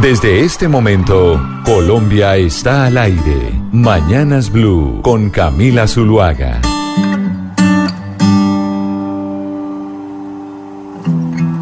Desde 0.00 0.44
este 0.44 0.68
momento, 0.68 1.40
Colombia 1.64 2.36
está 2.36 2.86
al 2.86 2.98
aire. 2.98 3.52
Mañanas 3.72 4.48
Blue 4.48 5.00
con 5.02 5.28
Camila 5.28 5.88
Zuluaga. 5.88 6.60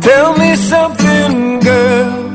Tell 0.02 0.36
me 0.36 0.54
something, 0.54 1.60
girl. 1.60 2.26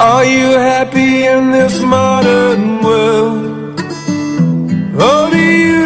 Are 0.00 0.24
you 0.24 0.58
happy 0.58 1.24
in 1.26 1.52
this 1.52 1.80
modern 1.82 2.82
world? 2.82 3.80
Or 5.00 5.30
do 5.30 5.38
you 5.38 5.79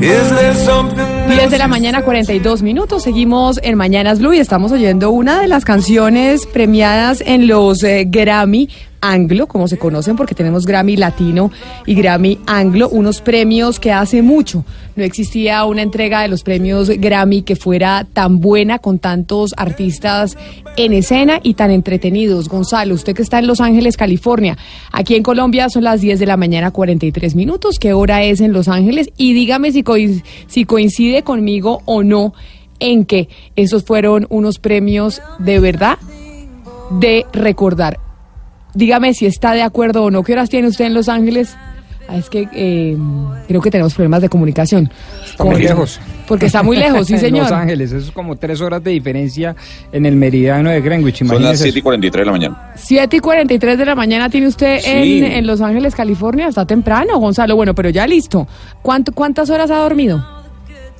10 0.00 1.50
de 1.50 1.58
la 1.58 1.66
mañana, 1.66 2.02
42 2.02 2.62
minutos. 2.62 3.02
Seguimos 3.02 3.58
en 3.64 3.76
Mañanas 3.76 4.20
Blue 4.20 4.32
y 4.32 4.38
estamos 4.38 4.70
oyendo 4.70 5.10
una 5.10 5.40
de 5.40 5.48
las 5.48 5.64
canciones 5.64 6.46
premiadas 6.46 7.20
en 7.26 7.48
los 7.48 7.82
eh, 7.82 8.04
Grammy 8.08 8.68
Anglo, 9.00 9.46
como 9.46 9.68
se 9.68 9.78
conocen, 9.78 10.16
porque 10.16 10.34
tenemos 10.34 10.66
Grammy 10.66 10.96
Latino 10.96 11.50
y 11.86 11.94
Grammy 11.94 12.38
Anglo, 12.46 12.88
unos 12.88 13.20
premios 13.20 13.80
que 13.80 13.92
hace 13.92 14.22
mucho 14.22 14.64
no 14.98 15.04
existía 15.04 15.64
una 15.64 15.82
entrega 15.82 16.22
de 16.22 16.28
los 16.28 16.42
premios 16.42 16.88
Grammy 16.90 17.42
que 17.42 17.54
fuera 17.54 18.04
tan 18.12 18.40
buena 18.40 18.80
con 18.80 18.98
tantos 18.98 19.54
artistas 19.56 20.36
en 20.76 20.92
escena 20.92 21.38
y 21.42 21.54
tan 21.54 21.70
entretenidos. 21.70 22.48
Gonzalo, 22.48 22.94
usted 22.94 23.14
que 23.14 23.22
está 23.22 23.38
en 23.38 23.46
Los 23.46 23.60
Ángeles, 23.60 23.96
California, 23.96 24.58
aquí 24.90 25.14
en 25.14 25.22
Colombia 25.22 25.68
son 25.68 25.84
las 25.84 26.00
10 26.00 26.18
de 26.18 26.26
la 26.26 26.36
mañana, 26.36 26.72
43 26.72 27.36
minutos. 27.36 27.78
¿Qué 27.78 27.92
hora 27.92 28.24
es 28.24 28.40
en 28.40 28.52
Los 28.52 28.66
Ángeles? 28.66 29.08
Y 29.16 29.34
dígame 29.34 29.70
si, 29.70 29.84
si 30.48 30.64
coincide 30.64 31.22
conmigo 31.22 31.80
o 31.84 32.02
no 32.02 32.34
en 32.80 33.04
que 33.04 33.28
esos 33.54 33.84
fueron 33.84 34.26
unos 34.30 34.58
premios 34.58 35.22
de 35.38 35.60
verdad 35.60 35.98
de 36.90 37.24
recordar. 37.32 38.07
Dígame 38.74 39.14
si 39.14 39.26
está 39.26 39.52
de 39.52 39.62
acuerdo 39.62 40.04
o 40.04 40.10
no. 40.10 40.22
¿Qué 40.22 40.32
horas 40.32 40.48
tiene 40.50 40.68
usted 40.68 40.86
en 40.86 40.94
Los 40.94 41.08
Ángeles? 41.08 41.56
Ah, 42.08 42.16
es 42.16 42.30
que 42.30 42.48
eh, 42.54 42.96
creo 43.46 43.60
que 43.60 43.70
tenemos 43.70 43.92
problemas 43.92 44.22
de 44.22 44.30
comunicación. 44.30 44.90
Está 45.26 45.44
muy 45.44 45.60
lejos. 45.60 46.00
Porque 46.26 46.46
está 46.46 46.62
muy 46.62 46.78
lejos, 46.78 47.06
sí, 47.06 47.18
señor. 47.18 47.42
Los 47.42 47.52
Ángeles, 47.52 47.92
eso 47.92 48.06
es 48.06 48.12
como 48.12 48.36
tres 48.36 48.62
horas 48.62 48.82
de 48.82 48.92
diferencia 48.92 49.54
en 49.92 50.06
el 50.06 50.16
meridiano 50.16 50.70
de 50.70 50.80
Greenwich. 50.80 51.22
Son 51.26 51.42
las 51.42 51.58
7 51.58 51.78
y 51.78 51.82
43 51.82 52.22
de 52.22 52.24
la 52.24 52.32
mañana. 52.32 52.72
7 52.76 53.16
y 53.16 53.20
43 53.20 53.78
de 53.78 53.84
la 53.84 53.94
mañana 53.94 54.30
tiene 54.30 54.46
usted 54.46 54.80
en, 54.84 55.24
en, 55.24 55.46
Los 55.46 55.60
Ángeles, 55.60 55.94
California. 55.94 56.48
Está 56.48 56.64
temprano, 56.64 57.18
Gonzalo. 57.18 57.56
Bueno, 57.56 57.74
pero 57.74 57.90
ya 57.90 58.06
listo. 58.06 58.48
¿Cuánto, 58.80 59.12
¿Cuántas 59.12 59.50
horas 59.50 59.70
ha 59.70 59.76
dormido? 59.76 60.37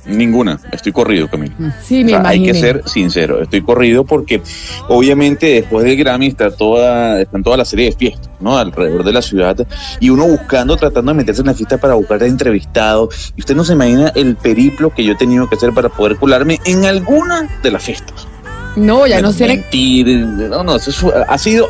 Ninguna, 0.05 0.59
estoy 0.71 0.91
corrido, 0.91 1.27
Camilo. 1.27 1.53
Sí, 1.83 2.03
me 2.03 2.15
Hay 2.15 2.43
que 2.43 2.53
ser 2.53 2.83
sincero, 2.85 3.41
estoy 3.41 3.61
corrido 3.61 4.03
porque 4.03 4.41
obviamente 4.87 5.47
después 5.47 5.85
del 5.85 5.97
Grammy 5.97 6.27
está 6.27 6.51
toda, 6.51 7.21
están 7.21 7.43
toda 7.43 7.57
la 7.57 7.65
serie 7.65 7.85
de 7.87 7.91
fiestas, 7.93 8.29
¿no? 8.39 8.57
Alrededor 8.57 9.03
de 9.03 9.13
la 9.13 9.21
ciudad 9.21 9.55
y 9.99 10.09
uno 10.09 10.27
buscando, 10.27 10.77
tratando 10.77 11.11
de 11.11 11.17
meterse 11.17 11.41
en 11.41 11.47
la 11.47 11.53
fiesta 11.53 11.77
para 11.77 11.95
buscar 11.95 12.23
entrevistado. 12.23 13.09
Y 13.35 13.41
usted 13.41 13.55
no 13.55 13.63
se 13.63 13.73
imagina 13.73 14.11
el 14.15 14.35
periplo 14.35 14.93
que 14.93 15.03
yo 15.03 15.13
he 15.13 15.17
tenido 15.17 15.47
que 15.49 15.55
hacer 15.55 15.73
para 15.73 15.89
poder 15.89 16.17
colarme 16.17 16.59
en 16.65 16.85
alguna 16.85 17.47
de 17.61 17.71
las 17.71 17.83
fiestas. 17.83 18.27
No, 18.75 19.05
ya 19.07 19.21
no 19.21 19.31
sé. 19.31 19.47
Mentir, 19.47 20.07
no, 20.07 20.63
no, 20.63 20.75
eso 20.75 21.13
ha 21.27 21.37
sido 21.37 21.67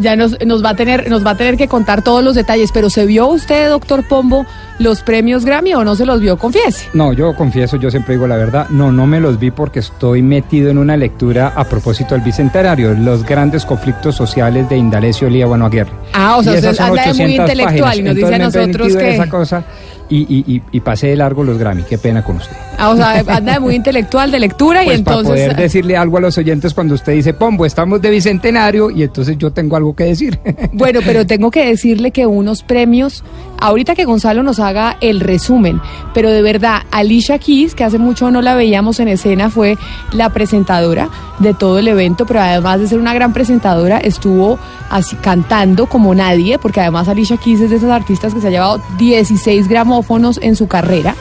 ya 0.00 0.16
nos, 0.16 0.36
nos, 0.44 0.64
va 0.64 0.70
a 0.70 0.76
tener, 0.76 1.08
nos 1.08 1.24
va 1.24 1.32
a 1.32 1.36
tener 1.36 1.56
que 1.56 1.68
contar 1.68 2.02
todos 2.02 2.24
los 2.24 2.34
detalles, 2.34 2.70
pero 2.72 2.90
¿se 2.90 3.06
vio 3.06 3.28
usted, 3.28 3.68
doctor 3.68 4.06
Pombo, 4.08 4.46
los 4.78 5.02
premios 5.02 5.44
Grammy 5.44 5.74
o 5.74 5.84
no 5.84 5.94
se 5.94 6.06
los 6.06 6.20
vio? 6.20 6.36
Confiese. 6.36 6.88
No, 6.94 7.12
yo 7.12 7.34
confieso, 7.34 7.76
yo 7.76 7.90
siempre 7.90 8.14
digo 8.14 8.26
la 8.26 8.36
verdad, 8.36 8.68
no, 8.70 8.90
no 8.92 9.06
me 9.06 9.20
los 9.20 9.38
vi 9.38 9.50
porque 9.50 9.80
estoy 9.80 10.22
metido 10.22 10.70
en 10.70 10.78
una 10.78 10.96
lectura 10.96 11.52
a 11.54 11.64
propósito 11.64 12.14
del 12.14 12.24
Bicentenario, 12.24 12.94
los 12.94 13.24
grandes 13.24 13.64
conflictos 13.64 14.16
sociales 14.16 14.68
de 14.68 14.76
Indalecio 14.76 15.28
Lía 15.28 15.46
Aguirre. 15.46 15.90
Ah, 16.12 16.36
o 16.38 16.42
sea, 16.42 16.54
usted 16.54 16.78
anda 16.80 17.04
de 17.04 17.14
muy 17.14 17.36
intelectual 17.36 17.98
y 17.98 18.02
nos 18.02 18.14
dice 18.16 18.34
a 18.34 18.38
nosotros 18.38 18.96
que... 18.96 19.14
Esa 19.14 19.28
cosa 19.28 19.64
y, 20.10 20.54
y, 20.54 20.62
y, 20.72 20.80
pasé 20.80 21.08
de 21.08 21.16
largo 21.16 21.44
los 21.44 21.56
Grammy. 21.56 21.84
Qué 21.84 21.96
pena 21.96 22.22
con 22.22 22.36
usted. 22.36 22.56
Ah, 22.80 22.88
o 22.88 22.96
sea, 22.96 23.22
anda 23.36 23.52
de 23.52 23.60
muy 23.60 23.74
intelectual, 23.74 24.30
de 24.30 24.40
lectura 24.40 24.82
y 24.82 24.86
pues 24.86 24.98
entonces... 25.00 25.28
Para 25.28 25.44
poder 25.44 25.56
decirle 25.56 25.98
algo 25.98 26.16
a 26.16 26.20
los 26.20 26.38
oyentes 26.38 26.72
cuando 26.72 26.94
usted 26.94 27.12
dice, 27.12 27.34
Pombo, 27.34 27.66
estamos 27.66 28.00
de 28.00 28.08
bicentenario 28.08 28.90
y 28.90 29.02
entonces 29.02 29.36
yo 29.36 29.50
tengo 29.50 29.76
algo 29.76 29.94
que 29.94 30.04
decir. 30.04 30.38
Bueno, 30.72 31.00
pero 31.04 31.26
tengo 31.26 31.50
que 31.50 31.66
decirle 31.66 32.10
que 32.10 32.26
unos 32.26 32.62
premios, 32.62 33.22
ahorita 33.58 33.94
que 33.94 34.04
Gonzalo 34.04 34.42
nos 34.42 34.60
haga 34.60 34.96
el 35.00 35.20
resumen, 35.20 35.80
pero 36.14 36.30
de 36.30 36.40
verdad, 36.42 36.82
Alicia 36.90 37.38
Keys, 37.38 37.74
que 37.74 37.84
hace 37.84 37.98
mucho 37.98 38.30
no 38.30 38.40
la 38.40 38.54
veíamos 38.54 38.98
en 39.00 39.08
escena, 39.08 39.50
fue 39.50 39.76
la 40.12 40.30
presentadora 40.30 41.10
de 41.38 41.52
todo 41.52 41.78
el 41.78 41.88
evento, 41.88 42.24
pero 42.24 42.40
además 42.40 42.80
de 42.80 42.86
ser 42.86 42.98
una 42.98 43.12
gran 43.12 43.32
presentadora, 43.32 43.98
estuvo 43.98 44.58
así 44.90 45.16
cantando 45.16 45.86
como 45.86 46.14
nadie, 46.14 46.58
porque 46.58 46.80
además 46.80 47.08
Alicia 47.08 47.36
Keys 47.36 47.60
es 47.60 47.70
de 47.70 47.76
esas 47.76 47.90
artistas 47.90 48.32
que 48.32 48.40
se 48.40 48.46
ha 48.46 48.50
llevado 48.50 48.80
16 48.98 49.68
gramófonos 49.68 50.38
en 50.42 50.56
su 50.56 50.66
carrera. 50.66 51.14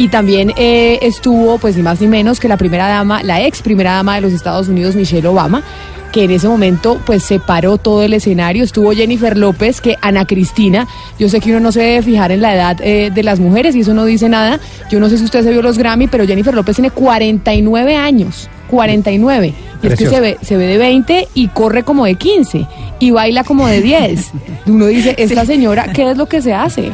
Y 0.00 0.08
también 0.08 0.54
eh, 0.56 0.98
estuvo, 1.02 1.58
pues 1.58 1.76
ni 1.76 1.82
más 1.82 2.00
ni 2.00 2.06
menos 2.06 2.40
que 2.40 2.48
la 2.48 2.56
primera 2.56 2.88
dama, 2.88 3.22
la 3.22 3.44
ex 3.44 3.60
primera 3.60 3.92
dama 3.96 4.14
de 4.14 4.22
los 4.22 4.32
Estados 4.32 4.66
Unidos, 4.66 4.96
Michelle 4.96 5.28
Obama, 5.28 5.62
que 6.10 6.24
en 6.24 6.30
ese 6.30 6.48
momento 6.48 6.98
pues 7.04 7.22
separó 7.22 7.76
todo 7.76 8.02
el 8.02 8.14
escenario. 8.14 8.64
Estuvo 8.64 8.92
Jennifer 8.92 9.36
López, 9.36 9.82
que 9.82 9.98
Ana 10.00 10.24
Cristina, 10.24 10.88
yo 11.18 11.28
sé 11.28 11.40
que 11.40 11.50
uno 11.50 11.60
no 11.60 11.70
se 11.70 11.82
debe 11.82 12.00
fijar 12.00 12.32
en 12.32 12.40
la 12.40 12.54
edad 12.54 12.80
eh, 12.80 13.10
de 13.14 13.22
las 13.22 13.40
mujeres 13.40 13.76
y 13.76 13.80
eso 13.80 13.92
no 13.92 14.06
dice 14.06 14.30
nada. 14.30 14.58
Yo 14.90 15.00
no 15.00 15.10
sé 15.10 15.18
si 15.18 15.24
usted 15.24 15.44
se 15.44 15.50
vio 15.50 15.60
los 15.60 15.76
Grammy, 15.76 16.06
pero 16.06 16.26
Jennifer 16.26 16.54
López 16.54 16.76
tiene 16.76 16.90
49 16.90 17.94
años. 17.94 18.48
49. 18.70 19.52
Y 19.82 19.86
es 19.86 19.98
que 19.98 20.06
se 20.06 20.20
ve, 20.20 20.38
se 20.40 20.56
ve 20.56 20.64
de 20.64 20.78
20 20.78 21.28
y 21.34 21.48
corre 21.48 21.82
como 21.82 22.06
de 22.06 22.14
15 22.14 22.66
y 23.00 23.10
baila 23.10 23.44
como 23.44 23.66
de 23.66 23.82
10. 23.82 24.30
Uno 24.66 24.86
dice, 24.86 25.14
esta 25.18 25.44
señora, 25.44 25.92
¿qué 25.92 26.10
es 26.10 26.16
lo 26.16 26.24
que 26.24 26.40
se 26.40 26.54
hace? 26.54 26.90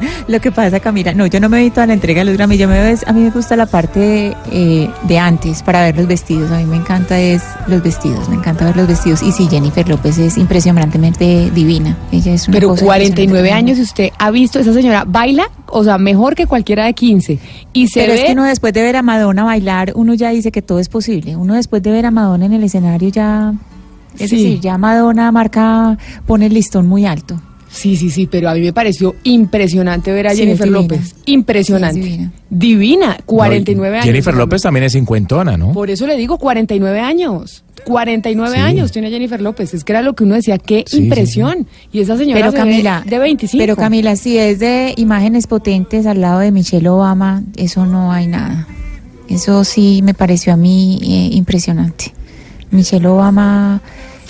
Lo 0.28 0.40
que 0.40 0.52
pasa, 0.52 0.80
Camila, 0.80 1.12
no, 1.14 1.26
yo 1.26 1.40
no 1.40 1.48
me 1.48 1.62
vi 1.62 1.70
toda 1.70 1.86
la 1.86 1.92
entrega 1.94 2.20
de 2.20 2.26
los 2.26 2.36
Grammy, 2.36 2.56
yo 2.58 2.68
me 2.68 2.80
veo, 2.80 2.96
a 3.06 3.12
mí 3.12 3.20
me 3.22 3.30
gusta 3.30 3.56
la 3.56 3.66
parte 3.66 4.36
eh, 4.52 4.90
de 5.04 5.18
antes 5.18 5.62
para 5.62 5.82
ver 5.82 5.96
los 5.96 6.06
vestidos, 6.06 6.50
a 6.50 6.58
mí 6.58 6.64
me 6.66 6.76
encanta 6.76 7.18
es 7.18 7.42
los 7.66 7.82
vestidos, 7.82 8.28
me 8.28 8.36
encanta 8.36 8.64
ver 8.66 8.76
los 8.76 8.86
vestidos 8.86 9.22
y 9.22 9.32
sí, 9.32 9.48
Jennifer 9.50 9.88
López 9.88 10.18
es 10.18 10.36
impresionantemente 10.38 11.50
divina, 11.54 11.96
ella 12.12 12.32
es 12.34 12.46
una 12.48 12.56
Pero 12.58 12.74
49 12.74 13.52
años 13.52 13.78
y 13.78 13.82
usted 13.82 14.10
ha 14.18 14.30
visto, 14.30 14.58
esa 14.60 14.72
señora 14.72 15.04
baila, 15.06 15.50
o 15.66 15.82
sea, 15.84 15.98
mejor 15.98 16.34
que 16.34 16.46
cualquiera 16.46 16.84
de 16.86 16.94
15 16.94 17.38
y 17.72 17.88
se 17.88 18.00
Pero 18.00 18.12
ve... 18.12 18.18
es 18.20 18.24
que 18.26 18.32
uno 18.32 18.44
después 18.44 18.72
de 18.72 18.82
ver 18.82 18.96
a 18.96 19.02
Madonna 19.02 19.44
bailar, 19.44 19.92
uno 19.94 20.14
ya 20.14 20.30
dice 20.30 20.52
que 20.52 20.62
todo 20.62 20.78
es 20.78 20.88
posible, 20.88 21.36
uno 21.36 21.54
después 21.54 21.82
de 21.82 21.90
ver 21.90 22.06
a 22.06 22.10
Madonna 22.10 22.46
en 22.46 22.52
el 22.52 22.64
escenario 22.64 23.08
ya... 23.08 23.52
Es 24.18 24.30
Sí. 24.30 24.36
decir, 24.36 24.60
ya 24.60 24.78
Madonna 24.78 25.30
marca, 25.30 25.96
pone 26.26 26.46
el 26.46 26.54
listón 26.54 26.88
muy 26.88 27.06
alto. 27.06 27.40
Sí, 27.70 27.96
sí, 27.96 28.10
sí, 28.10 28.26
pero 28.30 28.48
a 28.48 28.54
mí 28.54 28.60
me 28.60 28.72
pareció 28.72 29.14
impresionante 29.24 30.10
ver 30.12 30.28
a 30.28 30.30
Sí, 30.30 30.38
Jennifer 30.38 30.66
divina. 30.66 30.80
López. 30.82 31.14
Impresionante. 31.26 32.00
Sí, 32.02 32.08
divina. 32.08 32.32
divina. 32.50 33.18
49 33.26 33.96
años. 33.96 34.06
Jennifer 34.06 34.34
López 34.34 34.62
también 34.62 34.84
es 34.84 34.92
cincuentona, 34.92 35.56
¿no? 35.56 35.72
Por 35.72 35.90
eso 35.90 36.06
le 36.06 36.16
digo 36.16 36.38
49 36.38 37.00
años. 37.00 37.64
49 37.84 38.54
Sí. 38.56 38.60
años 38.60 38.90
tiene 38.92 39.10
Jennifer 39.10 39.40
López. 39.40 39.72
Es 39.74 39.84
que 39.84 39.92
era 39.92 40.02
lo 40.02 40.14
que 40.14 40.24
uno 40.24 40.34
decía, 40.34 40.58
qué 40.58 40.84
Sí, 40.86 40.96
sí, 40.96 41.02
impresión. 41.04 41.66
Y 41.92 42.00
esa 42.00 42.16
señora 42.16 42.40
Pero 42.40 42.50
se 42.52 42.56
ve 42.58 42.62
Camila, 42.64 43.04
de 43.06 43.18
25. 43.18 43.62
Pero 43.62 43.76
Camila, 43.76 44.16
si 44.16 44.36
es 44.38 44.58
de 44.58 44.94
imágenes 44.96 45.46
potentes 45.46 46.06
al 46.06 46.20
lado 46.20 46.40
de 46.40 46.50
Michelle 46.50 46.88
Obama, 46.88 47.42
eso 47.56 47.86
no 47.86 48.10
hay 48.12 48.26
nada. 48.26 48.66
Eso 49.28 49.62
sí 49.64 50.00
me 50.02 50.14
pareció 50.14 50.54
a 50.54 50.56
mí 50.56 50.98
eh, 51.02 51.36
impresionante. 51.36 52.12
Michelle 52.70 53.06
Obama 53.06 53.80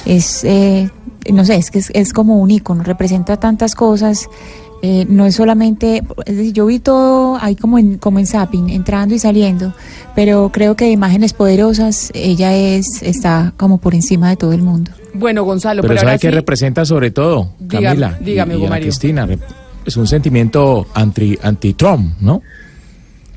es, 0.05 0.43
eh, 0.45 0.91
no 1.33 1.45
sé, 1.45 1.57
es 1.57 1.71
que 1.71 1.79
es, 1.79 1.91
es 1.95 2.13
como 2.13 2.39
un 2.39 2.51
ícono, 2.51 2.83
representa 2.83 3.39
tantas 3.39 3.75
cosas. 3.75 4.29
eh, 4.81 5.07
no 5.09 5.27
es 5.27 5.35
solamente, 5.35 6.05
es 6.25 6.37
decir, 6.37 6.53
yo 6.53 6.67
vi 6.67 6.79
todo 6.79 7.37
ahí 7.41 7.57
como 7.57 7.79
en, 7.81 7.99
como 7.99 8.21
en 8.21 8.27
zapping, 8.29 8.71
entrando 8.71 9.13
y 9.15 9.19
saliendo, 9.19 9.73
pero 10.15 10.51
creo 10.53 10.77
que 10.77 10.85
de 10.85 10.93
imágenes 10.93 11.33
poderosas 11.33 12.11
ella 12.15 12.55
es, 12.55 13.03
está 13.03 13.53
como 13.57 13.79
por 13.79 13.95
encima 13.97 14.29
de 14.31 14.37
todo 14.37 14.53
el 14.53 14.63
mundo. 14.63 14.93
Bueno, 15.15 15.43
Gonzalo, 15.43 15.83
Pero 15.83 15.89
pero, 15.89 16.01
¿sabe 16.01 16.11
ahora 16.13 16.19
qué 16.21 16.29
sí, 16.29 16.35
representa 16.35 16.85
sobre 16.85 17.11
todo, 17.11 17.51
Dígame, 17.59 17.87
Camila? 17.87 18.19
dígame, 18.21 18.55
y, 18.55 18.57
y 18.57 18.61
Hugo 18.61 18.69
Mario. 18.69 18.85
Cristina. 18.87 19.29
Pues 19.83 19.97
un 19.97 20.07
sentimiento 20.07 20.87
anti, 20.95 21.37
anti-Trump, 21.43 22.15
¿no? 22.21 22.43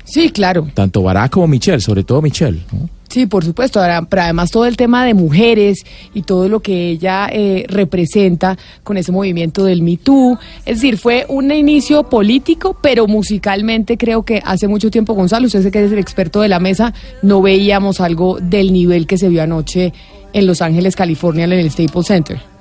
Sí, 0.04 0.30
claro. 0.30 0.68
Tanto 0.74 1.02
Barack 1.02 1.32
como 1.32 1.48
Michelle, 1.48 1.80
sobre 1.80 2.04
todo 2.04 2.20
Michelle, 2.22 2.62
¿no? 2.72 2.88
Sí, 3.12 3.26
por 3.26 3.44
supuesto. 3.44 3.78
Ahora, 3.78 4.06
pero 4.08 4.22
además 4.22 4.50
todo 4.50 4.64
el 4.64 4.78
tema 4.78 5.04
de 5.04 5.12
mujeres 5.12 5.84
y 6.14 6.22
todo 6.22 6.48
lo 6.48 6.60
que 6.60 6.88
ella 6.88 7.28
eh, 7.30 7.66
representa 7.68 8.56
con 8.82 8.96
ese 8.96 9.12
movimiento 9.12 9.66
del 9.66 9.82
Me 9.82 9.98
Too. 9.98 10.38
Es 10.64 10.76
decir, 10.76 10.96
fue 10.96 11.26
un 11.28 11.52
inicio 11.52 12.04
político, 12.04 12.74
pero 12.80 13.06
musicalmente 13.06 13.98
creo 13.98 14.22
que 14.22 14.40
hace 14.42 14.66
mucho 14.66 14.90
tiempo, 14.90 15.12
Gonzalo, 15.12 15.44
usted 15.44 15.70
que 15.70 15.84
es 15.84 15.92
el 15.92 15.98
experto 15.98 16.40
de 16.40 16.48
la 16.48 16.58
mesa, 16.58 16.94
no 17.20 17.42
veíamos 17.42 18.00
algo 18.00 18.38
del 18.40 18.72
nivel 18.72 19.06
que 19.06 19.18
se 19.18 19.28
vio 19.28 19.42
anoche 19.42 19.92
en 20.32 20.46
Los 20.46 20.62
Ángeles, 20.62 20.96
California, 20.96 21.44
en 21.44 21.52
el 21.52 21.70
Staples 21.70 22.06
Center. 22.06 22.51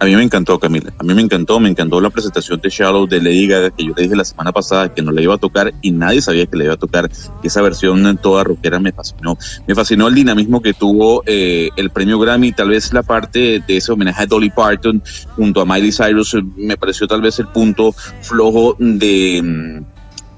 A 0.00 0.06
mí 0.06 0.16
me 0.16 0.22
encantó, 0.22 0.58
Camila. 0.58 0.92
A 0.98 1.04
mí 1.04 1.14
me 1.14 1.22
encantó, 1.22 1.60
me 1.60 1.68
encantó 1.68 2.00
la 2.00 2.10
presentación 2.10 2.60
de 2.60 2.68
Shallow 2.68 3.06
de 3.06 3.20
Lady 3.20 3.46
Gaga, 3.46 3.70
que 3.70 3.84
yo 3.84 3.92
le 3.96 4.02
dije 4.02 4.16
la 4.16 4.24
semana 4.24 4.52
pasada 4.52 4.92
que 4.92 5.02
no 5.02 5.12
le 5.12 5.22
iba 5.22 5.34
a 5.34 5.38
tocar 5.38 5.72
y 5.82 5.92
nadie 5.92 6.20
sabía 6.20 6.46
que 6.46 6.56
le 6.56 6.64
iba 6.64 6.74
a 6.74 6.78
tocar. 6.78 7.10
Esa 7.42 7.62
versión 7.62 8.18
toda 8.18 8.44
rockera 8.44 8.80
me 8.80 8.92
fascinó. 8.92 9.38
Me 9.66 9.74
fascinó 9.74 10.08
el 10.08 10.14
dinamismo 10.14 10.60
que 10.60 10.74
tuvo 10.74 11.22
eh, 11.26 11.70
el 11.76 11.90
premio 11.90 12.18
Grammy, 12.18 12.52
tal 12.52 12.70
vez 12.70 12.92
la 12.92 13.02
parte 13.02 13.62
de 13.66 13.76
ese 13.76 13.92
homenaje 13.92 14.24
a 14.24 14.26
Dolly 14.26 14.50
Parton 14.50 15.02
junto 15.36 15.60
a 15.60 15.64
Miley 15.64 15.92
Cyrus, 15.92 16.34
eh, 16.34 16.42
me 16.56 16.76
pareció 16.76 17.06
tal 17.06 17.22
vez 17.22 17.38
el 17.38 17.46
punto 17.46 17.92
flojo 17.92 18.76
de 18.78 19.40
mm, 19.42 19.94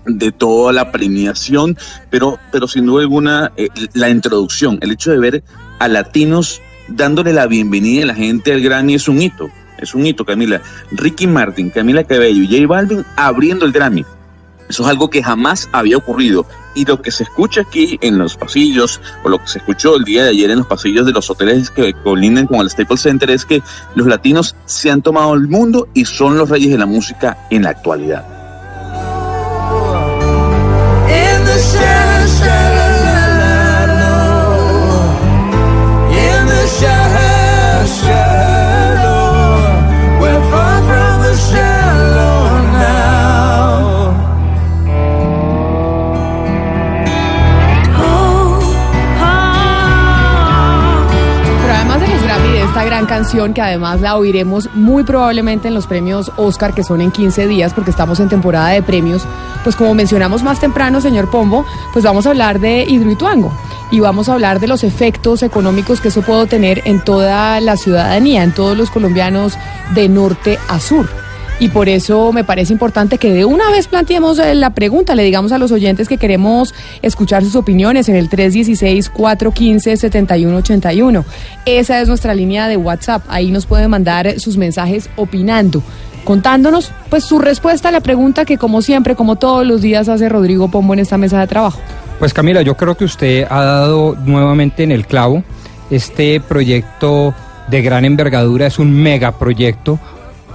de 0.06 0.32
toda 0.32 0.72
la 0.72 0.92
premiación, 0.92 1.76
pero, 2.10 2.38
pero 2.52 2.68
sin 2.68 2.86
duda 2.86 3.02
alguna 3.02 3.52
eh, 3.56 3.68
la 3.94 4.08
introducción, 4.08 4.78
el 4.80 4.92
hecho 4.92 5.10
de 5.10 5.18
ver 5.18 5.44
a 5.78 5.88
latinos 5.88 6.62
dándole 6.88 7.32
la 7.32 7.46
bienvenida 7.46 8.04
a 8.04 8.06
la 8.06 8.14
gente 8.14 8.52
al 8.52 8.60
Grammy 8.60 8.94
es 8.94 9.08
un 9.08 9.20
hito, 9.20 9.50
es 9.78 9.94
un 9.94 10.06
hito, 10.06 10.24
Camila. 10.24 10.60
Ricky 10.92 11.26
Martin, 11.26 11.70
Camila 11.70 12.04
Cabello 12.04 12.42
y 12.42 12.46
J 12.46 12.66
Balvin 12.66 13.04
abriendo 13.16 13.64
el 13.64 13.72
Grammy. 13.72 14.04
Eso 14.68 14.82
es 14.82 14.88
algo 14.88 15.10
que 15.10 15.22
jamás 15.22 15.68
había 15.72 15.96
ocurrido. 15.96 16.46
Y 16.74 16.84
lo 16.84 17.00
que 17.00 17.10
se 17.10 17.22
escucha 17.22 17.62
aquí 17.62 17.98
en 18.02 18.18
los 18.18 18.36
pasillos, 18.36 19.00
o 19.24 19.28
lo 19.28 19.38
que 19.38 19.46
se 19.46 19.58
escuchó 19.58 19.96
el 19.96 20.04
día 20.04 20.24
de 20.24 20.30
ayer 20.30 20.50
en 20.50 20.58
los 20.58 20.66
pasillos 20.66 21.06
de 21.06 21.12
los 21.12 21.30
hoteles 21.30 21.70
que 21.70 21.94
colindan 21.94 22.46
con 22.46 22.60
el 22.60 22.68
Staples 22.68 23.00
Center, 23.00 23.30
es 23.30 23.44
que 23.44 23.62
los 23.94 24.06
latinos 24.06 24.56
se 24.66 24.90
han 24.90 25.02
tomado 25.02 25.34
el 25.34 25.48
mundo 25.48 25.88
y 25.94 26.04
son 26.04 26.36
los 26.36 26.50
reyes 26.50 26.70
de 26.70 26.78
la 26.78 26.86
música 26.86 27.46
en 27.50 27.62
la 27.62 27.70
actualidad. 27.70 28.35
Canción, 53.16 53.54
que 53.54 53.62
además 53.62 54.02
la 54.02 54.14
oiremos 54.18 54.68
muy 54.74 55.02
probablemente 55.02 55.68
en 55.68 55.74
los 55.74 55.86
premios 55.86 56.30
Oscar, 56.36 56.74
que 56.74 56.84
son 56.84 57.00
en 57.00 57.10
15 57.10 57.46
días, 57.46 57.72
porque 57.72 57.90
estamos 57.90 58.20
en 58.20 58.28
temporada 58.28 58.68
de 58.68 58.82
premios, 58.82 59.22
pues 59.64 59.74
como 59.74 59.94
mencionamos 59.94 60.42
más 60.42 60.60
temprano, 60.60 61.00
señor 61.00 61.30
Pombo, 61.30 61.64
pues 61.94 62.04
vamos 62.04 62.26
a 62.26 62.28
hablar 62.28 62.60
de 62.60 62.84
Hidroituango 62.84 63.56
y 63.90 64.00
vamos 64.00 64.28
a 64.28 64.34
hablar 64.34 64.60
de 64.60 64.66
los 64.66 64.84
efectos 64.84 65.42
económicos 65.42 66.02
que 66.02 66.08
eso 66.08 66.20
puede 66.20 66.46
tener 66.46 66.82
en 66.84 67.02
toda 67.02 67.58
la 67.62 67.78
ciudadanía, 67.78 68.42
en 68.42 68.52
todos 68.52 68.76
los 68.76 68.90
colombianos 68.90 69.56
de 69.94 70.10
norte 70.10 70.58
a 70.68 70.78
sur. 70.78 71.25
Y 71.58 71.68
por 71.68 71.88
eso 71.88 72.34
me 72.34 72.44
parece 72.44 72.74
importante 72.74 73.16
que 73.16 73.32
de 73.32 73.46
una 73.46 73.70
vez 73.70 73.88
planteemos 73.88 74.38
eh, 74.38 74.54
la 74.54 74.74
pregunta, 74.74 75.14
le 75.14 75.22
digamos 75.22 75.52
a 75.52 75.58
los 75.58 75.72
oyentes 75.72 76.06
que 76.06 76.18
queremos 76.18 76.74
escuchar 77.00 77.42
sus 77.42 77.56
opiniones 77.56 78.10
en 78.10 78.16
el 78.16 78.28
316-415-7181. 78.28 81.24
Esa 81.64 82.02
es 82.02 82.08
nuestra 82.08 82.34
línea 82.34 82.68
de 82.68 82.76
WhatsApp. 82.76 83.22
Ahí 83.28 83.50
nos 83.50 83.64
pueden 83.64 83.88
mandar 83.88 84.38
sus 84.38 84.58
mensajes 84.58 85.08
opinando, 85.16 85.82
contándonos 86.24 86.92
pues 87.08 87.24
su 87.24 87.38
respuesta 87.38 87.88
a 87.88 87.92
la 87.92 88.00
pregunta 88.00 88.44
que 88.44 88.58
como 88.58 88.82
siempre, 88.82 89.16
como 89.16 89.36
todos 89.36 89.66
los 89.66 89.80
días 89.80 90.10
hace 90.10 90.28
Rodrigo 90.28 90.70
Pombo 90.70 90.92
en 90.92 91.00
esta 91.00 91.16
mesa 91.16 91.40
de 91.40 91.46
trabajo. 91.46 91.80
Pues 92.18 92.34
Camila, 92.34 92.60
yo 92.60 92.76
creo 92.76 92.98
que 92.98 93.06
usted 93.06 93.46
ha 93.48 93.64
dado 93.64 94.14
nuevamente 94.26 94.82
en 94.82 94.92
el 94.92 95.06
clavo. 95.06 95.42
Este 95.90 96.38
proyecto 96.40 97.32
de 97.68 97.80
gran 97.80 98.04
envergadura 98.04 98.66
es 98.66 98.78
un 98.78 98.92
megaproyecto. 98.92 99.98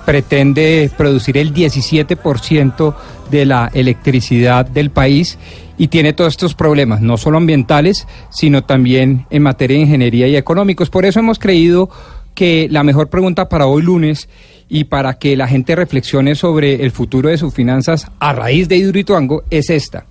Pretende 0.05 0.89
producir 0.97 1.37
el 1.37 1.53
17% 1.53 2.95
de 3.29 3.45
la 3.45 3.71
electricidad 3.73 4.65
del 4.65 4.89
país 4.89 5.37
y 5.77 5.87
tiene 5.87 6.13
todos 6.13 6.33
estos 6.33 6.53
problemas, 6.53 7.01
no 7.01 7.17
solo 7.17 7.37
ambientales, 7.37 8.07
sino 8.29 8.63
también 8.63 9.25
en 9.29 9.41
materia 9.43 9.77
de 9.77 9.83
ingeniería 9.83 10.27
y 10.27 10.35
económicos. 10.35 10.89
Por 10.89 11.05
eso 11.05 11.19
hemos 11.19 11.39
creído 11.39 11.89
que 12.35 12.67
la 12.69 12.83
mejor 12.83 13.09
pregunta 13.09 13.49
para 13.49 13.67
hoy 13.67 13.81
lunes 13.81 14.29
y 14.69 14.85
para 14.85 15.15
que 15.15 15.35
la 15.35 15.47
gente 15.47 15.75
reflexione 15.75 16.35
sobre 16.35 16.83
el 16.83 16.91
futuro 16.91 17.29
de 17.29 17.37
sus 17.37 17.53
finanzas 17.53 18.07
a 18.19 18.33
raíz 18.33 18.69
de 18.69 18.77
Hidroituango 18.77 19.43
es 19.49 19.69
esta. 19.69 20.05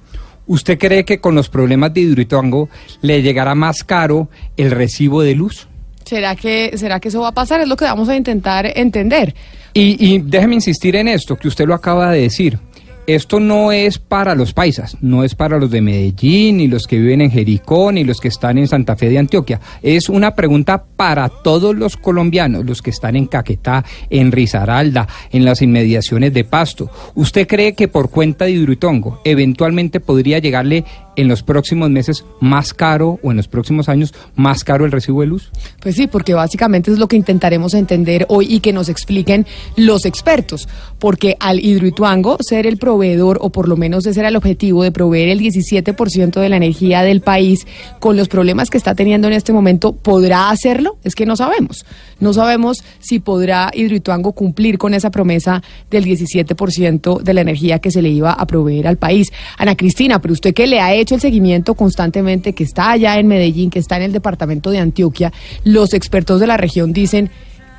¿Usted 0.47 0.79
cree 0.79 1.05
que 1.05 1.21
con 1.21 1.35
los 1.35 1.49
problemas 1.49 1.95
de 1.95 2.01
Hidroituango 2.01 2.69
le 3.03 3.23
llegará 3.23 3.55
más 3.55 3.85
caro 3.85 4.29
el 4.57 4.71
recibo 4.71 5.23
de 5.23 5.35
luz? 5.35 5.69
¿Será 6.05 6.35
que, 6.35 6.77
¿Será 6.77 6.99
que 6.99 7.09
eso 7.09 7.21
va 7.21 7.29
a 7.29 7.33
pasar? 7.33 7.61
Es 7.61 7.69
lo 7.69 7.77
que 7.77 7.85
vamos 7.85 8.09
a 8.09 8.17
intentar 8.17 8.67
entender. 8.77 9.35
Y, 9.73 10.15
y 10.15 10.19
déjeme 10.19 10.55
insistir 10.55 10.97
en 10.97 11.09
esto, 11.09 11.37
que 11.37 11.49
usted 11.49 11.67
lo 11.67 11.75
acaba 11.75 12.11
de 12.11 12.23
decir. 12.23 12.59
Esto 13.07 13.41
no 13.41 13.73
es 13.73 13.99
para 13.99 14.37
los 14.37 14.53
paisas, 14.53 14.97
no 15.01 15.25
es 15.25 15.35
para 15.35 15.59
los 15.59 15.69
de 15.71 15.81
Medellín, 15.81 16.59
ni 16.59 16.69
los 16.69 16.87
que 16.87 16.97
viven 16.97 17.23
en 17.23 17.33
Jericó, 17.33 17.91
ni 17.91 18.05
los 18.05 18.21
que 18.21 18.29
están 18.29 18.57
en 18.57 18.69
Santa 18.69 18.95
Fe 18.95 19.09
de 19.09 19.19
Antioquia. 19.19 19.61
Es 19.83 20.09
una 20.09 20.37
pregunta 20.37 20.85
para 20.85 21.29
todos 21.29 21.75
los 21.75 21.97
colombianos, 21.97 22.65
los 22.65 22.83
que 22.83 22.91
están 22.91 23.17
en 23.17 23.27
Caquetá, 23.27 23.85
en 24.11 24.31
Risaralda, 24.31 25.09
en 25.33 25.45
las 25.45 25.61
inmediaciones 25.61 26.33
de 26.33 26.45
Pasto. 26.45 26.89
¿Usted 27.17 27.49
cree 27.49 27.73
que 27.73 27.89
por 27.89 28.11
cuenta 28.11 28.45
de 28.45 28.53
Hidroitongo 28.53 29.21
eventualmente 29.25 29.99
podría 29.99 30.39
llegarle 30.39 30.85
en 31.17 31.29
los 31.29 31.43
próximos 31.43 31.91
meses 31.91 32.25
más 32.41 32.75
caro 32.75 33.19
o 33.23 33.31
en 33.31 33.37
los 33.37 33.49
próximos 33.49 33.89
años 33.89 34.15
más 34.37 34.65
caro 34.65 34.85
el 34.85 34.93
recibo 34.93 35.21
de 35.21 35.27
luz? 35.27 35.51
Pues 35.81 35.97
sí, 35.97 36.07
porque 36.07 36.35
básicamente 36.35 36.91
es 36.91 36.99
lo 36.99 37.09
que 37.09 37.17
intentaremos 37.17 37.75
entender 37.75 38.27
hoy 38.29 38.47
y 38.49 38.61
que 38.61 38.73
nos 38.73 38.89
expliquen 38.89 39.47
los 39.77 40.05
expertos, 40.05 40.69
porque 40.99 41.37
al 41.41 41.61
Hidroituango 41.61 42.39
ser 42.41 42.67
el 42.67 42.77
proveedor, 42.77 43.39
o 43.41 43.51
por 43.51 43.69
lo 43.69 43.77
menos 43.77 44.07
ese 44.07 44.21
era 44.21 44.29
el 44.29 44.37
objetivo 44.37 44.83
de 44.83 44.93
proveer 44.93 45.29
el 45.29 45.41
17% 45.41 46.41
de 46.41 46.49
la 46.49 46.57
energía 46.57 47.03
del 47.03 47.21
país, 47.21 47.67
con 47.99 48.17
los 48.17 48.29
problemas 48.29 48.71
que 48.71 48.79
está 48.79 48.95
teniendo 48.95 49.29
en 49.29 49.35
este 49.35 49.53
momento, 49.53 49.93
¿podrá 49.93 50.51
hacerlo? 50.51 50.99
Es 51.05 51.15
que 51.15 51.27
no 51.27 51.37
sabemos. 51.37 51.85
No 52.21 52.33
sabemos 52.35 52.85
si 52.99 53.19
podrá 53.19 53.71
Hidroituango 53.73 54.33
cumplir 54.33 54.79
con 54.79 54.95
esa 54.95 55.11
promesa 55.11 55.63
del 55.91 56.05
17% 56.05 57.23
de 57.23 57.35
la 57.35 57.41
energía 57.41 57.79
que 57.79 57.91
se 57.91 58.03
le 58.03 58.11
iba 58.11 58.33
a 58.33 58.47
proveer 58.47 58.87
al 58.87 58.99
país. 58.99 59.33
Ana 59.57 59.75
Cristina, 59.75 60.21
pero 60.21 60.33
usted 60.33 60.53
que 60.53 60.67
le 60.67 60.81
ha 60.81 60.95
hecho 61.01 61.15
el 61.15 61.21
seguimiento 61.21 61.75
constantemente, 61.75 62.53
que 62.53 62.65
está 62.65 62.93
allá 62.93 63.19
en 63.19 63.27
Medellín, 63.27 63.71
que 63.71 63.79
está 63.79 63.97
en 63.97 64.03
el 64.03 64.13
departamento 64.13 64.71
de 64.71 64.79
Antioquia, 64.79 65.33
los 65.65 65.95
expertos 65.95 66.41
de 66.41 66.47
la 66.47 66.57
región 66.57 66.93
dicen 66.93 67.31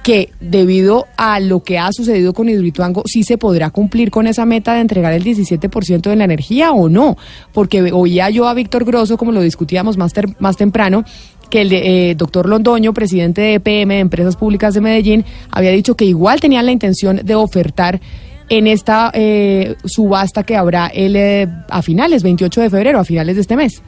que 0.03 0.29
debido 0.39 1.05
a 1.17 1.39
lo 1.39 1.63
que 1.63 1.77
ha 1.77 1.91
sucedido 1.91 2.33
con 2.33 2.49
Hidroituango, 2.49 3.03
sí 3.05 3.23
se 3.23 3.37
podrá 3.37 3.69
cumplir 3.69 4.09
con 4.09 4.27
esa 4.27 4.45
meta 4.45 4.73
de 4.73 4.81
entregar 4.81 5.13
el 5.13 5.23
17% 5.23 6.01
de 6.01 6.15
la 6.15 6.23
energía 6.23 6.71
o 6.71 6.89
no, 6.89 7.17
porque 7.53 7.91
oía 7.91 8.29
yo 8.29 8.47
a 8.47 8.53
Víctor 8.53 8.83
Grosso, 8.83 9.17
como 9.17 9.31
lo 9.31 9.41
discutíamos 9.41 9.97
más, 9.97 10.13
temprano, 10.57 11.03
que 11.49 11.61
el 11.61 11.73
eh, 11.73 12.15
doctor 12.17 12.47
Londoño, 12.47 12.93
presidente 12.93 13.41
de 13.41 13.53
EPM, 13.55 13.89
de 13.89 13.99
Empresas 13.99 14.35
Públicas 14.37 14.73
de 14.73 14.81
Medellín, 14.81 15.25
había 15.51 15.71
dicho 15.71 15.95
que 15.95 16.05
igual 16.05 16.39
tenían 16.39 16.65
la 16.65 16.71
intención 16.71 17.21
de 17.23 17.35
ofertar 17.35 18.01
en 18.51 18.67
esta 18.67 19.12
eh, 19.13 19.77
subasta 19.86 20.43
que 20.43 20.58
habrá 20.58 20.88
el, 20.88 21.15
eh, 21.15 21.48
a 21.70 21.81
finales, 21.81 22.22
28 22.22 22.62
de 22.62 22.70
febrero, 22.70 23.00
a 23.00 23.05
finales 23.05 23.36
de 23.36 23.41
este 23.41 23.55
mes. 23.55 23.81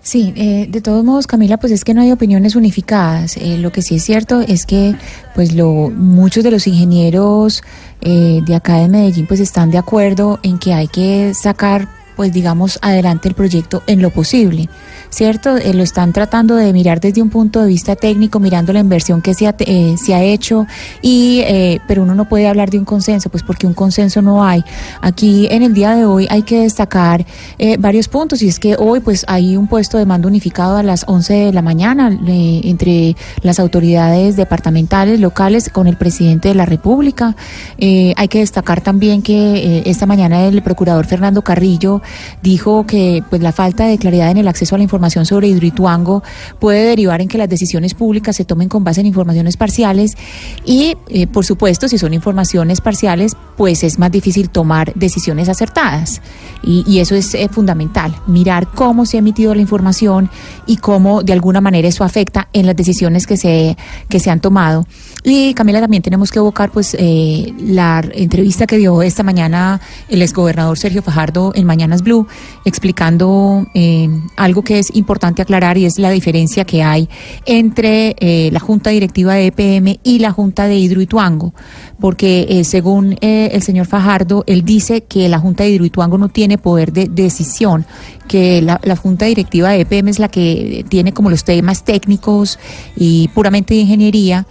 Sí, 0.00 0.32
eh, 0.36 0.66
de 0.70 0.80
todos 0.80 1.04
modos, 1.04 1.26
Camila, 1.26 1.58
pues 1.58 1.70
es 1.70 1.84
que 1.84 1.92
no 1.92 2.00
hay 2.00 2.10
opiniones 2.10 2.56
unificadas. 2.56 3.36
Eh, 3.36 3.58
lo 3.58 3.70
que 3.70 3.82
sí 3.82 3.96
es 3.96 4.04
cierto 4.04 4.40
es 4.40 4.64
que, 4.64 4.94
pues, 5.34 5.52
lo, 5.54 5.90
muchos 5.94 6.44
de 6.44 6.50
los 6.50 6.66
ingenieros 6.66 7.62
eh, 8.00 8.40
de 8.46 8.54
acá 8.54 8.76
de 8.76 8.88
Medellín, 8.88 9.26
pues, 9.26 9.40
están 9.40 9.70
de 9.70 9.76
acuerdo 9.76 10.40
en 10.42 10.58
que 10.58 10.72
hay 10.72 10.88
que 10.88 11.34
sacar 11.34 11.88
pues 12.18 12.32
digamos, 12.32 12.80
adelante 12.82 13.28
el 13.28 13.36
proyecto 13.36 13.84
en 13.86 14.02
lo 14.02 14.10
posible. 14.10 14.68
¿Cierto? 15.10 15.56
Eh, 15.56 15.72
lo 15.72 15.82
están 15.82 16.12
tratando 16.12 16.54
de 16.54 16.72
mirar 16.72 17.00
desde 17.00 17.22
un 17.22 17.30
punto 17.30 17.62
de 17.62 17.68
vista 17.68 17.96
técnico, 17.96 18.40
mirando 18.40 18.72
la 18.72 18.80
inversión 18.80 19.22
que 19.22 19.32
se 19.32 19.46
ha, 19.46 19.54
eh, 19.60 19.94
se 19.96 20.14
ha 20.14 20.22
hecho, 20.22 20.66
y, 21.00 21.40
eh, 21.46 21.80
pero 21.88 22.02
uno 22.02 22.14
no 22.14 22.28
puede 22.28 22.46
hablar 22.46 22.70
de 22.70 22.78
un 22.78 22.84
consenso, 22.84 23.30
pues 23.30 23.42
porque 23.42 23.66
un 23.66 23.72
consenso 23.72 24.20
no 24.20 24.44
hay. 24.44 24.62
Aquí 25.00 25.48
en 25.50 25.62
el 25.62 25.72
día 25.72 25.94
de 25.94 26.04
hoy 26.04 26.26
hay 26.30 26.42
que 26.42 26.60
destacar 26.60 27.24
eh, 27.58 27.76
varios 27.78 28.08
puntos, 28.08 28.42
y 28.42 28.48
es 28.48 28.58
que 28.58 28.76
hoy 28.78 29.00
pues 29.00 29.24
hay 29.28 29.56
un 29.56 29.66
puesto 29.66 29.96
de 29.96 30.04
mando 30.04 30.28
unificado 30.28 30.76
a 30.76 30.82
las 30.82 31.04
11 31.06 31.32
de 31.32 31.52
la 31.52 31.62
mañana 31.62 32.18
entre 32.26 33.16
las 33.42 33.58
autoridades 33.58 34.36
departamentales, 34.36 35.20
locales, 35.20 35.70
con 35.70 35.86
el 35.86 35.96
presidente 35.96 36.48
de 36.48 36.54
la 36.54 36.66
República. 36.66 37.34
Hay 37.80 38.28
que 38.28 38.40
destacar 38.40 38.82
también 38.82 39.22
que 39.22 39.82
esta 39.86 40.04
mañana 40.06 40.44
el 40.44 40.62
procurador 40.62 41.06
Fernando 41.06 41.42
Carrillo 41.42 42.02
dijo 42.42 42.84
que 42.86 43.22
pues 43.30 43.40
la 43.40 43.52
falta 43.52 43.86
de 43.86 43.96
claridad 43.96 44.30
en 44.30 44.36
el 44.36 44.48
acceso 44.48 44.74
a 44.74 44.78
la 44.78 44.84
información 44.84 44.97
sobre 45.24 45.48
Hidroituango 45.48 46.22
puede 46.58 46.84
derivar 46.84 47.20
en 47.20 47.28
que 47.28 47.38
las 47.38 47.48
decisiones 47.48 47.94
públicas 47.94 48.36
se 48.36 48.44
tomen 48.44 48.68
con 48.68 48.84
base 48.84 49.00
en 49.00 49.06
informaciones 49.06 49.56
parciales 49.56 50.16
y 50.64 50.96
eh, 51.08 51.26
por 51.26 51.44
supuesto 51.44 51.88
si 51.88 51.98
son 51.98 52.14
informaciones 52.14 52.80
parciales 52.80 53.36
pues 53.56 53.84
es 53.84 53.98
más 53.98 54.10
difícil 54.10 54.50
tomar 54.50 54.92
decisiones 54.94 55.48
acertadas. 55.48 56.20
Y, 56.62 56.84
y 56.86 56.98
eso 56.98 57.14
es 57.14 57.34
eh, 57.34 57.48
fundamental 57.50 58.14
mirar 58.26 58.68
cómo 58.74 59.06
se 59.06 59.16
ha 59.16 59.20
emitido 59.20 59.54
la 59.54 59.60
información 59.60 60.30
y 60.66 60.76
cómo 60.76 61.22
de 61.22 61.32
alguna 61.32 61.60
manera 61.60 61.88
eso 61.88 62.04
afecta 62.04 62.48
en 62.52 62.66
las 62.66 62.76
decisiones 62.76 63.26
que 63.26 63.36
se 63.36 63.76
que 64.08 64.20
se 64.20 64.30
han 64.30 64.40
tomado. 64.40 64.86
Y 65.24 65.54
Camila 65.54 65.80
también 65.80 66.02
tenemos 66.02 66.30
que 66.30 66.38
evocar 66.38 66.70
pues 66.70 66.96
eh, 66.98 67.52
la 67.58 68.02
entrevista 68.12 68.66
que 68.66 68.78
dio 68.78 69.02
esta 69.02 69.22
mañana 69.22 69.80
el 70.08 70.22
exgobernador 70.22 70.78
Sergio 70.78 71.02
Fajardo 71.02 71.52
en 71.54 71.66
Mañanas 71.66 72.02
Blue 72.02 72.26
explicando 72.64 73.66
eh, 73.74 74.08
algo 74.36 74.62
que 74.62 74.78
es 74.78 74.87
importante 74.94 75.42
aclarar 75.42 75.78
y 75.78 75.84
es 75.84 75.98
la 75.98 76.10
diferencia 76.10 76.64
que 76.64 76.82
hay 76.82 77.08
entre 77.46 78.16
eh, 78.18 78.50
la 78.52 78.60
junta 78.60 78.90
directiva 78.90 79.34
de 79.34 79.46
EPM 79.46 79.98
y 80.02 80.18
la 80.18 80.32
junta 80.32 80.66
de 80.66 80.76
Hidroituango 80.76 81.54
porque 82.00 82.46
eh, 82.48 82.64
según 82.64 83.16
eh, 83.20 83.50
el 83.52 83.62
señor 83.62 83.86
Fajardo 83.86 84.44
él 84.46 84.64
dice 84.64 85.02
que 85.02 85.28
la 85.28 85.38
junta 85.38 85.64
de 85.64 85.70
Hidroituango 85.70 86.18
no 86.18 86.28
tiene 86.28 86.58
poder 86.58 86.92
de 86.92 87.08
decisión 87.08 87.86
que 88.28 88.62
la, 88.62 88.80
la 88.82 88.96
junta 88.96 89.26
directiva 89.26 89.70
de 89.70 89.80
EPM 89.80 90.08
es 90.08 90.18
la 90.18 90.28
que 90.28 90.84
tiene 90.88 91.12
como 91.12 91.30
los 91.30 91.44
temas 91.44 91.84
técnicos 91.84 92.58
y 92.96 93.28
puramente 93.28 93.74
de 93.74 93.80
ingeniería 93.80 94.46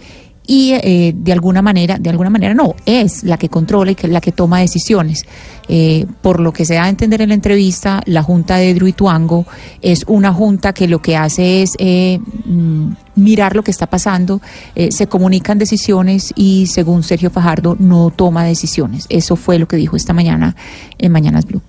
y 0.48 0.72
eh, 0.72 1.12
de 1.14 1.32
alguna 1.32 1.62
manera, 1.62 1.98
de 2.00 2.08
alguna 2.08 2.30
manera 2.30 2.54
no, 2.54 2.74
es 2.86 3.22
la 3.22 3.36
que 3.36 3.50
controla 3.50 3.92
y 3.92 3.94
que, 3.94 4.08
la 4.08 4.20
que 4.20 4.32
toma 4.32 4.60
decisiones. 4.60 5.24
Eh, 5.70 6.06
por 6.22 6.40
lo 6.40 6.50
que 6.50 6.64
se 6.64 6.74
da 6.74 6.84
a 6.84 6.88
entender 6.88 7.20
en 7.20 7.28
la 7.28 7.34
entrevista, 7.34 8.00
la 8.06 8.22
Junta 8.22 8.56
de 8.56 8.72
Druituango 8.72 9.44
es 9.82 10.04
una 10.08 10.32
junta 10.32 10.72
que 10.72 10.88
lo 10.88 11.02
que 11.02 11.14
hace 11.14 11.60
es 11.62 11.74
eh, 11.78 12.18
mm, 12.46 12.92
mirar 13.16 13.54
lo 13.54 13.62
que 13.62 13.70
está 13.70 13.86
pasando, 13.86 14.40
eh, 14.74 14.90
se 14.90 15.08
comunican 15.08 15.58
decisiones 15.58 16.32
y 16.34 16.66
según 16.68 17.02
Sergio 17.02 17.28
Fajardo 17.28 17.76
no 17.78 18.10
toma 18.10 18.44
decisiones. 18.44 19.04
Eso 19.10 19.36
fue 19.36 19.58
lo 19.58 19.68
que 19.68 19.76
dijo 19.76 19.94
esta 19.94 20.14
mañana 20.14 20.56
en 20.96 21.12
Mañanas 21.12 21.44
Blue. 21.44 21.60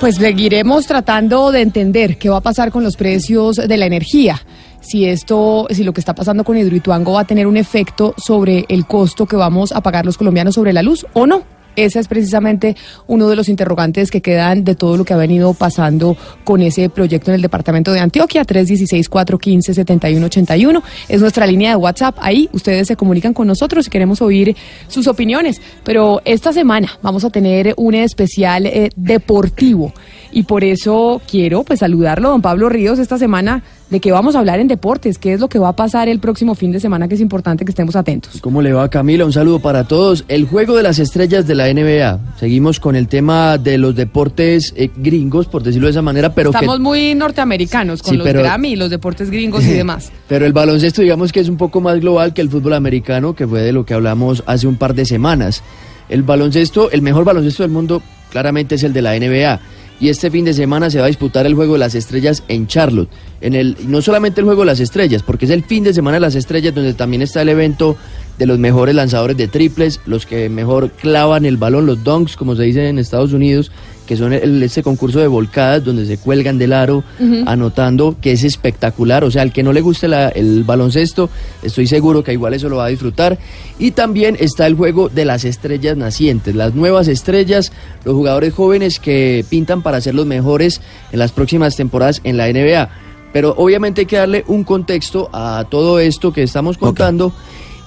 Pues 0.00 0.16
seguiremos 0.16 0.86
tratando 0.86 1.52
de 1.52 1.60
entender 1.60 2.16
qué 2.16 2.30
va 2.30 2.38
a 2.38 2.42
pasar 2.42 2.70
con 2.70 2.82
los 2.82 2.96
precios 2.96 3.56
de 3.56 3.76
la 3.76 3.84
energía. 3.84 4.40
Si 4.86 5.04
esto, 5.04 5.66
si 5.70 5.82
lo 5.82 5.92
que 5.92 6.00
está 6.00 6.14
pasando 6.14 6.44
con 6.44 6.56
Hidroituango 6.56 7.14
va 7.14 7.22
a 7.22 7.26
tener 7.26 7.48
un 7.48 7.56
efecto 7.56 8.14
sobre 8.16 8.66
el 8.68 8.86
costo 8.86 9.26
que 9.26 9.34
vamos 9.34 9.72
a 9.72 9.80
pagar 9.80 10.06
los 10.06 10.16
colombianos 10.16 10.54
sobre 10.54 10.72
la 10.72 10.82
luz 10.82 11.04
o 11.12 11.26
no. 11.26 11.42
Ese 11.74 11.98
es 11.98 12.06
precisamente 12.08 12.76
uno 13.06 13.28
de 13.28 13.36
los 13.36 13.50
interrogantes 13.50 14.10
que 14.10 14.22
quedan 14.22 14.64
de 14.64 14.74
todo 14.76 14.96
lo 14.96 15.04
que 15.04 15.12
ha 15.12 15.18
venido 15.18 15.52
pasando 15.54 16.16
con 16.44 16.62
ese 16.62 16.88
proyecto 16.88 17.32
en 17.32 17.34
el 17.34 17.42
departamento 17.42 17.92
de 17.92 18.00
Antioquia. 18.00 18.44
316-415-7181 18.44 20.82
es 21.08 21.20
nuestra 21.20 21.46
línea 21.46 21.68
de 21.70 21.76
WhatsApp. 21.76 22.16
Ahí 22.20 22.48
ustedes 22.52 22.86
se 22.86 22.96
comunican 22.96 23.34
con 23.34 23.48
nosotros 23.48 23.88
y 23.88 23.90
queremos 23.90 24.22
oír 24.22 24.56
sus 24.86 25.08
opiniones. 25.08 25.60
Pero 25.84 26.22
esta 26.24 26.52
semana 26.52 26.88
vamos 27.02 27.24
a 27.24 27.30
tener 27.30 27.74
un 27.76 27.94
especial 27.94 28.66
eh, 28.66 28.90
deportivo 28.96 29.92
y 30.32 30.44
por 30.44 30.64
eso 30.64 31.20
quiero 31.30 31.62
pues 31.62 31.80
saludarlo, 31.80 32.30
don 32.30 32.40
Pablo 32.40 32.68
Ríos, 32.68 32.98
esta 32.98 33.18
semana 33.18 33.62
de 33.90 34.00
qué 34.00 34.10
vamos 34.10 34.34
a 34.34 34.40
hablar 34.40 34.58
en 34.58 34.66
deportes, 34.66 35.16
qué 35.16 35.32
es 35.32 35.38
lo 35.40 35.48
que 35.48 35.60
va 35.60 35.68
a 35.68 35.76
pasar 35.76 36.08
el 36.08 36.18
próximo 36.18 36.56
fin 36.56 36.72
de 36.72 36.80
semana 36.80 37.06
que 37.06 37.14
es 37.14 37.20
importante 37.20 37.64
que 37.64 37.70
estemos 37.70 37.94
atentos. 37.94 38.40
¿Cómo 38.40 38.60
le 38.60 38.72
va 38.72 38.88
Camila? 38.90 39.24
Un 39.24 39.32
saludo 39.32 39.60
para 39.60 39.84
todos. 39.86 40.24
El 40.26 40.46
juego 40.46 40.74
de 40.74 40.82
las 40.82 40.98
estrellas 40.98 41.46
de 41.46 41.54
la 41.54 41.72
NBA. 41.72 42.18
Seguimos 42.40 42.80
con 42.80 42.96
el 42.96 43.06
tema 43.06 43.58
de 43.58 43.78
los 43.78 43.94
deportes 43.94 44.74
eh, 44.76 44.90
gringos, 44.96 45.46
por 45.46 45.62
decirlo 45.62 45.86
de 45.86 45.92
esa 45.92 46.02
manera, 46.02 46.34
pero 46.34 46.50
que- 46.50 46.56
Estamos 46.58 46.80
muy 46.80 47.14
norteamericanos 47.14 48.02
con 48.02 48.10
Sí, 48.10 48.16
los 48.16 48.26
pero- 48.26 48.40
Grammy, 48.42 48.74
los 48.74 48.90
deportes 48.90 49.30
gringos 49.30 49.62
y 49.64 49.70
demás. 49.72 50.10
Pero 50.26 50.46
el 50.46 50.52
baloncesto, 50.52 51.02
digamos 51.02 51.30
que 51.32 51.38
es 51.40 51.48
un 51.48 51.56
poco 51.56 51.80
más 51.80 52.00
global 52.00 52.34
que 52.34 52.40
el 52.42 52.50
fútbol 52.50 52.72
americano, 52.72 53.34
que 53.34 53.46
fue 53.46 53.60
de 53.62 53.72
lo 53.72 53.86
que 53.86 53.94
hablamos 53.94 54.42
hace 54.46 54.66
un 54.66 54.76
par 54.76 54.94
de 54.94 55.04
semanas. 55.04 55.62
El 56.08 56.24
baloncesto, 56.24 56.90
el 56.90 57.02
mejor 57.02 57.24
baloncesto 57.24 57.62
del 57.62 57.70
mundo, 57.70 58.02
claramente 58.30 58.74
es 58.74 58.82
el 58.82 58.92
de 58.92 59.02
la 59.02 59.14
NBA. 59.16 59.60
Y 59.98 60.10
este 60.10 60.30
fin 60.30 60.44
de 60.44 60.52
semana 60.52 60.90
se 60.90 60.98
va 60.98 61.04
a 61.04 61.08
disputar 61.08 61.46
el 61.46 61.54
juego 61.54 61.74
de 61.74 61.78
las 61.78 61.94
estrellas 61.94 62.42
en 62.48 62.66
Charlotte. 62.66 63.08
En 63.40 63.54
el, 63.54 63.76
no 63.86 64.02
solamente 64.02 64.40
el 64.40 64.44
juego 64.44 64.62
de 64.62 64.66
las 64.66 64.80
estrellas, 64.80 65.22
porque 65.22 65.46
es 65.46 65.50
el 65.50 65.64
fin 65.64 65.84
de 65.84 65.94
semana 65.94 66.16
de 66.16 66.20
las 66.20 66.34
estrellas, 66.34 66.74
donde 66.74 66.92
también 66.94 67.22
está 67.22 67.42
el 67.42 67.48
evento 67.48 67.96
de 68.38 68.46
los 68.46 68.58
mejores 68.58 68.94
lanzadores 68.94 69.36
de 69.36 69.48
triples, 69.48 70.00
los 70.04 70.26
que 70.26 70.48
mejor 70.48 70.90
clavan 70.90 71.46
el 71.46 71.56
balón, 71.56 71.86
los 71.86 72.04
dunks, 72.04 72.36
como 72.36 72.56
se 72.56 72.64
dice 72.64 72.88
en 72.88 72.98
Estados 72.98 73.32
Unidos, 73.32 73.72
que 74.06 74.16
son 74.16 74.32
el, 74.32 74.62
ese 74.62 74.82
concurso 74.82 75.18
de 75.18 75.26
volcadas 75.26 75.84
donde 75.84 76.06
se 76.06 76.16
cuelgan 76.18 76.56
del 76.58 76.72
aro 76.72 77.04
anotando, 77.46 78.16
que 78.20 78.32
es 78.32 78.44
espectacular. 78.44 79.24
O 79.24 79.30
sea, 79.30 79.42
al 79.42 79.52
que 79.52 79.62
no 79.62 79.72
le 79.72 79.80
guste 79.80 80.08
la- 80.08 80.28
el 80.28 80.64
baloncesto, 80.64 81.28
estoy 81.62 81.86
seguro 81.86 82.22
que 82.24 82.32
igual 82.32 82.54
eso 82.54 82.68
lo 82.68 82.76
va 82.76 82.86
a 82.86 82.88
disfrutar. 82.88 83.38
Y 83.78 83.90
también 83.90 84.36
está 84.40 84.66
el 84.66 84.74
juego 84.74 85.08
de 85.08 85.24
las 85.24 85.44
estrellas 85.44 85.96
nacientes, 85.96 86.54
las 86.54 86.74
nuevas 86.74 87.08
estrellas, 87.08 87.72
los 88.04 88.14
jugadores 88.14 88.54
jóvenes 88.54 88.98
que 89.00 89.44
pintan 89.48 89.82
para 89.82 90.00
ser 90.00 90.14
los 90.14 90.26
mejores 90.26 90.80
en 91.12 91.18
las 91.18 91.32
próximas 91.32 91.76
temporadas 91.76 92.20
en 92.24 92.36
la 92.36 92.48
NBA. 92.48 92.88
Pero 93.32 93.54
obviamente 93.58 94.02
hay 94.02 94.06
que 94.06 94.16
darle 94.16 94.44
un 94.46 94.64
contexto 94.64 95.28
a 95.32 95.64
todo 95.68 95.98
esto 95.98 96.32
que 96.32 96.42
estamos 96.42 96.78
contando. 96.78 97.32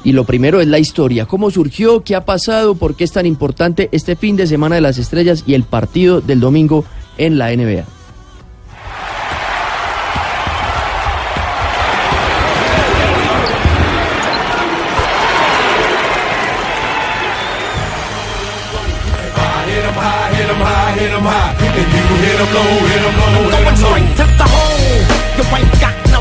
Y 0.03 0.13
lo 0.13 0.23
primero 0.23 0.61
es 0.61 0.67
la 0.67 0.79
historia, 0.79 1.25
cómo 1.25 1.51
surgió, 1.51 2.03
qué 2.03 2.15
ha 2.15 2.25
pasado, 2.25 2.75
por 2.75 2.95
qué 2.95 3.03
es 3.03 3.11
tan 3.11 3.25
importante 3.25 3.89
este 3.91 4.15
fin 4.15 4.35
de 4.35 4.47
semana 4.47 4.75
de 4.75 4.81
las 4.81 4.97
estrellas 4.97 5.43
y 5.45 5.53
el 5.53 5.63
partido 5.63 6.21
del 6.21 6.39
domingo 6.39 6.85
en 7.17 7.37
la 7.37 7.53
NBA. 7.55 7.85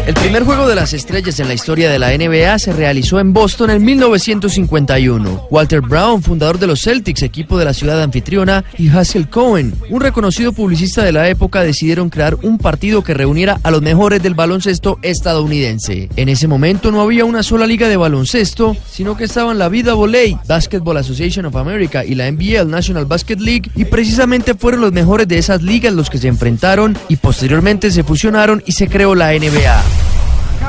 El 0.08 0.14
primer 0.14 0.44
juego 0.44 0.66
de 0.66 0.74
las 0.74 0.94
estrellas 0.94 1.38
en 1.38 1.48
la 1.48 1.52
historia 1.52 1.90
de 1.90 1.98
la 1.98 2.16
NBA 2.16 2.58
se 2.58 2.72
realizó 2.72 3.20
en 3.20 3.34
Boston 3.34 3.68
en 3.68 3.84
1951. 3.84 5.48
Walter 5.50 5.82
Brown, 5.82 6.22
fundador 6.22 6.58
de 6.58 6.66
los 6.66 6.80
Celtics, 6.80 7.20
equipo 7.20 7.58
de 7.58 7.66
la 7.66 7.74
ciudad 7.74 8.02
anfitriona, 8.02 8.64
y 8.78 8.88
Hassel 8.88 9.28
Cohen, 9.28 9.74
un 9.90 10.00
reconocido 10.00 10.54
publicista 10.54 11.02
de 11.04 11.12
la 11.12 11.28
época, 11.28 11.62
decidieron 11.62 12.08
crear 12.08 12.36
un 12.40 12.56
partido 12.56 13.04
que 13.04 13.12
reuniera 13.12 13.60
a 13.62 13.70
los 13.70 13.82
mejores 13.82 14.22
del 14.22 14.32
baloncesto 14.32 14.98
estadounidense. 15.02 16.08
En 16.16 16.30
ese 16.30 16.48
momento 16.48 16.90
no 16.90 17.02
había 17.02 17.26
una 17.26 17.42
sola 17.42 17.66
liga 17.66 17.86
de 17.86 17.98
baloncesto, 17.98 18.78
sino 18.90 19.14
que 19.14 19.24
estaban 19.24 19.58
la 19.58 19.68
Vida 19.68 19.92
Volley, 19.92 20.38
Basketball 20.46 20.96
Association 20.96 21.44
of 21.44 21.56
America 21.56 22.02
y 22.02 22.14
la 22.14 22.32
NBA, 22.32 22.62
el 22.62 22.70
National 22.70 23.04
Basket 23.04 23.36
League, 23.40 23.70
y 23.76 23.84
precisamente 23.84 24.54
fueron 24.54 24.80
los 24.80 24.92
mejores 24.92 25.28
de 25.28 25.36
esas 25.36 25.60
ligas 25.60 25.92
los 25.92 26.08
que 26.08 26.16
se 26.16 26.28
enfrentaron 26.28 26.96
y 27.10 27.16
posteriormente 27.16 27.90
se 27.90 28.04
fusionaron 28.04 28.62
y 28.64 28.72
se 28.72 28.88
creó 28.88 29.14
la 29.14 29.32
NBA. 29.32 29.97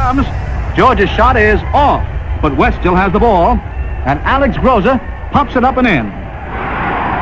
Comes. 0.10 0.28
Georgia's 0.76 1.10
shot 1.12 1.38
is 1.38 1.62
off, 1.74 2.02
but 2.42 2.56
West 2.58 2.80
still 2.80 2.96
has 2.96 3.12
the 3.12 3.20
ball, 3.20 3.58
and 4.06 4.20
Alex 4.22 4.56
Groza 4.58 4.98
pumps 5.32 5.56
it 5.56 5.64
up 5.64 5.78
and 5.78 5.88
in. 5.88 6.06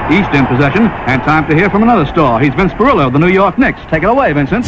East 0.09 0.31
in 0.33 0.45
possession, 0.47 0.87
and 1.05 1.21
time 1.23 1.45
to 1.49 1.55
hear 1.55 1.69
from 1.69 1.83
another 1.83 2.05
star. 2.05 2.39
He's 2.39 2.53
Vince 2.53 2.71
Perillo 2.73 3.07
of 3.07 3.13
the 3.13 3.19
New 3.19 3.27
York 3.27 3.57
Knicks. 3.57 3.79
Take 3.91 4.03
it 4.03 4.09
away, 4.09 4.31
Vincent. 4.31 4.65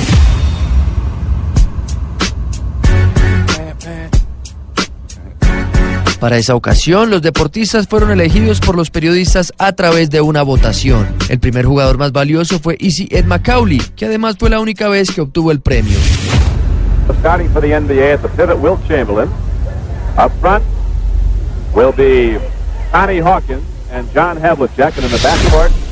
Para 6.20 6.36
esa 6.36 6.54
ocasión, 6.56 7.10
los 7.10 7.22
deportistas 7.22 7.88
fueron 7.88 8.12
elegidos 8.12 8.60
por 8.60 8.76
los 8.76 8.90
periodistas 8.90 9.54
a 9.58 9.72
través 9.72 10.10
de 10.10 10.20
una 10.20 10.42
votación. 10.42 11.08
El 11.30 11.40
primer 11.40 11.66
jugador 11.66 11.98
más 11.98 12.12
valioso 12.12 12.60
fue 12.60 12.76
Easy 12.82 13.08
Ed 13.10 13.24
Macaulay, 13.24 13.80
que 13.96 14.08
además 14.08 14.36
fue 14.38 14.50
la 14.50 14.60
única 14.60 14.90
vez 14.90 15.12
que 15.12 15.22
obtuvo 15.22 15.52
el 15.52 15.62
premio. 15.62 15.98
Starting 17.18 17.50
for 17.50 17.60
the 17.60 17.68
NBA 17.68 18.13
at 18.13 18.22
the 18.22 18.30
pivot, 18.30 18.58
Wilt 18.60 18.86
Chamberlain. 18.86 19.30
Up 20.18 20.32
front 20.39 20.63
will 21.74 21.92
be 21.92 22.38
Connie 22.92 23.20
Hawkins 23.20 23.66
and 23.92 24.10
John 24.13 24.38
Havlicek, 24.38 24.96
and 24.96 25.06
in 25.06 25.12
the 25.12 25.18
backcourt, 25.18 25.88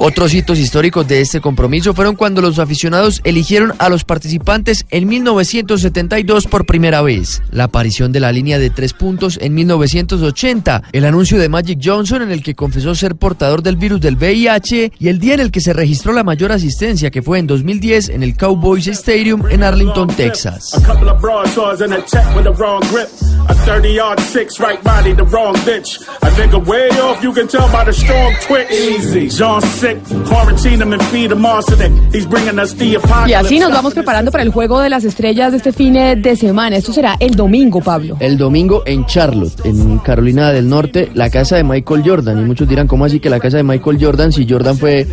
Otros 0.00 0.32
hitos 0.32 0.60
históricos 0.60 1.08
de 1.08 1.20
este 1.20 1.40
compromiso 1.40 1.92
fueron 1.92 2.14
cuando 2.14 2.40
los 2.40 2.60
aficionados 2.60 3.20
eligieron 3.24 3.72
a 3.80 3.88
los 3.88 4.04
participantes 4.04 4.86
en 4.90 5.08
1972 5.08 6.46
por 6.46 6.66
primera 6.66 7.02
vez, 7.02 7.42
la 7.50 7.64
aparición 7.64 8.12
de 8.12 8.20
la 8.20 8.30
línea 8.30 8.60
de 8.60 8.70
tres 8.70 8.92
puntos 8.92 9.40
en 9.42 9.54
1980, 9.54 10.84
el 10.92 11.04
anuncio 11.04 11.36
de 11.36 11.48
Magic 11.48 11.80
Johnson 11.82 12.22
en 12.22 12.30
el 12.30 12.44
que 12.44 12.54
confesó 12.54 12.94
ser 12.94 13.16
portador 13.16 13.64
del 13.64 13.76
virus 13.76 14.00
del 14.00 14.14
VIH 14.14 14.92
y 15.00 15.08
el 15.08 15.18
día 15.18 15.34
en 15.34 15.40
el 15.40 15.50
que 15.50 15.60
se 15.60 15.72
registró 15.72 16.12
la 16.12 16.22
mayor 16.22 16.52
asistencia 16.52 17.10
que 17.10 17.20
fue 17.20 17.40
en 17.40 17.48
2010 17.48 18.10
en 18.10 18.22
el 18.22 18.36
Cowboys 18.36 18.86
Stadium 18.86 19.48
en 19.50 19.64
Arlington, 19.64 20.06
Texas. 20.06 20.74
A 20.74 20.80
couple 20.80 21.10
of 21.10 21.20
broadswords 21.20 21.82
and 21.82 21.92
a 21.92 22.02
check 22.02 22.24
with 22.36 22.44
the 22.44 22.52
wrong 22.52 22.82
grip. 22.92 23.08
A 23.48 23.54
30 23.54 23.94
yard 23.94 24.20
six, 24.20 24.60
right 24.60 24.80
body, 24.84 25.12
the 25.12 25.24
wrong 25.24 25.56
bitch. 25.64 25.98
A 26.22 26.30
nigga 26.36 26.64
way 26.66 26.88
off, 27.00 27.20
you 27.22 27.32
can 27.32 27.48
tell 27.48 27.66
by 27.72 27.82
the 27.84 27.92
strong 27.92 28.32
twitch. 28.46 28.70
Easy. 28.70 29.28
John 29.28 29.62
sick, 29.88 30.26
quarantine 30.28 30.82
him 30.82 30.92
and 30.92 31.02
feed 31.04 31.32
him 31.32 31.44
arsenic. 31.44 31.92
He's 32.12 32.26
bringing 32.26 32.58
us 32.58 32.74
the 32.74 32.96
apocalypse. 32.96 33.30
Y 33.30 33.34
así 33.34 33.58
nos 33.58 33.70
vamos 33.72 33.94
preparando 33.94 34.30
para 34.30 34.42
el 34.42 34.50
juego 34.50 34.80
de 34.80 34.90
las 34.90 35.04
estrellas 35.04 35.52
de 35.52 35.58
este 35.58 35.72
fin 35.72 35.94
de 35.94 36.36
semana. 36.36 36.76
Esto 36.76 36.92
será 36.92 37.16
el 37.20 37.34
domingo, 37.34 37.80
Pablo. 37.80 38.16
El 38.20 38.36
domingo 38.36 38.82
en 38.86 39.06
Charlotte, 39.06 39.64
en 39.64 39.98
Carolina 39.98 40.52
del 40.52 40.68
Norte, 40.68 41.10
la 41.14 41.30
casa 41.30 41.56
de 41.56 41.64
Michael 41.64 42.02
Jordan. 42.04 42.40
Y 42.40 42.44
muchos 42.44 42.68
dirán, 42.68 42.86
¿cómo 42.86 43.04
así 43.04 43.20
que 43.20 43.30
la 43.30 43.40
casa 43.40 43.56
de 43.56 43.62
Michael 43.62 43.98
Jordan 44.00 44.32
si 44.32 44.46
Jordan 44.48 44.76
fue 44.76 45.06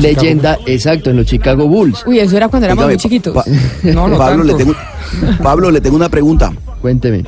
leyenda, 0.00 0.58
exacto, 0.66 1.10
en 1.10 1.16
los 1.16 1.26
Chicago 1.26 1.66
Bulls? 1.68 2.04
Uy, 2.06 2.18
eso 2.18 2.36
era 2.36 2.48
cuando 2.48 2.66
éramos 2.66 2.86
muy 2.86 2.96
chiquitos. 2.96 3.34
Pablo, 4.18 4.44
le 4.44 4.54
tengo, 4.54 4.74
Pablo, 5.42 5.70
le 5.70 5.80
tengo 5.80 5.96
una 5.96 6.08
pregunta. 6.08 6.52
Cuénteme. 6.80 7.24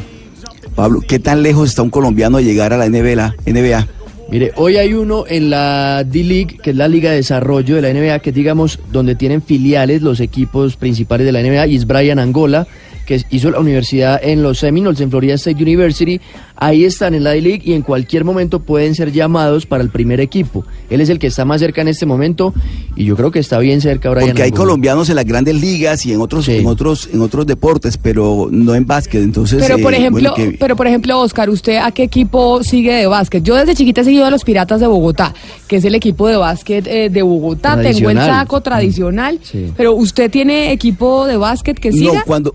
Pablo, 0.74 1.00
¿qué 1.06 1.20
tan 1.20 1.42
lejos 1.42 1.68
está 1.68 1.82
un 1.82 1.90
colombiano 1.90 2.38
de 2.38 2.44
llegar 2.44 2.72
a 2.72 2.76
la 2.76 2.88
NBA? 2.88 3.36
NBA? 3.46 3.86
Mire, 4.30 4.52
hoy 4.56 4.78
hay 4.78 4.94
uno 4.94 5.24
en 5.28 5.50
la 5.50 6.02
D-League, 6.02 6.58
que 6.62 6.70
es 6.70 6.76
la 6.76 6.88
Liga 6.88 7.10
de 7.10 7.16
Desarrollo 7.16 7.76
de 7.76 7.82
la 7.82 7.92
NBA, 7.92 8.18
que 8.20 8.32
digamos 8.32 8.80
donde 8.90 9.14
tienen 9.14 9.42
filiales 9.42 10.02
los 10.02 10.18
equipos 10.18 10.76
principales 10.76 11.26
de 11.26 11.32
la 11.32 11.42
NBA, 11.42 11.66
y 11.68 11.76
es 11.76 11.86
Brian 11.86 12.18
Angola, 12.18 12.66
que 13.04 13.22
hizo 13.30 13.50
la 13.50 13.60
universidad 13.60 14.20
en 14.22 14.42
los 14.42 14.58
Seminoles, 14.58 15.00
en 15.00 15.10
Florida 15.10 15.34
State 15.34 15.62
University. 15.62 16.20
Ahí 16.56 16.84
están 16.84 17.14
en 17.14 17.24
la 17.24 17.30
D-League 17.30 17.62
y 17.64 17.72
en 17.72 17.82
cualquier 17.82 18.24
momento 18.24 18.60
pueden 18.60 18.94
ser 18.94 19.10
llamados 19.12 19.66
para 19.66 19.82
el 19.82 19.90
primer 19.90 20.20
equipo. 20.20 20.64
Él 20.88 21.00
es 21.00 21.08
el 21.10 21.18
que 21.18 21.26
está 21.26 21.44
más 21.44 21.60
cerca 21.60 21.80
en 21.82 21.88
este 21.88 22.06
momento 22.06 22.54
y 22.94 23.04
yo 23.04 23.16
creo 23.16 23.30
que 23.32 23.40
está 23.40 23.58
bien 23.58 23.80
cerca 23.80 24.10
Brian 24.10 24.28
Porque 24.28 24.44
hay 24.44 24.52
colombianos 24.52 25.08
en 25.10 25.16
las 25.16 25.24
grandes 25.24 25.60
ligas 25.60 26.06
y 26.06 26.12
en 26.12 26.20
otros, 26.20 26.48
en 26.48 26.64
otros, 26.66 27.08
en 27.12 27.20
otros 27.22 27.46
deportes, 27.46 27.96
pero 27.98 28.48
no 28.50 28.74
en 28.74 28.86
básquet. 28.86 29.22
Entonces, 29.22 29.60
Pero 29.66 29.78
por 29.80 29.94
eh, 29.94 29.98
ejemplo, 29.98 30.30
bueno, 30.32 30.50
que- 30.52 30.56
pero 30.56 30.76
por 30.76 30.86
ejemplo, 30.86 31.18
Oscar, 31.20 31.50
¿usted 31.50 31.76
a 31.78 31.90
qué 31.90 32.04
equipo 32.04 32.62
sigue 32.62 32.92
de 32.94 33.06
básquet? 33.08 33.42
Yo 33.42 33.56
desde 33.56 33.74
chiquita 33.74 34.02
he 34.02 34.04
seguido 34.04 34.24
a 34.24 34.30
los 34.30 34.44
Piratas 34.44 34.78
de 34.80 34.86
Bogotá, 34.86 35.34
que 35.66 35.76
es 35.76 35.84
el 35.84 35.94
equipo 35.96 36.28
de 36.28 36.36
básquet 36.36 36.86
eh, 36.86 37.10
de 37.10 37.22
Bogotá. 37.22 37.70
Tengo 37.70 37.80
el 37.80 37.94
Tradicional. 37.94 38.30
saco 38.30 38.60
tradicional. 38.60 39.38
Sí. 39.42 39.72
Pero 39.76 39.94
¿usted 39.94 40.30
tiene 40.30 40.70
equipo 40.72 41.26
de 41.26 41.36
básquet 41.36 41.78
que 41.78 41.90
no, 41.90 41.96
siga? 41.96 42.22
cuando, 42.24 42.54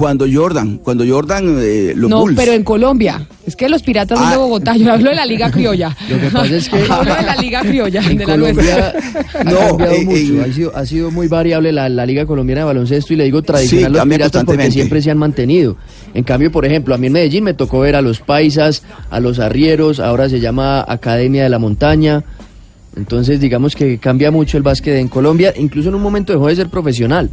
cuando 0.00 0.24
Jordan, 0.32 0.78
cuando 0.78 1.04
Jordan, 1.06 1.58
eh, 1.60 1.92
los 1.94 2.08
no, 2.08 2.20
Bulls. 2.20 2.34
pero 2.34 2.52
en 2.52 2.64
Colombia. 2.64 3.26
Es 3.46 3.54
que 3.54 3.68
los 3.68 3.82
Piratas 3.82 4.18
son 4.18 4.30
de 4.30 4.36
Bogotá. 4.38 4.74
Yo 4.74 4.90
hablo 4.90 5.10
de 5.10 5.16
la 5.16 5.26
Liga 5.26 5.50
Criolla. 5.50 5.94
Lo 6.08 6.18
que 6.18 6.30
pasa 6.30 6.56
es 6.56 6.70
que 6.70 6.82
hablo 6.88 7.14
de 7.14 7.22
la 7.22 7.36
Liga 7.36 7.60
Criolla, 7.60 8.00
en 8.00 8.16
de 8.16 8.26
la 8.26 8.32
Colombia 8.32 8.94
nuestra. 8.94 9.40
ha 9.40 9.44
cambiado 9.68 10.02
mucho, 10.04 10.42
ha, 10.42 10.52
sido, 10.54 10.74
ha 10.74 10.86
sido 10.86 11.10
muy 11.10 11.28
variable 11.28 11.70
la, 11.70 11.90
la 11.90 12.06
Liga 12.06 12.24
Colombiana 12.24 12.62
de 12.62 12.66
Baloncesto 12.68 13.12
y 13.12 13.16
le 13.16 13.24
digo 13.24 13.42
tradicional 13.42 13.92
Sí, 13.92 13.98
los 13.98 14.08
piratas 14.08 14.44
porque 14.44 14.70
siempre 14.70 15.02
se 15.02 15.10
han 15.10 15.18
mantenido. 15.18 15.76
En 16.14 16.24
cambio, 16.24 16.50
por 16.50 16.64
ejemplo, 16.64 16.94
a 16.94 16.98
mí 16.98 17.08
en 17.08 17.12
Medellín 17.12 17.44
me 17.44 17.52
tocó 17.52 17.80
ver 17.80 17.94
a 17.94 18.00
los 18.00 18.20
paisas, 18.20 18.82
a 19.10 19.20
los 19.20 19.38
arrieros, 19.38 20.00
ahora 20.00 20.30
se 20.30 20.40
llama 20.40 20.82
Academia 20.88 21.42
de 21.42 21.50
la 21.50 21.58
Montaña. 21.58 22.24
Entonces, 22.96 23.38
digamos 23.38 23.76
que 23.76 23.98
cambia 23.98 24.30
mucho 24.30 24.56
el 24.56 24.62
básquet 24.62 24.96
en 24.96 25.08
Colombia, 25.08 25.52
incluso 25.58 25.90
en 25.90 25.94
un 25.94 26.02
momento 26.02 26.32
dejó 26.32 26.48
de 26.48 26.56
ser 26.56 26.70
profesional. 26.70 27.28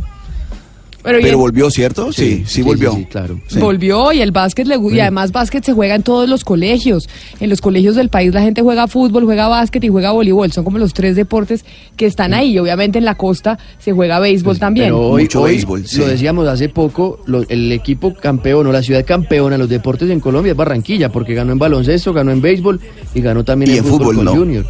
Pero, 1.03 1.37
volvió, 1.37 1.69
¿cierto? 1.69 2.11
Sí, 2.11 2.43
sí, 2.45 2.61
volvió. 2.63 2.97
claro. 3.09 3.39
Sí. 3.47 3.59
Volvió 3.59 4.11
y 4.11 4.19
el 4.21 4.31
básquet 4.31 4.67
le 4.67 4.75
y 4.77 4.99
además 4.99 5.31
básquet 5.31 5.63
se 5.63 5.71
juega 5.73 5.95
en 5.95 6.03
todos 6.03 6.27
los 6.27 6.43
colegios. 6.43 7.07
En 7.39 7.49
los 7.49 7.61
colegios 7.61 7.95
del 7.95 8.09
país 8.09 8.33
la 8.33 8.41
gente 8.41 8.61
juega 8.61 8.87
fútbol, 8.87 9.23
juega 9.23 9.47
básquet 9.47 9.83
y 9.83 9.87
juega 9.87 10.11
voleibol. 10.11 10.51
Son 10.51 10.63
como 10.65 10.77
los 10.79 10.93
tres 10.93 11.15
deportes 11.15 11.63
que 11.95 12.05
están 12.05 12.33
ahí. 12.33 12.51
Y 12.51 12.59
obviamente 12.59 12.97
en 12.97 13.05
la 13.05 13.15
costa 13.15 13.57
se 13.79 13.93
juega 13.93 14.19
béisbol 14.19 14.59
también. 14.59 14.87
Pero 14.87 14.99
hoy, 14.99 15.29
hoy, 15.35 15.65
lo 15.97 16.07
decíamos 16.07 16.47
hace 16.47 16.67
poco, 16.69 17.19
lo- 17.25 17.47
el 17.47 17.71
equipo 17.71 18.13
campeón 18.13 18.67
o 18.67 18.71
la 18.71 18.81
ciudad 18.83 19.05
campeona 19.05 19.55
en 19.55 19.61
los 19.61 19.69
deportes 19.69 20.09
en 20.09 20.19
Colombia 20.19 20.51
es 20.51 20.57
Barranquilla, 20.57 21.09
porque 21.09 21.33
ganó 21.33 21.53
en 21.53 21.59
baloncesto, 21.59 22.11
ganó 22.11 22.31
en 22.31 22.41
béisbol 22.41 22.79
y 23.13 23.21
ganó 23.21 23.43
también 23.45 23.71
Y 23.71 23.77
en, 23.77 23.85
en 23.85 23.89
fútbol, 23.91 24.15
con 24.17 24.25
no. 24.25 24.35
Junior. 24.35 24.65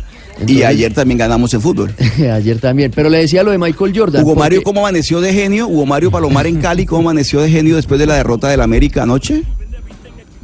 Y 0.46 0.64
ayer 0.64 0.94
también 0.94 1.18
ganamos 1.18 1.54
en 1.54 1.62
fútbol. 1.62 1.94
ayer 2.34 2.60
también. 2.60 2.92
Pero 2.94 3.10
le 3.10 3.20
decía 3.20 3.44
lo 3.44 3.52
de 3.52 3.58
Michael 3.58 3.94
Jordan. 3.98 4.22
Hugo 4.24 4.34
porque- 4.34 4.40
Mario, 4.40 4.64
¿cómo 4.64 4.82
amaneció 4.82 5.22
de 5.22 5.34
genio? 5.34 5.68
Hugo 5.68 5.86
Mario 5.86 6.12
Palomar 6.12 6.46
en 6.48 6.58
Cali, 6.58 6.86
¿cómo 6.86 7.10
amaneció 7.10 7.42
de 7.42 7.50
genio 7.50 7.76
después 7.76 8.00
de 8.00 8.06
la 8.06 8.16
derrota 8.16 8.48
del 8.50 8.62
América 8.62 9.04
anoche? 9.04 9.44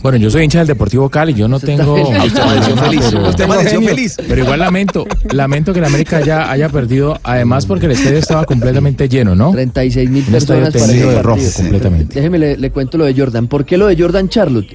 Bueno, 0.01 0.17
yo 0.17 0.29
soy 0.29 0.43
hincha 0.43 0.57
del 0.59 0.67
Deportivo 0.67 1.07
Cali, 1.07 1.33
yo 1.33 1.47
no 1.47 1.61
tengo... 1.61 1.95
Ah, 2.13 2.25
usted 2.25 2.41
amaneció 2.41 2.75
feliz, 2.75 3.05
usted 3.05 3.43
amaneció 3.45 3.71
Genio. 3.79 3.89
feliz. 3.95 4.17
Pero 4.27 4.43
igual 4.43 4.59
lamento, 4.59 5.07
lamento 5.31 5.71
que 5.71 5.79
el 5.79 5.85
América 5.85 6.17
haya, 6.17 6.51
haya 6.51 6.67
perdido, 6.67 7.17
además 7.23 7.65
porque 7.65 7.85
el 7.85 7.93
estadio 7.93 8.17
estaba 8.17 8.43
completamente 8.43 9.07
lleno, 9.07 9.33
¿no? 9.33 9.51
36 9.51 10.09
mil 10.09 10.25
Un 10.27 10.35
estadio 10.35 10.63
personas 10.63 10.97
para 10.97 11.09
de 11.13 11.21
rojo 11.21 11.41
completamente. 11.55 12.15
Déjeme 12.15 12.37
le, 12.37 12.57
le 12.57 12.69
cuento 12.71 12.97
lo 12.97 13.05
de 13.05 13.13
Jordan. 13.15 13.47
¿Por 13.47 13.63
qué 13.63 13.77
lo 13.77 13.87
de 13.87 13.95
Jordan 13.97 14.27
Charlotte? 14.27 14.67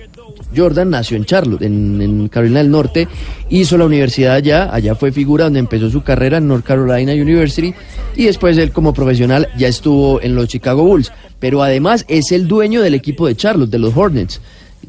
Jordan 0.54 0.90
nació 0.90 1.16
en 1.16 1.24
Charlotte, 1.24 1.62
en, 1.62 2.28
Carolina 2.28 2.58
del 2.58 2.70
Norte, 2.70 3.08
hizo 3.50 3.78
la 3.78 3.84
universidad 3.84 4.34
allá, 4.34 4.72
allá 4.72 4.94
fue 4.94 5.12
figura 5.12 5.44
donde 5.44 5.60
empezó 5.60 5.90
su 5.90 6.02
carrera 6.02 6.38
en 6.38 6.48
North 6.48 6.64
Carolina 6.64 7.12
University 7.12 7.74
y 8.16 8.24
después 8.24 8.56
él 8.58 8.72
como 8.72 8.94
profesional 8.94 9.48
ya 9.56 9.68
estuvo 9.68 10.20
en 10.20 10.34
los 10.34 10.48
Chicago 10.48 10.84
Bulls, 10.84 11.12
pero 11.38 11.62
además 11.62 12.04
es 12.08 12.32
el 12.32 12.48
dueño 12.48 12.82
del 12.82 12.94
equipo 12.94 13.26
de 13.26 13.36
Charlotte, 13.36 13.70
de 13.70 13.78
los 13.78 13.96
Hornets, 13.96 14.40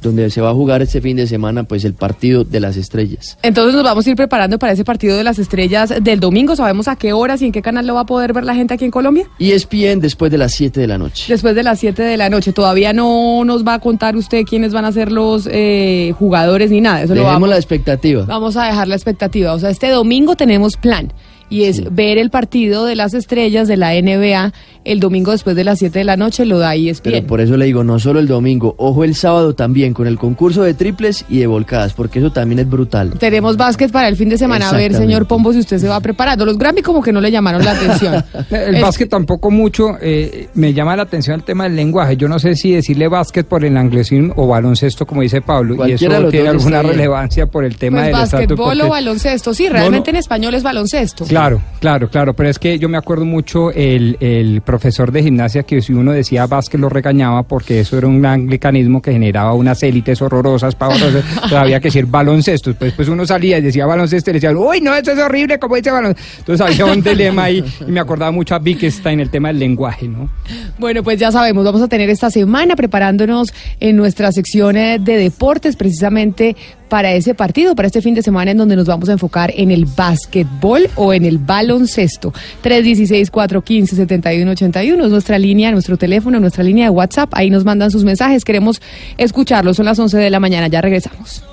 donde 0.01 0.29
se 0.29 0.41
va 0.41 0.51
a 0.51 0.53
jugar 0.53 0.81
este 0.81 1.01
fin 1.01 1.17
de 1.17 1.27
semana 1.27 1.63
pues 1.63 1.83
el 1.85 1.93
partido 1.93 2.43
de 2.43 2.59
las 2.59 2.77
estrellas. 2.77 3.37
Entonces 3.43 3.73
nos 3.75 3.83
vamos 3.83 4.05
a 4.05 4.09
ir 4.09 4.15
preparando 4.15 4.57
para 4.59 4.73
ese 4.73 4.83
partido 4.85 5.17
de 5.17 5.23
las 5.23 5.39
estrellas 5.39 5.93
del 6.01 6.19
domingo. 6.19 6.55
¿Sabemos 6.55 6.87
a 6.87 6.95
qué 6.95 7.13
horas 7.13 7.41
y 7.41 7.45
en 7.45 7.51
qué 7.51 7.61
canal 7.61 7.85
lo 7.87 7.95
va 7.95 8.01
a 8.01 8.05
poder 8.05 8.33
ver 8.33 8.43
la 8.45 8.55
gente 8.55 8.73
aquí 8.73 8.85
en 8.85 8.91
Colombia? 8.91 9.25
Y 9.37 9.51
ESPN 9.51 9.99
después 9.99 10.31
de 10.31 10.37
las 10.37 10.53
7 10.53 10.79
de 10.79 10.87
la 10.87 10.97
noche. 10.97 11.25
Después 11.27 11.55
de 11.55 11.63
las 11.63 11.79
7 11.79 12.01
de 12.03 12.17
la 12.17 12.29
noche. 12.29 12.53
Todavía 12.53 12.93
no 12.93 13.43
nos 13.45 13.65
va 13.65 13.75
a 13.75 13.79
contar 13.79 14.15
usted 14.15 14.43
quiénes 14.45 14.73
van 14.73 14.85
a 14.85 14.91
ser 14.91 15.11
los 15.11 15.47
eh, 15.51 16.13
jugadores 16.17 16.71
ni 16.71 16.81
nada. 16.81 16.99
Eso 16.99 17.09
lo 17.09 17.15
Dejemos 17.15 17.33
vamos, 17.33 17.49
la 17.49 17.57
expectativa. 17.57 18.23
vamos 18.25 18.57
a 18.57 18.65
dejar 18.65 18.87
la 18.87 18.95
expectativa. 18.95 19.53
O 19.53 19.59
sea, 19.59 19.69
este 19.69 19.89
domingo 19.89 20.35
tenemos 20.35 20.77
plan. 20.77 21.11
Y 21.51 21.63
es 21.63 21.95
ver 21.95 22.19
el 22.19 22.29
partido 22.29 22.85
de 22.85 22.95
las 22.95 23.15
estrellas 23.15 23.67
de 23.67 23.75
la 23.75 23.93
NBA 23.99 24.53
el 24.85 24.99
domingo 24.99 25.31
después 25.31 25.55
de 25.55 25.63
las 25.63 25.79
7 25.79 25.99
de 25.99 26.05
la 26.05 26.17
noche, 26.17 26.45
lo 26.45 26.57
da 26.59 26.75
ESPN. 26.75 27.03
Pero 27.11 27.27
por 27.27 27.41
eso 27.41 27.57
le 27.57 27.65
digo, 27.65 27.83
no 27.83 27.99
solo 27.99 28.19
el 28.19 28.27
domingo, 28.27 28.75
ojo 28.77 29.03
el 29.03 29.15
sábado 29.15 29.53
también 29.55 29.93
con 29.93 30.07
el 30.07 30.17
concurso 30.17 30.63
de 30.63 30.73
triples 30.73 31.25
y 31.29 31.39
de 31.39 31.47
volcadas, 31.47 31.93
porque 31.93 32.19
eso 32.19 32.31
también 32.31 32.59
es 32.59 32.69
brutal. 32.69 33.13
Tenemos 33.19 33.57
básquet 33.57 33.91
para 33.91 34.07
el 34.07 34.15
fin 34.15 34.29
de 34.29 34.37
semana. 34.37 34.69
A 34.69 34.73
ver, 34.73 34.93
señor 34.93 35.27
Pombo, 35.27 35.53
si 35.53 35.59
usted 35.59 35.77
se 35.77 35.87
va 35.87 35.99
preparando. 35.99 36.45
Los 36.45 36.57
Grammy 36.57 36.81
como 36.81 37.01
que 37.01 37.11
no 37.11 37.21
le 37.21 37.31
llamaron 37.31 37.63
la 37.63 37.71
atención. 37.71 38.23
El 38.49 38.75
Es- 38.75 38.81
básquet 38.81 39.09
tampoco 39.09 39.51
mucho. 39.51 39.97
eh, 40.01 40.47
me 40.55 40.73
llama 40.73 40.95
la 40.95 41.03
atención 41.03 41.35
el 41.35 41.43
tema 41.43 41.65
del 41.65 41.75
lenguaje. 41.75 42.17
Yo 42.17 42.27
no 42.27 42.39
sé 42.39 42.55
si 42.55 42.71
decirle 42.71 43.07
básquet 43.07 43.45
por 43.45 43.63
el 43.63 43.77
anglesismo 43.77 44.33
o 44.35 44.47
baloncesto, 44.47 45.05
como 45.05 45.21
dice 45.21 45.41
Pablo. 45.41 45.75
Y 45.75 45.77
Cualquiera 45.77 46.17
eso 46.19 46.29
tiene 46.29 46.49
alguna 46.49 46.81
relevancia 46.81 47.45
por 47.45 47.63
el 47.63 47.75
tema 47.77 47.97
Pues 47.99 48.05
del 48.07 48.13
básquetbol 48.13 48.81
o 48.81 48.89
baloncesto. 48.89 49.53
Sí, 49.53 49.69
realmente 49.69 50.09
en 50.09 50.15
español 50.15 50.55
es 50.55 50.63
baloncesto. 50.63 51.25
Claro, 51.25 51.61
claro, 51.79 52.09
claro, 52.09 52.33
pero 52.33 52.49
es 52.49 52.57
que 52.57 52.79
yo 52.79 52.89
me 52.89 52.97
acuerdo 52.97 53.25
mucho 53.25 53.71
el, 53.71 54.17
el 54.19 54.61
profesor 54.61 54.78
de 54.79 55.23
gimnasia 55.23 55.63
que 55.63 55.81
si 55.81 55.93
uno 55.93 56.11
decía 56.11 56.47
básquet 56.47 56.79
lo 56.79 56.89
regañaba 56.89 57.43
porque 57.43 57.81
eso 57.81 57.97
era 57.97 58.07
un 58.07 58.25
anglicanismo 58.25 59.01
que 59.01 59.11
generaba 59.11 59.53
unas 59.53 59.81
élites 59.83 60.21
horrorosas, 60.21 60.75
pavorosas, 60.75 61.23
entonces 61.33 61.57
había 61.57 61.79
que 61.79 61.89
decir 61.89 62.05
baloncesto, 62.05 62.73
pues, 62.75 62.93
pues 62.93 63.07
uno 63.07 63.25
salía 63.25 63.57
y 63.57 63.61
decía 63.61 63.85
baloncesto 63.85 64.29
y 64.29 64.33
le 64.33 64.39
decían, 64.39 64.57
uy, 64.57 64.81
no, 64.81 64.93
eso 64.95 65.11
es 65.11 65.19
horrible, 65.19 65.59
como 65.59 65.75
dice 65.75 65.91
baloncesto. 65.91 66.39
Entonces 66.39 66.65
había 66.65 66.85
un 66.85 67.01
dilema 67.01 67.43
ahí 67.43 67.63
y 67.87 67.91
me 67.91 67.99
acordaba 67.99 68.31
mucho 68.31 68.55
a 68.55 68.59
Wittgenstein 68.59 69.19
el 69.19 69.29
tema 69.29 69.49
del 69.49 69.59
lenguaje, 69.59 70.07
¿no? 70.07 70.29
Bueno, 70.77 71.03
pues 71.03 71.19
ya 71.19 71.31
sabemos, 71.31 71.63
vamos 71.65 71.81
a 71.81 71.87
tener 71.87 72.09
esta 72.09 72.29
semana 72.29 72.75
preparándonos 72.75 73.53
en 73.79 73.95
nuestra 73.95 74.31
sección 74.31 74.77
eh, 74.77 74.97
de 74.99 75.17
deportes 75.17 75.75
precisamente 75.75 76.55
para 76.89 77.13
ese 77.13 77.35
partido, 77.35 77.75
para 77.75 77.87
este 77.87 78.01
fin 78.01 78.15
de 78.15 78.21
semana 78.21 78.51
en 78.51 78.57
donde 78.57 78.75
nos 78.75 78.87
vamos 78.87 79.07
a 79.09 79.13
enfocar 79.13 79.53
en 79.55 79.71
el 79.71 79.85
básquetbol 79.85 80.89
o 80.95 81.13
en 81.13 81.23
el 81.23 81.37
baloncesto. 81.37 82.33
316-415-7181 82.63 85.05
es 85.05 85.11
nuestra 85.11 85.39
línea, 85.39 85.71
nuestro 85.71 85.95
teléfono, 85.97 86.39
nuestra 86.39 86.63
línea 86.63 86.85
de 86.85 86.89
WhatsApp. 86.89 87.29
Ahí 87.33 87.49
nos 87.49 87.63
mandan 87.63 87.91
sus 87.91 88.03
mensajes, 88.03 88.43
queremos 88.43 88.81
escucharlos. 89.17 89.77
Son 89.77 89.85
las 89.85 89.99
11 89.99 90.17
de 90.17 90.29
la 90.29 90.39
mañana, 90.39 90.67
ya 90.67 90.81
regresamos. 90.81 91.43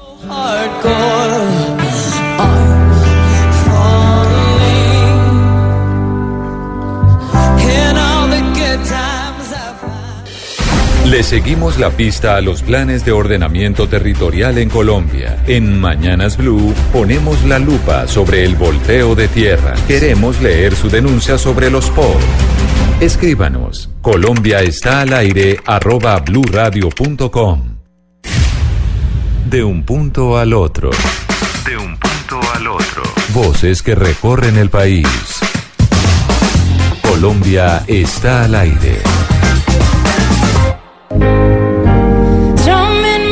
Le 11.10 11.22
seguimos 11.22 11.78
la 11.78 11.90
pista 11.90 12.34
a 12.34 12.40
los 12.40 12.62
planes 12.62 13.04
de 13.04 13.12
ordenamiento 13.12 13.88
territorial 13.88 14.58
en 14.58 14.68
Colombia. 14.68 15.40
En 15.46 15.80
Mañanas 15.80 16.36
Blue 16.36 16.74
ponemos 16.92 17.44
la 17.44 17.60
lupa 17.60 18.08
sobre 18.08 18.44
el 18.44 18.56
volteo 18.56 19.14
de 19.14 19.28
tierra. 19.28 19.74
Queremos 19.86 20.40
leer 20.42 20.74
su 20.74 20.88
denuncia 20.88 21.38
sobre 21.38 21.70
los 21.70 21.90
POR. 21.90 22.18
Escríbanos. 22.98 23.88
Colombia 24.02 24.62
está 24.62 25.02
al 25.02 25.12
aire 25.12 25.60
arroba 25.64 26.18
bluradio.com. 26.18 27.76
De 29.48 29.62
un 29.62 29.84
punto 29.84 30.36
al 30.36 30.52
otro. 30.54 30.90
De 31.64 31.76
un 31.76 31.96
punto 31.98 32.40
al 32.52 32.66
otro. 32.66 33.02
Voces 33.32 33.80
que 33.80 33.94
recorren 33.94 34.56
el 34.56 34.70
país. 34.70 35.06
Colombia 37.00 37.84
está 37.86 38.42
al 38.42 38.56
aire. 38.56 38.98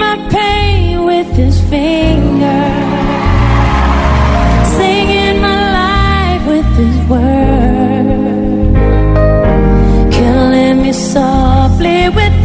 My 0.07 0.17
pain 0.31 1.05
with 1.07 1.27
his 1.29 1.61
finger, 1.63 2.63
singing 4.77 5.41
my 5.41 5.59
life 5.81 6.47
with 6.47 6.67
his 6.77 6.97
word, 7.09 8.07
killing 10.13 10.83
me 10.83 10.93
softly 10.93 12.09
with 12.11 12.44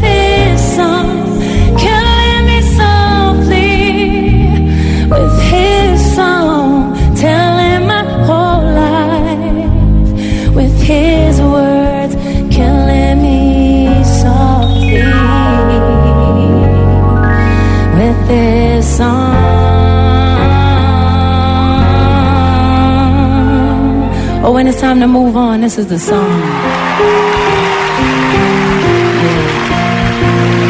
it's 24.70 24.82
time 24.82 25.00
to 25.00 25.08
move 25.08 25.36
on, 25.36 25.62
this 25.62 25.80
is 25.80 25.88
the 25.88 25.98
song. 25.98 26.30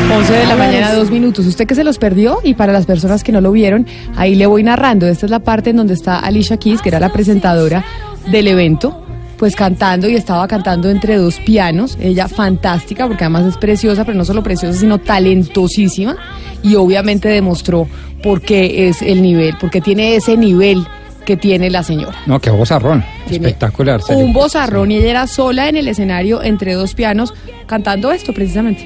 11 0.09 0.33
de 0.33 0.45
la 0.45 0.55
mañana, 0.55 0.93
dos 0.93 1.11
minutos. 1.11 1.45
Usted 1.45 1.67
que 1.67 1.75
se 1.75 1.83
los 1.83 1.97
perdió 1.97 2.39
y 2.43 2.53
para 2.53 2.71
las 2.71 2.85
personas 2.85 3.23
que 3.23 3.31
no 3.31 3.41
lo 3.41 3.51
vieron, 3.51 3.85
ahí 4.15 4.35
le 4.35 4.45
voy 4.45 4.63
narrando. 4.63 5.05
Esta 5.05 5.25
es 5.25 5.29
la 5.29 5.39
parte 5.39 5.71
en 5.71 5.77
donde 5.77 5.93
está 5.93 6.19
Alicia 6.19 6.57
Keys, 6.57 6.81
que 6.81 6.89
era 6.89 6.99
la 6.99 7.11
presentadora 7.11 7.83
del 8.31 8.47
evento, 8.47 9.03
pues 9.37 9.55
cantando 9.55 10.07
y 10.07 10.15
estaba 10.15 10.47
cantando 10.47 10.89
entre 10.89 11.17
dos 11.17 11.39
pianos. 11.45 11.97
Ella 12.01 12.27
fantástica, 12.27 13.05
porque 13.07 13.25
además 13.25 13.45
es 13.45 13.57
preciosa, 13.57 14.05
pero 14.05 14.17
no 14.17 14.23
solo 14.25 14.43
preciosa, 14.43 14.79
sino 14.79 14.99
talentosísima. 14.99 16.15
Y 16.63 16.75
obviamente 16.75 17.27
demostró 17.27 17.87
por 18.23 18.41
qué 18.41 18.87
es 18.87 19.01
el 19.01 19.21
nivel, 19.21 19.55
porque 19.59 19.81
tiene 19.81 20.15
ese 20.15 20.37
nivel 20.37 20.85
que 21.29 21.37
tiene 21.37 21.69
la 21.69 21.83
señora. 21.83 22.17
No, 22.25 22.39
qué 22.39 22.49
vozarrón. 22.49 23.05
Tiene 23.27 23.49
Espectacular. 23.49 24.01
Un 24.09 24.33
vozarrón 24.33 24.91
y 24.91 24.95
ella 24.97 25.09
era 25.11 25.27
sola 25.27 25.69
en 25.69 25.77
el 25.77 25.87
escenario 25.87 26.41
entre 26.41 26.73
dos 26.73 26.95
pianos 26.95 27.35
cantando 27.67 28.11
esto 28.11 28.33
precisamente. 28.33 28.81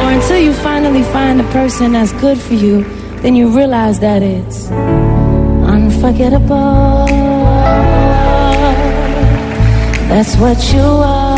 Or 0.00 0.12
until 0.12 0.38
you 0.46 0.52
finally 0.52 1.02
find 1.12 1.40
the 1.40 1.44
person 1.52 1.90
that's 1.92 2.12
good 2.20 2.38
for 2.38 2.54
you, 2.54 2.84
then 3.22 3.34
you 3.34 3.48
realize 3.48 3.98
that 3.98 4.22
it's 4.22 4.70
unforgettable. 4.70 7.06
That's 10.08 10.36
what 10.36 10.56
you 10.72 11.02
are. 11.04 11.28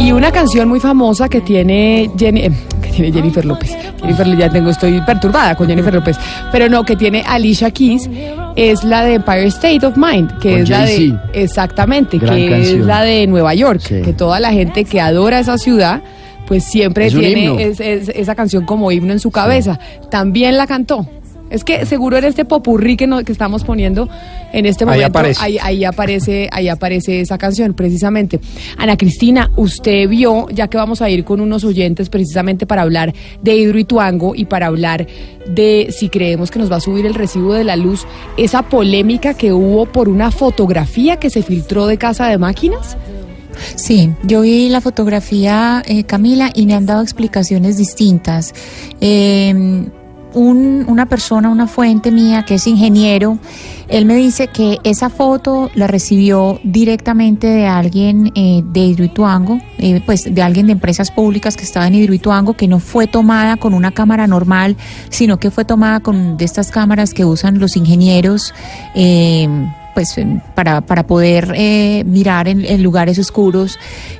Y 0.00 0.12
una 0.12 0.30
canción 0.30 0.68
muy 0.68 0.78
famosa 0.80 1.28
que 1.28 1.40
tiene, 1.40 2.10
Jenny- 2.16 2.42
eh, 2.46 2.52
que 2.75 2.75
tiene 2.96 3.12
Jennifer 3.12 3.44
López. 3.44 3.76
Jennifer, 4.00 4.36
ya 4.36 4.50
tengo, 4.50 4.70
estoy 4.70 5.00
perturbada 5.02 5.54
con 5.54 5.66
Jennifer 5.68 5.92
López. 5.94 6.16
Pero 6.52 6.68
no, 6.68 6.84
que 6.84 6.96
tiene 6.96 7.22
Alicia 7.26 7.70
Keys, 7.70 8.08
es 8.56 8.84
la 8.84 9.04
de 9.04 9.14
Empire 9.14 9.46
State 9.46 9.84
of 9.86 9.96
Mind, 9.96 10.38
que 10.38 10.52
Con 10.52 10.60
es 10.62 10.68
la 10.70 10.84
de. 10.84 11.14
Exactamente, 11.34 12.18
Gran 12.18 12.34
que 12.36 12.44
es 12.46 12.50
canción. 12.52 12.86
la 12.86 13.02
de 13.02 13.26
Nueva 13.26 13.54
York. 13.54 13.80
Que 13.82 14.12
toda 14.12 14.40
la 14.40 14.52
gente 14.52 14.84
que 14.84 15.00
adora 15.00 15.38
esa 15.38 15.58
ciudad, 15.58 16.00
pues 16.46 16.64
siempre 16.64 17.06
Es 17.06 17.14
tiene 17.14 17.62
es- 17.62 17.80
es- 17.80 18.08
esa 18.08 18.34
canción 18.34 18.64
como 18.64 18.90
himno 18.92 19.12
en 19.12 19.20
su 19.20 19.30
cabeza. 19.30 19.78
También 20.10 20.56
la 20.56 20.66
cantó. 20.66 21.06
Es 21.50 21.62
que 21.62 21.86
seguro 21.86 22.16
en 22.16 22.24
este 22.24 22.44
popurrí 22.44 22.96
que, 22.96 23.06
no- 23.06 23.22
que 23.24 23.30
estamos 23.30 23.62
poniendo 23.62 24.08
en 24.52 24.66
este 24.66 24.84
Ahí 24.84 24.90
momento, 24.90 25.06
aparece. 25.18 25.40
ahí, 25.44 25.58
ahí 25.62 25.84
aparece, 25.84 26.48
ahí 26.50 26.68
aparece 26.68 27.20
esa 27.20 27.38
canción, 27.38 27.72
precisamente. 27.74 28.40
Ana 28.76 28.96
Cristina, 28.96 29.50
usted 29.56 30.08
vio, 30.08 30.48
ya 30.50 30.68
que 30.68 30.76
vamos 30.76 31.02
a 31.02 31.08
ir 31.10 31.24
con 31.24 31.40
unos 31.40 31.62
oyentes 31.62 32.08
precisamente 32.08 32.66
para 32.66 32.82
hablar 32.82 33.14
de 33.42 33.54
Hidroituango 33.56 34.34
y 34.34 34.46
para 34.46 34.66
hablar 34.66 35.06
de 35.48 35.88
si 35.96 36.08
creemos 36.08 36.50
que 36.50 36.58
nos 36.58 36.70
va 36.70 36.76
a 36.76 36.80
subir 36.80 37.06
el 37.06 37.14
recibo 37.14 37.54
de 37.54 37.62
la 37.62 37.76
luz, 37.76 38.04
esa 38.36 38.62
polémica 38.62 39.34
que 39.34 39.52
hubo 39.52 39.86
por 39.86 40.08
una 40.08 40.32
fotografía 40.32 41.16
que 41.16 41.30
se 41.30 41.42
filtró 41.42 41.86
de 41.86 41.96
casa 41.98 42.26
de 42.26 42.38
máquinas. 42.38 42.96
Sí, 43.76 44.10
yo 44.24 44.40
vi 44.42 44.68
la 44.68 44.80
fotografía, 44.80 45.82
eh, 45.86 46.02
Camila, 46.04 46.50
y 46.54 46.66
me 46.66 46.74
han 46.74 46.84
dado 46.86 47.02
explicaciones 47.02 47.76
distintas. 47.78 48.52
Eh, 49.00 49.84
un- 50.36 50.84
una 50.86 51.06
persona, 51.06 51.48
una 51.48 51.66
fuente 51.66 52.12
mía 52.12 52.44
que 52.44 52.54
es 52.54 52.66
ingeniero, 52.66 53.38
él 53.88 54.04
me 54.04 54.14
dice 54.16 54.48
que 54.48 54.78
esa 54.84 55.08
foto 55.10 55.70
la 55.74 55.86
recibió 55.86 56.60
directamente 56.62 57.46
de 57.46 57.66
alguien 57.66 58.32
eh, 58.34 58.62
de 58.64 58.80
Hidroituango, 58.80 59.58
eh, 59.78 60.00
pues 60.06 60.32
de 60.32 60.42
alguien 60.42 60.66
de 60.66 60.72
empresas 60.72 61.10
públicas 61.10 61.56
que 61.56 61.64
estaba 61.64 61.86
en 61.86 61.94
Hidroituango, 61.94 62.52
que 62.54 62.68
no 62.68 62.78
fue 62.80 63.06
tomada 63.06 63.56
con 63.56 63.74
una 63.74 63.92
cámara 63.92 64.26
normal, 64.26 64.76
sino 65.08 65.38
que 65.38 65.50
fue 65.50 65.64
tomada 65.64 66.00
con 66.00 66.36
de 66.36 66.44
estas 66.44 66.70
cámaras 66.70 67.14
que 67.14 67.24
usan 67.24 67.58
los 67.58 67.76
ingenieros. 67.76 68.52
eh, 68.94 69.48
pues 69.96 70.14
para, 70.54 70.82
para 70.82 71.06
poder 71.06 71.54
eh, 71.56 72.04
mirar 72.04 72.48
en, 72.48 72.66
en 72.66 72.82
lugares 72.82 73.18
oscuros. 73.18 73.78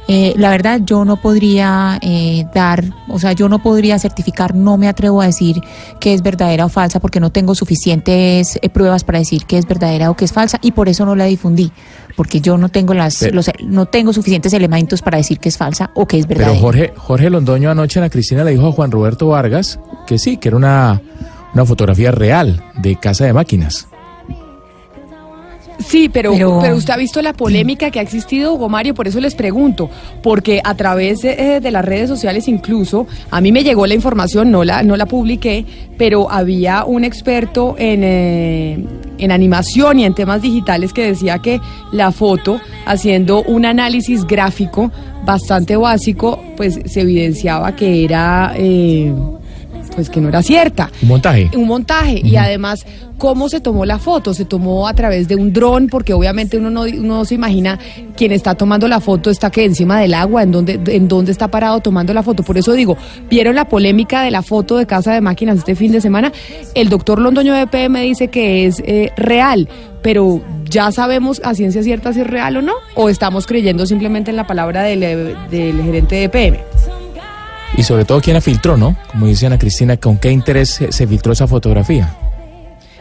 Eh, 0.08 0.32
la 0.38 0.48
verdad, 0.48 0.80
yo 0.82 1.04
no 1.04 1.20
podría 1.20 1.98
eh, 2.00 2.46
dar, 2.54 2.82
o 3.08 3.18
sea, 3.18 3.32
yo 3.34 3.50
no 3.50 3.58
podría 3.62 3.98
certificar, 3.98 4.54
no 4.54 4.78
me 4.78 4.88
atrevo 4.88 5.20
a 5.20 5.26
decir 5.26 5.60
que 6.00 6.14
es 6.14 6.22
verdadera 6.22 6.64
o 6.64 6.70
falsa 6.70 6.98
porque 6.98 7.20
no 7.20 7.28
tengo 7.28 7.54
suficientes 7.54 8.58
eh, 8.62 8.70
pruebas 8.70 9.04
para 9.04 9.18
decir 9.18 9.44
que 9.44 9.58
es 9.58 9.66
verdadera 9.66 10.08
o 10.10 10.16
que 10.16 10.24
es 10.24 10.32
falsa 10.32 10.58
y 10.62 10.72
por 10.72 10.88
eso 10.88 11.04
no 11.04 11.14
la 11.14 11.26
difundí, 11.26 11.70
porque 12.16 12.40
yo 12.40 12.56
no 12.56 12.70
tengo 12.70 12.94
las, 12.94 13.18
Pero- 13.18 13.34
los, 13.34 13.50
no 13.62 13.84
tengo 13.84 14.14
suficientes 14.14 14.54
elementos 14.54 15.02
para 15.02 15.18
decir 15.18 15.38
que 15.40 15.50
es 15.50 15.58
falsa 15.58 15.90
o 15.94 16.06
que 16.06 16.18
es 16.18 16.26
verdadera. 16.26 16.52
Pero 16.54 16.62
Jorge, 16.62 16.92
Jorge 16.96 17.28
Londoño 17.28 17.70
anoche 17.70 18.00
Ana 18.00 18.08
Cristina 18.08 18.44
le 18.44 18.52
dijo 18.52 18.68
a 18.68 18.72
Juan 18.72 18.90
Roberto 18.90 19.28
Vargas 19.28 19.78
que 20.06 20.18
sí, 20.18 20.38
que 20.38 20.48
era 20.48 20.56
una, 20.56 21.02
una 21.52 21.66
fotografía 21.66 22.12
real 22.12 22.64
de 22.78 22.96
casa 22.96 23.26
de 23.26 23.34
máquinas. 23.34 23.88
Sí, 25.78 26.08
pero, 26.08 26.32
Pero- 26.32 26.58
pero, 26.60 26.76
usted 26.76 26.94
ha 26.94 26.96
visto 26.96 27.20
la 27.22 27.32
polémica 27.34 27.90
que 27.90 27.98
ha 27.98 28.02
existido, 28.02 28.54
Hugo 28.54 28.68
Mario, 28.68 28.94
por 28.94 29.06
eso 29.06 29.20
les 29.20 29.34
pregunto, 29.34 29.90
porque 30.22 30.60
a 30.64 30.74
través 30.74 31.20
de, 31.20 31.32
eh, 31.56 31.60
de 31.60 31.70
las 31.70 31.84
redes 31.84 32.08
sociales 32.08 32.48
incluso, 32.48 33.06
a 33.30 33.40
mí 33.40 33.52
me 33.52 33.62
llegó 33.62 33.86
la 33.86 33.94
información, 33.94 34.50
no 34.50 34.64
la, 34.64 34.82
no 34.82 34.96
la 34.96 35.06
publiqué, 35.06 35.64
pero 35.98 36.30
había 36.30 36.84
un 36.84 37.04
experto 37.04 37.76
en, 37.78 38.00
eh, 38.04 38.84
en 39.18 39.30
animación 39.30 40.00
y 40.00 40.04
en 40.04 40.14
temas 40.14 40.42
digitales 40.42 40.92
que 40.92 41.06
decía 41.08 41.38
que 41.40 41.60
la 41.92 42.10
foto, 42.10 42.58
haciendo 42.86 43.42
un 43.42 43.66
análisis 43.66 44.26
gráfico 44.26 44.90
bastante 45.24 45.76
básico, 45.76 46.42
pues 46.56 46.80
se 46.86 47.00
evidenciaba 47.02 47.76
que 47.76 48.02
era... 48.04 48.54
eh, 48.56 49.12
pues 49.96 50.10
que 50.10 50.20
no 50.20 50.28
era 50.28 50.42
cierta. 50.42 50.90
Un 51.02 51.08
montaje. 51.08 51.50
Un 51.56 51.66
montaje. 51.66 52.20
Y 52.22 52.36
además, 52.36 52.86
¿cómo 53.18 53.48
se 53.48 53.60
tomó 53.60 53.84
la 53.86 53.98
foto? 53.98 54.34
Se 54.34 54.44
tomó 54.44 54.86
a 54.86 54.94
través 54.94 55.26
de 55.26 55.34
un 55.34 55.52
dron, 55.52 55.88
porque 55.88 56.12
obviamente 56.12 56.58
uno 56.58 56.70
no, 56.70 56.82
uno 56.82 57.16
no 57.16 57.24
se 57.24 57.34
imagina 57.34 57.78
quién 58.14 58.30
está 58.30 58.54
tomando 58.54 58.86
la 58.86 59.00
foto, 59.00 59.30
está 59.30 59.50
que 59.50 59.64
encima 59.64 59.98
del 59.98 60.14
agua, 60.14 60.42
en 60.42 60.52
dónde, 60.52 60.78
en 60.86 61.08
dónde 61.08 61.32
está 61.32 61.48
parado 61.48 61.80
tomando 61.80 62.12
la 62.12 62.22
foto. 62.22 62.42
Por 62.42 62.58
eso 62.58 62.74
digo, 62.74 62.96
¿vieron 63.30 63.56
la 63.56 63.64
polémica 63.64 64.22
de 64.22 64.30
la 64.30 64.42
foto 64.42 64.76
de 64.76 64.86
Casa 64.86 65.14
de 65.14 65.22
Máquinas 65.22 65.56
este 65.58 65.74
fin 65.74 65.90
de 65.90 66.02
semana? 66.02 66.30
El 66.74 66.90
doctor 66.90 67.18
Londoño 67.18 67.54
de 67.54 67.66
PM 67.66 68.00
dice 68.02 68.28
que 68.28 68.66
es 68.66 68.80
eh, 68.80 69.12
real, 69.16 69.66
pero 70.02 70.42
¿ya 70.68 70.92
sabemos 70.92 71.40
a 71.42 71.54
ciencia 71.54 71.82
cierta 71.82 72.12
si 72.12 72.20
es 72.20 72.26
real 72.26 72.58
o 72.58 72.62
no? 72.62 72.74
¿O 72.94 73.08
estamos 73.08 73.46
creyendo 73.46 73.86
simplemente 73.86 74.30
en 74.30 74.36
la 74.36 74.46
palabra 74.46 74.82
del, 74.82 75.02
eh, 75.02 75.34
del 75.50 75.82
gerente 75.82 76.16
de 76.16 76.28
PM? 76.28 76.60
Y 77.76 77.82
sobre 77.82 78.04
todo 78.04 78.20
quién 78.20 78.34
la 78.34 78.40
filtró, 78.40 78.76
¿no? 78.76 78.96
Como 79.10 79.26
dice 79.26 79.46
Ana 79.46 79.58
Cristina, 79.58 79.96
¿con 79.96 80.18
qué 80.18 80.30
interés 80.30 80.70
se, 80.70 80.92
se 80.92 81.06
filtró 81.06 81.32
esa 81.32 81.46
fotografía? 81.46 82.14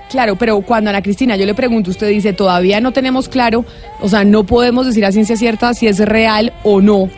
Claro, 0.09 0.35
pero 0.35 0.61
cuando 0.61 0.89
Ana 0.89 1.01
Cristina 1.01 1.35
yo 1.35 1.45
le 1.45 1.53
pregunto, 1.53 1.89
usted 1.89 2.09
dice, 2.09 2.33
todavía 2.33 2.79
no 2.79 2.91
tenemos 2.91 3.27
claro, 3.27 3.65
o 4.01 4.07
sea, 4.07 4.23
no 4.23 4.45
podemos 4.45 4.85
decir 4.85 5.05
a 5.05 5.11
ciencia 5.11 5.35
cierta 5.35 5.73
si 5.73 5.87
es 5.87 5.99
real 5.99 6.53
o 6.63 6.81
no. 6.81 7.09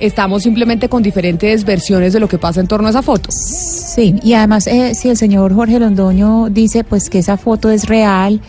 Estamos 0.00 0.44
simplemente 0.44 0.88
con 0.88 1.02
diferentes 1.02 1.64
versiones 1.64 2.12
de 2.12 2.20
lo 2.20 2.28
que 2.28 2.38
pasa 2.38 2.60
en 2.60 2.68
torno 2.68 2.86
a 2.86 2.90
esa 2.90 3.02
foto. 3.02 3.30
Sí, 3.32 4.14
y 4.22 4.34
además, 4.34 4.68
eh, 4.68 4.94
si 4.94 5.08
el 5.08 5.16
señor 5.16 5.52
Jorge 5.54 5.80
Londoño 5.80 6.48
dice 6.50 6.84
pues 6.84 7.10
que 7.10 7.18
esa 7.18 7.36
foto 7.36 7.68
es 7.70 7.88
real, 7.88 8.40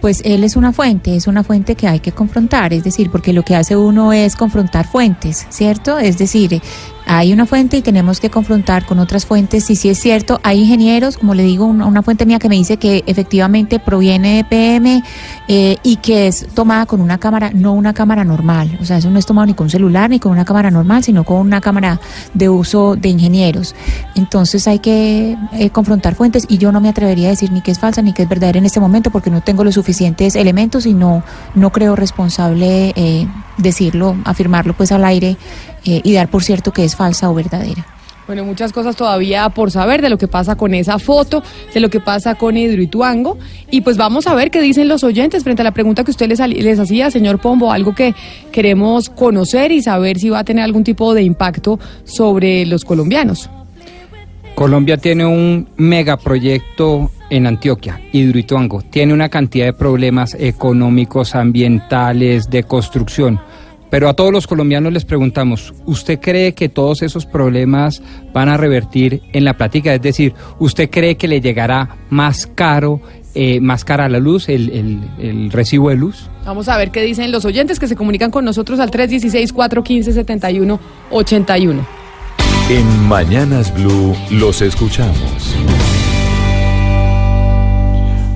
pues 0.00 0.22
él 0.24 0.44
es 0.44 0.56
una 0.56 0.72
fuente, 0.72 1.14
es 1.14 1.26
una 1.26 1.44
fuente 1.44 1.74
que 1.74 1.86
hay 1.86 2.00
que 2.00 2.12
confrontar, 2.12 2.72
es 2.72 2.84
decir, 2.84 3.10
porque 3.10 3.32
lo 3.32 3.44
que 3.44 3.54
hace 3.54 3.76
uno 3.76 4.12
es 4.12 4.36
confrontar 4.36 4.86
fuentes, 4.86 5.46
¿cierto? 5.50 5.98
Es 5.98 6.18
decir, 6.18 6.60
hay 7.08 7.32
una 7.32 7.46
fuente 7.46 7.78
y 7.78 7.82
tenemos 7.82 8.20
que 8.20 8.28
confrontar 8.28 8.84
con 8.84 8.98
otras 8.98 9.24
fuentes 9.24 9.64
si 9.64 9.76
sí 9.76 9.88
es 9.88 9.98
cierto. 9.98 10.40
Hay 10.42 10.60
ingenieros, 10.60 11.16
como 11.16 11.34
le 11.34 11.42
digo, 11.42 11.64
una, 11.64 11.86
una 11.86 12.02
fuente 12.02 12.26
mía 12.26 12.38
que 12.38 12.50
me 12.50 12.56
dice 12.56 12.76
que 12.76 13.02
efectivamente 13.06 13.80
proviene 13.80 14.36
de 14.36 14.44
PM 14.44 15.02
eh, 15.48 15.78
y 15.82 15.96
que 15.96 16.26
es 16.26 16.46
tomada 16.54 16.84
con 16.84 17.00
una 17.00 17.16
cámara, 17.16 17.50
no 17.54 17.72
una 17.72 17.94
cámara 17.94 18.24
normal. 18.24 18.78
O 18.82 18.84
sea, 18.84 18.98
eso 18.98 19.08
no 19.08 19.18
es 19.18 19.24
tomado 19.24 19.46
ni 19.46 19.54
con 19.54 19.64
un 19.64 19.70
celular 19.70 20.10
ni 20.10 20.20
con 20.20 20.32
una 20.32 20.44
cámara 20.44 20.70
normal, 20.70 21.02
sino 21.02 21.24
con 21.24 21.38
una 21.38 21.62
cámara 21.62 21.98
de 22.34 22.50
uso 22.50 22.94
de 22.94 23.08
ingenieros. 23.08 23.74
Entonces 24.14 24.68
hay 24.68 24.80
que 24.80 25.34
eh, 25.52 25.70
confrontar 25.70 26.14
fuentes 26.14 26.44
y 26.46 26.58
yo 26.58 26.72
no 26.72 26.82
me 26.82 26.90
atrevería 26.90 27.28
a 27.28 27.30
decir 27.30 27.50
ni 27.52 27.62
que 27.62 27.70
es 27.70 27.78
falsa 27.78 28.02
ni 28.02 28.12
que 28.12 28.24
es 28.24 28.28
verdadera 28.28 28.58
en 28.58 28.66
este 28.66 28.80
momento 28.80 29.10
porque 29.10 29.30
no 29.30 29.40
tengo 29.40 29.64
los 29.64 29.76
suficientes 29.76 30.36
elementos 30.36 30.84
y 30.84 30.92
no, 30.92 31.22
no 31.54 31.72
creo 31.72 31.96
responsable 31.96 32.92
eh, 32.96 33.26
decirlo, 33.56 34.14
afirmarlo 34.24 34.74
pues 34.74 34.92
al 34.92 35.06
aire 35.06 35.38
eh, 35.84 36.00
y 36.02 36.12
dar 36.12 36.28
por 36.28 36.42
cierto 36.42 36.72
que 36.72 36.84
es 36.84 36.96
falsa 36.96 37.30
o 37.30 37.34
verdadera. 37.34 37.86
Bueno, 38.28 38.44
muchas 38.44 38.74
cosas 38.74 38.94
todavía 38.94 39.48
por 39.48 39.70
saber 39.70 40.02
de 40.02 40.10
lo 40.10 40.18
que 40.18 40.28
pasa 40.28 40.54
con 40.54 40.74
esa 40.74 40.98
foto, 40.98 41.42
de 41.72 41.80
lo 41.80 41.88
que 41.88 41.98
pasa 41.98 42.34
con 42.34 42.58
Hidroituango. 42.58 43.38
Y 43.70 43.80
pues 43.80 43.96
vamos 43.96 44.26
a 44.26 44.34
ver 44.34 44.50
qué 44.50 44.60
dicen 44.60 44.86
los 44.86 45.02
oyentes 45.02 45.44
frente 45.44 45.62
a 45.62 45.64
la 45.64 45.72
pregunta 45.72 46.04
que 46.04 46.10
usted 46.10 46.28
les, 46.28 46.38
les 46.38 46.78
hacía, 46.78 47.10
señor 47.10 47.40
Pombo, 47.40 47.72
algo 47.72 47.94
que 47.94 48.14
queremos 48.52 49.08
conocer 49.08 49.72
y 49.72 49.80
saber 49.80 50.18
si 50.18 50.28
va 50.28 50.40
a 50.40 50.44
tener 50.44 50.62
algún 50.62 50.84
tipo 50.84 51.14
de 51.14 51.22
impacto 51.22 51.80
sobre 52.04 52.66
los 52.66 52.84
colombianos. 52.84 53.48
Colombia 54.54 54.98
tiene 54.98 55.24
un 55.24 55.66
megaproyecto 55.78 57.10
en 57.30 57.46
Antioquia, 57.46 57.98
Hidroituango. 58.12 58.82
Tiene 58.82 59.14
una 59.14 59.30
cantidad 59.30 59.64
de 59.64 59.72
problemas 59.72 60.34
económicos, 60.38 61.34
ambientales, 61.34 62.50
de 62.50 62.64
construcción. 62.64 63.40
Pero 63.90 64.08
a 64.08 64.14
todos 64.14 64.32
los 64.32 64.46
colombianos 64.46 64.92
les 64.92 65.04
preguntamos, 65.04 65.74
¿usted 65.86 66.20
cree 66.20 66.54
que 66.54 66.68
todos 66.68 67.02
esos 67.02 67.26
problemas 67.26 68.00
van 68.32 68.48
a 68.48 68.56
revertir 68.56 69.22
en 69.32 69.44
la 69.44 69.56
plática? 69.56 69.92
Es 69.94 70.02
decir, 70.02 70.34
¿usted 70.58 70.90
cree 70.90 71.16
que 71.16 71.26
le 71.26 71.40
llegará 71.40 71.96
más 72.10 72.46
caro, 72.46 73.00
eh, 73.34 73.60
más 73.60 73.84
cara 73.84 74.08
la 74.08 74.18
luz, 74.18 74.48
el, 74.48 74.70
el, 74.70 75.00
el 75.18 75.50
recibo 75.50 75.90
de 75.90 75.96
luz? 75.96 76.28
Vamos 76.44 76.68
a 76.68 76.76
ver 76.76 76.90
qué 76.90 77.02
dicen 77.02 77.32
los 77.32 77.44
oyentes 77.44 77.78
que 77.78 77.88
se 77.88 77.96
comunican 77.96 78.30
con 78.30 78.44
nosotros 78.44 78.80
al 78.80 78.90
316-415-7181. 78.90 81.80
En 82.70 83.08
Mañanas 83.08 83.72
Blue 83.74 84.14
los 84.30 84.60
escuchamos. 84.60 85.54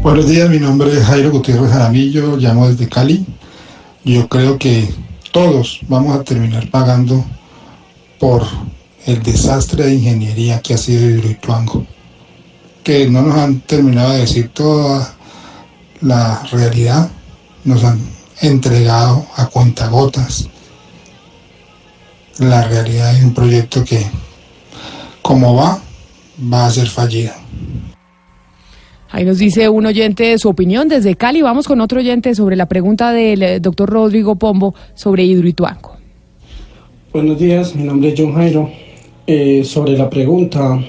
Buenos 0.03 0.27
días, 0.27 0.49
mi 0.49 0.59
nombre 0.59 0.91
es 0.91 1.05
Jairo 1.05 1.31
Gutiérrez 1.31 1.71
Jaramillo, 1.71 2.39
llamo 2.39 2.69
desde 2.69 2.89
Cali. 2.89 3.27
Yo 4.05 4.27
creo 4.29 4.59
que 4.59 4.89
todos 5.33 5.81
vamos 5.89 6.15
a 6.15 6.23
terminar 6.23 6.69
pagando 6.71 7.25
por 8.21 8.47
el 9.07 9.23
desastre 9.23 9.87
de 9.87 9.95
ingeniería 9.95 10.61
que 10.61 10.75
ha 10.75 10.79
sido 10.79 11.09
Hidroituango, 11.09 11.87
que 12.85 13.09
no 13.09 13.23
nos 13.23 13.37
han 13.37 13.61
terminado 13.61 14.13
de 14.13 14.21
decir 14.21 14.51
toda 14.51 15.15
la 16.03 16.43
realidad, 16.53 17.11
nos 17.65 17.83
han 17.83 17.99
entregado 18.43 19.27
a 19.37 19.47
cuentagotas 19.47 20.49
la 22.39 22.63
realidad 22.69 23.15
de 23.15 23.25
un 23.25 23.35
proyecto 23.35 23.85
que, 23.85 24.05
como 25.23 25.55
va, 25.55 25.81
va 26.53 26.67
a 26.67 26.71
ser 26.71 26.89
fallido. 26.89 27.33
Ahí 29.15 29.27
nos 29.27 29.37
dice 29.37 29.69
un 29.69 29.85
oyente 29.85 30.39
su 30.39 30.49
opinión 30.49 30.89
desde 30.89 31.17
Cali. 31.17 31.43
Vamos 31.43 31.69
con 31.69 31.83
otro 31.83 32.01
oyente 32.01 32.35
sobre 32.35 32.57
la 32.57 32.65
pregunta 32.65 33.13
del 33.13 33.43
eh, 33.43 33.61
doctor 33.61 33.91
Rodrigo 33.91 34.37
Pombo 34.37 34.75
sobre 34.95 35.23
Hidroituango. 35.25 35.99
Buenos 37.13 37.39
días, 37.39 37.77
mi 37.77 37.85
nombre 37.85 38.09
es 38.09 38.15
John 38.19 38.33
Jairo. 38.33 38.71
Eh, 39.27 39.65
sobre 39.65 39.99
la 39.99 40.09
pregunta, 40.09 40.83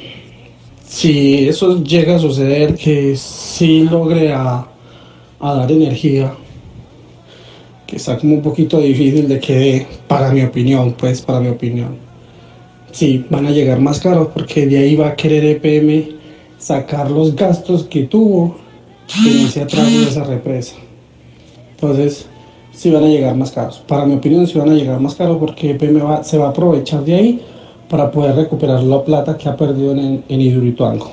si 0.88 1.50
eso 1.50 1.84
llega 1.84 2.16
a 2.16 2.20
suceder, 2.20 2.76
que 2.76 3.14
sí 3.18 3.82
logre 3.82 4.32
a, 4.32 4.70
dar 5.42 5.70
energía, 5.70 6.34
que 7.86 7.98
está 7.98 8.18
como 8.18 8.36
un 8.36 8.42
poquito 8.42 8.80
difícil 8.80 9.28
de 9.28 9.40
que 9.42 9.54
dé, 9.54 9.88
para 10.08 10.32
mi 10.32 10.44
opinión, 10.44 10.96
pues 10.98 11.22
para 11.22 11.42
mi 11.42 11.50
opinión. 11.50 11.98
Sí, 12.94 13.26
van 13.30 13.48
a 13.48 13.52
llegar 13.52 13.82
más 13.82 14.00
caros 14.00 14.30
porque 14.34 14.66
de 14.66 14.78
ahí 14.78 14.96
va 14.96 15.10
a 15.10 15.16
querer 15.18 15.44
EPM 15.44 16.23
sacar 16.64 17.12
los 17.12 17.36
gastos 17.36 17.84
que 17.84 18.04
tuvo 18.04 18.56
en 19.26 19.46
ese 19.48 19.62
atraso 19.64 19.90
de 20.00 20.04
esa 20.10 20.24
represa. 20.24 20.76
Entonces, 21.76 22.26
sí 22.72 22.90
van 22.90 23.04
a 23.04 23.08
llegar 23.08 23.36
más 23.36 23.52
caros. 23.52 23.82
Para 23.86 24.06
mi 24.06 24.16
opinión, 24.16 24.48
sí 24.48 24.58
van 24.58 24.70
a 24.70 24.74
llegar 24.74 25.00
más 25.00 25.16
caros 25.16 25.38
porque 25.40 25.72
EPM 25.72 26.02
va- 26.02 26.24
se 26.24 26.38
va 26.38 26.48
a 26.48 26.50
aprovechar 26.50 27.04
de 27.04 27.16
ahí 27.16 27.42
para 27.90 28.10
poder 28.10 28.36
recuperar 28.36 28.82
la 28.84 29.04
plata 29.04 29.38
que 29.38 29.50
ha 29.50 29.58
perdido 29.58 29.92
en, 29.92 30.24
en 30.28 30.42
Hidroituango. 30.42 31.12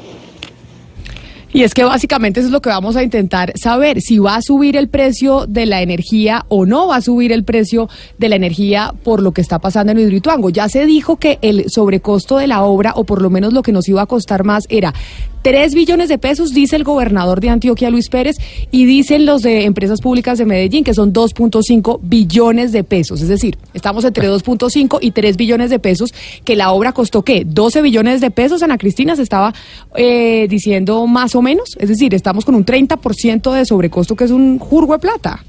Y 1.52 1.64
es 1.64 1.74
que 1.74 1.84
básicamente 1.84 2.40
eso 2.40 2.48
es 2.48 2.52
lo 2.52 2.62
que 2.62 2.68
vamos 2.68 2.96
a 2.96 3.02
intentar 3.02 3.52
saber, 3.58 4.00
si 4.00 4.18
va 4.18 4.36
a 4.36 4.42
subir 4.42 4.76
el 4.76 4.88
precio 4.88 5.46
de 5.46 5.66
la 5.66 5.82
energía 5.82 6.44
o 6.48 6.64
no 6.64 6.86
va 6.86 6.96
a 6.96 7.00
subir 7.00 7.32
el 7.32 7.44
precio 7.44 7.88
de 8.18 8.28
la 8.28 8.36
energía 8.36 8.94
por 9.02 9.20
lo 9.20 9.32
que 9.32 9.40
está 9.40 9.58
pasando 9.58 9.92
en 9.92 9.98
Hidroituango. 9.98 10.50
Ya 10.50 10.68
se 10.68 10.86
dijo 10.86 11.16
que 11.16 11.38
el 11.42 11.68
sobrecosto 11.68 12.36
de 12.38 12.46
la 12.46 12.62
obra, 12.62 12.92
o 12.94 13.04
por 13.04 13.20
lo 13.20 13.30
menos 13.30 13.52
lo 13.52 13.62
que 13.62 13.72
nos 13.72 13.88
iba 13.88 14.02
a 14.02 14.06
costar 14.06 14.44
más, 14.44 14.66
era 14.68 14.94
3 15.42 15.74
billones 15.74 16.08
de 16.08 16.18
pesos, 16.18 16.52
dice 16.52 16.76
el 16.76 16.84
gobernador 16.84 17.40
de 17.40 17.48
Antioquia, 17.48 17.90
Luis 17.90 18.08
Pérez, 18.08 18.36
y 18.70 18.84
dicen 18.84 19.24
los 19.24 19.42
de 19.42 19.64
Empresas 19.64 20.00
Públicas 20.00 20.38
de 20.38 20.44
Medellín, 20.44 20.84
que 20.84 20.94
son 20.94 21.12
2.5 21.12 22.00
billones 22.02 22.72
de 22.72 22.84
pesos. 22.84 23.22
Es 23.22 23.28
decir, 23.28 23.56
estamos 23.72 24.04
entre 24.04 24.28
2.5 24.28 24.98
y 25.00 25.12
3 25.12 25.36
billones 25.36 25.70
de 25.70 25.78
pesos, 25.78 26.12
que 26.44 26.56
la 26.56 26.72
obra 26.72 26.92
costó, 26.92 27.22
¿qué? 27.22 27.44
12 27.46 27.80
billones 27.82 28.20
de 28.20 28.30
pesos. 28.30 28.62
Ana 28.62 28.76
Cristina 28.76 29.16
se 29.16 29.22
estaba 29.22 29.54
eh, 29.96 30.46
diciendo 30.48 31.06
más 31.06 31.34
o 31.34 31.39
menos. 31.42 31.76
Es 31.78 31.88
decir, 31.88 32.14
estamos 32.14 32.44
con 32.44 32.54
un 32.54 32.64
30% 32.64 33.52
de 33.52 33.64
sobrecosto, 33.64 34.16
que 34.16 34.24
es 34.24 34.30
un 34.30 34.58
jurgo 34.58 34.92
de 34.94 34.98
plata. 34.98 35.44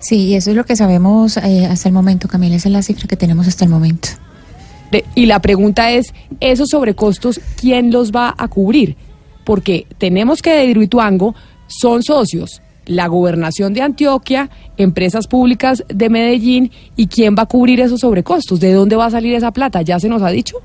Sí, 0.00 0.34
eso 0.34 0.50
es 0.50 0.56
lo 0.56 0.64
que 0.64 0.74
sabemos 0.74 1.36
eh, 1.36 1.66
hasta 1.66 1.88
el 1.88 1.94
momento, 1.94 2.26
Camila, 2.28 2.56
esa 2.56 2.68
es 2.68 2.72
la 2.72 2.82
cifra 2.82 3.06
que 3.06 3.16
tenemos 3.16 3.46
hasta 3.46 3.64
el 3.64 3.70
momento. 3.70 4.08
De- 4.90 5.04
y 5.14 5.26
la 5.26 5.40
pregunta 5.40 5.90
es, 5.92 6.12
¿esos 6.40 6.70
sobrecostos 6.70 7.40
quién 7.60 7.92
los 7.92 8.10
va 8.10 8.34
a 8.36 8.48
cubrir? 8.48 8.96
Porque 9.44 9.86
tenemos 9.98 10.42
que 10.42 10.50
de 10.50 10.64
Hidroituango 10.66 11.34
son 11.68 12.02
socios 12.02 12.60
la 12.86 13.06
gobernación 13.06 13.72
de 13.72 13.80
Antioquia, 13.80 14.50
empresas 14.76 15.26
públicas 15.26 15.82
de 15.88 16.10
Medellín, 16.10 16.70
y 16.96 17.06
quién 17.06 17.34
va 17.34 17.44
a 17.44 17.46
cubrir 17.46 17.80
esos 17.80 18.00
sobrecostos, 18.00 18.60
de 18.60 18.74
dónde 18.74 18.94
va 18.94 19.06
a 19.06 19.10
salir 19.10 19.34
esa 19.34 19.52
plata, 19.52 19.80
¿ya 19.80 19.98
se 19.98 20.08
nos 20.10 20.20
ha 20.20 20.28
dicho? 20.28 20.58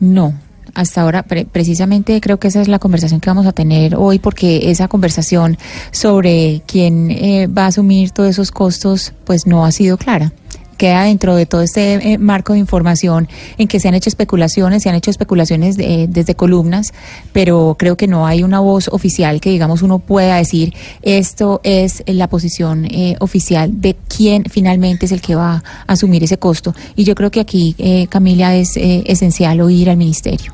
No, 0.00 0.34
hasta 0.76 1.00
ahora 1.02 1.22
pre- 1.24 1.46
precisamente 1.46 2.20
creo 2.20 2.38
que 2.38 2.48
esa 2.48 2.60
es 2.60 2.68
la 2.68 2.78
conversación 2.78 3.20
que 3.20 3.30
vamos 3.30 3.46
a 3.46 3.52
tener 3.52 3.96
hoy 3.96 4.18
porque 4.20 4.70
esa 4.70 4.86
conversación 4.88 5.58
sobre 5.90 6.62
quién 6.66 7.10
eh, 7.10 7.46
va 7.48 7.64
a 7.64 7.68
asumir 7.68 8.10
todos 8.10 8.30
esos 8.30 8.50
costos 8.52 9.12
pues 9.24 9.46
no 9.46 9.64
ha 9.64 9.72
sido 9.72 9.96
clara. 9.96 10.32
Queda 10.76 11.04
dentro 11.04 11.34
de 11.34 11.46
todo 11.46 11.62
este 11.62 11.94
eh, 12.12 12.18
marco 12.18 12.52
de 12.52 12.58
información 12.58 13.28
en 13.56 13.66
que 13.66 13.80
se 13.80 13.88
han 13.88 13.94
hecho 13.94 14.10
especulaciones, 14.10 14.82
se 14.82 14.90
han 14.90 14.94
hecho 14.94 15.10
especulaciones 15.10 15.78
de- 15.78 16.06
desde 16.06 16.34
columnas, 16.34 16.92
pero 17.32 17.76
creo 17.78 17.96
que 17.96 18.06
no 18.06 18.26
hay 18.26 18.42
una 18.42 18.60
voz 18.60 18.88
oficial 18.92 19.40
que 19.40 19.48
digamos 19.48 19.80
uno 19.80 20.00
pueda 20.00 20.36
decir 20.36 20.74
esto 21.00 21.62
es 21.64 22.02
la 22.06 22.28
posición 22.28 22.84
eh, 22.90 23.16
oficial 23.20 23.80
de 23.80 23.96
quién 24.14 24.44
finalmente 24.50 25.06
es 25.06 25.12
el 25.12 25.22
que 25.22 25.34
va 25.34 25.62
a 25.86 25.92
asumir 25.94 26.22
ese 26.22 26.36
costo. 26.36 26.74
Y 26.94 27.04
yo 27.04 27.14
creo 27.14 27.30
que 27.30 27.40
aquí, 27.40 27.74
eh, 27.78 28.06
Camila, 28.10 28.54
es 28.54 28.76
eh, 28.76 29.02
esencial 29.06 29.62
oír 29.62 29.88
al 29.88 29.96
ministerio. 29.96 30.52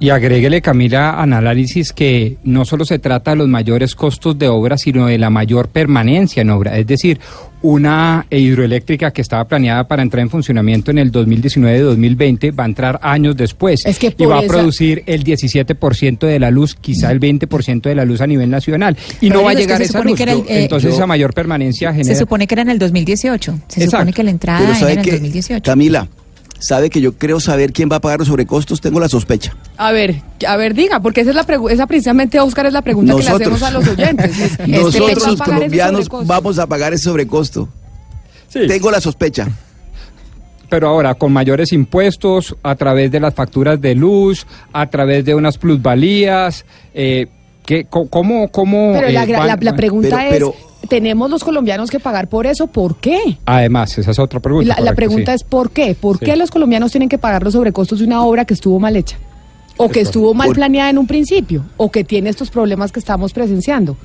Y 0.00 0.10
agréguele, 0.10 0.62
Camila, 0.62 1.20
al 1.20 1.32
análisis 1.32 1.92
que 1.92 2.36
no 2.44 2.64
solo 2.64 2.84
se 2.84 3.00
trata 3.00 3.32
de 3.32 3.38
los 3.38 3.48
mayores 3.48 3.96
costos 3.96 4.38
de 4.38 4.46
obra, 4.46 4.78
sino 4.78 5.06
de 5.06 5.18
la 5.18 5.28
mayor 5.28 5.68
permanencia 5.68 6.40
en 6.42 6.50
obra. 6.50 6.78
Es 6.78 6.86
decir, 6.86 7.18
una 7.62 8.24
hidroeléctrica 8.30 9.10
que 9.10 9.22
estaba 9.22 9.46
planeada 9.48 9.88
para 9.88 10.02
entrar 10.02 10.20
en 10.22 10.30
funcionamiento 10.30 10.92
en 10.92 10.98
el 10.98 11.10
2019-2020 11.10 12.56
va 12.56 12.62
a 12.62 12.66
entrar 12.66 13.00
años 13.02 13.36
después 13.36 13.84
Es 13.84 13.98
que 13.98 14.14
y 14.16 14.24
va 14.24 14.38
a 14.38 14.42
producir 14.42 15.02
el 15.06 15.24
17% 15.24 16.18
de 16.26 16.38
la 16.38 16.52
luz, 16.52 16.76
quizá 16.80 17.10
el 17.10 17.18
20% 17.18 17.82
de 17.82 17.94
la 17.96 18.04
luz 18.04 18.20
a 18.20 18.26
nivel 18.28 18.50
nacional. 18.50 18.96
Y 19.20 19.30
no 19.30 19.42
va 19.42 19.50
a 19.50 19.52
es 19.54 19.56
que 19.58 19.62
llegar 19.64 19.78
se 19.78 19.84
esa 19.84 20.04
luz. 20.04 20.20
el, 20.20 20.28
eh, 20.28 20.44
Entonces 20.48 20.90
yo- 20.90 20.96
esa 20.96 21.06
mayor 21.08 21.34
permanencia 21.34 21.90
Se 21.90 21.96
genera... 21.96 22.18
supone 22.18 22.46
que 22.46 22.54
era 22.54 22.62
en 22.62 22.70
el 22.70 22.78
2018. 22.78 23.52
Se 23.66 23.80
Exacto. 23.82 23.90
supone 23.96 24.12
que 24.12 24.22
la 24.22 24.30
entrada 24.30 24.60
Pero 24.60 24.72
era 24.78 24.92
en 24.92 24.98
el 25.00 25.04
que, 25.04 25.10
2018. 25.12 25.62
Camila, 25.68 26.08
sabe 26.58 26.90
que 26.90 27.00
yo 27.00 27.14
creo 27.16 27.40
saber 27.40 27.72
quién 27.72 27.88
va 27.90 27.96
a 27.96 28.00
pagar 28.00 28.18
los 28.18 28.28
sobrecostos, 28.28 28.80
tengo 28.80 29.00
la 29.00 29.08
sospecha. 29.08 29.54
A 29.76 29.92
ver, 29.92 30.16
a 30.46 30.56
ver, 30.56 30.74
diga, 30.74 31.00
porque 31.00 31.20
esa 31.22 31.30
es 31.30 31.36
la 31.36 31.46
esa 31.70 31.86
precisamente, 31.86 32.40
Oscar, 32.40 32.66
es 32.66 32.72
la 32.72 32.82
pregunta 32.82 33.14
que 33.16 33.22
le 33.22 33.30
hacemos 33.30 33.62
a 33.62 33.70
los 33.70 33.86
oyentes. 33.88 34.30
Es- 34.38 34.40
es- 34.52 34.56
¿quién 34.56 34.72
va 34.78 34.82
Nosotros 34.82 35.26
los 35.26 35.40
colombianos 35.42 36.08
vamos 36.24 36.58
a 36.58 36.66
pagar 36.66 36.92
ese 36.94 37.04
sobrecosto. 37.04 37.68
Tengo 38.52 38.90
la 38.90 39.00
sospecha. 39.00 39.48
pero 40.70 40.88
ahora 40.88 41.14
con 41.14 41.32
mayores 41.32 41.72
impuestos, 41.72 42.54
a 42.62 42.74
través 42.74 43.10
de 43.10 43.20
las 43.20 43.34
facturas 43.34 43.80
de 43.80 43.94
luz, 43.94 44.46
a 44.72 44.86
través 44.90 45.24
de 45.24 45.34
unas 45.34 45.56
plusvalías, 45.58 46.64
eh, 46.94 47.26
¿Qué, 47.64 47.84
¿Cómo, 47.84 48.48
cómo? 48.48 48.92
Pero 48.94 49.10
la, 49.10 49.24
eh, 49.24 49.26
gra- 49.26 49.38
van- 49.40 49.46
la- 49.48 49.56
la 49.60 49.70
van- 49.72 49.76
pregunta 49.76 50.24
pero- 50.30 50.54
es, 50.58 50.64
¿tenemos 50.88 51.30
los 51.30 51.44
colombianos 51.44 51.90
que 51.90 52.00
pagar 52.00 52.28
por 52.28 52.46
eso? 52.46 52.66
¿Por 52.66 52.96
qué? 52.96 53.38
Además, 53.44 53.96
esa 53.98 54.10
es 54.10 54.18
otra 54.18 54.40
pregunta. 54.40 54.76
La, 54.80 54.94
pregunta 54.94 55.32
sí. 55.32 55.36
es 55.36 55.44
¿por 55.44 55.70
qué? 55.70 55.94
¿Por 55.94 56.18
Sí. 56.18 56.24
qué 56.26 56.36
los 56.36 56.50
colombianos 56.50 56.90
tienen 56.90 57.08
que 57.08 57.18
pagar 57.18 57.42
los 57.42 57.52
sobrecostos 57.52 57.98
de 58.00 58.06
una 58.06 58.22
obra 58.22 58.44
que 58.44 58.54
estuvo 58.54 58.78
mal 58.80 58.96
hecha? 58.96 59.18
O 59.76 59.88
que 59.88 60.00
estuvo 60.00 60.34
mal 60.34 60.48
Por- 60.48 60.56
planeada 60.56 60.90
en 60.90 60.98
un 60.98 61.06
principio, 61.06 61.64
o 61.76 61.90
que 61.90 62.02
tiene 62.02 62.30
estos 62.30 62.50
problemas 62.50 62.90
que 62.90 62.98
estamos 62.98 63.32
presenciando. 63.32 63.96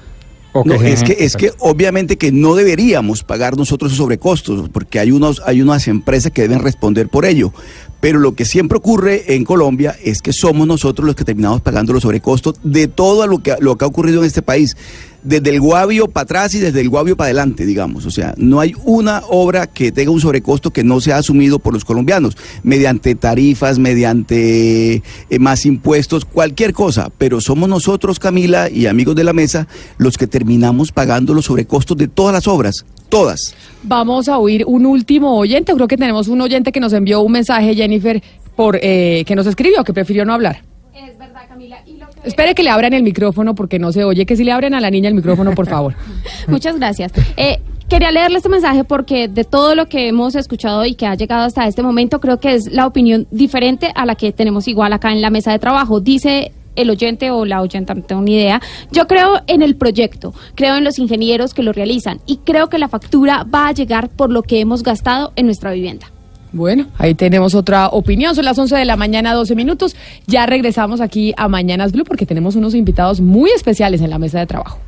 No, 0.65 0.75
es 0.75 1.01
que, 1.03 1.17
es 1.19 1.35
que 1.35 1.51
obviamente 1.57 2.15
que 2.15 2.31
no 2.31 2.53
deberíamos 2.53 3.23
pagar 3.23 3.57
nosotros 3.57 3.91
esos 3.91 3.97
sobrecostos, 4.03 4.69
porque 4.69 4.99
hay, 4.99 5.09
unos, 5.09 5.41
hay 5.47 5.63
unas 5.63 5.87
empresas 5.87 6.31
que 6.31 6.43
deben 6.43 6.59
responder 6.59 7.09
por 7.09 7.25
ello. 7.25 7.51
Pero 7.99 8.19
lo 8.19 8.35
que 8.35 8.45
siempre 8.45 8.77
ocurre 8.77 9.33
en 9.33 9.45
Colombia 9.45 9.95
es 10.03 10.21
que 10.21 10.31
somos 10.31 10.67
nosotros 10.67 11.07
los 11.07 11.15
que 11.15 11.23
terminamos 11.23 11.61
pagando 11.61 11.91
los 11.91 12.03
sobrecostos 12.03 12.55
de 12.63 12.87
todo 12.87 13.25
lo 13.25 13.39
que, 13.41 13.55
lo 13.61 13.77
que 13.79 13.85
ha 13.85 13.87
ocurrido 13.87 14.19
en 14.21 14.27
este 14.27 14.43
país. 14.43 14.77
Desde 15.23 15.51
el 15.51 15.61
Guavio 15.61 16.07
para 16.09 16.23
atrás 16.23 16.53
y 16.53 16.59
desde 16.59 16.81
el 16.81 16.89
Guavio 16.89 17.15
para 17.15 17.27
adelante, 17.27 17.65
digamos. 17.65 18.05
O 18.05 18.11
sea, 18.11 18.33
no 18.37 18.59
hay 18.59 18.73
una 18.83 19.21
obra 19.29 19.67
que 19.67 19.91
tenga 19.91 20.11
un 20.11 20.19
sobrecosto 20.19 20.71
que 20.71 20.83
no 20.83 20.99
sea 20.99 21.17
asumido 21.17 21.59
por 21.59 21.73
los 21.73 21.85
colombianos, 21.85 22.35
mediante 22.63 23.15
tarifas, 23.15 23.79
mediante 23.79 24.95
eh, 24.95 25.39
más 25.39 25.65
impuestos, 25.65 26.25
cualquier 26.25 26.73
cosa. 26.73 27.09
Pero 27.17 27.39
somos 27.41 27.69
nosotros, 27.69 28.19
Camila 28.19 28.69
y 28.69 28.85
amigos 28.87 29.15
de 29.15 29.23
la 29.23 29.33
mesa, 29.33 29.67
los 29.97 30.17
que 30.17 30.27
terminamos 30.27 30.91
pagando 30.91 31.33
los 31.33 31.45
sobrecostos 31.45 31.97
de 31.97 32.07
todas 32.07 32.33
las 32.33 32.47
obras. 32.47 32.85
Todas. 33.09 33.55
Vamos 33.83 34.27
a 34.27 34.37
oír 34.39 34.63
un 34.65 34.85
último 34.85 35.37
oyente. 35.37 35.73
Creo 35.73 35.87
que 35.87 35.97
tenemos 35.97 36.27
un 36.27 36.41
oyente 36.41 36.71
que 36.71 36.79
nos 36.79 36.93
envió 36.93 37.21
un 37.21 37.31
mensaje, 37.31 37.75
Jennifer, 37.75 38.21
por 38.55 38.77
eh, 38.81 39.23
que 39.25 39.35
nos 39.35 39.47
escribió, 39.47 39.83
que 39.83 39.93
prefirió 39.93 40.25
no 40.25 40.33
hablar. 40.33 40.63
Es 40.95 41.17
verdad, 41.17 41.41
Camila. 41.47 41.77
Y 41.85 41.97
lo 41.97 42.07
que- 42.09 42.12
Espere 42.23 42.55
que 42.55 42.63
le 42.63 42.69
abran 42.69 42.93
el 42.93 43.03
micrófono 43.03 43.55
porque 43.55 43.79
no 43.79 43.91
se 43.91 44.03
oye. 44.03 44.25
Que 44.25 44.35
si 44.35 44.43
le 44.43 44.51
abren 44.51 44.73
a 44.73 44.79
la 44.81 44.89
niña 44.89 45.09
el 45.09 45.15
micrófono, 45.15 45.51
por 45.53 45.67
favor. 45.67 45.95
Muchas 46.47 46.77
gracias. 46.77 47.11
Eh, 47.37 47.59
quería 47.89 48.11
leerle 48.11 48.37
este 48.37 48.49
mensaje 48.49 48.83
porque 48.83 49.27
de 49.27 49.43
todo 49.43 49.75
lo 49.75 49.87
que 49.87 50.07
hemos 50.07 50.35
escuchado 50.35 50.85
y 50.85 50.95
que 50.95 51.05
ha 51.05 51.15
llegado 51.15 51.43
hasta 51.43 51.67
este 51.67 51.83
momento, 51.83 52.19
creo 52.19 52.39
que 52.39 52.53
es 52.53 52.71
la 52.71 52.87
opinión 52.87 53.27
diferente 53.31 53.91
a 53.95 54.05
la 54.05 54.15
que 54.15 54.31
tenemos 54.31 54.67
igual 54.67 54.93
acá 54.93 55.11
en 55.11 55.21
la 55.21 55.29
mesa 55.29 55.51
de 55.51 55.59
trabajo. 55.59 55.99
Dice 55.99 56.51
el 56.75 56.89
oyente 56.89 57.31
o 57.31 57.45
la 57.45 57.61
oyenta, 57.61 57.93
no 57.93 58.03
tengo 58.03 58.21
ni 58.21 58.35
idea. 58.35 58.61
Yo 58.91 59.07
creo 59.07 59.41
en 59.47 59.61
el 59.61 59.75
proyecto, 59.75 60.33
creo 60.55 60.75
en 60.75 60.83
los 60.83 60.99
ingenieros 60.99 61.53
que 61.53 61.63
lo 61.63 61.73
realizan 61.73 62.19
y 62.25 62.37
creo 62.37 62.69
que 62.69 62.79
la 62.79 62.87
factura 62.87 63.43
va 63.43 63.67
a 63.67 63.73
llegar 63.73 64.09
por 64.09 64.31
lo 64.31 64.43
que 64.43 64.59
hemos 64.59 64.83
gastado 64.83 65.33
en 65.35 65.45
nuestra 65.45 65.71
vivienda. 65.71 66.12
Bueno, 66.53 66.85
ahí 66.99 67.15
tenemos 67.15 67.55
otra 67.55 67.87
opinión. 67.87 68.35
Son 68.35 68.45
las 68.45 68.57
11 68.57 68.77
de 68.77 68.85
la 68.85 68.95
mañana, 68.95 69.33
12 69.33 69.55
minutos. 69.55 69.95
Ya 70.27 70.45
regresamos 70.45 71.01
aquí 71.01 71.33
a 71.35 71.47
Mañanas 71.47 71.91
Blue 71.91 72.03
porque 72.05 72.27
tenemos 72.27 72.55
unos 72.55 72.75
invitados 72.75 73.19
muy 73.19 73.49
especiales 73.49 74.01
en 74.01 74.11
la 74.11 74.19
mesa 74.19 74.39
de 74.39 74.45
trabajo. 74.45 74.79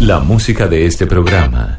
La 0.00 0.20
música 0.20 0.66
de 0.66 0.86
este 0.86 1.06
programa. 1.06 1.78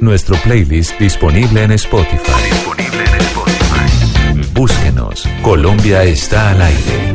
Nuestro 0.00 0.36
playlist 0.36 0.98
disponible 1.00 1.64
en 1.64 1.72
Spotify. 1.72 2.30
Búsquenos. 4.54 5.26
Colombia 5.42 6.04
está 6.04 6.50
al 6.50 6.62
aire. 6.62 7.11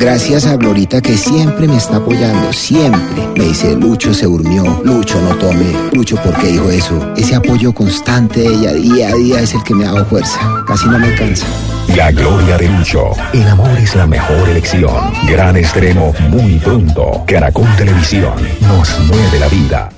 Gracias 0.00 0.46
a 0.46 0.56
Glorita 0.56 1.02
que 1.02 1.14
siempre 1.14 1.68
me 1.68 1.76
está 1.76 1.96
apoyando, 1.96 2.54
siempre. 2.54 3.28
Me 3.36 3.44
dice, 3.44 3.76
Lucho 3.76 4.14
se 4.14 4.24
durmió, 4.24 4.80
Lucho 4.82 5.20
no 5.20 5.34
tome, 5.36 5.74
Lucho 5.92 6.16
¿por 6.16 6.34
qué 6.38 6.46
dijo 6.46 6.70
eso? 6.70 7.12
Ese 7.18 7.34
apoyo 7.34 7.74
constante 7.74 8.40
de 8.40 8.46
ella 8.46 8.72
día 8.72 9.08
a 9.10 9.14
día 9.14 9.40
es 9.42 9.52
el 9.52 9.62
que 9.62 9.74
me 9.74 9.84
ha 9.84 9.92
dado 9.92 10.06
fuerza, 10.06 10.40
casi 10.66 10.88
no 10.88 10.98
me 10.98 11.14
cansa. 11.16 11.46
La 11.94 12.10
gloria 12.12 12.56
de 12.56 12.68
Lucho. 12.70 13.10
El 13.34 13.46
amor 13.46 13.76
es 13.76 13.94
la 13.94 14.06
mejor 14.06 14.48
elección. 14.48 15.12
Gran 15.28 15.58
estreno 15.58 16.14
muy 16.30 16.58
pronto. 16.60 17.22
Caracol 17.26 17.68
Televisión 17.76 18.32
nos 18.62 18.98
mueve 19.00 19.38
la 19.38 19.48
vida. 19.48 19.90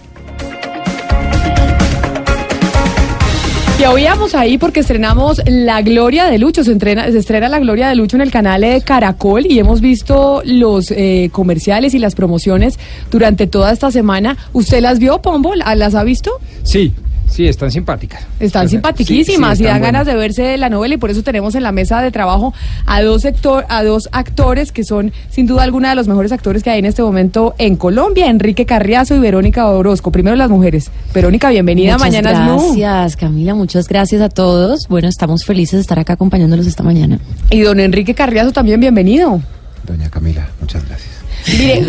Que 3.83 3.89
oíamos 3.89 4.37
ahí 4.37 4.59
porque 4.59 4.79
estrenamos 4.79 5.43
La 5.45 5.83
Gloria 5.83 6.27
de 6.27 6.39
Lucho. 6.39 6.63
Se, 6.63 6.71
entrena- 6.71 7.11
se 7.11 7.19
estrena 7.19 7.49
La 7.49 7.59
Gloria 7.59 7.89
de 7.89 7.97
Lucho 7.97 8.15
en 8.17 8.21
el 8.23 8.31
canal 8.31 8.61
de 8.61 8.81
Caracol 8.81 9.45
y 9.45 9.59
hemos 9.59 9.81
visto 9.81 10.41
los 10.45 10.93
eh, 10.93 11.31
comerciales 11.33 11.93
y 11.93 11.99
las 11.99 12.15
promociones 12.15 12.79
durante 13.11 13.49
toda 13.49 13.73
esta 13.73 13.91
semana. 13.91 14.37
¿Usted 14.53 14.83
las 14.83 15.01
vio, 15.01 15.21
Pombo? 15.21 15.57
¿La- 15.57 15.75
¿Las 15.75 15.97
ha 15.97 16.05
visto? 16.05 16.31
Sí, 16.63 16.93
sí, 17.33 17.47
están 17.49 17.71
simpáticas. 17.73 18.23
Están 18.39 18.69
Sí, 18.69 18.73
simpaticísimas 18.77 19.59
y 19.61 19.65
dan 19.65 19.81
ganas 19.83 20.07
de 20.07 20.15
verse 20.15 20.57
la 20.57 20.69
novela 20.69 20.95
y 20.95 20.99
por 20.99 21.11
eso 21.11 21.23
tenemos 21.23 21.55
en 21.55 21.63
la 21.63 21.73
mesa 21.73 22.01
de 22.03 22.11
trabajo 22.11 22.53
a 22.87 23.03
dos, 23.03 23.23
sector, 23.23 23.65
a 23.69 23.83
dos 23.83 24.09
actores 24.13 24.71
que 24.73 24.85
son 24.85 25.13
sin 25.31 25.47
duda 25.47 25.63
alguna 25.63 25.91
de 25.91 25.95
los 25.97 26.09
mejores 26.09 26.31
actores 26.33 26.63
que 26.63 26.71
hay 26.71 26.79
en 26.79 26.85
este 26.87 27.03
momento 27.03 27.55
en 27.59 27.77
Colombia, 27.77 28.27
Enrique 28.29 28.67
Carriazo 28.67 29.15
y 29.17 29.19
Verónica 29.19 29.67
Orozco. 29.67 30.13
Primero 30.13 30.37
las 30.37 30.51
mujeres. 30.51 30.91
Verónica, 31.15 31.51
bienvenida 31.51 31.95
Muchas 31.99 32.09
Mañanas 32.11 32.45
Blue. 32.47 32.77
gracias, 32.77 33.17
Camila. 33.17 33.55
Muchas 33.55 33.89
gracias 33.89 34.21
a 34.21 34.29
todos. 34.29 34.87
Bueno, 34.89 35.09
estamos 35.09 35.45
felices 35.45 35.73
de 35.79 35.81
estar 35.81 35.99
acá 35.99 36.13
acompañándolos 36.15 36.67
esta 36.67 36.83
mañana. 36.83 37.19
Y 37.51 37.61
don 37.61 37.81
Enrique 37.81 38.15
Carriazo 38.15 38.53
también 38.53 38.79
bienvenido. 38.81 39.41
Doña 39.87 40.11
Camila, 40.11 40.49
muchas 40.61 40.87
gracias. 40.87 41.22
Mire, 41.49 41.87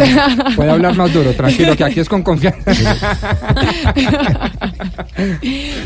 Puede 0.56 0.72
hablar 0.72 0.96
más 0.96 1.14
duro, 1.14 1.32
tranquilo, 1.34 1.76
que 1.76 1.84
aquí 1.84 2.00
es 2.00 2.10
con 2.10 2.24
confianza. 2.24 2.72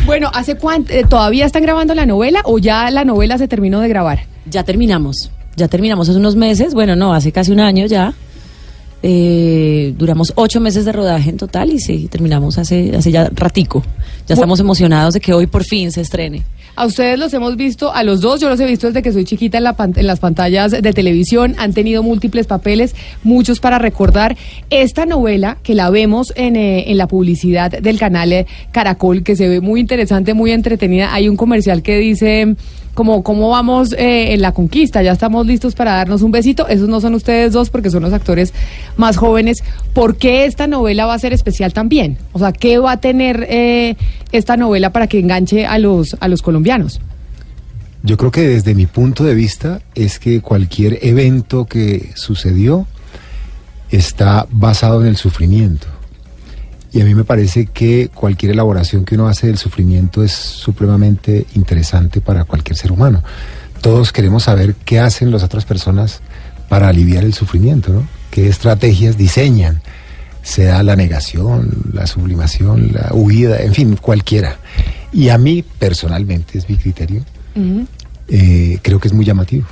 bueno, 0.06 0.30
¿hace 0.34 0.56
cuánto? 0.56 0.94
eh, 0.94 1.04
¿Todavía 1.08 1.46
están 1.46 1.64
grabando 1.64 1.94
la 1.94 2.06
novela 2.06 2.42
o 2.46 2.60
ya 2.60 2.90
la 2.92 3.04
novela 3.06 3.38
se 3.38 3.48
terminó 3.48 3.80
de 3.82 3.90
grabar? 3.90 4.20
Ya 4.46 4.64
terminamos. 4.64 5.32
Ya 5.56 5.68
terminamos 5.68 6.08
hace 6.10 6.18
unos 6.20 6.36
meses. 6.36 6.74
Bueno, 6.74 6.96
no, 6.96 7.14
hace 7.14 7.32
casi 7.32 7.52
un 7.52 7.60
año 7.60 7.86
ya. 7.88 8.14
Eh, 9.04 9.94
duramos 9.98 10.34
ocho 10.36 10.60
meses 10.60 10.84
de 10.86 10.92
rodaje 10.92 11.30
en 11.30 11.38
total 11.38 11.72
y 11.72 11.80
sí, 11.80 12.08
terminamos 12.10 12.58
hace, 12.58 12.96
hace 12.96 13.12
ya 13.12 13.30
ratico. 13.34 13.84
Ya 14.28 14.34
estamos 14.34 14.60
emocionados 14.60 15.14
de 15.14 15.20
que 15.20 15.34
hoy 15.34 15.48
por 15.48 15.64
fin 15.64 15.92
se 15.92 16.02
estrene. 16.02 16.44
A 16.76 16.86
ustedes 16.86 17.18
los 17.18 17.34
hemos 17.34 17.56
visto, 17.56 17.92
a 17.92 18.04
los 18.04 18.22
dos, 18.22 18.40
yo 18.40 18.50
los 18.50 18.60
he 18.60 18.66
visto 18.68 18.86
desde 18.86 19.02
que 19.02 19.12
soy 19.12 19.24
chiquita 19.26 19.58
en, 19.58 19.64
la 19.64 19.74
pan- 19.74 19.94
en 19.96 20.06
las 20.06 20.20
pantallas 20.20 20.72
de 20.72 20.94
televisión, 20.94 21.56
han 21.58 21.74
tenido 21.74 22.04
múltiples 22.04 22.46
papeles, 22.46 22.96
muchos 23.24 23.60
para 23.60 23.80
recordar. 23.80 24.38
Esta 24.70 25.08
novela 25.08 25.58
que 25.64 25.74
la 25.74 25.90
vemos 25.90 26.32
en, 26.36 26.56
eh, 26.56 26.92
en 26.92 26.98
la 26.98 27.08
publicidad 27.08 27.72
del 27.72 27.98
canal 27.98 28.32
eh, 28.32 28.46
Caracol, 28.72 29.24
que 29.24 29.36
se 29.36 29.48
ve 29.48 29.60
muy 29.60 29.80
interesante, 29.80 30.36
muy 30.36 30.52
entretenida, 30.52 31.14
hay 31.16 31.30
un 31.30 31.36
comercial 31.36 31.82
que 31.82 31.98
dice 31.98 32.56
como 32.98 33.22
cómo 33.22 33.50
vamos 33.50 33.94
eh, 33.94 34.34
en 34.34 34.42
la 34.42 34.54
conquista, 34.54 35.04
ya 35.04 35.12
estamos 35.12 35.46
listos 35.46 35.76
para 35.76 35.94
darnos 35.94 36.24
un 36.24 36.32
besito, 36.32 36.68
esos 36.68 36.90
no 36.90 37.00
son 37.00 37.14
ustedes 37.14 37.54
dos 37.54 37.70
porque 37.70 37.92
son 37.92 38.02
los 38.02 38.12
actores 38.12 38.56
más 38.96 39.18
jóvenes. 39.18 39.64
¿Por 39.94 40.16
qué 40.16 40.46
esta 40.46 40.66
novela 40.66 41.06
va 41.06 41.14
a 41.14 41.20
ser 41.20 41.32
especial 41.32 41.74
también? 41.74 42.18
O 42.34 42.40
sea, 42.40 42.54
¿qué 42.54 42.80
va 42.80 42.94
a 42.94 42.98
tener 42.98 43.46
eh, 43.52 43.98
esta 44.32 44.58
novela 44.58 44.92
para 44.94 45.06
que 45.06 45.20
enganche 45.20 45.68
a 45.68 45.78
los, 45.78 46.18
a 46.20 46.28
los 46.28 46.42
colombianos? 46.42 47.00
Yo 48.02 48.18
creo 48.18 48.32
que 48.32 48.42
desde 48.42 48.74
mi 48.74 48.88
punto 48.88 49.24
de 49.24 49.36
vista 49.36 49.80
es 49.94 50.18
que 50.18 50.42
cualquier 50.42 50.98
evento 51.04 51.68
que 51.68 52.10
sucedió 52.16 52.88
está 53.92 54.48
basado 54.50 55.02
en 55.02 55.08
el 55.08 55.18
sufrimiento. 55.18 55.86
Y 56.98 57.02
a 57.02 57.06
mí 57.06 57.14
me 57.14 57.24
parece 57.24 57.68
que 57.68 58.10
cualquier 58.12 58.54
elaboración 58.54 59.06
que 59.06 59.14
uno 59.14 59.28
hace 59.28 59.46
del 59.46 59.60
sufrimiento 59.60 60.24
es 60.24 60.32
supremamente 60.32 61.46
interesante 61.54 62.22
para 62.22 62.44
cualquier 62.44 62.76
ser 62.76 62.92
humano. 62.92 63.24
Todos 63.82 64.12
queremos 64.12 64.46
saber 64.46 64.74
qué 64.84 65.00
hacen 65.00 65.30
las 65.30 65.44
otras 65.44 65.64
personas 65.64 66.22
para 66.70 66.88
aliviar 66.88 67.24
el 67.24 67.36
sufrimiento, 67.36 67.94
¿no? 67.94 68.08
¿Qué 68.32 68.48
estrategias 68.48 69.16
diseñan? 69.16 69.84
Sea 70.42 70.82
la 70.82 70.96
negación, 70.96 71.70
la 71.94 72.08
sublimación, 72.08 72.94
la 72.94 73.14
huida, 73.14 73.62
en 73.62 73.76
fin, 73.76 73.96
cualquiera. 73.96 74.58
Y 75.14 75.30
a 75.30 75.38
mí, 75.38 75.64
personalmente, 75.78 76.58
es 76.58 76.68
mi 76.68 76.78
criterio, 76.78 77.22
eh, 78.28 78.80
creo 78.82 79.00
que 79.00 79.08
es 79.08 79.14
muy 79.14 79.24
llamativo. 79.24 79.68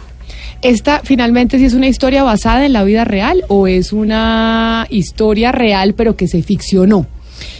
¿Esta 0.61 1.01
finalmente 1.03 1.57
sí 1.57 1.65
es 1.65 1.73
una 1.73 1.87
historia 1.87 2.21
basada 2.21 2.67
en 2.67 2.73
la 2.73 2.83
vida 2.83 3.03
real 3.03 3.43
o 3.47 3.65
es 3.65 3.93
una 3.93 4.85
historia 4.91 5.51
real 5.51 5.95
pero 5.95 6.15
que 6.15 6.27
se 6.27 6.43
ficcionó? 6.43 7.07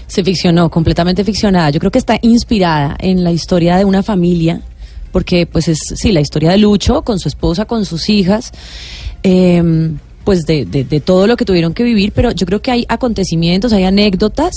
Se 0.08 0.24
ficcionó, 0.24 0.70
completamente 0.70 1.24
ficcionada. 1.24 1.70
Yo 1.70 1.80
creo 1.80 1.92
que 1.92 2.00
está 2.00 2.18
inspirada 2.22 2.96
en 3.00 3.24
la 3.24 3.32
historia 3.32 3.78
de 3.78 3.86
una 3.86 4.04
familia, 4.04 4.62
porque 5.12 5.46
pues 5.46 5.68
es, 5.68 5.80
sí, 5.96 6.12
la 6.12 6.22
historia 6.22 6.52
de 6.52 6.58
Lucho 6.58 7.02
con 7.02 7.20
su 7.20 7.28
esposa, 7.28 7.66
con 7.66 7.86
sus 7.86 8.10
hijas. 8.10 8.52
Eh, 9.24 9.92
pues 10.26 10.46
de, 10.46 10.66
de- 10.66 10.84
de 10.84 11.00
todo 11.00 11.28
lo 11.28 11.38
que 11.38 11.46
tuvieron 11.46 11.74
que 11.74 11.84
vivir, 11.84 12.12
pero 12.14 12.32
yo 12.32 12.46
creo 12.46 12.62
que 12.62 12.72
hay 12.72 12.86
acontecimientos, 12.90 13.72
hay 13.72 13.84
anécdotas 13.86 14.54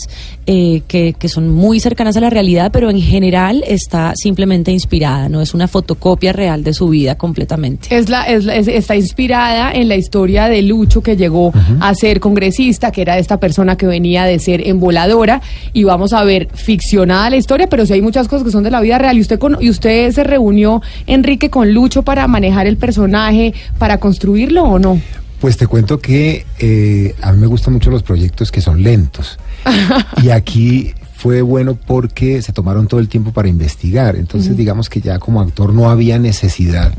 eh, 0.47 0.83
que, 0.89 1.13
que 1.17 1.29
son 1.29 1.51
muy 1.51 1.79
cercanas 1.79 2.17
a 2.17 2.21
la 2.21 2.31
realidad, 2.31 2.71
pero 2.73 2.91
en 2.91 3.01
general 3.01 3.63
está 3.69 4.15
simplemente 4.17 4.73
inspirada, 4.73 5.29
no 5.29 5.41
es 5.43 5.55
una 5.55 5.69
fotocopia 5.69 6.33
real 6.33 6.65
de 6.65 6.73
su 6.73 6.89
vida 6.89 7.17
completamente. 7.17 7.95
Es 7.95 8.09
la, 8.09 8.23
es 8.25 8.45
la- 8.47 8.57
es- 8.57 8.67
está 8.67 8.97
inspirada 8.97 9.71
en 9.73 9.89
la 9.89 9.97
historia 9.97 10.49
de 10.49 10.63
Lucho 10.63 11.03
que 11.03 11.17
llegó 11.17 11.53
a 11.81 11.95
ser 11.95 12.19
congresista, 12.19 12.91
que 12.91 13.03
era 13.03 13.19
esta 13.19 13.39
persona 13.39 13.77
que 13.77 13.87
venía 13.87 14.25
de 14.25 14.39
ser 14.39 14.67
emboladora, 14.67 15.43
y 15.75 15.85
vamos 15.85 16.13
a 16.15 16.25
ver 16.25 16.49
ficcionada 16.55 17.29
la 17.31 17.37
historia, 17.37 17.67
pero 17.69 17.85
sí 17.85 17.93
hay 17.93 18.01
muchas 18.03 18.27
cosas 18.27 18.45
que 18.47 18.51
son 18.51 18.63
de 18.65 18.71
la 18.71 18.81
vida 18.81 18.97
real. 18.99 19.19
Y 19.19 19.21
usted 19.21 19.39
con, 19.39 19.59
y 19.61 19.69
usted 19.69 20.11
se 20.13 20.25
reunió, 20.25 20.81
Enrique, 21.07 21.51
con 21.51 21.73
Lucho 21.75 22.03
para 22.03 22.27
manejar 22.27 22.67
el 22.67 22.79
personaje, 22.79 23.53
para 23.79 23.99
construirlo 23.99 24.63
o 24.65 24.79
no? 24.79 24.99
Pues 25.41 25.57
te 25.57 25.67
cuento 25.67 26.01
que 26.01 26.47
eh, 26.59 27.15
a 27.23 27.33
mí 27.33 27.39
me 27.39 27.47
gustan 27.47 27.75
mucho 27.75 27.91
los 27.91 28.03
proyectos 28.03 28.51
que 28.51 28.61
son 28.61 28.83
lentos. 28.83 29.39
y 30.23 30.31
aquí 30.31 30.95
fue 31.15 31.43
bueno 31.43 31.75
porque 31.75 32.43
se 32.43 32.53
tomaron 32.53 32.87
todo 32.87 33.01
el 33.01 33.09
tiempo 33.09 33.33
para 33.33 33.49
investigar. 33.49 34.17
Entonces, 34.17 34.57
digamos 34.57 34.89
que 34.89 35.01
ya 35.01 35.19
como 35.19 35.41
actor 35.41 35.73
no 35.73 35.91
había 35.91 36.19
necesidad 36.19 36.93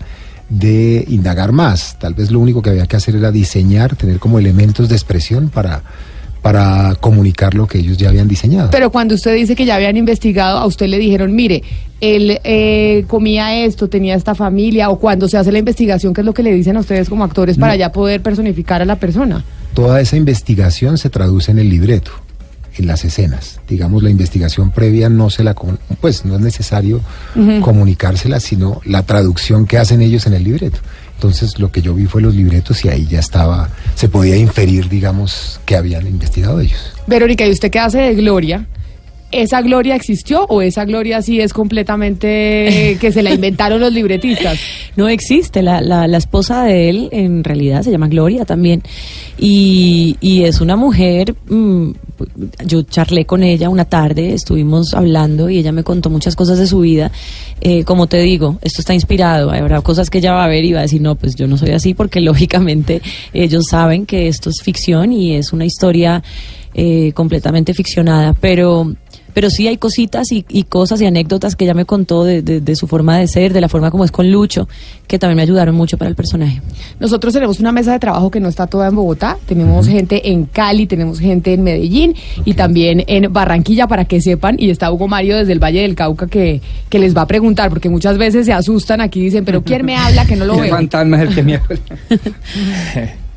de 0.49 1.05
indagar 1.07 1.51
más. 1.51 1.97
Tal 1.99 2.13
vez 2.13 2.31
lo 2.31 2.39
único 2.39 2.61
que 2.61 2.69
había 2.71 2.87
que 2.87 2.95
hacer 2.95 3.15
era 3.15 3.31
diseñar, 3.31 3.95
tener 3.95 4.19
como 4.19 4.39
elementos 4.39 4.89
de 4.89 4.95
expresión 4.95 5.49
para, 5.49 5.83
para 6.41 6.95
comunicar 6.99 7.53
lo 7.53 7.67
que 7.67 7.79
ellos 7.79 7.97
ya 7.97 8.09
habían 8.09 8.27
diseñado. 8.27 8.69
Pero 8.71 8.91
cuando 8.91 9.15
usted 9.15 9.35
dice 9.35 9.55
que 9.55 9.65
ya 9.65 9.75
habían 9.75 9.97
investigado, 9.97 10.57
a 10.57 10.65
usted 10.65 10.87
le 10.87 10.97
dijeron, 10.97 11.35
mire, 11.35 11.63
él 11.99 12.39
eh, 12.43 13.03
comía 13.07 13.63
esto, 13.65 13.89
tenía 13.89 14.15
esta 14.15 14.35
familia, 14.35 14.89
o 14.89 14.99
cuando 14.99 15.27
se 15.27 15.37
hace 15.37 15.51
la 15.51 15.59
investigación, 15.59 16.13
¿qué 16.13 16.21
es 16.21 16.25
lo 16.25 16.33
que 16.33 16.43
le 16.43 16.53
dicen 16.53 16.77
a 16.77 16.79
ustedes 16.79 17.09
como 17.09 17.23
actores 17.25 17.57
para 17.57 17.73
No. 17.73 17.79
ya 17.79 17.91
poder 17.91 18.21
personificar 18.21 18.81
a 18.81 18.85
la 18.85 18.95
persona? 18.95 19.43
Toda 19.73 19.99
esa 19.99 20.15
investigación 20.15 20.97
se 20.97 21.09
traduce 21.09 21.51
en 21.51 21.59
el 21.59 21.69
libreto, 21.69 22.11
en 22.77 22.87
las 22.87 23.03
escenas. 23.03 23.59
Digamos, 23.67 24.01
la 24.01 24.09
investigación 24.09 24.71
previa 24.71 25.09
no 25.09 25.29
se 25.29 25.43
la, 25.43 25.53
pues 25.99 26.23
no 26.23 26.35
es 26.35 26.41
necesario 26.41 27.01
comunicársela, 27.61 28.39
sino 28.39 28.79
la 28.85 29.03
traducción 29.03 29.65
que 29.65 29.77
hacen 29.77 30.01
ellos 30.01 30.25
en 30.25 30.33
el 30.33 30.43
libreto. 30.43 30.79
Entonces, 31.19 31.59
lo 31.59 31.69
que 31.69 31.81
yo 31.81 31.93
vi 31.93 32.05
fue 32.05 32.21
los 32.21 32.33
libretos 32.33 32.85
y 32.85 32.87
ahí 32.87 33.05
ya 33.05 33.19
estaba, 33.19 33.67
se 33.93 34.07
podía 34.07 34.37
inferir, 34.37 34.87
digamos, 34.87 35.59
que 35.65 35.75
habían 35.75 36.07
investigado 36.07 36.61
ellos. 36.61 36.93
Verónica, 37.07 37.45
¿y 37.45 37.51
usted 37.51 37.69
qué 37.69 37.77
hace 37.77 37.97
de 37.97 38.15
Gloria? 38.15 38.65
¿Esa 39.31 39.61
Gloria 39.61 39.95
existió 39.95 40.45
o 40.45 40.61
esa 40.61 40.85
Gloria 40.85 41.21
sí 41.21 41.39
es 41.39 41.53
completamente 41.53 42.97
que 42.99 43.11
se 43.11 43.21
la 43.21 43.33
inventaron 43.33 43.79
los 43.79 43.93
libretistas? 43.93 44.59
No 44.95 45.07
existe, 45.07 45.61
la, 45.61 45.79
la, 45.79 46.17
esposa 46.17 46.65
de 46.65 46.89
él 46.89 47.09
en 47.13 47.45
realidad 47.45 47.83
se 47.83 47.91
llama 47.91 48.09
Gloria 48.09 48.43
también 48.43 48.83
y, 49.37 50.17
y 50.19 50.43
es 50.43 50.59
una 50.59 50.75
mujer, 50.75 51.35
mm, 51.47 51.91
yo 52.65 52.83
charlé 52.83 53.25
con 53.25 53.43
ella 53.43 53.69
una 53.69 53.85
tarde, 53.85 54.33
estuvimos 54.33 54.93
hablando 54.93 55.49
y 55.49 55.57
ella 55.57 55.71
me 55.71 55.83
contó 55.83 56.09
muchas 56.09 56.35
cosas 56.35 56.57
de 56.57 56.67
su 56.67 56.79
vida. 56.79 57.11
Eh, 57.61 57.83
como 57.83 58.07
te 58.07 58.17
digo, 58.17 58.57
esto 58.61 58.81
está 58.81 58.93
inspirado, 58.93 59.51
habrá 59.51 59.81
cosas 59.81 60.09
que 60.09 60.19
ella 60.19 60.33
va 60.33 60.45
a 60.45 60.47
ver 60.47 60.65
y 60.65 60.73
va 60.73 60.79
a 60.79 60.83
decir, 60.83 61.01
no, 61.01 61.15
pues 61.15 61.35
yo 61.35 61.47
no 61.47 61.57
soy 61.57 61.71
así 61.71 61.93
porque 61.93 62.19
lógicamente 62.21 63.01
ellos 63.33 63.65
saben 63.69 64.05
que 64.05 64.27
esto 64.27 64.49
es 64.49 64.61
ficción 64.61 65.13
y 65.13 65.35
es 65.35 65.53
una 65.53 65.65
historia 65.65 66.23
eh, 66.73 67.11
completamente 67.13 67.73
ficcionada, 67.73 68.33
pero... 68.33 68.93
Pero 69.39 69.49
sí 69.49 69.69
hay 69.69 69.77
cositas 69.77 70.33
y, 70.33 70.43
y 70.49 70.63
cosas 70.63 70.99
y 71.01 71.05
anécdotas 71.05 71.55
que 71.55 71.63
ella 71.63 71.73
me 71.73 71.85
contó 71.85 72.25
de, 72.25 72.41
de- 72.41 72.59
de 72.59 72.75
su 72.75 72.87
forma 72.87 73.17
de 73.17 73.25
ser, 73.25 73.53
de 73.53 73.61
la 73.61 73.69
forma 73.69 73.89
como 73.89 74.03
es 74.03 74.11
con 74.11 74.29
Lucho, 74.29 74.67
que 75.07 75.17
también 75.17 75.37
me 75.37 75.43
ayudaron 75.43 75.75
mucho 75.75 75.97
para 75.97 76.09
el 76.09 76.15
personaje. 76.17 76.61
Nosotros 76.99 77.33
tenemos 77.33 77.57
una 77.61 77.71
mesa 77.71 77.93
de 77.93 77.99
trabajo 77.99 78.29
que 78.31 78.41
no 78.41 78.49
está 78.49 78.67
toda 78.67 78.89
en 78.89 78.95
Bogotá, 78.95 79.37
tenemos 79.45 79.87
gente 79.87 80.29
en 80.31 80.43
Cali, 80.43 80.87
tenemos 80.87 81.21
gente 81.21 81.53
en 81.53 81.63
Medellín 81.63 82.15
y 82.43 82.53
también 82.55 83.01
en 83.07 83.31
Barranquilla 83.31 83.87
para 83.87 84.03
que 84.03 84.19
sepan, 84.19 84.57
y 84.59 84.71
está 84.71 84.91
Hugo 84.91 85.07
Mario 85.07 85.37
desde 85.37 85.53
el 85.53 85.63
Valle 85.63 85.83
del 85.83 85.95
Cauca 85.95 86.27
que, 86.27 86.59
que 86.89 86.99
les 86.99 87.15
va 87.15 87.21
a 87.21 87.27
preguntar, 87.27 87.69
porque 87.69 87.87
muchas 87.87 88.17
veces 88.17 88.45
se 88.45 88.51
asustan 88.51 88.99
aquí 88.99 89.21
y 89.21 89.23
dicen, 89.23 89.45
pero 89.45 89.63
¿quién 89.63 89.85
me 89.85 89.95
habla 89.95 90.25
que 90.25 90.35
no 90.35 90.43
lo 90.43 90.55
El 90.55 90.61
veo? 90.63 90.75
fantasma 90.75 91.15
es 91.23 91.29
el 91.29 91.35
que 91.35 91.43
me 91.43 91.55
habla. 91.55 91.79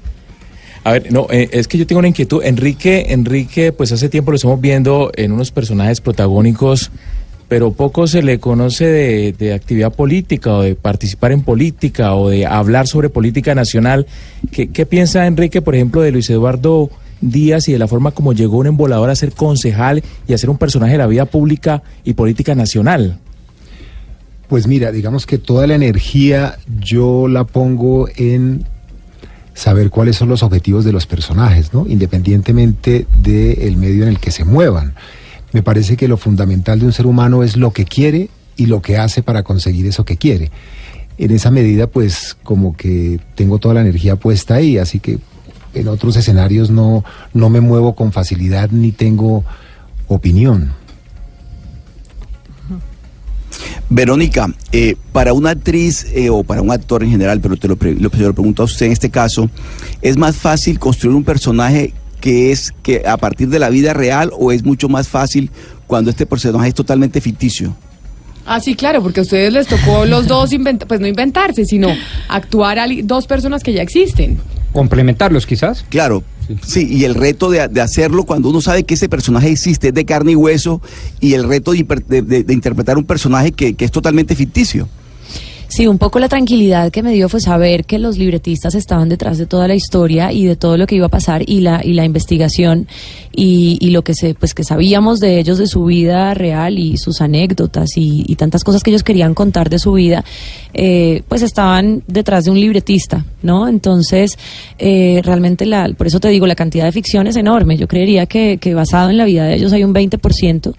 A 0.84 0.92
ver, 0.92 1.12
no, 1.12 1.28
eh, 1.30 1.48
es 1.52 1.68
que 1.68 1.78
yo 1.78 1.86
tengo 1.86 2.00
una 2.00 2.08
inquietud. 2.08 2.42
Enrique, 2.42 3.06
Enrique, 3.10 3.72
pues 3.72 3.92
hace 3.92 4.08
tiempo 4.08 4.32
lo 4.32 4.36
estamos 4.36 4.60
viendo 4.60 5.12
en 5.14 5.30
unos 5.30 5.52
personajes 5.52 6.00
protagónicos, 6.00 6.90
pero 7.48 7.72
poco 7.72 8.06
se 8.08 8.22
le 8.22 8.40
conoce 8.40 8.86
de, 9.32 9.54
actividad 9.54 9.92
política 9.92 10.54
o 10.54 10.62
de 10.62 10.74
participar 10.74 11.30
en 11.32 11.42
política 11.42 12.14
o 12.16 12.30
de 12.30 12.46
hablar 12.46 12.88
sobre 12.88 13.10
política 13.10 13.54
nacional. 13.54 14.06
¿Qué, 14.50 14.70
qué 14.70 14.84
piensa 14.84 15.26
Enrique, 15.26 15.62
por 15.62 15.76
ejemplo, 15.76 16.00
de 16.00 16.10
Luis 16.10 16.28
Eduardo 16.30 16.90
Díaz 17.20 17.68
y 17.68 17.72
de 17.72 17.78
la 17.78 17.86
forma 17.86 18.10
como 18.10 18.32
llegó 18.32 18.58
un 18.58 18.66
embolador 18.66 19.08
a 19.08 19.14
ser 19.14 19.32
concejal 19.32 20.02
y 20.26 20.32
a 20.32 20.38
ser 20.38 20.50
un 20.50 20.58
personaje 20.58 20.92
de 20.92 20.98
la 20.98 21.06
vida 21.06 21.26
pública 21.26 21.84
y 22.04 22.14
política 22.14 22.56
nacional? 22.56 23.18
Pues 24.48 24.66
mira, 24.66 24.90
digamos 24.90 25.26
que 25.26 25.38
toda 25.38 25.66
la 25.68 25.76
energía 25.76 26.58
yo 26.80 27.28
la 27.28 27.44
pongo 27.44 28.08
en 28.16 28.64
saber 29.54 29.90
cuáles 29.90 30.16
son 30.16 30.28
los 30.28 30.42
objetivos 30.42 30.84
de 30.84 30.92
los 30.92 31.06
personajes, 31.06 31.72
¿no? 31.74 31.86
Independientemente 31.86 33.06
del 33.22 33.76
medio 33.76 34.04
en 34.04 34.08
el 34.08 34.18
que 34.18 34.30
se 34.30 34.44
muevan. 34.44 34.94
Me 35.52 35.62
parece 35.62 35.96
que 35.96 36.08
lo 36.08 36.16
fundamental 36.16 36.80
de 36.80 36.86
un 36.86 36.92
ser 36.92 37.06
humano 37.06 37.42
es 37.42 37.56
lo 37.56 37.72
que 37.72 37.84
quiere 37.84 38.30
y 38.56 38.66
lo 38.66 38.80
que 38.80 38.96
hace 38.96 39.22
para 39.22 39.42
conseguir 39.42 39.86
eso 39.86 40.04
que 40.04 40.16
quiere. 40.16 40.50
En 41.18 41.30
esa 41.30 41.50
medida, 41.50 41.86
pues, 41.86 42.36
como 42.42 42.76
que 42.76 43.20
tengo 43.34 43.58
toda 43.58 43.74
la 43.74 43.82
energía 43.82 44.16
puesta 44.16 44.54
ahí, 44.54 44.78
así 44.78 44.98
que 44.98 45.18
en 45.74 45.88
otros 45.88 46.16
escenarios 46.16 46.70
no, 46.70 47.04
no 47.34 47.50
me 47.50 47.60
muevo 47.60 47.94
con 47.94 48.12
facilidad 48.12 48.70
ni 48.70 48.92
tengo 48.92 49.44
opinión. 50.08 50.72
Verónica, 53.88 54.52
eh, 54.72 54.96
para 55.12 55.32
una 55.32 55.50
actriz 55.50 56.06
eh, 56.14 56.30
o 56.30 56.42
para 56.44 56.62
un 56.62 56.70
actor 56.70 57.02
en 57.02 57.10
general, 57.10 57.40
pero 57.40 57.56
te 57.56 57.68
lo, 57.68 57.76
pre- 57.76 57.94
lo, 57.94 58.10
se 58.10 58.18
lo 58.18 58.32
pregunto 58.34 58.62
a 58.62 58.64
usted 58.66 58.86
en 58.86 58.92
este 58.92 59.10
caso, 59.10 59.50
¿es 60.00 60.16
más 60.16 60.36
fácil 60.36 60.78
construir 60.78 61.14
un 61.16 61.24
personaje 61.24 61.92
que 62.20 62.52
es 62.52 62.72
que 62.82 63.02
a 63.06 63.16
partir 63.16 63.48
de 63.48 63.58
la 63.58 63.68
vida 63.68 63.92
real 63.94 64.30
o 64.38 64.52
es 64.52 64.64
mucho 64.64 64.88
más 64.88 65.08
fácil 65.08 65.50
cuando 65.86 66.10
este 66.10 66.24
personaje 66.24 66.68
es 66.68 66.74
totalmente 66.74 67.20
ficticio? 67.20 67.76
Ah, 68.46 68.58
sí, 68.60 68.74
claro, 68.74 69.02
porque 69.02 69.20
a 69.20 69.22
ustedes 69.22 69.52
les 69.52 69.66
tocó 69.68 70.04
los 70.04 70.26
dos, 70.26 70.50
pues 70.88 71.00
no 71.00 71.06
inventarse, 71.06 71.64
sino 71.64 71.88
actuar 72.28 72.78
a 72.78 72.86
dos 73.04 73.26
personas 73.26 73.62
que 73.62 73.72
ya 73.72 73.82
existen. 73.82 74.38
Complementarlos 74.72 75.46
quizás. 75.46 75.84
Claro, 75.88 76.24
sí, 76.66 76.86
y 76.90 77.04
el 77.04 77.14
reto 77.14 77.50
de, 77.50 77.68
de 77.68 77.80
hacerlo 77.80 78.24
cuando 78.24 78.48
uno 78.48 78.60
sabe 78.60 78.84
que 78.84 78.94
ese 78.94 79.08
personaje 79.08 79.50
existe, 79.50 79.88
es 79.88 79.94
de 79.94 80.04
carne 80.04 80.32
y 80.32 80.36
hueso, 80.36 80.80
y 81.20 81.34
el 81.34 81.44
reto 81.44 81.72
de, 81.72 82.22
de 82.22 82.52
interpretar 82.52 82.98
un 82.98 83.04
personaje 83.04 83.52
que, 83.52 83.74
que 83.74 83.84
es 83.84 83.90
totalmente 83.90 84.34
ficticio. 84.34 84.88
Sí, 85.72 85.86
un 85.86 85.96
poco 85.96 86.18
la 86.18 86.28
tranquilidad 86.28 86.90
que 86.90 87.02
me 87.02 87.12
dio 87.12 87.30
fue 87.30 87.40
saber 87.40 87.86
que 87.86 87.98
los 87.98 88.18
libretistas 88.18 88.74
estaban 88.74 89.08
detrás 89.08 89.38
de 89.38 89.46
toda 89.46 89.66
la 89.66 89.74
historia 89.74 90.30
y 90.30 90.44
de 90.44 90.54
todo 90.54 90.76
lo 90.76 90.86
que 90.86 90.96
iba 90.96 91.06
a 91.06 91.08
pasar 91.08 91.48
y 91.48 91.62
la 91.62 91.80
y 91.82 91.94
la 91.94 92.04
investigación 92.04 92.86
y, 93.34 93.78
y 93.80 93.88
lo 93.88 94.04
que 94.04 94.12
se 94.12 94.34
pues 94.34 94.52
que 94.52 94.64
sabíamos 94.64 95.18
de 95.18 95.38
ellos 95.38 95.56
de 95.56 95.66
su 95.66 95.86
vida 95.86 96.34
real 96.34 96.78
y 96.78 96.98
sus 96.98 97.22
anécdotas 97.22 97.96
y, 97.96 98.22
y 98.28 98.36
tantas 98.36 98.64
cosas 98.64 98.82
que 98.82 98.90
ellos 98.90 99.02
querían 99.02 99.32
contar 99.32 99.70
de 99.70 99.78
su 99.78 99.94
vida 99.94 100.26
eh, 100.74 101.22
pues 101.26 101.40
estaban 101.40 102.02
detrás 102.06 102.44
de 102.44 102.50
un 102.50 102.60
libretista 102.60 103.24
no 103.40 103.66
entonces 103.66 104.38
eh, 104.78 105.22
realmente 105.24 105.64
la 105.64 105.88
por 105.96 106.06
eso 106.06 106.20
te 106.20 106.28
digo 106.28 106.46
la 106.46 106.54
cantidad 106.54 106.84
de 106.84 106.92
ficción 106.92 107.26
es 107.28 107.36
enorme. 107.36 107.78
Yo 107.78 107.88
creería 107.88 108.26
que, 108.26 108.58
que 108.58 108.74
basado 108.74 109.08
en 109.08 109.16
la 109.16 109.24
vida 109.24 109.44
de 109.44 109.54
ellos 109.54 109.72
hay 109.72 109.84
un 109.84 109.94
20% 109.94 110.74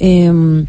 eh, 0.00 0.64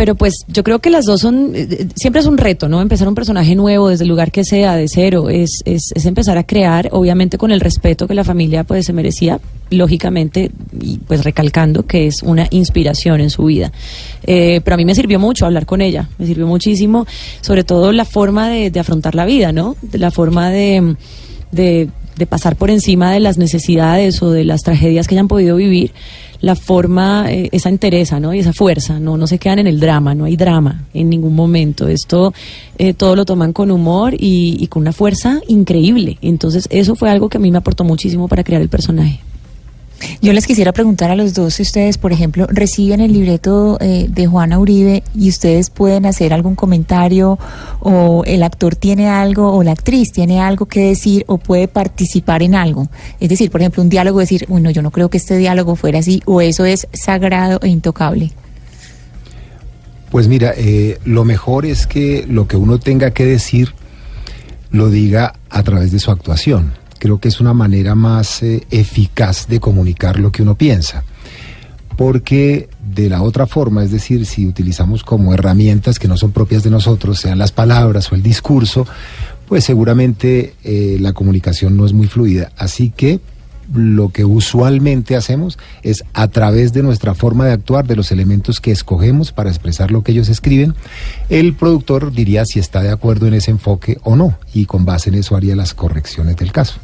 pero 0.00 0.14
pues 0.14 0.46
yo 0.48 0.64
creo 0.64 0.78
que 0.78 0.88
las 0.88 1.04
dos 1.04 1.20
son, 1.20 1.54
eh, 1.54 1.68
eh, 1.70 1.86
siempre 1.94 2.22
es 2.22 2.26
un 2.26 2.38
reto, 2.38 2.70
¿no? 2.70 2.80
Empezar 2.80 3.06
un 3.06 3.14
personaje 3.14 3.54
nuevo 3.54 3.90
desde 3.90 4.04
el 4.04 4.08
lugar 4.08 4.32
que 4.32 4.46
sea, 4.46 4.74
de 4.74 4.88
cero, 4.88 5.28
es, 5.28 5.60
es, 5.66 5.92
es 5.94 6.06
empezar 6.06 6.38
a 6.38 6.44
crear, 6.44 6.88
obviamente 6.92 7.36
con 7.36 7.50
el 7.52 7.60
respeto 7.60 8.08
que 8.08 8.14
la 8.14 8.24
familia 8.24 8.64
pues 8.64 8.86
se 8.86 8.94
merecía, 8.94 9.40
lógicamente, 9.68 10.52
y 10.80 10.96
pues 10.96 11.22
recalcando 11.22 11.84
que 11.84 12.06
es 12.06 12.22
una 12.22 12.46
inspiración 12.48 13.20
en 13.20 13.28
su 13.28 13.44
vida. 13.44 13.72
Eh, 14.22 14.62
pero 14.64 14.76
a 14.76 14.78
mí 14.78 14.86
me 14.86 14.94
sirvió 14.94 15.20
mucho 15.20 15.44
hablar 15.44 15.66
con 15.66 15.82
ella, 15.82 16.08
me 16.16 16.24
sirvió 16.24 16.46
muchísimo, 16.46 17.06
sobre 17.42 17.62
todo 17.62 17.92
la 17.92 18.06
forma 18.06 18.48
de, 18.48 18.70
de 18.70 18.80
afrontar 18.80 19.14
la 19.14 19.26
vida, 19.26 19.52
¿no? 19.52 19.76
La 19.92 20.10
forma 20.10 20.48
de, 20.48 20.96
de, 21.52 21.90
de 22.16 22.26
pasar 22.26 22.56
por 22.56 22.70
encima 22.70 23.12
de 23.12 23.20
las 23.20 23.36
necesidades 23.36 24.22
o 24.22 24.30
de 24.30 24.44
las 24.44 24.62
tragedias 24.62 25.06
que 25.06 25.16
hayan 25.16 25.28
podido 25.28 25.56
vivir 25.56 25.92
la 26.40 26.54
forma, 26.54 27.26
eh, 27.30 27.48
esa 27.52 27.68
entereza, 27.68 28.20
¿no? 28.20 28.32
Y 28.34 28.38
esa 28.38 28.52
fuerza, 28.52 28.98
¿no? 28.98 29.16
No 29.16 29.26
se 29.26 29.38
quedan 29.38 29.60
en 29.60 29.66
el 29.66 29.80
drama, 29.80 30.14
no 30.14 30.24
hay 30.24 30.36
drama 30.36 30.84
en 30.94 31.10
ningún 31.10 31.34
momento. 31.34 31.88
Esto 31.88 32.32
eh, 32.78 32.94
todo 32.94 33.16
lo 33.16 33.24
toman 33.24 33.52
con 33.52 33.70
humor 33.70 34.14
y, 34.14 34.56
y 34.58 34.66
con 34.68 34.82
una 34.82 34.92
fuerza 34.92 35.40
increíble. 35.48 36.18
Entonces, 36.22 36.66
eso 36.70 36.94
fue 36.94 37.10
algo 37.10 37.28
que 37.28 37.38
a 37.38 37.40
mí 37.40 37.50
me 37.50 37.58
aportó 37.58 37.84
muchísimo 37.84 38.28
para 38.28 38.44
crear 38.44 38.62
el 38.62 38.68
personaje. 38.68 39.20
Yo 40.22 40.32
les 40.32 40.46
quisiera 40.46 40.72
preguntar 40.72 41.10
a 41.10 41.16
los 41.16 41.34
dos 41.34 41.54
si 41.54 41.62
ustedes, 41.62 41.98
por 41.98 42.12
ejemplo, 42.12 42.46
reciben 42.48 43.00
el 43.00 43.12
libreto 43.12 43.78
eh, 43.80 44.06
de 44.08 44.26
Juana 44.26 44.58
Uribe 44.58 45.02
y 45.14 45.28
ustedes 45.28 45.70
pueden 45.70 46.06
hacer 46.06 46.32
algún 46.32 46.54
comentario 46.54 47.38
o 47.80 48.22
el 48.26 48.42
actor 48.42 48.76
tiene 48.76 49.08
algo 49.08 49.52
o 49.52 49.62
la 49.62 49.72
actriz 49.72 50.12
tiene 50.12 50.40
algo 50.40 50.66
que 50.66 50.80
decir 50.80 51.24
o 51.26 51.38
puede 51.38 51.68
participar 51.68 52.42
en 52.42 52.54
algo. 52.54 52.88
Es 53.18 53.28
decir, 53.28 53.50
por 53.50 53.60
ejemplo, 53.60 53.82
un 53.82 53.88
diálogo, 53.88 54.20
decir, 54.20 54.46
bueno, 54.48 54.70
yo 54.70 54.82
no 54.82 54.90
creo 54.90 55.10
que 55.10 55.18
este 55.18 55.36
diálogo 55.36 55.76
fuera 55.76 55.98
así 55.98 56.22
o 56.26 56.40
eso 56.40 56.64
es 56.64 56.86
sagrado 56.92 57.60
e 57.62 57.68
intocable. 57.68 58.32
Pues 60.10 60.28
mira, 60.28 60.54
eh, 60.56 60.98
lo 61.04 61.24
mejor 61.24 61.66
es 61.66 61.86
que 61.86 62.26
lo 62.28 62.48
que 62.48 62.56
uno 62.56 62.78
tenga 62.78 63.12
que 63.12 63.24
decir 63.24 63.74
lo 64.70 64.90
diga 64.90 65.34
a 65.48 65.62
través 65.62 65.92
de 65.92 65.98
su 65.98 66.10
actuación 66.10 66.79
creo 67.00 67.18
que 67.18 67.28
es 67.28 67.40
una 67.40 67.54
manera 67.54 67.96
más 67.96 68.44
eh, 68.44 68.64
eficaz 68.70 69.48
de 69.48 69.58
comunicar 69.58 70.20
lo 70.20 70.30
que 70.30 70.42
uno 70.42 70.54
piensa. 70.54 71.02
Porque 71.96 72.68
de 72.94 73.10
la 73.10 73.22
otra 73.22 73.46
forma, 73.46 73.82
es 73.82 73.90
decir, 73.90 74.24
si 74.26 74.46
utilizamos 74.46 75.02
como 75.02 75.34
herramientas 75.34 75.98
que 75.98 76.06
no 76.06 76.16
son 76.16 76.30
propias 76.30 76.62
de 76.62 76.70
nosotros, 76.70 77.18
sean 77.18 77.38
las 77.38 77.50
palabras 77.50 78.12
o 78.12 78.14
el 78.14 78.22
discurso, 78.22 78.86
pues 79.48 79.64
seguramente 79.64 80.54
eh, 80.62 80.98
la 81.00 81.12
comunicación 81.12 81.76
no 81.76 81.84
es 81.84 81.92
muy 81.92 82.06
fluida. 82.06 82.52
Así 82.56 82.90
que 82.90 83.18
lo 83.74 84.10
que 84.10 84.24
usualmente 84.24 85.16
hacemos 85.16 85.58
es 85.82 86.04
a 86.12 86.28
través 86.28 86.72
de 86.72 86.82
nuestra 86.82 87.14
forma 87.14 87.46
de 87.46 87.52
actuar, 87.52 87.86
de 87.86 87.96
los 87.96 88.12
elementos 88.12 88.60
que 88.60 88.70
escogemos 88.70 89.32
para 89.32 89.50
expresar 89.50 89.90
lo 89.90 90.02
que 90.02 90.12
ellos 90.12 90.28
escriben, 90.28 90.74
el 91.28 91.54
productor 91.54 92.12
diría 92.12 92.44
si 92.44 92.58
está 92.58 92.82
de 92.82 92.90
acuerdo 92.90 93.26
en 93.26 93.34
ese 93.34 93.50
enfoque 93.50 93.98
o 94.02 94.16
no, 94.16 94.38
y 94.52 94.66
con 94.66 94.84
base 94.84 95.10
en 95.10 95.16
eso 95.16 95.36
haría 95.36 95.56
las 95.56 95.74
correcciones 95.74 96.36
del 96.36 96.52
caso. 96.52 96.80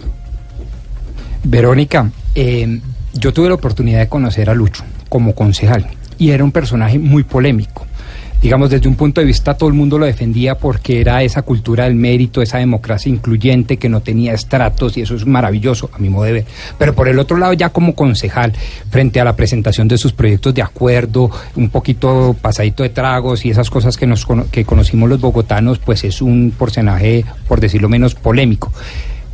Verónica, 1.45 2.11
eh, 2.35 2.81
yo 3.15 3.33
tuve 3.33 3.49
la 3.49 3.55
oportunidad 3.55 4.01
de 4.01 4.09
conocer 4.09 4.51
a 4.51 4.55
Lucho 4.55 4.85
como 5.09 5.35
concejal 5.35 5.87
y 6.19 6.31
era 6.31 6.45
un 6.45 6.53
personaje 6.53 6.99
muy 6.99 7.23
polémico 7.23 7.86
digamos, 8.43 8.71
desde 8.71 8.89
un 8.89 8.97
punto 8.97 9.21
de 9.21 9.27
vista 9.27 9.55
todo 9.55 9.69
el 9.69 9.75
mundo 9.75 9.99
lo 9.99 10.07
defendía 10.07 10.57
porque 10.57 11.01
era 11.01 11.23
esa 11.23 11.43
cultura 11.43 11.85
del 11.85 11.95
mérito, 11.95 12.43
esa 12.43 12.59
democracia 12.59 13.11
incluyente 13.11 13.77
que 13.77 13.89
no 13.89 14.01
tenía 14.01 14.35
estratos 14.35 14.97
y 14.97 15.03
eso 15.03 15.15
es 15.15 15.27
maravilloso 15.27 15.91
a 15.93 15.99
mi 15.99 16.09
modo 16.09 16.25
de 16.25 16.33
ver. 16.33 16.45
Pero 16.79 16.95
por 16.95 17.09
el 17.09 17.19
otro 17.19 17.37
lado, 17.37 17.53
ya 17.53 17.71
como 17.71 17.95
concejal, 17.95 18.53
frente 18.91 19.21
a 19.21 19.25
la 19.25 19.37
presentación 19.37 19.89
de 19.89 19.99
sus 19.99 20.13
proyectos 20.13 20.55
de 20.55 20.63
acuerdo, 20.63 21.31
un 21.57 21.71
poquito 21.71 22.37
pasadito 22.41 22.83
de 22.83 22.91
tragos 22.91 23.45
y 23.45 23.51
esas 23.51 23.71
cosas 23.71 23.97
que, 23.97 24.07
nos, 24.07 24.27
que 24.51 24.65
conocimos 24.65 25.09
los 25.09 25.21
bogotanos, 25.21 25.79
pues 25.79 26.05
es 26.05 26.23
un 26.23 26.53
porcentaje, 26.57 27.25
por 27.49 27.61
decirlo 27.61 27.89
menos, 27.89 28.15
polémico. 28.15 28.73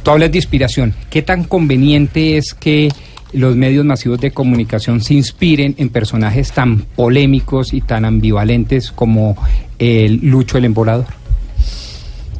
Tú 0.03 0.11
hablas 0.11 0.33
de 0.33 0.39
inspiración. 0.39 0.95
¿Qué 1.11 1.23
tan 1.23 1.45
conveniente 1.45 2.37
es 2.37 2.55
que 2.55 2.89
los 3.33 3.57
medios 3.57 3.85
masivos 3.85 4.21
de 4.21 4.31
comunicación 4.31 5.01
se 5.01 5.15
inspiren 5.15 5.75
en 5.79 5.89
personajes 5.89 6.53
tan 6.53 6.81
polémicos 6.81 7.73
y 7.73 7.81
tan 7.81 8.05
ambivalentes 8.05 8.93
como 8.93 9.37
el 9.79 10.21
Lucho 10.23 10.59
el 10.59 10.67
Embolador. 10.67 11.07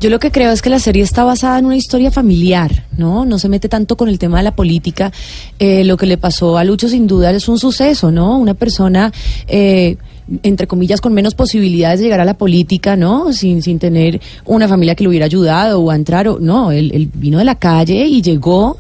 Yo 0.03 0.11
lo 0.11 0.19
que 0.19 0.33
creo 0.33 0.51
es 0.51 0.63
que 0.63 0.69
la 0.69 0.81
serie 0.81 1.05
está 1.05 1.23
basada 1.23 1.61
en 1.61 1.65
una 1.65 1.77
historia 1.77 2.11
familiar, 2.11 2.87
¿no? 2.99 3.25
No 3.25 3.39
se 3.39 3.49
mete 3.49 3.69
tanto 3.69 3.97
con 3.97 4.09
el 4.09 4.19
tema 4.19 4.39
de 4.39 4.43
la 4.43 4.57
política. 4.57 5.13
Eh, 5.61 5.85
lo 5.85 5.97
que 5.97 6.07
le 6.07 6.19
pasó 6.19 6.59
a 6.59 6.65
Lucho 6.65 6.89
sin 6.89 7.07
duda 7.07 7.31
es 7.31 7.49
un 7.49 7.59
suceso, 7.59 8.11
¿no? 8.11 8.37
Una 8.37 8.55
persona... 8.55 9.13
Eh, 9.47 9.97
entre 10.45 10.69
comillas, 10.69 11.01
con 11.01 11.13
menos 11.13 11.35
posibilidades 11.35 11.99
de 11.99 12.05
llegar 12.05 12.21
a 12.21 12.25
la 12.25 12.39
política, 12.39 12.97
¿no? 12.97 13.33
Sin, 13.33 13.61
sin 13.61 13.81
tener 13.81 14.21
una 14.45 14.69
familia 14.69 14.95
que 14.95 15.03
le 15.03 15.09
hubiera 15.09 15.27
ayudado 15.27 15.81
o 15.81 15.91
a 15.91 15.97
entrar, 15.97 16.29
o, 16.29 16.39
no, 16.39 16.71
él 16.71 17.11
vino 17.13 17.39
de 17.39 17.45
la 17.45 17.57
calle 17.57 18.07
y 18.07 18.23
llegó 18.23 18.79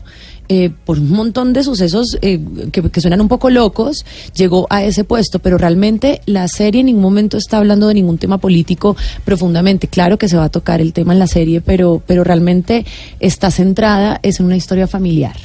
eh, 0.49 0.71
por 0.85 0.99
un 0.99 1.11
montón 1.11 1.53
de 1.53 1.63
sucesos 1.63 2.19
eh, 2.21 2.41
que, 2.73 3.01
suenan 3.01 3.21
un 3.21 3.29
poco 3.29 3.49
locos, 3.49 4.05
llegó 4.35 4.67
a 4.71 4.85
ese 4.85 5.05
puesto, 5.05 5.39
pero 5.39 5.57
realmente 5.57 6.21
la 6.27 6.49
serie 6.49 6.81
en 6.81 6.87
ningún 6.87 7.03
momento 7.03 7.39
está 7.39 7.59
hablando 7.59 7.89
de 7.89 7.95
ningún 7.95 8.19
tema 8.19 8.39
político 8.39 8.97
profundamente. 9.25 9.89
Claro 9.89 10.19
que 10.19 10.29
se 10.29 10.37
va 10.37 10.45
a 10.45 10.49
tocar 10.49 10.81
el 10.81 10.93
tema 10.93 11.13
en 11.13 11.21
la 11.21 11.27
serie, 11.27 11.61
pero, 11.61 12.03
pero 12.07 12.25
realmente 12.25 12.85
está 13.21 13.51
centrada 13.51 14.21
es 14.23 14.41
en 14.41 14.47
una 14.47 14.57
historia 14.57 14.87
familiar, 14.87 15.37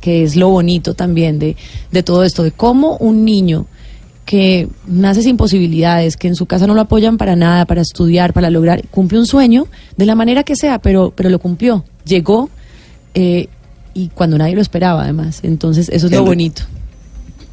que 0.00 0.22
es 0.22 0.36
lo 0.36 0.48
bonito 0.48 0.94
también 0.94 1.38
de, 1.38 1.56
de 1.90 2.02
todo 2.02 2.22
esto, 2.22 2.42
de 2.42 2.52
cómo 2.52 2.96
un 2.98 3.24
niño 3.24 3.66
que 4.24 4.68
nace 4.86 5.22
sin 5.22 5.36
posibilidades, 5.36 6.16
que 6.16 6.28
en 6.28 6.34
su 6.34 6.46
casa 6.46 6.66
no 6.66 6.74
lo 6.74 6.80
apoyan 6.80 7.18
para 7.18 7.36
nada, 7.36 7.66
para 7.66 7.82
estudiar, 7.82 8.32
para 8.32 8.50
lograr, 8.50 8.86
cumple 8.88 9.18
un 9.18 9.26
sueño 9.26 9.66
de 9.96 10.06
la 10.06 10.14
manera 10.14 10.44
que 10.44 10.56
sea, 10.56 10.78
pero, 10.78 11.12
pero 11.14 11.28
lo 11.28 11.38
cumplió. 11.38 11.84
Llegó 12.04 12.48
eh, 13.14 13.48
y 13.94 14.08
cuando 14.08 14.36
nadie 14.36 14.54
lo 14.54 14.60
esperaba 14.60 15.02
además. 15.02 15.40
Entonces 15.42 15.88
eso 15.88 16.06
es 16.06 16.12
lo 16.12 16.24
bonito. 16.24 16.62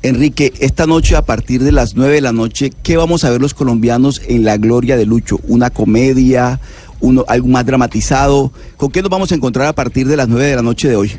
Enrique, 0.03 0.51
esta 0.59 0.87
noche 0.87 1.15
a 1.15 1.21
partir 1.21 1.63
de 1.63 1.71
las 1.71 1.95
9 1.95 2.15
de 2.15 2.21
la 2.21 2.31
noche, 2.31 2.71
¿qué 2.81 2.97
vamos 2.97 3.23
a 3.23 3.29
ver 3.29 3.39
los 3.39 3.53
colombianos 3.53 4.19
en 4.27 4.43
La 4.43 4.57
Gloria 4.57 4.97
de 4.97 5.05
Lucho? 5.05 5.39
¿Una 5.47 5.69
comedia? 5.69 6.59
Uno, 7.01 7.23
¿Algo 7.27 7.47
más 7.47 7.65
dramatizado? 7.67 8.51
¿Con 8.77 8.89
qué 8.89 9.03
nos 9.03 9.11
vamos 9.11 9.31
a 9.31 9.35
encontrar 9.35 9.67
a 9.67 9.73
partir 9.73 10.07
de 10.07 10.17
las 10.17 10.27
9 10.27 10.45
de 10.47 10.55
la 10.55 10.63
noche 10.63 10.89
de 10.89 10.95
hoy? 10.95 11.11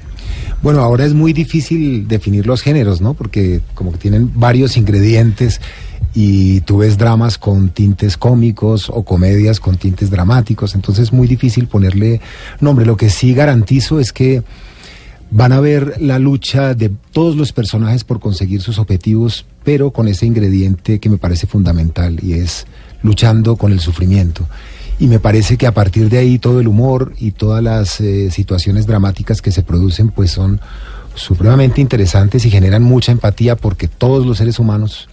Bueno, 0.62 0.80
ahora 0.80 1.04
es 1.04 1.14
muy 1.14 1.32
difícil 1.32 2.08
definir 2.08 2.46
los 2.46 2.60
géneros, 2.60 3.00
¿no? 3.00 3.14
Porque 3.14 3.60
como 3.74 3.92
que 3.92 3.98
tienen 3.98 4.32
varios 4.34 4.76
ingredientes 4.76 5.60
y 6.14 6.60
tú 6.62 6.78
ves 6.78 6.98
dramas 6.98 7.38
con 7.38 7.70
tintes 7.70 8.16
cómicos 8.16 8.90
o 8.90 9.02
comedias 9.02 9.60
con 9.60 9.76
tintes 9.76 10.10
dramáticos, 10.10 10.74
entonces 10.74 11.04
es 11.04 11.12
muy 11.12 11.26
difícil 11.26 11.68
ponerle 11.68 12.20
nombre. 12.60 12.84
Lo 12.84 12.96
que 12.96 13.10
sí 13.10 13.32
garantizo 13.32 13.98
es 13.98 14.12
que 14.12 14.42
Van 15.34 15.52
a 15.52 15.60
ver 15.60 15.94
la 15.98 16.18
lucha 16.18 16.74
de 16.74 16.90
todos 17.10 17.36
los 17.36 17.54
personajes 17.54 18.04
por 18.04 18.20
conseguir 18.20 18.60
sus 18.60 18.78
objetivos, 18.78 19.46
pero 19.64 19.90
con 19.90 20.06
ese 20.06 20.26
ingrediente 20.26 20.98
que 20.98 21.08
me 21.08 21.16
parece 21.16 21.46
fundamental 21.46 22.18
y 22.22 22.34
es 22.34 22.66
luchando 23.02 23.56
con 23.56 23.72
el 23.72 23.80
sufrimiento. 23.80 24.46
Y 24.98 25.06
me 25.06 25.20
parece 25.20 25.56
que 25.56 25.66
a 25.66 25.72
partir 25.72 26.10
de 26.10 26.18
ahí 26.18 26.38
todo 26.38 26.60
el 26.60 26.68
humor 26.68 27.14
y 27.18 27.30
todas 27.30 27.62
las 27.62 27.98
eh, 28.02 28.30
situaciones 28.30 28.86
dramáticas 28.86 29.40
que 29.40 29.52
se 29.52 29.62
producen 29.62 30.10
pues 30.10 30.30
son 30.30 30.60
supremamente 31.14 31.80
interesantes 31.80 32.44
y 32.44 32.50
generan 32.50 32.82
mucha 32.82 33.10
empatía 33.10 33.56
porque 33.56 33.88
todos 33.88 34.26
los 34.26 34.36
seres 34.36 34.58
humanos 34.58 35.08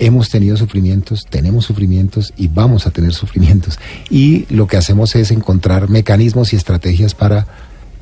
hemos 0.00 0.28
tenido 0.28 0.56
sufrimientos, 0.56 1.24
tenemos 1.30 1.66
sufrimientos 1.66 2.34
y 2.36 2.48
vamos 2.48 2.88
a 2.88 2.90
tener 2.90 3.14
sufrimientos. 3.14 3.78
Y 4.10 4.44
lo 4.52 4.66
que 4.66 4.76
hacemos 4.76 5.14
es 5.14 5.30
encontrar 5.30 5.88
mecanismos 5.88 6.52
y 6.52 6.56
estrategias 6.56 7.14
para 7.14 7.46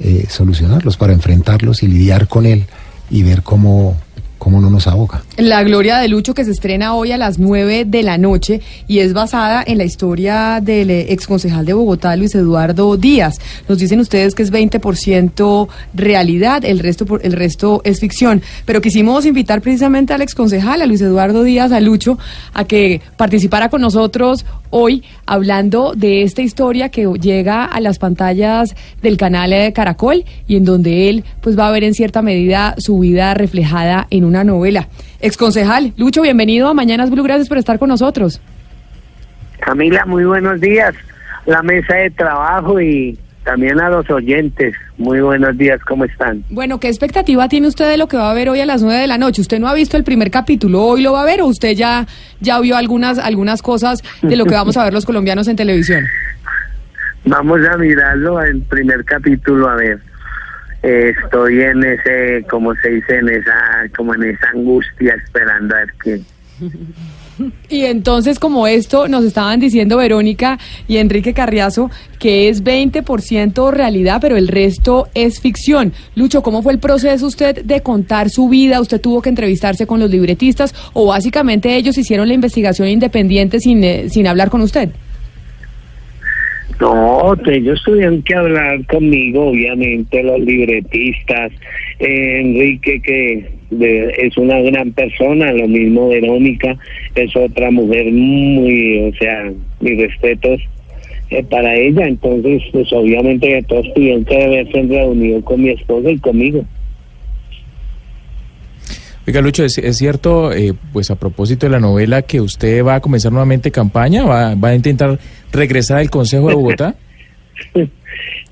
eh, 0.00 0.26
solucionarlos, 0.28 0.96
para 0.96 1.12
enfrentarlos 1.12 1.82
y 1.82 1.88
lidiar 1.88 2.26
con 2.26 2.46
él 2.46 2.66
y 3.10 3.22
ver 3.22 3.42
cómo, 3.42 3.96
cómo 4.40 4.60
no 4.60 4.70
nos 4.70 4.86
ahoga. 4.88 5.22
La 5.36 5.62
Gloria 5.62 5.98
de 5.98 6.08
Lucho 6.08 6.34
que 6.34 6.44
se 6.44 6.50
estrena 6.50 6.94
hoy 6.94 7.12
a 7.12 7.18
las 7.18 7.38
9 7.38 7.84
de 7.84 8.02
la 8.02 8.16
noche 8.18 8.62
y 8.88 9.00
es 9.00 9.12
basada 9.12 9.62
en 9.64 9.78
la 9.78 9.84
historia 9.84 10.60
del 10.62 10.90
eh, 10.90 11.12
exconcejal 11.12 11.66
de 11.66 11.74
Bogotá, 11.74 12.16
Luis 12.16 12.34
Eduardo 12.34 12.96
Díaz. 12.96 13.38
Nos 13.68 13.78
dicen 13.78 14.00
ustedes 14.00 14.34
que 14.34 14.42
es 14.42 14.50
20% 14.50 15.68
realidad, 15.94 16.64
el 16.64 16.78
resto, 16.78 17.04
el 17.20 17.32
resto 17.32 17.82
es 17.84 18.00
ficción. 18.00 18.42
Pero 18.64 18.80
quisimos 18.80 19.26
invitar 19.26 19.60
precisamente 19.60 20.14
al 20.14 20.22
exconcejal, 20.22 20.80
a 20.80 20.86
Luis 20.86 21.02
Eduardo 21.02 21.42
Díaz, 21.42 21.70
a 21.70 21.80
Lucho, 21.80 22.18
a 22.54 22.64
que 22.64 23.02
participara 23.18 23.68
con 23.68 23.82
nosotros 23.82 24.46
hoy 24.70 25.02
hablando 25.30 25.92
de 25.94 26.22
esta 26.22 26.42
historia 26.42 26.88
que 26.88 27.06
llega 27.20 27.64
a 27.64 27.80
las 27.80 28.00
pantallas 28.00 28.74
del 29.00 29.16
canal 29.16 29.50
de 29.50 29.72
Caracol 29.72 30.24
y 30.48 30.56
en 30.56 30.64
donde 30.64 31.08
él 31.08 31.24
pues 31.40 31.56
va 31.56 31.68
a 31.68 31.70
ver 31.70 31.84
en 31.84 31.94
cierta 31.94 32.20
medida 32.20 32.74
su 32.78 32.98
vida 32.98 33.32
reflejada 33.34 34.08
en 34.10 34.24
una 34.24 34.42
novela. 34.42 34.88
Exconcejal, 35.20 35.92
Lucho, 35.96 36.22
bienvenido 36.22 36.66
a 36.66 36.74
Mañanas 36.74 37.10
Blue, 37.10 37.22
gracias 37.22 37.48
por 37.48 37.58
estar 37.58 37.78
con 37.78 37.90
nosotros. 37.90 38.40
Camila, 39.60 40.04
muy 40.04 40.24
buenos 40.24 40.60
días. 40.60 40.94
La 41.46 41.62
mesa 41.62 41.94
de 41.94 42.10
trabajo 42.10 42.80
y 42.80 43.16
también 43.44 43.80
a 43.80 43.88
los 43.88 44.10
oyentes. 44.10 44.74
Muy 45.00 45.22
buenos 45.22 45.56
días, 45.56 45.80
¿cómo 45.88 46.04
están? 46.04 46.44
Bueno, 46.50 46.78
¿qué 46.78 46.88
expectativa 46.88 47.48
tiene 47.48 47.68
usted 47.68 47.88
de 47.88 47.96
lo 47.96 48.06
que 48.06 48.18
va 48.18 48.30
a 48.30 48.34
ver 48.34 48.50
hoy 48.50 48.60
a 48.60 48.66
las 48.66 48.82
nueve 48.82 49.00
de 49.00 49.06
la 49.06 49.16
noche? 49.16 49.40
¿Usted 49.40 49.58
no 49.58 49.66
ha 49.66 49.72
visto 49.72 49.96
el 49.96 50.04
primer 50.04 50.30
capítulo? 50.30 50.82
¿Hoy 50.82 51.00
lo 51.00 51.14
va 51.14 51.22
a 51.22 51.24
ver 51.24 51.40
o 51.40 51.46
usted 51.46 51.70
ya, 51.70 52.06
ya 52.40 52.60
vio 52.60 52.76
algunas, 52.76 53.18
algunas 53.18 53.62
cosas 53.62 54.02
de 54.20 54.36
lo 54.36 54.44
que 54.44 54.52
vamos 54.52 54.76
a 54.76 54.84
ver 54.84 54.92
los 54.92 55.06
colombianos 55.06 55.48
en 55.48 55.56
televisión? 55.56 56.04
Vamos 57.24 57.60
a 57.66 57.78
mirarlo 57.78 58.42
el 58.42 58.60
primer 58.62 59.02
capítulo, 59.06 59.70
a 59.70 59.76
ver. 59.76 60.00
estoy 60.82 61.60
en 61.62 61.82
ese, 61.82 62.44
como 62.50 62.74
se 62.76 62.90
dice, 62.90 63.16
en 63.16 63.28
esa, 63.30 63.54
como 63.96 64.14
en 64.14 64.24
esa 64.24 64.50
angustia 64.54 65.14
esperando 65.14 65.76
a 65.76 65.78
ver 65.78 65.94
qué. 66.02 66.20
Y 67.70 67.84
entonces, 67.84 68.38
como 68.38 68.66
esto, 68.66 69.06
nos 69.08 69.24
estaban 69.24 69.60
diciendo 69.60 69.96
Verónica 69.96 70.58
y 70.88 70.96
Enrique 70.96 71.32
Carriazo, 71.34 71.90
que 72.18 72.48
es 72.48 72.64
20% 72.64 73.70
realidad, 73.70 74.18
pero 74.20 74.36
el 74.36 74.48
resto 74.48 75.08
es 75.14 75.40
ficción. 75.40 75.92
Lucho, 76.16 76.42
¿cómo 76.42 76.62
fue 76.62 76.72
el 76.72 76.80
proceso 76.80 77.26
usted 77.26 77.64
de 77.64 77.80
contar 77.80 78.28
su 78.30 78.48
vida? 78.48 78.80
¿Usted 78.80 79.00
tuvo 79.00 79.22
que 79.22 79.28
entrevistarse 79.28 79.86
con 79.86 80.00
los 80.00 80.10
libretistas 80.10 80.74
o 80.92 81.06
básicamente 81.06 81.76
ellos 81.76 81.96
hicieron 81.96 82.28
la 82.28 82.34
investigación 82.34 82.88
independiente 82.88 83.60
sin, 83.60 83.84
eh, 83.84 84.08
sin 84.10 84.26
hablar 84.26 84.50
con 84.50 84.62
usted? 84.62 84.90
No, 86.80 87.34
ellos 87.46 87.82
tuvieron 87.84 88.22
que 88.22 88.34
hablar 88.34 88.86
conmigo, 88.86 89.48
obviamente, 89.48 90.22
los 90.22 90.40
libretistas, 90.40 91.52
Enrique, 91.98 93.02
que 93.02 93.50
es 94.18 94.36
una 94.38 94.60
gran 94.60 94.90
persona, 94.92 95.52
lo 95.52 95.68
mismo 95.68 96.08
Verónica, 96.08 96.76
es 97.14 97.36
otra 97.36 97.70
mujer 97.70 98.10
muy, 98.10 99.10
o 99.10 99.14
sea, 99.16 99.52
mis 99.80 99.98
respetos 99.98 100.62
eh, 101.28 101.44
para 101.44 101.76
ella, 101.76 102.06
entonces, 102.06 102.62
pues 102.72 102.90
obviamente 102.94 103.62
todos 103.68 103.92
tuvieron 103.94 104.24
que 104.24 104.42
haberse 104.42 104.82
reunido 104.82 105.44
con 105.44 105.62
mi 105.62 105.68
esposa 105.68 106.10
y 106.10 106.18
conmigo. 106.18 106.64
Oiga, 109.30 109.42
Lucho, 109.42 109.64
¿es, 109.64 109.78
es 109.78 109.96
cierto, 109.96 110.52
eh, 110.52 110.74
pues 110.92 111.08
a 111.12 111.14
propósito 111.14 111.64
de 111.64 111.70
la 111.70 111.78
novela, 111.78 112.22
que 112.22 112.40
usted 112.40 112.84
va 112.84 112.96
a 112.96 113.00
comenzar 113.00 113.30
nuevamente 113.30 113.70
campaña? 113.70 114.24
¿Va, 114.24 114.56
va 114.56 114.70
a 114.70 114.74
intentar 114.74 115.20
regresar 115.52 115.98
al 115.98 116.10
Consejo 116.10 116.48
de 116.48 116.54
Bogotá? 116.56 116.96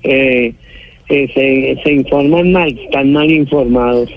eh, 0.03 0.53
eh, 1.09 1.27
se, 1.33 1.81
se 1.83 1.91
informan 1.91 2.53
mal, 2.53 2.69
están 2.69 3.11
mal 3.11 3.29
informados. 3.29 4.09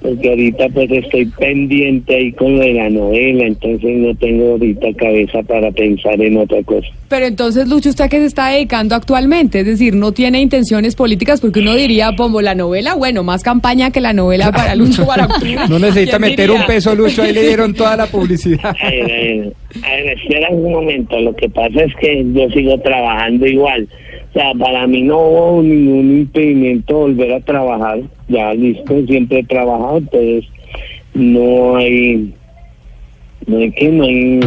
Porque 0.00 0.28
ahorita 0.28 0.68
pues 0.70 0.90
estoy 0.90 1.26
pendiente 1.26 2.14
ahí 2.14 2.32
con 2.32 2.56
lo 2.56 2.64
de 2.64 2.74
la 2.74 2.90
novela, 2.90 3.46
entonces 3.46 3.90
no 3.96 4.14
tengo 4.16 4.52
ahorita 4.52 4.88
cabeza 4.96 5.42
para 5.42 5.70
pensar 5.70 6.20
en 6.20 6.36
otra 6.36 6.62
cosa. 6.62 6.88
Pero 7.08 7.26
entonces, 7.26 7.68
Lucho, 7.68 7.88
¿usted 7.88 8.04
a 8.04 8.08
qué 8.08 8.18
se 8.18 8.26
está 8.26 8.48
dedicando 8.50 8.94
actualmente? 8.94 9.60
Es 9.60 9.66
decir, 9.66 9.94
no 9.94 10.12
tiene 10.12 10.40
intenciones 10.40 10.94
políticas 10.94 11.40
porque 11.40 11.60
uno 11.60 11.74
diría, 11.74 12.14
como 12.16 12.40
la 12.40 12.54
novela, 12.54 12.94
bueno, 12.94 13.24
más 13.24 13.42
campaña 13.42 13.90
que 13.90 14.00
la 14.00 14.12
novela 14.12 14.52
para 14.52 14.74
Lucho 14.74 15.04
Barahona. 15.06 15.66
No 15.68 15.78
necesita 15.78 16.18
¿Quién 16.18 16.30
meter 16.30 16.48
diría? 16.48 16.60
un 16.60 16.66
peso, 16.66 16.94
Lucho, 16.94 17.22
ahí 17.22 17.32
le 17.32 17.42
dieron 17.42 17.74
toda 17.74 17.96
la 17.96 18.06
publicidad. 18.06 18.74
A 18.80 18.90
ver, 18.90 19.02
a 19.02 19.06
ver, 19.06 19.52
a 19.82 19.90
ver, 19.90 20.18
espera 20.18 20.48
un 20.50 20.72
momento, 20.72 21.18
lo 21.20 21.34
que 21.34 21.48
pasa 21.48 21.82
es 21.82 21.94
que 22.00 22.24
yo 22.32 22.48
sigo 22.50 22.78
trabajando 22.80 23.46
igual. 23.46 23.88
O 24.30 24.32
sea, 24.32 24.52
para 24.58 24.86
mí 24.86 25.02
no 25.02 25.18
hubo 25.18 25.62
ningún 25.62 26.18
impedimento 26.18 26.98
volver 26.98 27.32
a 27.34 27.40
trabajar. 27.40 27.98
Ya 28.28 28.54
listo, 28.54 29.04
siempre 29.06 29.40
he 29.40 29.44
trabajado, 29.44 29.98
entonces 29.98 30.44
no 31.14 31.76
hay, 31.76 32.32
no 33.46 33.58
hay 33.58 33.72
que, 33.72 33.88
no 33.88 34.04
hay 34.04 34.40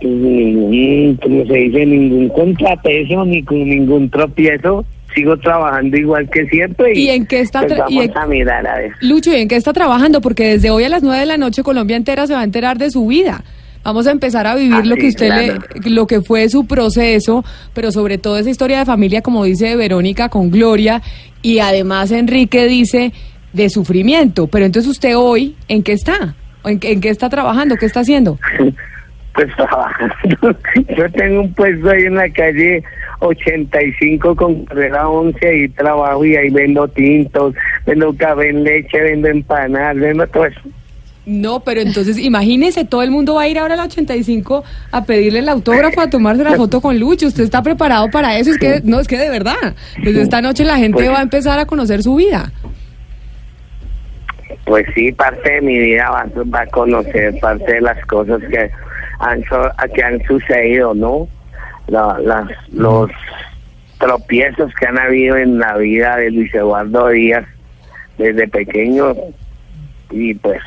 pues, 0.00 0.12
ningún, 0.12 1.18
como 1.22 1.46
se 1.46 1.52
dice, 1.54 1.86
ningún 1.86 2.28
contrapeso, 2.30 3.24
ni 3.26 3.42
con 3.42 3.68
ningún 3.68 4.08
tropiezo. 4.08 4.84
Sigo 5.14 5.36
trabajando 5.36 5.96
igual 5.96 6.28
que 6.28 6.44
siempre 6.46 6.92
y, 6.98 7.02
¿Y 7.04 7.08
en 7.10 7.26
qué 7.26 7.38
está 7.40 7.60
pues 7.60 7.72
tra- 7.74 7.84
y 7.88 7.96
vamos 7.98 8.04
en- 8.06 8.18
a 8.18 8.26
mirar 8.26 8.66
a 8.66 8.78
ver. 8.78 8.92
Lucho, 9.00 9.30
¿y 9.32 9.36
en 9.36 9.46
qué 9.48 9.54
está 9.54 9.72
trabajando? 9.72 10.20
Porque 10.20 10.44
desde 10.44 10.70
hoy 10.70 10.82
a 10.82 10.88
las 10.88 11.04
9 11.04 11.20
de 11.20 11.26
la 11.26 11.36
noche 11.36 11.62
Colombia 11.62 11.96
entera 11.96 12.26
se 12.26 12.32
va 12.34 12.40
a 12.40 12.44
enterar 12.44 12.78
de 12.78 12.90
su 12.90 13.06
vida. 13.06 13.44
Vamos 13.84 14.06
a 14.06 14.12
empezar 14.12 14.46
a 14.46 14.54
vivir 14.56 14.74
Ah, 14.74 14.82
lo 14.84 14.96
que 14.96 15.08
usted 15.08 15.26
claro. 15.26 15.58
le, 15.84 15.90
lo 15.90 16.06
que 16.06 16.22
fue 16.22 16.48
su 16.48 16.66
proceso, 16.66 17.44
pero 17.74 17.92
sobre 17.92 18.16
todo 18.18 18.38
esa 18.38 18.48
historia 18.50 18.78
de 18.78 18.86
familia, 18.86 19.20
como 19.20 19.44
dice 19.44 19.76
Verónica 19.76 20.28
con 20.30 20.50
Gloria, 20.50 21.02
y 21.42 21.58
además 21.58 22.10
Enrique 22.10 22.66
dice 22.66 23.12
de 23.52 23.68
sufrimiento. 23.68 24.46
Pero 24.46 24.64
entonces 24.64 24.90
usted 24.90 25.16
hoy, 25.16 25.54
¿en 25.68 25.82
qué 25.82 25.92
está? 25.92 26.34
¿O 26.62 26.68
¿En 26.70 26.80
qué, 26.80 26.92
en 26.92 27.00
qué 27.02 27.10
está 27.10 27.28
trabajando? 27.28 27.76
¿Qué 27.76 27.84
está 27.86 28.00
haciendo? 28.00 28.38
pues 29.34 29.54
trabajando. 29.56 30.14
Yo 30.96 31.10
tengo 31.12 31.42
un 31.42 31.52
puesto 31.52 31.90
ahí 31.90 32.04
en 32.04 32.14
la 32.14 32.30
calle 32.30 32.82
85 33.20 34.34
con 34.36 34.64
carrera 34.64 35.08
11 35.08 35.56
y 35.56 35.68
trabajo 35.68 36.24
y 36.24 36.36
ahí 36.36 36.50
vendo 36.50 36.88
tintos, 36.88 37.54
vendo 37.86 38.14
café 38.16 38.48
en 38.48 38.64
leche, 38.64 39.00
vendo 39.00 39.28
empanadas, 39.28 39.96
vendo 39.96 40.26
todo 40.28 40.46
eso. 40.46 40.60
No, 41.26 41.60
pero 41.60 41.80
entonces 41.80 42.18
imagínese, 42.18 42.84
todo 42.84 43.02
el 43.02 43.10
mundo 43.10 43.34
va 43.36 43.42
a 43.42 43.48
ir 43.48 43.58
ahora 43.58 43.74
a 43.74 43.76
la 43.78 43.84
85 43.84 44.62
a 44.90 45.04
pedirle 45.04 45.38
el 45.38 45.48
autógrafo, 45.48 46.02
a 46.02 46.10
tomarse 46.10 46.44
la 46.44 46.54
foto 46.54 46.82
con 46.82 46.98
Lucho. 47.00 47.26
¿Usted 47.28 47.44
está 47.44 47.62
preparado 47.62 48.10
para 48.10 48.36
eso? 48.36 48.50
Es 48.50 48.58
que, 48.58 48.82
no, 48.84 49.00
es 49.00 49.08
que 49.08 49.16
de 49.16 49.30
verdad, 49.30 49.74
desde 50.02 50.20
esta 50.20 50.42
noche 50.42 50.64
la 50.64 50.76
gente 50.76 50.96
Pues- 50.98 51.10
va 51.10 51.20
a 51.20 51.22
empezar 51.22 51.58
a 51.58 51.64
conocer 51.64 52.02
su 52.02 52.16
vida. 52.16 52.52
Pues 54.66 54.86
sí, 54.94 55.12
parte 55.12 55.50
de 55.54 55.60
mi 55.62 55.78
vida 55.78 56.08
va, 56.10 56.26
va 56.54 56.60
a 56.62 56.66
conocer 56.66 57.38
parte 57.40 57.74
de 57.74 57.80
las 57.80 58.04
cosas 58.06 58.40
que 58.50 58.70
han, 59.18 59.42
que 59.94 60.02
han 60.02 60.22
sucedido, 60.26 60.94
¿no? 60.94 61.28
La- 61.86 62.18
las, 62.22 62.48
los 62.72 63.10
tropiezos 63.98 64.72
que 64.74 64.86
han 64.86 64.98
habido 64.98 65.36
en 65.36 65.58
la 65.58 65.76
vida 65.76 66.16
de 66.16 66.30
Luis 66.30 66.54
Eduardo 66.54 67.08
Díaz 67.08 67.44
desde 68.18 68.46
pequeño 68.48 69.14
y 70.10 70.34
pues 70.34 70.60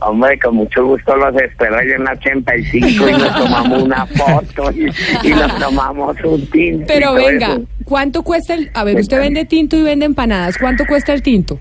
hombre 0.00 0.38
con 0.38 0.56
mucho 0.56 0.84
gusto 0.84 1.16
los 1.16 1.34
espero 1.36 1.76
allá 1.76 1.96
en 1.96 2.04
la 2.04 2.12
85 2.12 3.08
y 3.08 3.12
nos 3.12 3.34
tomamos 3.36 3.82
una 3.82 4.06
foto 4.06 4.70
y, 4.72 4.86
y 5.22 5.30
nos 5.30 5.58
tomamos 5.58 6.16
un 6.24 6.46
tinto 6.46 6.84
Pero 6.86 7.14
venga, 7.14 7.48
eso. 7.48 7.62
¿cuánto 7.84 8.22
cuesta 8.22 8.54
el... 8.54 8.70
A 8.74 8.84
ver, 8.84 8.96
usted 8.96 9.18
vende 9.18 9.44
tinto 9.44 9.76
y 9.76 9.82
vende 9.82 10.06
empanadas. 10.06 10.56
¿Cuánto 10.58 10.86
cuesta 10.86 11.12
el 11.12 11.22
tinto? 11.22 11.58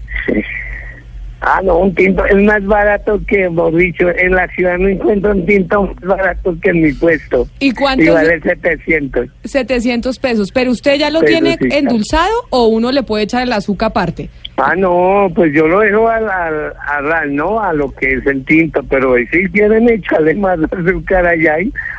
Ah, 1.43 1.59
no, 1.63 1.79
un 1.79 1.95
tinto 1.95 2.23
es 2.25 2.35
más 2.43 2.63
barato 2.65 3.19
que, 3.27 3.49
dicho, 3.73 4.09
en 4.15 4.31
la 4.35 4.47
ciudad 4.49 4.77
no 4.77 4.87
encuentro 4.87 5.31
un 5.31 5.43
tinto 5.45 5.81
más 5.83 5.99
barato 6.03 6.55
que 6.61 6.69
en 6.69 6.81
mi 6.83 6.93
puesto. 6.93 7.47
¿Y 7.59 7.71
cuánto 7.71 8.03
Y 8.03 8.09
vale 8.09 8.39
700. 8.41 9.27
700 9.43 10.19
pesos. 10.19 10.51
¿Pero 10.51 10.69
usted 10.69 10.97
ya 10.97 11.09
lo 11.09 11.21
Pero 11.21 11.31
tiene 11.31 11.57
sí, 11.59 11.67
endulzado 11.71 12.29
o 12.51 12.67
uno 12.67 12.91
le 12.91 13.01
puede 13.01 13.23
echar 13.23 13.41
el 13.41 13.51
azúcar 13.53 13.87
aparte? 13.89 14.29
Ah, 14.57 14.75
no, 14.77 15.31
pues 15.33 15.51
yo 15.53 15.67
lo 15.67 15.79
dejo 15.79 16.07
al, 16.07 16.29
al, 16.29 17.11
al- 17.11 17.35
no, 17.35 17.59
a 17.59 17.73
lo 17.73 17.89
que 17.91 18.13
es 18.13 18.25
el 18.27 18.45
tinto, 18.45 18.83
pero 18.83 19.15
si 19.31 19.43
quieren 19.49 19.89
echarle 19.89 20.35
más 20.35 20.59
azúcar 20.71 21.25
allá, 21.25 21.55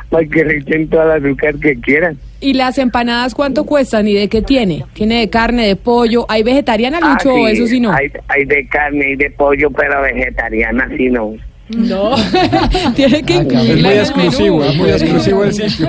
para 0.09 0.25
que 0.25 0.45
le 0.45 0.57
echen 0.59 0.87
toda 0.87 1.17
el 1.17 1.25
azúcar 1.25 1.55
que 1.55 1.75
quieran. 1.81 2.17
¿Y 2.43 2.53
las 2.53 2.77
empanadas 2.77 3.33
cuánto 3.33 3.63
cuestan 3.63 4.07
y 4.07 4.13
de 4.13 4.27
qué 4.27 4.41
tiene? 4.41 4.83
¿Tiene 4.93 5.19
de 5.21 5.29
carne, 5.29 5.65
de 5.65 5.75
pollo? 5.75 6.25
¿Hay 6.29 6.43
vegetariana, 6.43 6.99
Ah, 7.01 7.13
Lucho, 7.13 7.33
o 7.33 7.47
eso 7.47 7.65
sí 7.67 7.79
no? 7.79 7.91
Hay, 7.93 8.11
hay 8.27 8.45
de 8.45 8.67
carne 8.67 9.11
y 9.11 9.15
de 9.15 9.29
pollo, 9.31 9.71
pero 9.71 10.01
vegetariana 10.01 10.87
sí 10.97 11.09
no. 11.09 11.33
No, 11.69 12.13
tiene 12.95 13.23
que 13.23 13.35
Es 13.35 13.41
incluirla 13.43 13.63
muy 13.63 13.79
en 13.79 13.85
el 13.85 13.97
exclusivo, 13.99 14.63
es 14.65 14.75
muy 14.75 14.89
exclusivo 14.89 15.43
el 15.45 15.53
sitio. 15.53 15.87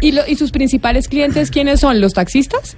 ¿Y, 0.00 0.12
lo- 0.12 0.26
¿Y 0.28 0.36
sus 0.36 0.52
principales 0.52 1.08
clientes 1.08 1.50
quiénes 1.50 1.80
son? 1.80 2.00
¿Los 2.00 2.14
taxistas? 2.14 2.76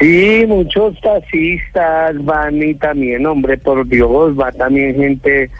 Sí, 0.00 0.44
muchos 0.46 1.00
taxistas 1.00 2.22
van 2.24 2.62
y 2.62 2.74
también, 2.74 3.24
hombre, 3.26 3.56
por 3.58 3.86
Dios, 3.86 4.38
va 4.38 4.50
también 4.52 4.96
gente, 4.96 5.50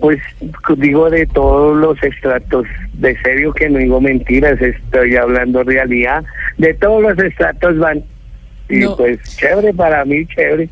pues 0.00 0.18
digo 0.76 1.10
de 1.10 1.26
todos 1.26 1.76
los 1.76 2.02
estratos, 2.02 2.66
de 2.94 3.16
serio 3.22 3.52
que 3.52 3.68
no 3.68 3.78
digo 3.78 4.00
mentiras, 4.00 4.60
estoy 4.60 5.16
hablando 5.16 5.62
realidad, 5.64 6.24
de 6.56 6.74
todos 6.74 7.02
los 7.02 7.18
estratos 7.18 7.78
van. 7.78 8.02
Y 8.68 8.80
No. 8.80 8.96
pues 8.96 9.18
chévere 9.36 9.72
para 9.74 10.04
mí, 10.04 10.26
chévere. 10.26 10.68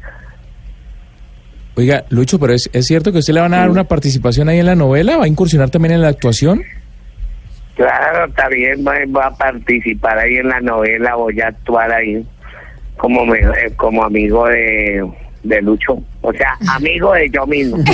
Oiga, 1.76 2.04
Lucho, 2.08 2.38
pero 2.38 2.54
es, 2.54 2.70
es 2.72 2.86
cierto 2.86 3.12
que 3.12 3.18
usted 3.18 3.34
le 3.34 3.40
van 3.40 3.52
a 3.54 3.58
dar 3.58 3.70
una 3.70 3.84
participación 3.84 4.48
ahí 4.48 4.58
en 4.60 4.66
la 4.66 4.74
novela, 4.74 5.18
va 5.18 5.24
a 5.24 5.28
incursionar 5.28 5.70
también 5.70 5.92
en 5.94 6.02
la 6.02 6.08
actuación. 6.08 6.62
Claro, 7.74 8.32
también 8.32 8.82
voy, 8.82 8.96
voy 9.08 9.22
a 9.22 9.30
participar 9.30 10.18
ahí 10.18 10.36
en 10.36 10.48
la 10.48 10.60
novela, 10.60 11.14
voy 11.16 11.38
a 11.40 11.48
actuar 11.48 11.92
ahí 11.92 12.24
como 12.96 13.26
me- 13.26 13.40
eh, 13.40 13.72
como 13.76 14.02
amigo 14.04 14.46
de, 14.48 15.06
de 15.48 15.62
Lucho, 15.62 16.02
o 16.22 16.32
sea, 16.32 16.56
amigo 16.68 17.12
de 17.14 17.30
yo 17.32 17.46
mismo. 17.46 17.78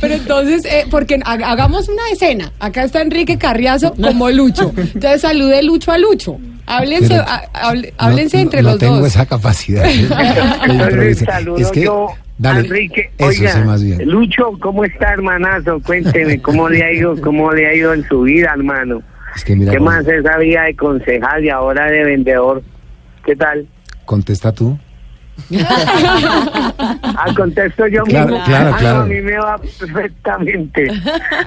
Pero 0.00 0.14
entonces, 0.14 0.64
eh, 0.64 0.84
porque 0.90 1.18
ha- 1.24 1.32
hagamos 1.50 1.88
una 1.88 2.02
escena. 2.12 2.52
Acá 2.60 2.84
está 2.84 3.00
Enrique 3.02 3.38
Carriazo 3.38 3.94
como 3.94 4.30
Lucho. 4.30 4.72
Entonces 4.76 5.20
salude 5.20 5.62
Lucho 5.62 5.92
a 5.92 5.98
Lucho. 5.98 6.38
Háblense, 6.66 7.08
Pero- 7.08 7.22
a- 7.22 7.42
hable- 7.70 7.92
háblense 7.98 8.36
no, 8.38 8.42
entre 8.44 8.62
no 8.62 8.70
los 8.70 8.78
tengo 8.78 8.96
dos. 8.98 9.06
esa 9.08 9.26
capacidad. 9.26 9.82
de- 9.84 9.88
de 9.88 10.02
Entonces 10.04 10.68
improvisar. 10.80 11.28
saludo 11.34 11.56
es 11.58 11.70
que, 11.72 11.80
yo 11.84 12.06
dale, 12.38 12.58
a 12.60 12.62
Enrique. 12.62 13.10
eso 13.18 13.28
Oiga, 13.28 13.52
sí, 13.52 13.60
más 13.60 13.82
bien. 13.82 14.08
Lucho, 14.08 14.52
¿cómo 14.60 14.84
está, 14.84 15.12
hermanazo? 15.12 15.80
Cuénteme, 15.84 16.40
¿cómo 16.40 16.68
le 16.68 16.84
ha 16.84 16.92
ido, 16.92 17.20
cómo 17.20 17.52
le 17.52 17.66
ha 17.66 17.74
ido 17.74 17.92
en 17.94 18.06
su 18.08 18.22
vida, 18.22 18.52
hermano? 18.56 19.02
Es 19.34 19.44
que 19.44 19.56
mira, 19.56 19.72
¿Qué 19.72 19.80
más 19.80 20.06
esa 20.06 20.36
vida 20.38 20.62
de 20.64 20.76
concejal 20.76 21.44
y 21.44 21.48
ahora 21.48 21.86
de 21.90 22.04
vendedor? 22.04 22.62
¿Qué 23.24 23.34
tal? 23.34 23.66
Contesta 24.04 24.52
tú. 24.52 24.78
Ah, 27.02 27.26
contesto 27.36 27.86
yo 27.86 28.02
Claro, 28.04 28.28
mismo. 28.30 28.44
claro, 28.44 28.66
Ah, 28.68 28.70
no, 28.72 28.76
claro. 28.78 29.00
a 29.02 29.06
mí 29.06 29.20
me 29.20 29.36
va 29.38 29.58
perfectamente. 29.58 30.88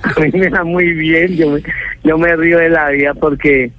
A 0.03 0.19
mí 0.19 0.31
me 0.33 0.49
va 0.49 0.63
muy 0.63 0.91
bien. 0.93 1.35
Yo 1.35 1.51
me, 1.51 1.61
yo 2.03 2.17
me 2.17 2.35
río 2.35 2.57
de 2.59 2.69
la 2.69 2.89
vida 2.89 3.13
porque 3.13 3.71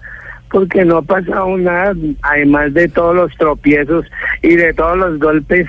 porque 0.50 0.84
no 0.84 0.98
ha 0.98 1.02
pasado 1.02 1.56
nada. 1.58 1.94
Además 2.22 2.72
de 2.74 2.88
todos 2.88 3.14
los 3.16 3.32
tropiezos 3.36 4.06
y 4.42 4.54
de 4.56 4.72
todos 4.74 4.96
los 4.96 5.18
golpes, 5.18 5.66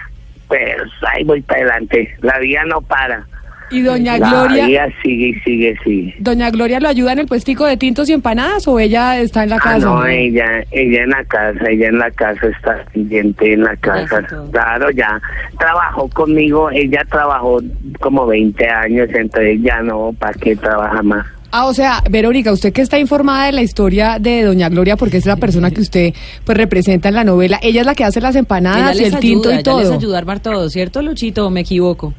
pues 0.48 0.76
ahí 1.14 1.24
voy 1.24 1.42
para 1.42 1.62
adelante. 1.62 2.16
La 2.22 2.38
vida 2.40 2.64
no 2.66 2.82
para. 2.82 3.26
Y 3.70 3.82
doña 3.82 4.18
La 4.18 4.30
Gloria, 4.30 4.66
vida 4.68 4.88
sigue, 5.04 5.42
sigue, 5.44 5.76
sigue. 5.84 6.16
doña 6.20 6.50
Gloria 6.52 6.80
lo 6.80 6.88
ayuda 6.88 7.14
en 7.14 7.20
el 7.20 7.26
puestico 7.28 7.66
de 7.66 7.76
tintos 7.78 8.10
y 8.10 8.14
empanadas 8.14 8.68
o 8.68 8.80
ella 8.80 9.20
está 9.20 9.44
en 9.44 9.50
la 9.50 9.56
Ah, 9.58 9.60
casa. 9.64 9.80
no, 9.80 10.06
ella, 10.06 10.46
ella 10.72 11.04
en 11.04 11.10
la 11.10 11.24
casa, 11.26 11.60
ella 11.70 11.88
en 11.90 12.00
la 12.00 12.12
casa 12.12 12.48
está 12.48 12.86
pendiente 12.94 13.54
en 13.54 13.64
la 13.64 13.76
casa. 13.76 14.24
Claro, 14.52 14.90
ya 14.92 15.20
trabajó 15.60 16.08
conmigo, 16.10 16.70
ella 16.72 17.02
trabajó 17.10 17.60
como 18.00 18.26
20 18.26 18.70
años, 18.70 19.10
entonces 19.14 19.60
ya 19.62 19.82
no, 19.82 20.14
¿para 20.18 20.34
qué 20.34 20.56
trabaja 20.56 21.02
más? 21.04 21.26
Ah, 21.50 21.66
o 21.66 21.74
sea, 21.74 22.04
Verónica, 22.10 22.52
usted 22.52 22.74
que 22.74 22.82
está 22.82 23.00
informada 23.00 23.46
de 23.46 23.54
la 23.54 23.62
historia 23.62 24.18
de 24.20 24.44
Doña 24.44 24.68
Gloria, 24.68 24.98
porque 24.98 25.16
es 25.18 25.26
la 25.26 25.38
persona 25.38 25.72
que 25.72 25.80
usted 25.80 26.14
pues 26.46 26.58
representa 26.58 27.08
en 27.08 27.16
la 27.16 27.24
novela, 27.24 27.58
ella 27.64 27.80
es 27.82 27.86
la 27.88 27.96
que 27.96 28.04
hace 28.04 28.20
las 28.20 28.36
empanadas 28.36 28.98
Ella 29.00 29.02
y 29.10 29.14
el 29.14 29.20
tinto 29.20 29.50
y 29.50 29.54
ella 29.54 29.56
les 29.58 29.64
todo. 29.64 29.94
ayuda 29.94 30.16
a 30.16 30.20
armar 30.20 30.40
todo, 30.42 30.70
¿cierto, 30.70 31.02
Luchito? 31.02 31.48
¿O 31.48 31.50
me 31.50 31.62
equivoco? 31.62 32.14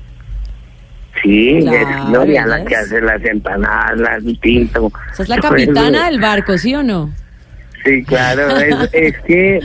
Sí, 1.22 1.60
Claro, 1.62 1.88
es 1.88 2.06
Gloria 2.08 2.46
la 2.46 2.64
que 2.64 2.76
hace 2.76 3.00
las 3.00 3.24
empanadas, 3.24 3.98
las 3.98 4.22
tinto. 4.40 4.92
Esa 5.12 5.22
es 5.22 5.28
la 5.28 5.38
capitana 5.38 6.06
del 6.06 6.20
barco, 6.20 6.56
¿sí 6.58 6.74
o 6.74 6.82
no? 6.82 7.10
Sí, 7.84 8.02
claro, 8.04 8.56
es, 8.58 8.76
es 8.92 9.18
que 9.20 9.60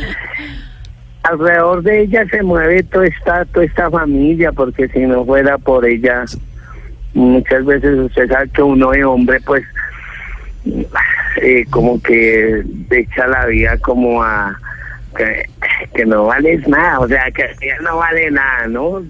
alrededor 1.24 1.84
de 1.84 2.02
ella 2.02 2.26
se 2.30 2.44
mueve 2.44 2.84
toda 2.84 3.08
esta, 3.08 3.46
toda 3.46 3.66
esta 3.66 3.90
familia, 3.90 4.52
porque 4.52 4.88
si 4.90 5.00
no 5.00 5.26
fuera 5.26 5.58
por 5.58 5.86
ella, 5.86 6.26
muchas 7.14 7.66
veces 7.66 7.98
usted 8.00 8.30
sabe 8.30 8.50
que 8.50 8.62
uno 8.62 8.92
de 8.92 9.06
hombre, 9.06 9.40
pues, 9.46 9.64
eh, 11.42 11.66
como 11.70 12.02
que 12.02 12.64
echa 12.92 13.28
la 13.28 13.46
vida 13.48 13.78
como 13.80 14.24
a 14.24 14.58
que, 15.16 15.44
que 15.94 16.06
no 16.06 16.26
vales 16.26 16.68
nada, 16.68 17.00
o 17.00 17.08
sea, 17.08 17.30
que 17.32 17.44
ella 17.62 17.78
no 17.82 17.98
vale 17.98 18.32
nada, 18.32 18.68
¿no? 18.68 19.04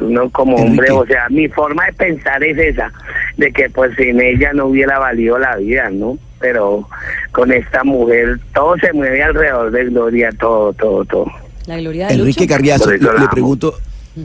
Uno 0.00 0.30
como 0.30 0.56
hombre, 0.56 0.90
o 0.90 1.06
sea, 1.06 1.28
mi 1.28 1.48
forma 1.48 1.86
de 1.86 1.92
pensar 1.92 2.42
es 2.42 2.58
esa, 2.58 2.92
de 3.36 3.52
que 3.52 3.70
pues 3.70 3.94
sin 3.96 4.20
ella 4.20 4.52
no 4.52 4.66
hubiera 4.66 4.98
valido 4.98 5.38
la 5.38 5.56
vida, 5.56 5.90
¿no? 5.90 6.18
Pero 6.40 6.88
con 7.30 7.52
esta 7.52 7.84
mujer 7.84 8.38
todo 8.54 8.76
se 8.78 8.92
mueve 8.92 9.22
alrededor 9.22 9.70
de 9.70 9.84
Gloria, 9.84 10.30
todo, 10.38 10.72
todo, 10.72 11.04
todo. 11.04 11.26
La 11.66 11.78
gloria 11.78 12.08
de 12.08 12.14
Enrique 12.14 12.40
Lucho. 12.40 12.54
Carriazo, 12.54 12.90
le, 12.90 13.28
pregunto, 13.30 13.74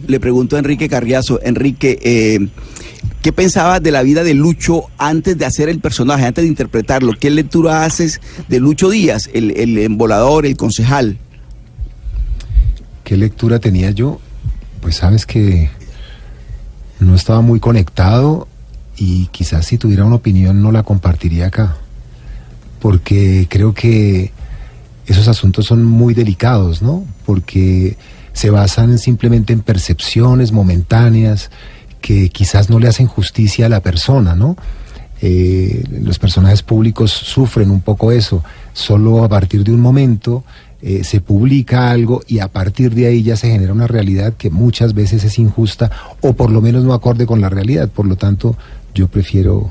le 0.07 0.20
pregunto 0.20 0.55
a 0.55 0.59
Enrique 0.59 0.89
Carriazo, 0.89 1.39
Enrique, 1.43 1.99
eh, 2.01 2.47
¿qué 3.22 3.32
pensabas 3.32 3.84
de 3.84 3.91
la 3.91 4.01
vida 4.01 4.24
de 4.24 4.34
Lucho 4.34 4.86
antes 4.97 5.38
de 5.38 5.45
hacer 5.45 5.70
el 5.70 5.80
personaje, 5.80 6.26
antes 6.26 6.43
de 6.43 6.47
interpretarlo? 6.47 7.13
¿Qué 7.20 7.30
lectura 7.30 7.84
haces 7.84 8.20
de 8.47 8.59
Lucho 8.59 8.89
Díaz, 8.89 9.30
el, 9.34 9.51
el 9.51 9.78
embolador, 9.78 10.47
el 10.47 10.57
concejal? 10.57 11.18
¿Qué 13.03 13.15
lectura 13.15 13.59
tenía 13.59 13.91
yo? 13.91 14.20
Pues 14.82 14.98
sabes 14.98 15.26
que 15.26 15.70
no 17.00 17.16
estaba 17.16 17.42
muy 17.42 17.60
conectado 17.60 18.48
y 18.96 19.28
quizás 19.28 19.66
si 19.66 19.78
tuviera 19.78 20.06
una 20.06 20.16
opinión 20.16 20.62
no 20.62 20.72
la 20.72 20.84
compartiría 20.84 21.48
acá. 21.48 21.78
Porque 22.80 23.48
creo 23.50 23.74
que 23.74 24.32
esos 25.06 25.28
asuntos 25.28 25.66
son 25.66 25.84
muy 25.84 26.14
delicados, 26.14 26.82
¿no? 26.82 27.06
Porque 27.26 27.98
se 28.34 28.50
basan 28.50 29.00
simplemente 29.00 29.54
en 29.54 29.62
percepciones 29.62 30.52
momentáneas 30.52 31.50
que 32.02 32.30
quizás 32.30 32.70
no 32.70 32.80
le 32.80 32.88
hacen 32.88 33.08
justicia 33.08 33.66
a 33.66 33.70
la 33.70 33.82
persona, 33.82 34.36
¿no? 34.36 34.56
Eh, 35.22 35.84
los 36.04 36.20
personajes 36.20 36.62
públicos 36.62 37.12
sufren 37.12 37.72
un 37.72 37.82
poco 37.82 38.12
eso. 38.12 38.44
Solo 38.74 39.24
a 39.24 39.30
partir 39.30 39.64
de 39.64 39.72
un 39.72 39.80
momento 39.80 40.44
eh, 40.82 41.04
se 41.04 41.22
publica 41.22 41.90
algo 41.90 42.22
y 42.28 42.40
a 42.40 42.48
partir 42.48 42.94
de 42.94 43.08
ahí 43.08 43.24
ya 43.24 43.36
se 43.36 43.50
genera 43.50 43.74
una 43.74 43.88
realidad 43.88 44.34
que 44.38 44.50
muchas 44.50 44.94
veces 44.94 45.24
es 45.24 45.40
injusta 45.40 45.92
o 46.22 46.34
por 46.34 46.52
lo 46.52 46.62
menos 46.62 46.84
no 46.84 46.94
acorde 46.94 47.26
con 47.26 47.42
la 47.42 47.50
realidad. 47.50 47.90
Por 47.90 48.06
lo 48.06 48.16
tanto, 48.16 48.56
yo 48.94 49.08
prefiero 49.08 49.70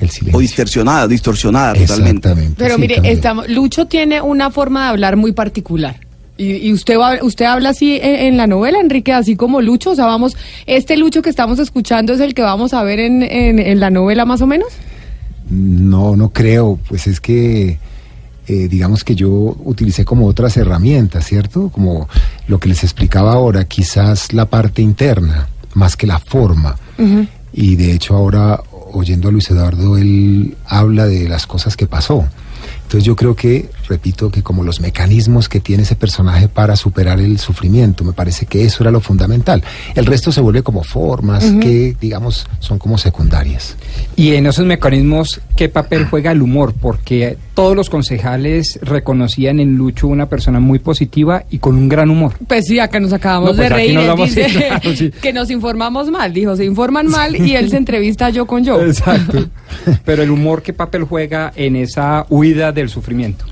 el 0.00 0.10
silencio. 0.10 0.38
O 0.38 0.40
distorsionada, 0.40 1.08
distorsionada 1.08 1.74
totalmente. 1.74 2.28
Exactamente. 2.28 2.54
Pero 2.58 2.74
sí, 2.76 2.80
mire, 2.80 3.00
estamos, 3.04 3.48
Lucho 3.48 3.86
tiene 3.86 4.20
una 4.20 4.50
forma 4.50 4.84
de 4.84 4.88
hablar 4.90 5.16
muy 5.16 5.32
particular. 5.32 6.00
Y, 6.38 6.68
y 6.68 6.72
usted 6.74 6.98
va, 6.98 7.16
usted 7.22 7.46
habla 7.46 7.70
así 7.70 7.96
en, 7.96 8.14
en 8.16 8.36
la 8.36 8.46
novela, 8.46 8.78
Enrique, 8.78 9.12
así 9.12 9.36
como 9.36 9.62
Lucho. 9.62 9.92
O 9.92 9.94
sea, 9.94 10.04
vamos, 10.04 10.36
este 10.66 10.96
Lucho 10.98 11.22
que 11.22 11.30
estamos 11.30 11.58
escuchando 11.58 12.12
es 12.12 12.20
el 12.20 12.34
que 12.34 12.42
vamos 12.42 12.74
a 12.74 12.82
ver 12.82 13.00
en, 13.00 13.22
en, 13.22 13.58
en 13.58 13.80
la 13.80 13.88
novela 13.88 14.26
más 14.26 14.42
o 14.42 14.46
menos. 14.46 14.68
No, 15.48 16.14
no 16.14 16.28
creo. 16.30 16.78
Pues 16.88 17.06
es 17.06 17.20
que, 17.20 17.78
eh, 18.46 18.68
digamos 18.68 19.04
que 19.04 19.14
yo 19.14 19.28
utilicé 19.30 20.04
como 20.04 20.26
otras 20.26 20.56
herramientas, 20.56 21.24
¿cierto? 21.26 21.68
Como 21.70 22.08
lo 22.46 22.58
que 22.60 22.68
les 22.68 22.84
explicaba 22.84 23.32
ahora, 23.32 23.64
quizás 23.64 24.32
la 24.32 24.46
parte 24.46 24.82
interna, 24.82 25.48
más 25.74 25.96
que 25.96 26.06
la 26.06 26.18
forma. 26.18 26.76
Y 27.52 27.76
de 27.76 27.92
hecho 27.92 28.14
ahora, 28.14 28.60
oyendo 28.92 29.28
a 29.28 29.32
Luis 29.32 29.50
Eduardo, 29.50 29.96
él 29.98 30.56
habla 30.66 31.06
de 31.06 31.28
las 31.28 31.46
cosas 31.46 31.76
que 31.76 31.86
pasó. 31.86 32.26
Entonces 32.82 33.04
yo 33.04 33.16
creo 33.16 33.34
que, 33.34 33.68
repito, 33.88 34.30
que 34.30 34.42
como 34.44 34.62
los 34.62 34.80
mecanismos 34.80 35.48
que 35.48 35.58
tiene 35.58 35.82
ese 35.82 35.96
personaje 35.96 36.46
para 36.48 36.76
superar 36.76 37.18
el 37.18 37.38
sufrimiento, 37.40 38.04
me 38.04 38.12
parece 38.12 38.46
que 38.46 38.64
eso 38.64 38.84
era 38.84 38.92
lo 38.92 39.00
fundamental. 39.00 39.64
El 39.96 40.06
resto 40.06 40.30
se 40.30 40.40
vuelve 40.40 40.62
como 40.62 40.84
formas 40.84 41.44
Ujú. 41.44 41.60
que, 41.60 41.96
digamos, 42.00 42.46
son 42.60 42.78
como 42.78 42.96
secundarias. 42.96 43.76
Y 44.14 44.34
en 44.34 44.46
esos 44.46 44.64
mecanismos, 44.66 45.40
¿qué 45.56 45.68
papel 45.68 46.06
juega 46.10 46.30
el 46.30 46.42
humor? 46.42 46.74
Porque 46.80 47.36
todos 47.56 47.74
los 47.74 47.88
concejales 47.88 48.78
reconocían 48.82 49.60
en 49.60 49.78
Lucho 49.78 50.08
una 50.08 50.28
persona 50.28 50.60
muy 50.60 50.78
positiva 50.78 51.44
y 51.50 51.58
con 51.58 51.74
un 51.74 51.88
gran 51.88 52.10
humor. 52.10 52.34
Pues 52.46 52.66
sí, 52.66 52.78
acá 52.78 53.00
nos 53.00 53.14
acabamos 53.14 53.52
No, 53.52 53.56
pues 53.56 53.70
de 53.70 53.74
aquí 53.74 53.96
reír. 53.96 54.06
nos 54.06 54.16
dice 54.18 54.44
sí, 54.50 54.56
claro, 54.56 54.94
sí. 54.94 55.10
que 55.22 55.32
nos 55.32 55.50
informamos 55.50 56.10
mal. 56.10 56.34
Dijo, 56.34 56.54
se 56.54 56.66
informan 56.66 57.06
mal 57.06 57.34
y 57.34 57.56
él 57.56 57.70
se 57.70 57.78
entrevista 57.78 58.28
yo 58.28 58.46
con 58.46 58.62
yo. 58.62 58.78
Exacto. 58.86 59.48
Pero 60.04 60.22
el 60.22 60.30
humor, 60.30 60.62
¿qué 60.62 60.74
papel 60.74 61.04
juega 61.04 61.50
en 61.56 61.76
esa 61.76 62.26
huida 62.28 62.72
del 62.72 62.90
sufrimiento? 62.90 63.46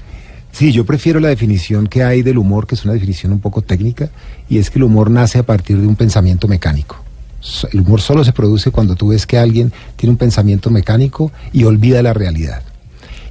Sí, 0.52 0.70
yo 0.70 0.84
prefiero 0.84 1.18
la 1.18 1.28
definición 1.28 1.86
que 1.86 2.04
hay 2.04 2.20
del 2.20 2.36
humor, 2.36 2.66
que 2.66 2.74
es 2.74 2.84
una 2.84 2.92
definición 2.92 3.32
un 3.32 3.40
poco 3.40 3.62
técnica, 3.62 4.10
y 4.50 4.58
es 4.58 4.68
que 4.68 4.78
el 4.78 4.82
humor 4.82 5.10
nace 5.10 5.38
a 5.38 5.44
partir 5.44 5.78
de 5.78 5.86
un 5.86 5.96
pensamiento 5.96 6.46
mecánico. 6.46 7.02
El 7.72 7.80
humor 7.80 8.02
solo 8.02 8.22
se 8.22 8.34
produce 8.34 8.70
cuando 8.70 8.96
tú 8.96 9.08
ves 9.08 9.26
que 9.26 9.38
alguien 9.38 9.72
tiene 9.96 10.10
un 10.10 10.18
pensamiento 10.18 10.68
mecánico 10.68 11.32
y 11.54 11.64
olvida 11.64 12.02
la 12.02 12.12
realidad. 12.12 12.62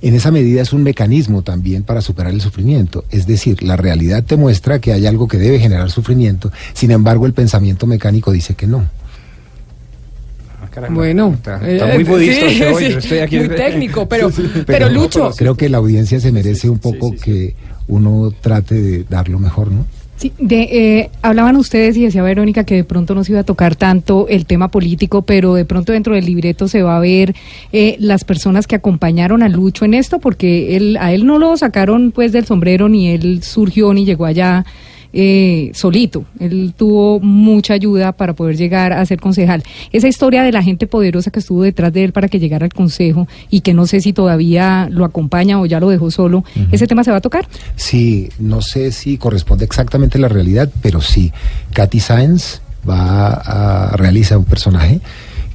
En 0.04 0.14
esa 0.16 0.32
medida 0.32 0.62
es 0.62 0.74
un 0.74 0.84
mecanismo 0.84 1.44
también 1.44 1.84
para 1.84 2.02
superar 2.02 2.34
el 2.34 2.42
sufrimiento. 2.42 3.06
Es 3.10 3.26
decir, 3.26 3.64
la 3.64 3.78
realidad 3.78 4.22
te 4.24 4.36
muestra 4.36 4.80
que 4.80 4.92
hay 4.92 5.08
algo 5.08 5.30
que 5.30 5.38
debe 5.38 5.60
generar 5.60 5.90
sufrimiento, 5.90 6.52
sin 6.74 6.92
embargo 6.92 7.26
el 7.26 7.32
pensamiento 7.34 7.88
mecánico 7.88 8.32
dice 8.34 8.54
que 8.54 8.68
no. 8.68 8.84
Bueno, 10.90 11.34
está 11.36 11.60
eh, 11.70 11.94
muy 11.96 12.04
budista 12.04 12.50
sí, 12.50 12.64
hoy, 12.64 12.84
sí, 12.86 12.92
yo 12.94 12.98
estoy 13.00 13.18
aquí- 13.20 13.38
muy 13.38 13.48
técnico, 13.50 14.06
pero, 14.10 14.32
Sí, 14.32 14.50
sí. 14.54 14.64
pero 14.66 14.90
Lucho, 14.90 15.32
Creo 15.38 15.56
que 15.56 15.70
la 15.70 15.78
audiencia 15.78 16.20
se 16.20 16.32
merece 16.32 16.70
un 16.70 16.80
poco 16.80 17.14
que 17.16 17.56
uno 17.88 18.34
trate 18.42 18.76
de 18.82 19.04
dar 19.10 19.30
lo 19.30 19.40
mejor, 19.40 19.72
¿no? 19.72 19.86
Sí, 20.16 20.32
de, 20.38 20.62
eh, 20.62 21.10
hablaban 21.22 21.56
ustedes 21.56 21.98
y 21.98 22.04
decía 22.04 22.22
Verónica 22.22 22.64
que 22.64 22.76
de 22.76 22.84
pronto 22.84 23.16
no 23.16 23.24
se 23.24 23.32
iba 23.32 23.42
a 23.42 23.46
tocar 23.46 23.76
tanto 23.76 24.28
el 24.30 24.46
tema 24.46 24.70
político, 24.70 25.24
pero 25.24 25.56
de 25.56 25.66
pronto 25.66 25.92
dentro 25.92 26.14
del 26.14 26.26
libreto 26.26 26.68
se 26.68 26.84
va 26.84 26.98
a 26.98 27.00
ver 27.00 27.36
eh, 27.72 27.96
las 28.00 28.24
personas 28.24 28.68
que 28.68 28.76
acompañaron 28.76 29.44
a 29.44 29.50
Lucho 29.50 29.86
en 29.86 29.96
esto, 29.96 30.20
porque 30.20 30.78
él, 30.78 30.98
a 31.02 31.14
él 31.14 31.26
no 31.26 31.40
lo 31.40 31.58
sacaron 31.58 32.12
pues 32.12 32.32
del 32.32 32.46
sombrero, 32.46 32.90
ni 32.90 33.10
él 33.10 33.42
surgió 33.44 33.94
ni 33.94 34.06
llegó 34.06 34.26
allá 34.26 34.66
eh, 35.14 35.72
solito. 35.74 36.26
Él 36.40 36.74
tuvo 36.76 37.20
mucha 37.20 37.74
ayuda 37.74 38.12
para 38.12 38.34
poder 38.34 38.58
llegar 38.58 38.94
a 38.94 39.06
ser 39.06 39.20
concejal. 39.20 39.64
Esa 39.92 40.08
historia 40.08 40.44
de 40.44 40.52
la 40.52 40.64
gente 40.64 40.88
poderosa 40.88 41.32
que 41.32 41.40
estuvo 41.40 41.64
detrás 41.64 41.94
de 41.94 42.04
él 42.04 42.12
para 42.12 42.28
que 42.28 42.40
llegara 42.40 42.66
al 42.66 42.74
consejo 42.74 43.28
y 43.50 43.62
que 43.62 43.74
no 43.74 43.86
sé 43.86 44.02
si 44.02 44.14
todavía 44.14 44.88
lo 44.90 45.06
acompaña 45.06 45.62
o 45.62 45.66
ya 45.66 45.80
lo 45.80 45.90
dejó 45.90 46.12
solo, 46.12 46.44
¿ese 46.72 46.88
tema 46.88 47.04
se 47.04 47.12
va 47.12 47.18
a 47.18 47.22
tocar? 47.22 47.48
Sí, 47.76 48.30
no 48.40 48.62
sé 48.62 48.92
si 48.92 49.18
corresponde 49.18 49.66
exactamente 49.66 50.18
a 50.18 50.22
la 50.22 50.28
realidad, 50.28 50.70
pero 50.82 51.02
sí. 51.02 51.32
Katy 51.74 52.00
Sáenz 52.00 52.62
va 52.88 53.34
a 53.34 53.98
realiza 53.98 54.38
un 54.38 54.46
personaje 54.46 55.00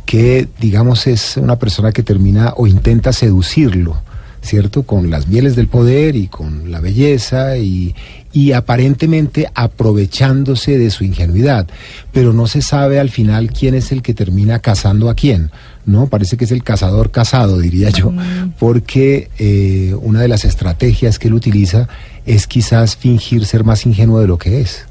que, 0.08 0.48
digamos, 0.58 1.06
es 1.06 1.36
una 1.36 1.58
persona 1.58 1.92
que 1.92 2.02
termina 2.02 2.54
o 2.56 2.66
intenta 2.66 3.12
seducirlo, 3.12 4.00
¿cierto? 4.40 4.84
Con 4.84 5.10
las 5.10 5.28
mieles 5.28 5.54
del 5.54 5.68
poder 5.68 6.16
y 6.16 6.28
con 6.28 6.70
la 6.70 6.80
belleza 6.80 7.58
y, 7.58 7.94
y 8.32 8.52
aparentemente 8.52 9.48
aprovechándose 9.54 10.78
de 10.78 10.90
su 10.90 11.04
ingenuidad. 11.04 11.66
Pero 12.12 12.32
no 12.32 12.46
se 12.46 12.62
sabe 12.62 13.00
al 13.00 13.10
final 13.10 13.50
quién 13.52 13.74
es 13.74 13.90
el 13.92 14.02
que 14.02 14.14
termina 14.14 14.58
casando 14.60 15.08
a 15.10 15.14
quién. 15.14 15.50
¿no? 15.86 16.06
Parece 16.08 16.36
que 16.36 16.44
es 16.44 16.52
el 16.52 16.62
cazador 16.62 17.10
casado, 17.10 17.58
diría 17.58 17.88
yo, 17.90 18.12
porque 18.58 19.30
eh, 19.38 19.94
una 20.02 20.20
de 20.20 20.28
las 20.28 20.44
estrategias 20.44 21.18
que 21.18 21.28
él 21.28 21.34
utiliza 21.34 21.88
es 22.26 22.46
quizás 22.46 22.96
fingir 22.96 23.46
ser 23.46 23.64
más 23.64 23.86
ingenuo 23.86 24.20
de 24.20 24.26
lo 24.26 24.36
que 24.36 24.60
es. 24.60 24.84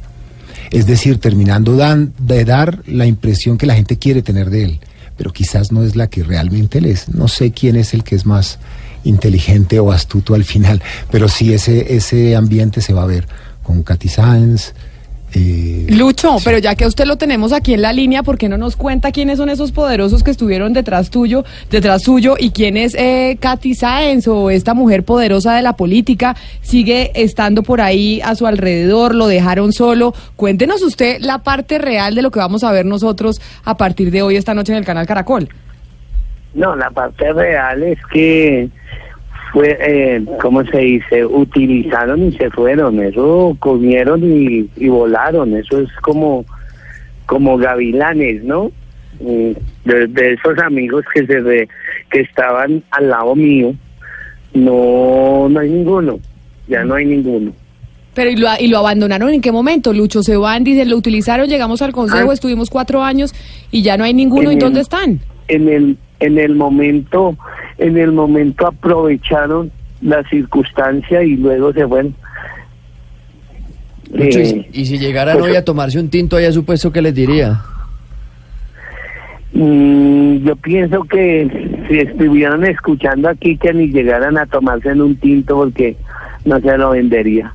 Es 0.72 0.88
decir, 0.88 1.20
terminando 1.20 1.78
dan- 1.78 2.14
de 2.18 2.44
dar 2.46 2.82
la 2.88 3.06
impresión 3.06 3.58
que 3.60 3.68
la 3.68 3.76
gente 3.76 3.98
quiere 3.98 4.24
tener 4.24 4.50
de 4.50 4.64
él, 4.64 4.80
pero 5.18 5.32
quizás 5.32 5.72
no 5.72 5.84
es 5.84 5.96
la 5.96 6.08
que 6.08 6.24
realmente 6.24 6.80
él 6.80 6.86
es. 6.88 7.10
No 7.10 7.28
sé 7.28 7.52
quién 7.52 7.76
es 7.76 7.94
el 7.94 8.04
que 8.04 8.16
es 8.16 8.26
más 8.26 8.58
inteligente 9.04 9.80
o 9.80 9.92
astuto 9.92 10.36
al 10.36 10.44
final, 10.44 10.82
pero 11.12 11.28
sí 11.28 11.54
ese, 11.54 11.96
ese 11.96 12.36
ambiente 12.36 12.82
se 12.82 12.94
va 12.94 13.04
a 13.04 13.08
ver 13.08 13.28
con 13.64 13.84
Katy 13.84 14.08
Sáenz, 14.08 14.74
eh, 15.34 15.88
Lucho, 15.90 16.38
pero 16.44 16.58
ya 16.58 16.76
que 16.76 16.86
usted 16.86 17.06
lo 17.06 17.18
tenemos 17.18 17.52
aquí 17.52 17.74
en 17.74 17.82
la 17.82 17.92
línea, 17.92 18.24
¿por 18.24 18.38
qué 18.38 18.48
no 18.48 18.58
nos 18.58 18.78
cuenta 18.78 19.12
quiénes 19.12 19.38
son 19.38 19.50
esos 19.50 19.74
poderosos 19.74 20.24
que 20.24 20.32
estuvieron 20.32 20.72
detrás 20.72 21.10
tuyo, 21.10 21.44
detrás 21.70 22.04
suyo, 22.04 22.36
y 22.40 22.52
quién 22.52 22.78
es 22.78 22.96
eh, 22.96 23.38
Katy 23.40 23.76
Sáenz 23.76 24.28
o 24.28 24.50
esta 24.50 24.74
mujer 24.74 25.04
poderosa 25.04 25.54
de 25.56 25.62
la 25.62 25.74
política? 25.74 26.36
Sigue 26.62 27.12
estando 27.14 27.62
por 27.62 27.82
ahí 27.82 28.22
a 28.24 28.36
su 28.36 28.48
alrededor, 28.48 29.16
lo 29.16 29.28
dejaron 29.28 29.74
solo. 29.74 30.14
Cuéntenos 30.38 30.82
usted 30.82 31.18
la 31.20 31.40
parte 31.40 31.78
real 31.78 32.16
de 32.16 32.22
lo 32.22 32.32
que 32.32 32.40
vamos 32.40 32.64
a 32.64 32.72
ver 32.72 32.86
nosotros 32.86 33.42
a 33.66 33.76
partir 33.76 34.12
de 34.12 34.22
hoy 34.22 34.38
esta 34.38 34.54
noche 34.54 34.72
en 34.72 34.80
el 34.80 34.86
canal 34.86 35.06
Caracol. 35.06 35.50
No, 36.54 36.76
la 36.76 36.90
parte 36.90 37.32
real 37.34 37.84
es 37.84 38.00
que 38.12 38.70
fue, 39.54 39.78
eh, 39.80 40.24
¿cómo 40.42 40.64
se 40.66 40.78
dice? 40.80 41.26
Utilizaron 41.26 42.28
y 42.28 42.32
se 42.38 42.50
fueron. 42.52 43.00
Eso 43.02 43.56
comieron 43.60 44.22
y, 44.24 44.70
y 44.76 44.88
volaron. 44.90 45.56
Eso 45.56 45.80
es 45.82 45.90
como, 46.02 46.46
como 47.26 47.58
gavilanes, 47.58 48.44
¿no? 48.44 48.72
De, 49.20 49.56
de 50.08 50.34
esos 50.34 50.58
amigos 50.60 51.04
que 51.14 51.26
se 51.26 51.68
que 52.12 52.20
estaban 52.22 52.84
al 52.92 53.10
lado 53.10 53.36
mío, 53.36 53.74
no, 54.54 55.48
no 55.50 55.60
hay 55.60 55.70
ninguno. 55.70 56.20
Ya 56.68 56.84
no 56.84 56.96
hay 56.96 57.06
ninguno. 57.06 57.52
Pero 58.14 58.30
¿y 58.32 58.36
lo, 58.36 58.48
¿y 58.60 58.68
lo 58.68 58.80
abandonaron 58.80 59.30
en 59.30 59.42
qué 59.42 59.52
momento? 59.52 59.94
Lucho 59.94 60.24
se 60.24 60.36
van, 60.38 60.64
dicen, 60.64 60.90
lo 60.90 60.98
utilizaron, 60.98 61.48
llegamos 61.48 61.82
al 61.82 61.92
consejo, 61.94 62.32
Ah. 62.32 62.34
estuvimos 62.34 62.70
cuatro 62.70 63.04
años 63.04 63.34
y 63.72 63.84
ya 63.84 63.96
no 63.98 64.04
hay 64.04 64.14
ninguno. 64.14 64.52
¿Y 64.52 64.56
el- 64.56 64.60
dónde 64.60 64.82
están? 64.82 65.20
en 65.50 65.70
el 65.70 65.98
en 66.20 66.38
el 66.38 66.56
momento 66.56 67.36
en 67.78 67.98
el 67.98 68.12
momento 68.12 68.68
aprovecharon 68.68 69.72
la 70.02 70.24
circunstancia 70.30 71.22
y 71.24 71.36
luego 71.38 71.72
se 71.74 71.88
fueron. 71.88 72.16
Lucho, 74.14 74.40
Eh, 74.40 74.68
y, 74.74 74.82
y 74.82 74.86
si 74.86 74.98
llegaran 74.98 75.38
pues- 75.38 75.52
hoy 75.52 75.56
a 75.58 75.64
tomarse 75.66 76.00
un 76.00 76.10
tinto 76.10 76.38
allá, 76.38 76.52
supuesto 76.52 76.92
que 76.92 77.02
les 77.02 77.14
diría. 77.14 77.62
mm, 79.54 80.38
yo 80.46 80.56
pienso 80.58 81.04
que 81.04 81.86
si 81.90 82.00
estuvieran 82.00 82.64
escuchando 82.66 83.30
aquí 83.30 83.58
que 83.58 83.74
ni 83.74 83.88
llegaran 83.88 84.38
a 84.38 84.46
tomarse 84.46 84.90
en 84.90 85.02
un 85.02 85.16
tinto 85.18 85.56
porque 85.58 85.98
no 86.46 86.60
se 86.60 86.78
lo 86.78 86.92
vendería. 86.92 87.54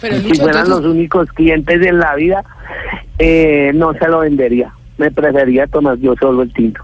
Pero 0.00 0.16
si 0.18 0.34
fueran 0.34 0.62
entonces- 0.64 0.68
los 0.68 0.84
únicos 0.86 1.28
clientes 1.32 1.82
en 1.84 1.98
la 1.98 2.14
vida 2.14 2.44
eh, 3.18 3.72
no 3.74 3.92
se 3.94 4.08
lo 4.08 4.20
vendería. 4.20 4.72
Me 4.98 5.10
prefería 5.10 5.66
tomar 5.66 5.98
yo 5.98 6.14
solo 6.18 6.42
el 6.42 6.52
tinto 6.52 6.82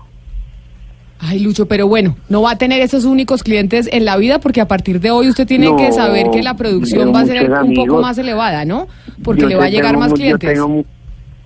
Ay, 1.25 1.39
Lucho, 1.39 1.67
pero 1.67 1.87
bueno, 1.87 2.17
no 2.29 2.43
va 2.43 2.53
a 2.53 2.59
tener 2.59 2.81
esos 2.81 3.05
únicos 3.05 3.45
clientes 3.45 3.89
en 3.93 4.05
la 4.05 4.17
vida 4.17 4.41
porque 4.41 4.61
a 4.61 4.67
partir 4.67 4.99
de 4.99 5.13
hoy 5.13 5.29
usted 5.29 5.47
tiene 5.47 5.67
No, 5.67 5.77
que 5.77 5.93
saber 5.93 6.31
que 6.33 6.43
la 6.43 6.55
producción 6.55 7.15
va 7.15 7.21
a 7.21 7.27
ser 7.27 7.49
un 7.49 7.75
poco 7.75 8.01
más 8.01 8.19
elevada, 8.19 8.65
¿no? 8.65 8.89
Porque 9.23 9.47
le 9.47 9.55
va 9.55 9.67
a 9.67 9.69
llegar 9.69 9.97
más 9.97 10.13
clientes. 10.13 10.53
tengo 10.53 10.85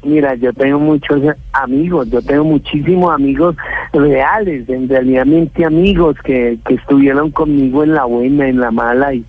mira, 0.02 0.34
yo 0.36 0.52
tengo 0.52 0.78
muchos 0.78 1.20
amigos, 1.52 2.08
yo 2.10 2.22
tengo 2.22 2.44
muchísimos 2.44 3.12
amigos 3.12 3.56
reales, 3.92 4.68
en 4.68 4.88
realmente 4.88 5.64
amigos 5.64 6.16
que, 6.24 6.58
que 6.66 6.74
estuvieron 6.74 7.30
conmigo 7.30 7.82
en 7.82 7.94
la 7.94 8.04
buena, 8.04 8.48
en 8.48 8.60
la 8.60 8.70
mala 8.70 9.12
y, 9.12 9.24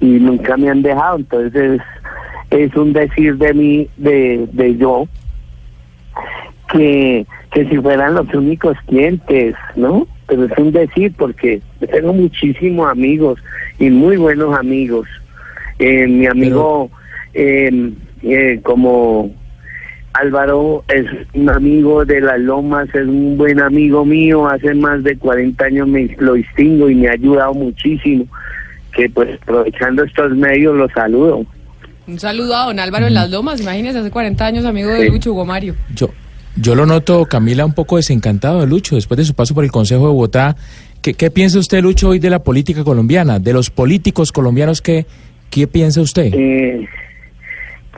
y 0.00 0.06
nunca 0.06 0.56
me 0.56 0.68
han 0.68 0.82
dejado. 0.82 1.16
Entonces 1.16 1.80
es, 2.50 2.70
es 2.70 2.76
un 2.76 2.92
decir 2.92 3.38
de 3.38 3.54
mí, 3.54 3.88
de, 3.96 4.46
de 4.52 4.76
yo, 4.76 5.06
que, 6.72 7.26
que 7.52 7.68
si 7.68 7.76
fueran 7.78 8.14
los 8.14 8.32
únicos 8.34 8.76
clientes, 8.86 9.54
¿no? 9.76 10.06
Pero 10.26 10.44
es 10.44 10.52
un 10.58 10.72
decir 10.72 11.12
porque 11.16 11.60
yo 11.80 11.86
tengo 11.88 12.12
muchísimos 12.12 12.90
amigos 12.90 13.38
y 13.78 13.90
muy 13.90 14.16
buenos 14.16 14.56
amigos. 14.58 15.08
Eh, 15.78 16.06
mi 16.06 16.26
amigo, 16.26 16.90
eh, 17.34 17.92
eh, 18.22 18.60
como 18.62 19.30
Álvaro 20.14 20.84
es 20.88 21.04
un 21.34 21.50
amigo 21.50 22.04
de 22.04 22.20
las 22.22 22.40
Lomas, 22.40 22.88
es 22.94 23.06
un 23.06 23.36
buen 23.36 23.60
amigo 23.60 24.04
mío, 24.04 24.48
hace 24.48 24.74
más 24.74 25.02
de 25.04 25.16
40 25.16 25.64
años 25.64 25.86
me 25.86 26.08
lo 26.18 26.34
distingo 26.34 26.88
y 26.88 26.94
me 26.94 27.08
ha 27.08 27.12
ayudado 27.12 27.52
muchísimo, 27.54 28.24
que 28.92 29.08
pues 29.10 29.38
aprovechando 29.42 30.04
estos 30.04 30.32
medios 30.34 30.74
lo 30.76 30.88
saludo. 30.88 31.44
Un 32.08 32.18
saludo 32.18 32.56
a 32.56 32.66
don 32.66 32.78
Álvaro 32.78 33.06
en 33.08 33.14
Las 33.14 33.30
Lomas, 33.30 33.60
imagínese, 33.60 33.98
hace 33.98 34.10
40 34.10 34.46
años 34.46 34.64
amigo 34.64 34.90
de 34.90 35.02
Sí. 35.06 35.10
Lucho, 35.10 35.32
Hugo 35.32 35.44
Mario. 35.44 35.74
Yo, 35.94 36.08
yo 36.56 36.74
lo 36.74 36.86
noto, 36.86 37.26
Camila, 37.26 37.64
un 37.66 37.74
poco 37.74 37.96
desencantado 37.96 38.60
de 38.60 38.66
Lucho 38.66 38.94
después 38.94 39.18
de 39.18 39.24
su 39.24 39.34
paso 39.34 39.54
por 39.54 39.64
el 39.64 39.70
Consejo 39.70 40.02
de 40.02 40.12
Bogotá. 40.12 40.56
¿Qué, 41.02 41.30
piensa 41.30 41.58
usted, 41.58 41.82
Lucho, 41.82 42.08
hoy 42.08 42.18
de 42.18 42.30
la 42.30 42.40
política 42.40 42.82
colombiana? 42.82 43.38
De 43.38 43.52
los 43.52 43.70
políticos 43.70 44.32
colombianos, 44.32 44.82
¿qué, 44.82 45.06
qué 45.50 45.68
piensa 45.68 46.00
usted? 46.00 46.32
Eh, 46.34 46.88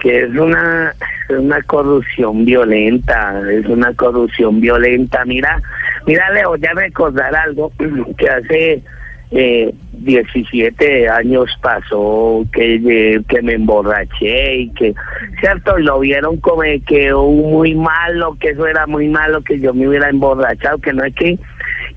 que 0.01 0.25
es 0.25 0.31
una, 0.31 0.95
una 1.31 1.63
corrupción 1.63 2.45
violenta, 2.45 3.41
es 3.51 3.65
una 3.67 3.95
corrupción 3.95 4.61
violenta. 4.61 5.25
Mira, 5.25 5.63
mira, 6.07 6.31
Leo, 6.33 6.57
ya 6.57 6.73
recordar 6.75 7.35
algo 7.35 7.73
que 8.19 8.29
hace 8.29 8.83
eh, 9.31 9.75
17 9.93 11.09
años 11.09 11.51
pasó, 11.61 12.45
que, 12.53 12.77
eh, 12.77 13.21
que 13.29 13.43
me 13.43 13.55
emborraché 13.55 14.57
y 14.57 14.71
que, 14.71 14.95
cierto, 15.41 15.77
lo 15.79 16.01
vieron 16.01 16.39
como 16.39 16.63
que 16.87 17.13
muy 17.13 17.75
malo, 17.75 18.37
que 18.41 18.51
eso 18.51 18.67
era 18.67 18.87
muy 18.87 19.09
malo, 19.09 19.43
que 19.43 19.59
yo 19.61 19.75
me 19.75 19.89
hubiera 19.89 20.09
emborrachado, 20.09 20.79
que 20.79 20.93
no 20.93 21.05
es 21.05 21.15
que... 21.15 21.39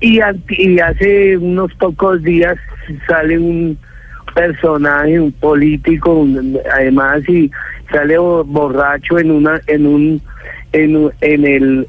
Y, 0.00 0.20
hace 0.80 1.36
unos 1.36 1.72
pocos 1.74 2.22
días 2.22 2.58
sale 3.06 3.38
un 3.38 3.78
personaje, 4.34 5.20
un 5.20 5.30
político, 5.32 6.26
además 6.72 7.26
y 7.28 7.50
sale 7.92 8.18
bo- 8.18 8.42
borracho 8.44 9.18
en 9.18 9.30
una, 9.30 9.60
en 9.68 9.86
un, 9.86 10.22
en, 10.72 11.10
en 11.20 11.46
el, 11.46 11.88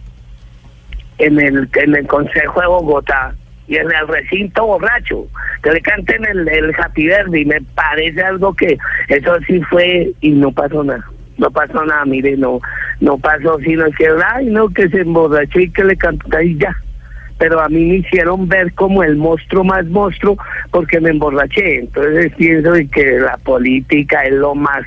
en 1.18 1.40
el, 1.40 1.70
en 1.74 1.96
el 1.96 2.08
Consejo 2.08 2.62
de 2.62 2.68
Bogotá 2.68 3.34
y 3.68 3.78
en 3.78 3.92
el 3.92 4.08
recinto 4.08 4.66
borracho, 4.66 5.26
que 5.62 5.72
le 5.72 5.82
canten 5.82 6.26
el, 6.26 6.48
el 6.48 6.76
Happy 6.78 7.08
Verde 7.08 7.42
y 7.42 7.46
me 7.46 7.62
parece 7.76 8.22
algo 8.22 8.54
que 8.54 8.78
eso 9.08 9.38
sí 9.48 9.62
fue 9.70 10.12
y 10.22 10.32
no 10.32 10.52
pasó 10.52 10.84
nada. 10.84 11.06
No 11.38 11.50
pasó 11.50 11.84
nada, 11.84 12.06
mire, 12.06 12.38
no, 12.38 12.60
no 13.00 13.18
pasó, 13.18 13.58
sino 13.60 13.86
que, 13.98 14.08
ay, 14.34 14.46
no, 14.48 14.70
que 14.70 14.88
se 14.90 15.02
emborrachó 15.02 15.60
y 15.60 15.72
que 15.72 15.84
le 15.84 15.98
cantó 15.98 16.42
y 16.42 16.58
ya 16.58 16.76
pero 17.38 17.60
a 17.60 17.68
mí 17.68 17.84
me 17.84 17.96
hicieron 17.96 18.48
ver 18.48 18.74
como 18.74 19.04
el 19.04 19.18
monstruo 19.18 19.64
más 19.64 19.86
monstruo 19.88 20.38
porque 20.72 21.02
me 21.02 21.10
emborraché. 21.10 21.80
Entonces 21.80 22.32
pienso 22.38 22.72
que 22.92 23.20
la 23.20 23.38
política 23.38 24.22
es 24.24 24.34
lo 24.34 24.56
más 24.56 24.86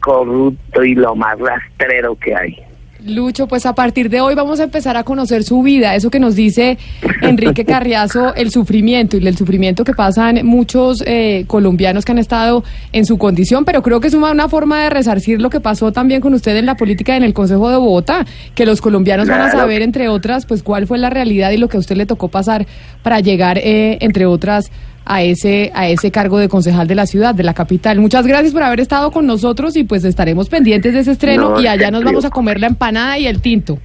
corrupto 0.00 0.84
y 0.84 0.94
lo 0.94 1.16
más 1.16 1.36
rastrero 1.38 2.14
que 2.16 2.34
hay. 2.34 2.62
Lucho, 3.06 3.46
pues 3.46 3.66
a 3.66 3.74
partir 3.74 4.10
de 4.10 4.20
hoy 4.20 4.34
vamos 4.34 4.58
a 4.58 4.64
empezar 4.64 4.96
a 4.96 5.04
conocer 5.04 5.44
su 5.44 5.62
vida, 5.62 5.94
eso 5.94 6.10
que 6.10 6.18
nos 6.18 6.34
dice 6.34 6.76
Enrique 7.22 7.64
Carriazo, 7.64 8.34
el 8.34 8.50
sufrimiento 8.50 9.16
y 9.16 9.26
el 9.26 9.36
sufrimiento 9.36 9.84
que 9.84 9.92
pasan 9.92 10.44
muchos 10.44 11.02
eh, 11.06 11.44
colombianos 11.46 12.04
que 12.04 12.12
han 12.12 12.18
estado 12.18 12.64
en 12.92 13.06
su 13.06 13.16
condición, 13.16 13.64
pero 13.64 13.82
creo 13.82 14.00
que 14.00 14.08
es 14.08 14.14
una, 14.14 14.32
una 14.32 14.48
forma 14.48 14.82
de 14.82 14.90
resarcir 14.90 15.40
lo 15.40 15.50
que 15.50 15.60
pasó 15.60 15.92
también 15.92 16.20
con 16.20 16.34
usted 16.34 16.56
en 16.56 16.66
la 16.66 16.74
política 16.74 17.16
en 17.16 17.22
el 17.22 17.32
Consejo 17.32 17.70
de 17.70 17.76
Bogotá, 17.76 18.26
que 18.54 18.66
los 18.66 18.80
colombianos 18.80 19.28
van 19.28 19.40
a 19.40 19.50
saber, 19.52 19.82
entre 19.82 20.08
otras, 20.08 20.44
pues 20.44 20.62
cuál 20.62 20.86
fue 20.86 20.98
la 20.98 21.10
realidad 21.10 21.52
y 21.52 21.58
lo 21.58 21.68
que 21.68 21.76
a 21.76 21.80
usted 21.80 21.96
le 21.96 22.06
tocó 22.06 22.28
pasar 22.28 22.66
para 23.02 23.20
llegar, 23.20 23.58
eh, 23.58 23.98
entre 24.00 24.26
otras, 24.26 24.70
a 25.06 25.22
ese, 25.22 25.70
a 25.74 25.88
ese 25.88 26.10
cargo 26.10 26.38
de 26.38 26.48
concejal 26.48 26.88
de 26.88 26.96
la 26.96 27.06
ciudad, 27.06 27.34
de 27.34 27.44
la 27.44 27.54
capital. 27.54 28.00
Muchas 28.00 28.26
gracias 28.26 28.52
por 28.52 28.64
haber 28.64 28.80
estado 28.80 29.12
con 29.12 29.24
nosotros 29.24 29.76
y 29.76 29.84
pues 29.84 30.04
estaremos 30.04 30.48
pendientes 30.48 30.92
de 30.92 31.00
ese 31.00 31.12
estreno 31.12 31.50
No, 31.50 31.60
y 31.60 31.68
allá 31.68 31.92
nos 31.92 32.02
vamos 32.02 32.24
a 32.24 32.30
comer 32.30 32.60
la 32.60 32.66
empanada 32.66 33.16
y 33.16 33.28
el 33.28 33.40
tinto. 33.40 33.78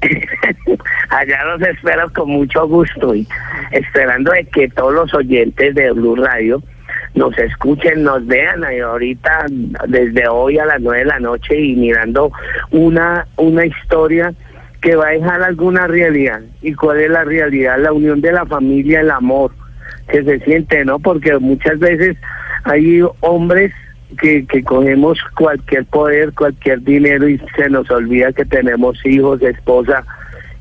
Allá 1.08 1.44
los 1.44 1.62
espero 1.62 2.12
con 2.12 2.30
mucho 2.30 2.68
gusto 2.68 3.16
y 3.16 3.26
esperando 3.72 4.30
de 4.30 4.44
que 4.44 4.68
todos 4.68 4.94
los 4.94 5.12
oyentes 5.12 5.74
de 5.74 5.90
Blue 5.90 6.14
Radio 6.14 6.62
nos 7.14 7.36
escuchen, 7.36 8.04
nos 8.04 8.24
vean 8.24 8.62
y 8.72 8.78
ahorita 8.78 9.46
desde 9.88 10.28
hoy 10.28 10.58
a 10.58 10.66
las 10.66 10.80
nueve 10.80 11.00
de 11.00 11.06
la 11.06 11.18
noche 11.18 11.58
y 11.58 11.74
mirando 11.74 12.30
una, 12.70 13.26
una 13.36 13.66
historia 13.66 14.32
que 14.80 14.94
va 14.94 15.08
a 15.08 15.12
dejar 15.12 15.42
alguna 15.42 15.88
realidad. 15.88 16.42
¿Y 16.62 16.74
cuál 16.74 17.00
es 17.00 17.10
la 17.10 17.24
realidad? 17.24 17.78
La 17.80 17.92
unión 17.92 18.20
de 18.20 18.30
la 18.30 18.46
familia, 18.46 19.00
el 19.00 19.10
amor 19.10 19.50
que 20.08 20.24
se 20.24 20.40
siente, 20.40 20.84
¿no? 20.84 20.98
Porque 20.98 21.36
muchas 21.38 21.78
veces 21.78 22.16
hay 22.64 23.02
hombres 23.20 23.72
que, 24.20 24.46
que 24.46 24.62
cogemos 24.62 25.18
cualquier 25.36 25.84
poder, 25.86 26.32
cualquier 26.32 26.82
dinero 26.82 27.28
y 27.28 27.40
se 27.56 27.68
nos 27.68 27.90
olvida 27.90 28.32
que 28.32 28.44
tenemos 28.44 29.04
hijos, 29.04 29.42
esposa 29.42 30.04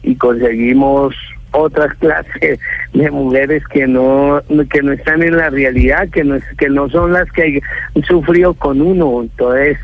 y 0.04 0.16
conseguimos 0.16 1.16
otras 1.52 1.94
clases 2.00 2.60
de 2.94 3.12
mujeres 3.12 3.64
que 3.68 3.88
no 3.88 4.42
que 4.70 4.82
no 4.82 4.94
están 4.94 5.24
en 5.24 5.38
la 5.38 5.50
realidad, 5.50 6.10
que 6.10 6.24
no 6.24 6.38
que 6.58 6.70
no 6.70 6.90
son 6.90 7.14
las 7.14 7.32
que 7.32 7.62
han 7.96 8.04
sufrido 8.04 8.54
con 8.54 8.82
uno. 8.82 9.22
Entonces, 9.22 9.78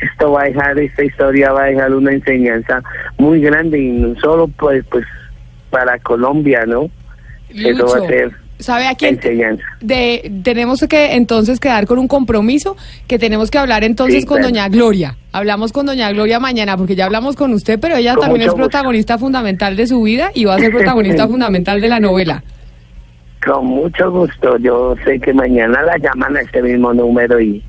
esto 0.00 0.32
va 0.32 0.42
a 0.42 0.46
dejar 0.46 0.78
esta 0.78 1.04
historia 1.04 1.52
va 1.52 1.64
a 1.64 1.66
dejar 1.66 1.94
una 1.94 2.12
enseñanza 2.12 2.82
muy 3.18 3.40
grande 3.40 3.78
y 3.78 3.90
no 3.90 4.18
solo 4.20 4.48
pues 4.48 4.84
pues 4.90 5.06
para 5.70 5.98
Colombia, 5.98 6.64
¿no? 6.66 6.90
Eso 7.48 7.86
va 7.86 7.98
Lucho, 7.98 8.04
a 8.04 8.08
ser 8.08 8.45
¿Sabe 8.58 8.86
a 8.86 8.94
quién? 8.94 9.16
enseñanza. 9.16 9.62
De, 9.80 10.32
tenemos 10.42 10.80
que 10.88 11.14
entonces 11.14 11.60
quedar 11.60 11.86
con 11.86 11.98
un 11.98 12.08
compromiso 12.08 12.76
que 13.06 13.18
tenemos 13.18 13.50
que 13.50 13.58
hablar 13.58 13.84
entonces 13.84 14.20
Sí, 14.22 14.26
con 14.26 14.38
claro. 14.38 14.48
doña 14.48 14.68
Gloria. 14.68 15.16
Hablamos 15.32 15.72
con 15.72 15.84
doña 15.86 16.10
Gloria 16.12 16.40
mañana 16.40 16.76
porque 16.76 16.94
ya 16.96 17.04
hablamos 17.04 17.36
con 17.36 17.52
usted, 17.52 17.78
pero 17.78 17.96
ella 17.96 18.14
Con 18.14 18.22
también 18.22 18.42
es 18.42 18.48
gusto. 18.48 18.62
protagonista 18.62 19.18
fundamental 19.18 19.76
de 19.76 19.86
su 19.86 20.00
vida 20.02 20.30
y 20.34 20.46
va 20.46 20.54
a 20.54 20.58
ser 20.58 20.70
protagonista 20.72 21.28
fundamental 21.28 21.80
de 21.80 21.88
la 21.88 22.00
novela. 22.00 22.42
Con 23.46 23.66
mucho 23.66 24.10
gusto. 24.10 24.56
Yo 24.58 24.94
sé 25.04 25.20
que 25.20 25.32
mañana 25.34 25.82
la 25.82 25.98
llaman 25.98 26.36
a 26.36 26.40
este 26.40 26.62
mismo 26.62 26.92
número 26.94 27.38
y 27.40 27.62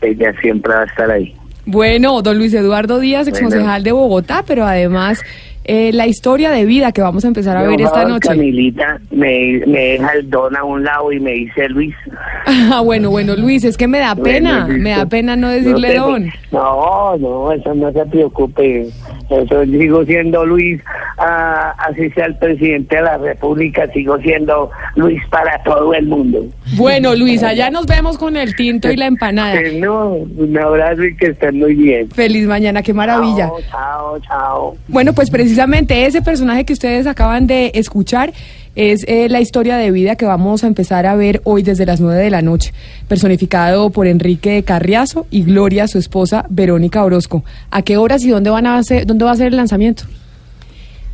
ella 0.00 0.32
siempre 0.40 0.74
va 0.74 0.82
a 0.82 0.84
estar 0.86 1.10
ahí. 1.10 1.34
Bueno, 1.64 2.22
don 2.22 2.38
Luis 2.38 2.52
Eduardo 2.54 2.98
Díaz, 2.98 3.26
Bueno. 3.28 3.36
exconcejal 3.46 3.84
de 3.84 3.92
Bogotá, 3.92 4.42
pero 4.46 4.64
además 4.66 5.20
eh, 5.64 5.90
la 5.92 6.06
historia 6.06 6.50
de 6.50 6.64
vida 6.64 6.92
que 6.92 7.02
vamos 7.02 7.24
a 7.24 7.28
empezar 7.28 7.56
a 7.56 7.62
ver 7.62 7.80
esta 7.80 7.94
favor, 7.94 8.08
noche. 8.10 8.28
Camilita, 8.28 8.98
me, 9.10 9.62
me 9.66 9.78
deja 9.80 10.12
el 10.14 10.28
don 10.30 10.56
a 10.56 10.64
un 10.64 10.82
lado 10.84 11.12
y 11.12 11.20
me 11.20 11.32
dice 11.32 11.68
Luis. 11.68 11.94
Ah, 12.44 12.80
bueno, 12.80 13.10
bueno, 13.10 13.36
Luis, 13.36 13.62
es 13.64 13.76
que 13.76 13.86
me 13.86 14.00
da 14.00 14.16
pena, 14.16 14.66
me 14.66 14.90
da 14.90 15.06
pena 15.06 15.36
no 15.36 15.48
decirle 15.48 15.90
te- 15.90 15.96
don. 15.98 16.26
No, 16.50 17.16
no, 17.18 17.52
eso 17.52 17.72
no 17.74 17.92
se 17.92 18.04
preocupe. 18.06 18.88
Eso 19.30 19.64
sigo 19.64 20.04
siendo 20.04 20.44
Luis, 20.44 20.80
ah, 21.18 21.72
así 21.78 22.10
sea 22.10 22.26
el 22.26 22.36
presidente 22.36 22.96
de 22.96 23.02
la 23.02 23.16
República, 23.18 23.86
sigo 23.92 24.18
siendo 24.18 24.70
Luis 24.96 25.22
para 25.30 25.62
todo 25.62 25.94
el 25.94 26.06
mundo. 26.06 26.44
Bueno, 26.76 27.14
Luis, 27.14 27.42
allá 27.44 27.70
nos 27.70 27.86
vemos 27.86 28.18
con 28.18 28.36
el 28.36 28.56
tinto 28.56 28.90
y 28.90 28.96
la 28.96 29.06
empanada. 29.06 29.60
No, 29.82 30.14
un 30.14 30.58
abrazo 30.58 31.04
y 31.04 31.16
que 31.16 31.26
estén 31.28 31.58
muy 31.58 31.74
bien. 31.74 32.10
Feliz 32.10 32.46
mañana, 32.46 32.82
qué 32.82 32.92
maravilla. 32.92 33.46
Chao, 33.48 33.60
chao, 33.70 34.18
chao. 34.20 34.76
Bueno, 34.88 35.12
pues 35.12 35.30
precisamente 35.52 36.06
ese 36.06 36.22
personaje 36.22 36.64
que 36.64 36.72
ustedes 36.72 37.06
acaban 37.06 37.46
de 37.46 37.72
escuchar 37.74 38.32
es 38.74 39.04
eh, 39.06 39.28
la 39.28 39.42
historia 39.42 39.76
de 39.76 39.90
vida 39.90 40.16
que 40.16 40.24
vamos 40.24 40.64
a 40.64 40.66
empezar 40.66 41.04
a 41.04 41.14
ver 41.14 41.42
hoy 41.44 41.62
desde 41.62 41.84
las 41.84 42.00
9 42.00 42.24
de 42.24 42.30
la 42.30 42.40
noche, 42.40 42.72
personificado 43.06 43.90
por 43.90 44.06
Enrique 44.06 44.62
Carriazo 44.62 45.26
y 45.30 45.42
Gloria, 45.42 45.88
su 45.88 45.98
esposa, 45.98 46.46
Verónica 46.48 47.04
Orozco. 47.04 47.44
¿A 47.70 47.82
qué 47.82 47.98
horas 47.98 48.24
y 48.24 48.30
dónde, 48.30 48.48
van 48.48 48.64
a 48.64 48.78
hacer, 48.78 49.04
dónde 49.04 49.26
va 49.26 49.32
a 49.32 49.36
ser 49.36 49.48
el 49.48 49.56
lanzamiento? 49.56 50.04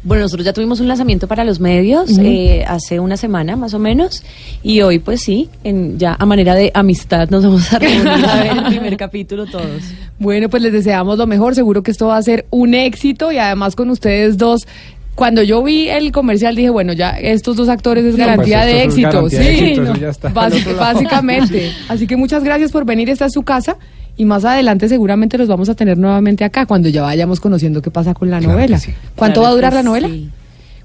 Bueno, 0.05 0.22
nosotros 0.22 0.46
ya 0.46 0.53
tuvimos 0.53 0.78
un 0.80 0.86
lanzamiento 0.86 1.26
para 1.26 1.44
los 1.44 1.59
medios 1.59 2.18
eh, 2.18 2.64
hace 2.68 3.01
una 3.01 3.16
semana 3.16 3.57
más 3.57 3.74
o 3.74 3.80
menos 3.80 4.22
y 4.62 4.80
hoy 4.80 5.01
pues 5.01 5.20
sí, 5.22 5.49
en, 5.64 5.99
ya 5.99 6.16
a 6.18 6.24
manera 6.24 6.55
de 6.55 6.70
amistad 6.72 7.28
nos 7.30 7.42
vamos 7.42 7.72
a 7.72 7.80
reunir 7.80 8.07
a 8.07 8.36
ver 8.36 8.57
el 8.59 8.64
primer 8.68 8.96
capítulo 8.96 9.46
todos. 9.46 9.82
Bueno, 10.20 10.49
pues 10.49 10.62
les 10.62 10.72
deseamos 10.72 11.18
lo 11.18 11.26
mejor, 11.26 11.57
seguro 11.57 11.82
que 11.82 11.90
esto 11.90 12.07
va 12.07 12.16
a 12.16 12.22
ser 12.22 12.46
un 12.51 12.74
éxito 12.74 13.32
y 13.32 13.38
además 13.38 13.74
con 13.74 13.90
ustedes 13.90 14.38
dos. 14.38 14.66
Cuando 15.16 15.42
yo 15.42 15.64
vi 15.64 15.88
el 15.88 16.12
comercial 16.12 16.55
dije, 16.55 16.70
bueno, 16.70 16.92
ya 16.92 17.18
estos 17.18 17.57
dos 17.57 17.68
actores 17.68 18.05
es 18.05 18.12
No, 18.16 18.24
garantía 18.24 18.61
pues 18.61 18.72
de 18.72 18.82
éxito. 18.84 19.09
garantía 19.11 19.38
de 19.40 19.44
sí, 19.44 19.64
éxito, 19.64 19.82
no, 19.82 19.90
eso 19.90 20.01
ya 20.01 20.09
está 20.11 20.28
básicamente. 20.28 21.72
Así 21.88 22.07
que 22.07 22.16
muchas 22.16 22.44
gracias 22.44 22.70
por 22.70 22.84
venir, 22.84 23.11
esta 23.11 23.26
es 23.26 23.32
su 23.32 23.42
casa 23.42 23.76
y 24.19 24.25
más 24.27 24.45
adelante 24.45 24.87
seguramente 24.89 25.39
los 25.39 25.49
vamos 25.49 25.71
a 25.71 25.75
tener 25.75 25.97
nuevamente 25.97 26.45
acá 26.45 26.66
cuando 26.66 26.91
ya 26.91 27.01
vayamos 27.03 27.41
conociendo 27.41 27.81
qué 27.81 27.91
pasa 27.91 28.12
con 28.12 28.29
la 28.31 28.41
novela. 28.41 28.79
¿Cuánto 29.16 29.41
Claro 29.41 29.43
va 29.43 29.49
a 29.49 29.55
durar 29.55 29.73
la 29.73 29.83
novela? 29.83 30.09
sí. 30.09 30.29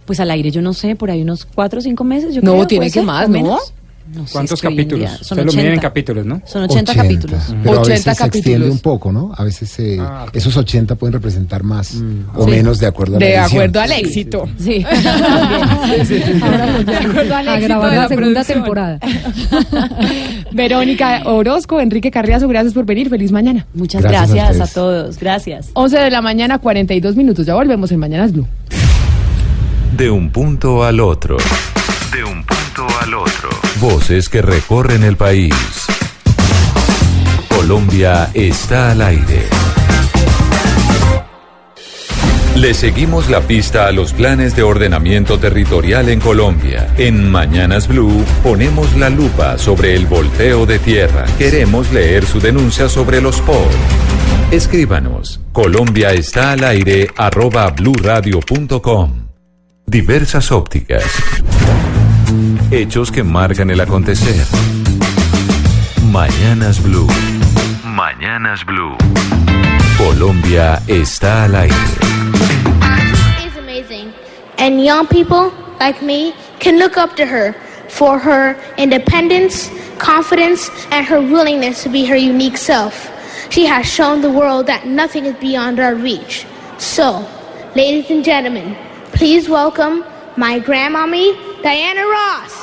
Pues 0.05 0.19
al 0.19 0.31
aire 0.31 0.51
yo 0.51 0.61
no 0.61 0.73
sé, 0.73 0.95
por 0.97 1.09
ahí 1.11 1.21
unos 1.21 1.45
cuatro 1.45 1.79
o 1.79 1.81
cinco 1.81 2.03
meses. 2.03 2.35
Yo 2.35 2.41
No, 2.41 2.51
creo, 2.53 2.67
tiene 2.67 2.81
¿puede 2.83 2.91
que 2.91 2.99
ser? 2.99 3.05
más, 3.05 3.25
¿O 3.25 3.27
¿no? 3.29 3.33
menos? 3.33 3.73
No 4.13 4.25
¿Cuántos 4.31 4.59
es 4.59 4.61
que 4.61 4.67
capítulos? 4.69 5.09
Son 5.21 5.39
Usted 5.39 5.45
lo 5.45 5.51
mide 5.53 5.61
en 5.61 5.67
80. 5.73 5.81
capítulos, 5.81 6.25
¿no? 6.25 6.41
Son 6.45 6.63
80, 6.63 6.93
capítulos. 6.95 7.41
Pero 7.63 7.77
a 7.77 7.81
80 7.81 7.89
veces 7.89 8.03
se 8.03 8.11
extiende 8.11 8.41
capítulos. 8.51 8.71
un 8.71 8.79
poco, 8.79 9.11
¿no? 9.11 9.31
A 9.35 9.43
veces 9.43 9.79
eh, 9.79 9.97
Ah, 9.99 10.25
esos 10.33 10.55
80 10.55 10.95
pueden 10.95 11.13
representar 11.13 11.63
más 11.63 11.95
o 12.35 12.45
Sí. 12.45 12.51
menos 12.51 12.79
de 12.79 12.87
acuerdo 12.87 13.17
a 13.17 13.19
la 13.19 13.25
De 13.25 13.33
edición. 13.35 13.51
acuerdo 13.61 13.81
al 13.81 13.91
éxito. 13.91 14.49
Sí. 14.59 14.85
De 16.85 16.95
acuerdo 16.95 17.35
al 17.35 17.47
A 17.47 17.55
éxito 17.55 17.67
grabar 17.67 17.89
de 17.91 17.95
la 17.97 18.07
segunda 18.07 18.43
producción. 18.43 18.63
temporada. 18.63 18.99
Verónica 20.51 21.21
Orozco, 21.25 21.79
Enrique 21.79 22.11
Carriazo, 22.11 22.47
gracias 22.47 22.73
por 22.73 22.85
venir. 22.85 23.09
Feliz 23.09 23.31
mañana. 23.31 23.65
Muchas 23.73 24.01
Gracias 24.03 24.31
a 24.31 24.33
gracias, 24.35 24.69
a, 24.71 24.73
todos. 24.73 25.17
Gracias. 25.19 25.69
11 25.73 25.97
de 25.99 26.11
la 26.11 26.21
mañana, 26.21 26.59
42 26.59 27.15
minutos. 27.15 27.45
Ya 27.45 27.55
volvemos 27.55 27.91
en 27.91 27.99
Mañanas 27.99 28.31
Blue. 28.33 28.47
De 29.97 30.09
un 30.09 30.29
punto 30.31 30.83
al 30.83 30.99
otro. 30.99 31.37
De 32.15 32.23
un 32.23 32.43
punto 32.43 32.62
al 32.81 33.13
otro. 33.13 33.49
Voces 33.79 34.29
que 34.29 34.41
recorren 34.41 35.03
el 35.03 35.15
país. 35.15 35.53
Colombia 37.47 38.31
está 38.33 38.91
al 38.91 39.01
aire. 39.01 39.47
Le 42.55 42.73
seguimos 42.73 43.29
la 43.29 43.41
pista 43.41 43.87
a 43.87 43.91
los 43.91 44.13
planes 44.13 44.55
de 44.55 44.63
ordenamiento 44.63 45.39
territorial 45.39 46.09
en 46.09 46.19
Colombia. 46.19 46.93
En 46.97 47.29
Mañanas 47.31 47.87
Blue 47.87 48.23
ponemos 48.41 48.95
la 48.95 49.09
lupa 49.09 49.57
sobre 49.57 49.95
el 49.95 50.05
volteo 50.07 50.65
de 50.65 50.79
tierra. 50.79 51.25
Queremos 51.37 51.91
leer 51.91 52.25
su 52.25 52.39
denuncia 52.39 52.89
sobre 52.89 53.21
los 53.21 53.39
POR. 53.41 53.69
Escríbanos. 54.51 55.41
Colombia 55.51 56.11
está 56.11 56.51
al 56.51 56.63
aire 56.63 57.07
arroba 57.17 57.69
bluradio.com. 57.69 59.27
Diversas 59.85 60.51
ópticas. 60.51 61.03
Hechos 62.71 63.11
que 63.11 63.23
marcan 63.23 63.69
el 63.69 63.79
acontecer. 63.81 64.45
Mañanas 66.11 66.81
Blue. 66.81 67.07
Mañanas 67.85 68.65
Blue. 68.65 68.95
Colombia 69.97 70.81
está 70.87 71.45
al 71.45 71.55
aire. 71.55 71.75
is 73.45 73.55
amazing. 73.57 74.13
And 74.57 74.83
young 74.83 75.07
people 75.07 75.51
like 75.79 76.01
me 76.01 76.33
can 76.59 76.79
look 76.79 76.97
up 76.97 77.15
to 77.17 77.25
her 77.25 77.53
for 77.89 78.17
her 78.17 78.55
independence, 78.77 79.69
confidence, 79.99 80.69
and 80.91 81.05
her 81.05 81.21
willingness 81.21 81.83
to 81.83 81.89
be 81.89 82.05
her 82.05 82.15
unique 82.15 82.57
self. 82.57 83.11
She 83.51 83.65
has 83.65 83.85
shown 83.85 84.21
the 84.21 84.31
world 84.31 84.65
that 84.67 84.87
nothing 84.87 85.25
is 85.25 85.35
beyond 85.35 85.79
our 85.79 85.93
reach. 85.93 86.45
So, 86.79 87.27
ladies 87.75 88.09
and 88.09 88.23
gentlemen, 88.23 88.75
please 89.11 89.47
welcome 89.47 90.03
my 90.35 90.59
grandmommy, 90.59 91.52
Diana 91.63 92.01
Ross. 92.01 92.53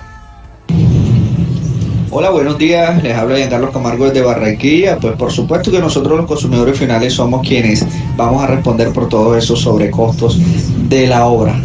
Hola, 2.16 2.30
buenos 2.30 2.60
días. 2.60 3.02
Les 3.02 3.16
habla 3.16 3.38
Giancarlo 3.38 3.72
Camargo 3.72 4.06
desde 4.06 4.22
Barranquilla. 4.22 5.00
Pues 5.00 5.16
por 5.16 5.32
supuesto 5.32 5.72
que 5.72 5.80
nosotros 5.80 6.16
los 6.16 6.28
consumidores 6.28 6.78
finales 6.78 7.14
somos 7.14 7.46
quienes 7.46 7.86
vamos 8.16 8.44
a 8.44 8.48
responder 8.48 8.94
por 8.94 9.10
todos 9.10 9.36
esos 9.36 9.62
sobrecostos 9.62 10.40
de 10.88 11.08
la 11.08 11.26
obra. 11.26 11.60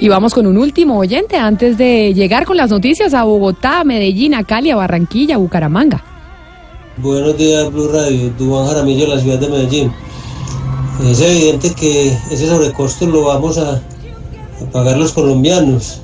Y 0.00 0.08
vamos 0.08 0.34
con 0.34 0.46
un 0.46 0.58
último 0.58 0.98
oyente 0.98 1.36
antes 1.36 1.78
de 1.78 2.12
llegar 2.12 2.44
con 2.44 2.56
las 2.56 2.70
noticias 2.70 3.14
a 3.14 3.22
Bogotá, 3.22 3.84
Medellín, 3.84 4.34
a 4.34 4.42
Cali, 4.42 4.70
a 4.70 4.76
Barranquilla, 4.76 5.36
a 5.36 5.38
Bucaramanga. 5.38 6.15
Buenos 6.98 7.36
días, 7.36 7.70
Blue 7.72 7.88
Radio. 7.88 8.30
Dubán 8.38 8.66
Jaramillo, 8.68 9.06
la 9.06 9.20
ciudad 9.20 9.38
de 9.38 9.48
Medellín. 9.48 9.92
Es 11.04 11.20
evidente 11.20 11.74
que 11.74 12.08
ese 12.30 12.48
sobrecosto 12.48 13.06
lo 13.06 13.24
vamos 13.24 13.58
a, 13.58 13.82
pagar 14.72 14.96
los 14.96 15.12
colombianos. 15.12 16.00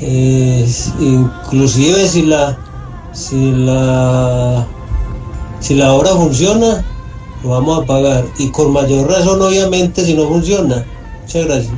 Es- 0.00 0.92
inclusive 0.98 2.08
si 2.08 2.22
la, 2.22 2.58
si 3.12 3.52
la 3.52 4.66
si 5.60 5.74
la 5.74 5.92
obra 5.94 6.10
funciona, 6.10 6.84
lo 7.44 7.50
vamos 7.50 7.82
a 7.82 7.86
pagar. 7.86 8.24
Y 8.38 8.50
con 8.50 8.72
mayor 8.72 9.08
razón, 9.08 9.40
obviamente, 9.40 10.04
si 10.04 10.14
no 10.14 10.26
funciona. 10.26 10.84
Muchas 11.22 11.46
gracias. 11.46 11.72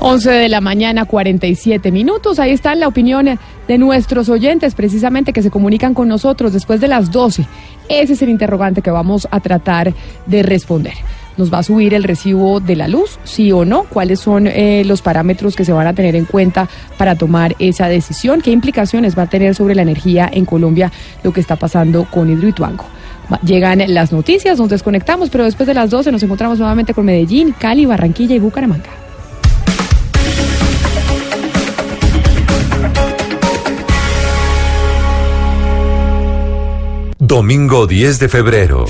11 0.00 0.30
de 0.30 0.48
la 0.50 0.60
mañana, 0.60 1.06
47 1.06 1.90
minutos. 1.90 2.38
Ahí 2.38 2.50
está 2.52 2.74
la 2.74 2.86
opinión 2.86 3.38
de 3.68 3.78
nuestros 3.78 4.28
oyentes, 4.28 4.74
precisamente 4.74 5.32
que 5.32 5.42
se 5.42 5.50
comunican 5.50 5.94
con 5.94 6.08
nosotros 6.08 6.52
después 6.52 6.80
de 6.80 6.88
las 6.88 7.10
12. 7.10 7.46
Ese 7.88 8.12
es 8.12 8.22
el 8.22 8.28
interrogante 8.28 8.82
que 8.82 8.90
vamos 8.90 9.28
a 9.30 9.40
tratar 9.40 9.94
de 10.26 10.42
responder. 10.42 10.94
¿Nos 11.36 11.52
va 11.52 11.58
a 11.58 11.62
subir 11.64 11.94
el 11.94 12.04
recibo 12.04 12.60
de 12.60 12.76
la 12.76 12.86
luz? 12.86 13.18
¿Sí 13.24 13.50
o 13.50 13.64
no? 13.64 13.84
¿Cuáles 13.84 14.20
son 14.20 14.46
eh, 14.46 14.84
los 14.86 15.02
parámetros 15.02 15.56
que 15.56 15.64
se 15.64 15.72
van 15.72 15.86
a 15.86 15.92
tener 15.92 16.14
en 16.14 16.26
cuenta 16.26 16.68
para 16.96 17.16
tomar 17.16 17.56
esa 17.58 17.88
decisión? 17.88 18.40
¿Qué 18.40 18.52
implicaciones 18.52 19.18
va 19.18 19.22
a 19.22 19.26
tener 19.28 19.54
sobre 19.54 19.74
la 19.74 19.82
energía 19.82 20.30
en 20.32 20.44
Colombia 20.44 20.92
lo 21.24 21.32
que 21.32 21.40
está 21.40 21.56
pasando 21.56 22.04
con 22.04 22.30
Hidroituango? 22.30 22.84
Llegan 23.42 23.82
las 23.88 24.12
noticias, 24.12 24.58
nos 24.58 24.68
desconectamos, 24.68 25.30
pero 25.30 25.44
después 25.44 25.66
de 25.66 25.74
las 25.74 25.90
12 25.90 26.12
nos 26.12 26.22
encontramos 26.22 26.58
nuevamente 26.58 26.94
con 26.94 27.06
Medellín, 27.06 27.54
Cali, 27.58 27.86
Barranquilla 27.86 28.36
y 28.36 28.38
Bucaramanga. 28.38 29.03
Domingo 37.34 37.88
10 37.88 38.20
de 38.20 38.28
febrero. 38.28 38.84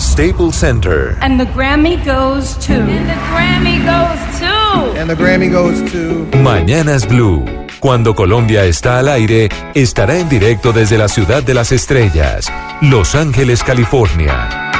Staples 0.00 0.56
Center. 0.56 1.14
And 1.20 1.38
the 1.38 1.44
Grammy 1.52 2.02
goes 2.06 2.56
to. 2.66 2.72
And 2.72 3.06
the 3.06 3.14
Grammy 3.30 3.84
goes 3.84 4.40
to. 4.40 4.98
And 4.98 5.10
the 5.10 5.14
Grammy 5.14 5.52
goes 5.52 5.84
to. 5.92 6.26
Mañanas 6.38 7.06
Blue. 7.06 7.44
Cuando 7.78 8.14
Colombia 8.14 8.64
está 8.64 8.98
al 8.98 9.08
aire, 9.08 9.50
estará 9.74 10.18
en 10.18 10.30
directo 10.30 10.72
desde 10.72 10.96
la 10.96 11.08
ciudad 11.08 11.42
de 11.42 11.52
las 11.52 11.70
estrellas, 11.70 12.50
Los 12.80 13.14
Ángeles, 13.14 13.62
California. 13.62 14.72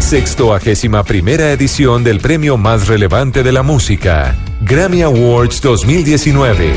Sextoagésima 0.00 1.04
primera 1.04 1.52
edición 1.52 2.02
del 2.02 2.18
premio 2.18 2.56
más 2.56 2.88
relevante 2.88 3.44
de 3.44 3.52
la 3.52 3.62
música, 3.62 4.34
Grammy 4.62 5.02
Awards 5.02 5.60
2019. 5.60 6.74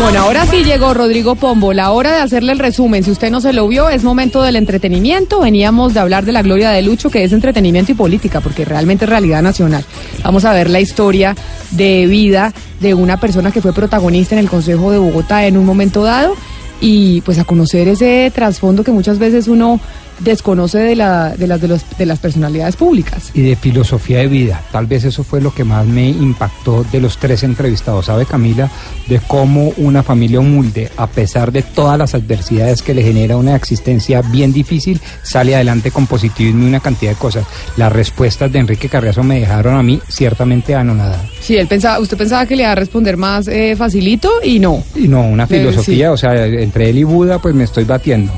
Bueno, 0.00 0.20
ahora 0.20 0.46
sí 0.46 0.62
llegó 0.62 0.94
Rodrigo 0.94 1.34
Pombo, 1.34 1.72
la 1.72 1.90
hora 1.90 2.14
de 2.14 2.20
hacerle 2.20 2.52
el 2.52 2.60
resumen. 2.60 3.02
Si 3.02 3.10
usted 3.10 3.32
no 3.32 3.40
se 3.40 3.52
lo 3.52 3.66
vio, 3.66 3.88
es 3.88 4.04
momento 4.04 4.42
del 4.42 4.54
entretenimiento. 4.54 5.40
Veníamos 5.40 5.92
de 5.92 5.98
hablar 5.98 6.24
de 6.24 6.30
la 6.30 6.42
gloria 6.42 6.70
de 6.70 6.82
Lucho, 6.82 7.10
que 7.10 7.24
es 7.24 7.32
entretenimiento 7.32 7.90
y 7.90 7.94
política, 7.96 8.40
porque 8.40 8.64
realmente 8.64 9.06
es 9.06 9.10
realidad 9.10 9.42
nacional. 9.42 9.84
Vamos 10.22 10.44
a 10.44 10.52
ver 10.52 10.70
la 10.70 10.78
historia 10.78 11.34
de 11.72 12.06
vida 12.06 12.54
de 12.78 12.94
una 12.94 13.18
persona 13.18 13.50
que 13.50 13.60
fue 13.60 13.72
protagonista 13.72 14.36
en 14.36 14.38
el 14.38 14.48
Consejo 14.48 14.92
de 14.92 14.98
Bogotá 14.98 15.46
en 15.46 15.56
un 15.56 15.66
momento 15.66 16.04
dado 16.04 16.36
y 16.80 17.20
pues 17.22 17.40
a 17.40 17.44
conocer 17.44 17.88
ese 17.88 18.30
trasfondo 18.32 18.84
que 18.84 18.92
muchas 18.92 19.18
veces 19.18 19.48
uno 19.48 19.80
desconoce 20.20 20.78
de, 20.78 20.96
la, 20.96 21.30
de, 21.36 21.46
las, 21.46 21.60
de, 21.60 21.68
los, 21.68 21.82
de 21.96 22.06
las 22.06 22.18
personalidades 22.18 22.76
públicas. 22.76 23.30
y 23.34 23.42
de 23.42 23.56
filosofía 23.56 24.18
de 24.18 24.28
vida. 24.28 24.62
Tal 24.72 24.86
vez 24.86 25.04
eso 25.04 25.24
fue 25.24 25.40
lo 25.40 25.52
que 25.54 25.64
más 25.64 25.86
me 25.86 26.08
impactó 26.08 26.84
de 26.90 27.00
los 27.00 27.18
tres 27.18 27.42
entrevistados. 27.42 28.06
¿Sabe, 28.06 28.26
Camila? 28.26 28.70
De 29.06 29.20
cómo 29.26 29.72
una 29.76 30.02
familia 30.02 30.40
humilde, 30.40 30.90
a 30.96 31.06
pesar 31.06 31.52
de 31.52 31.62
todas 31.62 31.98
las 31.98 32.14
adversidades 32.14 32.82
que 32.82 32.94
le 32.94 33.02
genera 33.02 33.36
una 33.36 33.54
existencia 33.54 34.22
bien 34.22 34.52
difícil, 34.52 35.00
sale 35.22 35.54
adelante 35.54 35.90
con 35.90 36.06
positivismo 36.06 36.64
y 36.64 36.68
una 36.68 36.80
cantidad 36.80 37.12
de 37.12 37.18
cosas. 37.18 37.46
Las 37.76 37.92
respuestas 37.92 38.50
de 38.52 38.58
Enrique 38.58 38.88
Carriazo 38.88 39.22
me 39.22 39.40
dejaron 39.40 39.76
a 39.76 39.82
mí 39.82 40.00
ciertamente 40.08 40.74
anonadada. 40.74 41.24
Sí, 41.40 41.56
él 41.56 41.66
pensaba, 41.66 41.98
usted 42.00 42.16
pensaba 42.16 42.46
que 42.46 42.56
le 42.56 42.62
iba 42.62 42.72
a 42.72 42.74
responder 42.74 43.16
más 43.16 43.48
eh, 43.48 43.74
facilito 43.76 44.30
y 44.42 44.58
no. 44.58 44.82
Y 44.94 45.08
no, 45.08 45.22
una 45.22 45.46
filosofía, 45.46 46.08
sí. 46.08 46.12
o 46.12 46.16
sea, 46.16 46.46
entre 46.46 46.90
él 46.90 46.98
y 46.98 47.04
Buda, 47.04 47.38
pues 47.40 47.54
me 47.54 47.64
estoy 47.64 47.84
batiendo. 47.84 48.32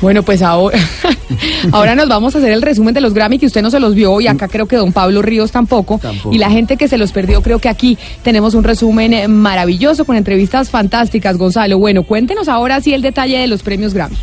Bueno, 0.00 0.22
pues 0.22 0.42
ahora, 0.42 0.78
ahora 1.72 1.94
nos 1.94 2.08
vamos 2.08 2.34
a 2.34 2.38
hacer 2.38 2.52
el 2.52 2.62
resumen 2.62 2.92
de 2.94 3.00
los 3.00 3.14
Grammy 3.14 3.38
que 3.38 3.46
usted 3.46 3.62
no 3.62 3.70
se 3.70 3.80
los 3.80 3.94
vio 3.94 4.20
y 4.20 4.26
acá 4.26 4.48
creo 4.48 4.66
que 4.66 4.76
don 4.76 4.92
Pablo 4.92 5.22
Ríos 5.22 5.50
tampoco. 5.50 5.98
Tampoco. 5.98 6.34
Y 6.34 6.38
la 6.38 6.50
gente 6.50 6.76
que 6.76 6.88
se 6.88 6.98
los 6.98 7.12
perdió, 7.12 7.42
creo 7.42 7.58
que 7.58 7.68
aquí 7.68 7.96
tenemos 8.22 8.54
un 8.54 8.64
resumen 8.64 9.14
eh, 9.14 9.28
maravilloso 9.28 10.04
con 10.04 10.16
entrevistas 10.16 10.70
fantásticas, 10.70 11.36
Gonzalo. 11.38 11.78
Bueno, 11.78 12.02
cuéntenos 12.02 12.48
ahora 12.48 12.80
sí 12.80 12.92
el 12.92 13.02
detalle 13.02 13.38
de 13.38 13.46
los 13.46 13.62
premios 13.62 13.94
Grammy. 13.94 14.16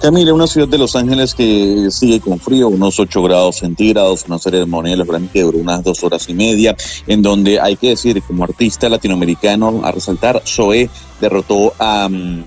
Camila, 0.00 0.32
una 0.32 0.46
ciudad 0.46 0.68
de 0.68 0.78
Los 0.78 0.94
Ángeles 0.94 1.34
que 1.34 1.88
sigue 1.90 2.20
con 2.20 2.38
frío, 2.38 2.68
unos 2.68 3.00
8 3.00 3.20
grados 3.20 3.56
centígrados, 3.56 4.24
una 4.28 4.38
ceremonia 4.38 4.92
de 4.92 4.98
los 4.98 5.08
Grammy 5.08 5.26
que 5.26 5.42
duró 5.42 5.58
unas 5.58 5.82
dos 5.82 6.04
horas 6.04 6.28
y 6.28 6.34
media, 6.34 6.76
en 7.08 7.20
donde 7.20 7.58
hay 7.58 7.74
que 7.74 7.90
decir, 7.90 8.22
como 8.22 8.44
artista 8.44 8.88
latinoamericano, 8.88 9.80
a 9.82 9.90
resaltar, 9.90 10.40
Zoé 10.46 10.88
derrotó 11.20 11.74
a, 11.80 12.08
mm, 12.08 12.44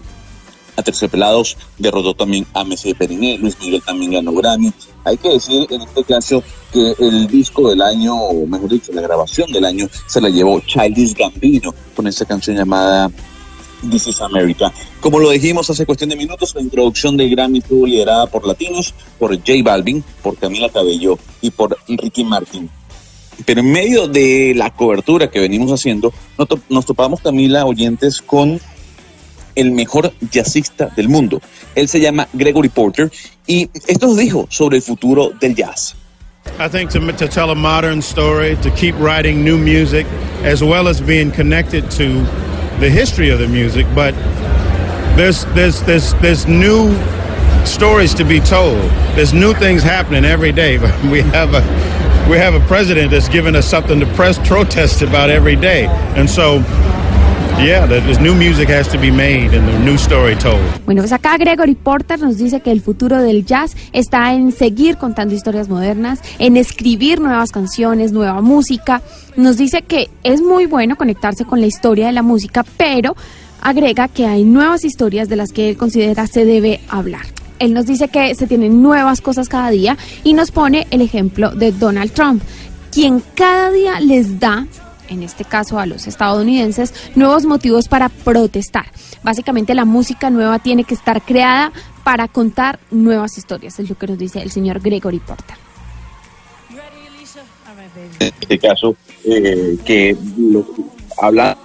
a 0.76 0.84
Terciopelados, 0.84 1.58
derrotó 1.78 2.14
también 2.14 2.46
a 2.54 2.64
Messi 2.64 2.94
Periné, 2.94 3.38
Luis 3.38 3.58
Miguel 3.60 3.82
también 3.86 4.12
ganó 4.12 4.34
Grammy. 4.34 4.72
Hay 5.04 5.18
que 5.18 5.30
decir 5.30 5.68
en 5.70 5.82
este 5.82 6.04
caso 6.04 6.44
que 6.72 6.96
el 7.00 7.28
disco 7.28 7.70
del 7.70 7.82
año, 7.82 8.16
o 8.16 8.46
mejor 8.46 8.70
dicho, 8.70 8.92
la 8.94 9.02
grabación 9.02 9.52
del 9.52 9.66
año, 9.66 9.90
se 10.08 10.22
la 10.22 10.30
llevó 10.30 10.60
Childish 10.62 11.14
Gambino 11.16 11.74
con 11.96 12.08
esa 12.08 12.26
canción 12.26 12.56
llamada 12.56 13.12
This 13.90 14.08
is 14.08 14.22
America. 14.22 14.72
Como 15.00 15.20
lo 15.20 15.32
dijimos 15.32 15.70
hace 15.70 15.86
cuestión 15.86 16.12
de 16.12 16.16
minutos, 16.16 16.54
la 16.54 16.62
introducción 16.62 17.18
del 17.18 17.30
Grammy 17.32 17.60
estuvo 17.60 17.88
liderada 17.88 18.28
por 18.28 18.46
latinos, 18.46 18.94
por 19.18 19.36
J 19.36 19.54
Balvin, 19.64 20.04
por 20.22 20.38
Camila 20.38 20.70
Cabello 20.70 21.18
y 21.42 21.50
por 21.50 21.78
Ricky 21.88 22.24
Martin. 22.24 22.70
Pero 23.46 23.62
en 23.62 23.72
medio 23.72 24.08
de 24.08 24.54
la 24.56 24.70
cobertura 24.70 25.32
que 25.32 25.40
venimos 25.40 25.72
haciendo, 25.72 26.14
nos 26.70 26.86
topamos, 26.86 27.22
Camila, 27.22 27.66
oyentes, 27.66 28.22
con 28.22 28.62
el 29.56 29.72
mejor 29.72 30.14
jazzista 30.32 30.90
del 30.96 31.10
mundo. 31.10 31.42
Él 31.76 31.88
se 31.88 32.00
llama 32.00 32.28
Gregory 32.34 32.70
Porter 32.70 33.12
y 33.48 33.70
esto 33.88 34.08
nos 34.08 34.18
dijo 34.18 34.48
sobre 34.50 34.78
el 34.78 34.84
futuro 34.84 35.32
del 35.40 35.56
jazz. 35.56 35.96
I 36.60 36.68
think 36.68 36.92
to, 36.92 37.12
to 37.14 37.28
tell 37.28 37.52
a 37.52 37.56
modern 37.56 38.02
story, 38.02 38.56
to 38.58 38.72
keep 38.72 38.96
writing 39.00 39.44
new 39.44 39.58
music, 39.58 40.06
as 40.44 40.64
well 40.64 40.88
as 40.88 41.00
being 41.00 41.32
connected 41.32 41.90
to 41.92 42.24
the 42.80 42.90
history 42.90 43.30
of 43.30 43.40
the 43.40 43.48
music. 43.48 43.86
But 43.94 44.14
there's 45.16 45.46
there's 45.54 45.82
there's 45.84 46.14
there's 46.16 46.48
new 46.48 46.96
stories 47.66 48.14
to 48.16 48.24
be 48.24 48.40
told. 48.40 48.82
There's 49.16 49.34
new 49.34 49.54
things 49.54 49.84
happening 49.84 50.26
every 50.26 50.52
day. 50.52 50.78
We 51.12 51.22
have 51.22 51.54
a 51.54 51.62
we 52.30 52.38
have 52.38 52.54
a 52.54 52.60
president 52.68 53.12
that's 53.12 53.30
giving 53.30 53.56
us 53.56 53.68
something 53.68 54.00
to 54.00 54.06
press 54.14 54.38
protest 54.48 55.02
about 55.02 55.30
every 55.30 55.56
day, 55.56 55.86
and 56.16 56.30
so. 56.30 56.64
Bueno, 60.86 61.02
pues 61.02 61.12
acá 61.12 61.38
Gregory 61.38 61.76
Porter 61.76 62.20
nos 62.20 62.38
dice 62.38 62.62
que 62.62 62.72
el 62.72 62.82
futuro 62.82 63.22
del 63.22 63.46
jazz 63.46 63.76
está 63.94 64.34
en 64.34 64.52
seguir 64.52 64.98
contando 64.98 65.34
historias 65.34 65.70
modernas, 65.70 66.20
en 66.40 66.58
escribir 66.58 67.20
nuevas 67.20 67.52
canciones, 67.52 68.12
nueva 68.12 68.42
música. 68.42 69.02
Nos 69.36 69.58
dice 69.58 69.82
que 69.82 70.10
es 70.24 70.42
muy 70.42 70.66
bueno 70.66 70.96
conectarse 70.96 71.46
con 71.46 71.62
la 71.62 71.68
historia 71.68 72.08
de 72.08 72.14
la 72.14 72.24
música, 72.24 72.66
pero 72.78 73.16
agrega 73.62 74.08
que 74.08 74.26
hay 74.26 74.44
nuevas 74.44 74.84
historias 74.84 75.30
de 75.30 75.36
las 75.36 75.52
que 75.52 75.70
él 75.70 75.78
considera 75.78 76.28
se 76.28 76.46
debe 76.46 76.82
hablar. 76.90 77.26
Él 77.60 77.74
nos 77.74 77.86
dice 77.86 78.08
que 78.08 78.34
se 78.34 78.48
tienen 78.48 78.82
nuevas 78.82 79.22
cosas 79.22 79.48
cada 79.48 79.70
día 79.70 79.96
y 80.24 80.34
nos 80.34 80.50
pone 80.52 80.88
el 80.90 81.02
ejemplo 81.02 81.52
de 81.52 81.72
Donald 81.72 82.12
Trump, 82.12 82.42
quien 82.92 83.22
cada 83.36 83.72
día 83.72 84.00
les 84.00 84.40
da 84.40 84.66
en 85.12 85.24
este 85.24 85.46
caso 85.46 85.78
a 85.78 85.86
los 85.86 86.08
estadounidenses, 86.08 86.94
nuevos 87.16 87.46
motivos 87.46 87.88
para 87.88 88.10
protestar. 88.10 88.86
Básicamente 89.24 89.76
la 89.76 89.86
música 89.86 90.30
nueva 90.30 90.58
tiene 90.60 90.84
que 90.84 90.96
estar 90.96 91.22
creada 91.22 91.72
para 92.04 92.28
contar 92.28 92.80
nuevas 92.90 93.38
historias, 93.38 93.80
es 93.80 93.90
lo 93.90 93.96
que 93.96 94.08
nos 94.08 94.18
dice 94.18 94.42
el 94.42 94.52
señor 94.52 94.80
Gregory 94.80 95.20
Porter. 95.20 95.58
en 98.20 98.34
este 98.40 98.58
caso, 98.58 98.96
eh, 99.26 99.78
que 99.86 100.16
lo 100.38 100.66
habla 101.22 101.58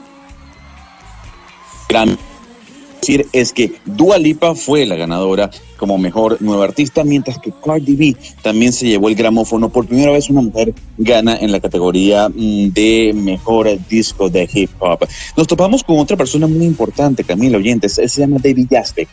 gran 1.88 2.18
decir 3.00 3.26
es 3.32 3.52
que 3.52 3.72
Dua 3.84 4.18
Lipa 4.18 4.54
fue 4.54 4.86
la 4.86 4.96
ganadora 4.96 5.50
como 5.76 5.98
mejor 5.98 6.40
nueva 6.40 6.64
artista, 6.64 7.04
mientras 7.04 7.38
que 7.38 7.52
Cardi 7.64 7.94
B 7.94 8.16
también 8.42 8.72
se 8.72 8.86
llevó 8.86 9.08
el 9.08 9.14
gramófono. 9.14 9.68
Por 9.68 9.86
primera 9.86 10.12
vez 10.12 10.30
una 10.30 10.40
mujer 10.40 10.74
gana 10.96 11.36
en 11.36 11.52
la 11.52 11.60
categoría 11.60 12.28
mm, 12.28 12.68
de 12.68 13.12
mejor 13.14 13.68
disco 13.88 14.28
de 14.28 14.48
hip 14.52 14.70
hop. 14.78 15.06
Nos 15.36 15.46
topamos 15.46 15.84
con 15.84 15.98
otra 15.98 16.16
persona 16.16 16.46
muy 16.46 16.64
importante, 16.64 17.24
Camila 17.24 17.58
Oyentes, 17.58 17.94
se 17.94 18.20
llama 18.20 18.38
David 18.42 18.68
Yazbek. 18.70 19.08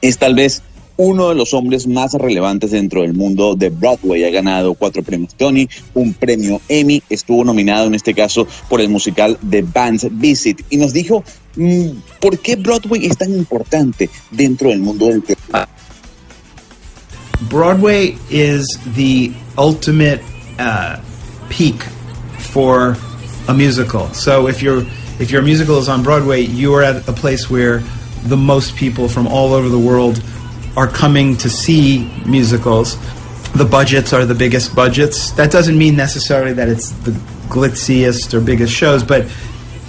Es 0.00 0.18
tal 0.18 0.34
vez 0.34 0.62
uno 0.96 1.28
de 1.28 1.34
los 1.34 1.54
hombres 1.54 1.86
más 1.86 2.14
relevantes 2.14 2.70
dentro 2.70 3.02
del 3.02 3.14
mundo 3.14 3.54
de 3.54 3.70
Broadway. 3.70 4.24
Ha 4.24 4.30
ganado 4.30 4.74
cuatro 4.74 5.02
premios 5.02 5.34
Tony, 5.34 5.68
un 5.94 6.14
premio 6.14 6.60
Emmy, 6.68 7.02
estuvo 7.10 7.44
nominado 7.44 7.86
en 7.86 7.94
este 7.94 8.14
caso 8.14 8.46
por 8.68 8.80
el 8.80 8.88
musical 8.88 9.38
The 9.48 9.62
Band's 9.62 10.08
Visit 10.10 10.62
y 10.70 10.76
nos 10.76 10.92
dijo 10.92 11.22
mm, 11.56 11.88
por 12.20 12.38
qué 12.38 12.56
Broadway 12.56 13.06
es 13.06 13.16
tan 13.16 13.32
importante 13.32 14.08
dentro 14.30 14.70
del 14.70 14.80
mundo 14.80 15.06
del 15.06 15.22
teatro. 15.22 15.68
Broadway 17.50 18.16
is 18.30 18.78
the 18.94 19.30
ultimate 19.58 20.22
uh, 20.58 20.96
peak 21.50 21.82
for 22.38 22.96
a 23.48 23.54
musical. 23.54 24.12
So 24.14 24.48
if 24.48 24.62
your 24.62 24.84
if 25.18 25.30
your 25.30 25.42
musical 25.42 25.78
is 25.78 25.88
on 25.88 26.02
Broadway, 26.02 26.40
you 26.40 26.74
are 26.74 26.82
at 26.82 27.08
a 27.08 27.12
place 27.12 27.50
where 27.50 27.82
the 28.24 28.36
most 28.36 28.74
people 28.74 29.08
from 29.08 29.26
all 29.26 29.52
over 29.52 29.68
the 29.68 29.78
world 29.78 30.22
are 30.76 30.86
coming 30.86 31.36
to 31.38 31.48
see 31.48 32.10
musicals. 32.26 32.96
The 33.52 33.64
budgets 33.64 34.12
are 34.12 34.26
the 34.26 34.34
biggest 34.34 34.74
budgets. 34.76 35.30
That 35.32 35.50
doesn't 35.50 35.76
mean 35.76 35.96
necessarily 35.96 36.52
that 36.52 36.68
it's 36.68 36.90
the 36.90 37.12
glitziest 37.48 38.34
or 38.34 38.40
biggest 38.40 38.72
shows, 38.72 39.02
but 39.02 39.26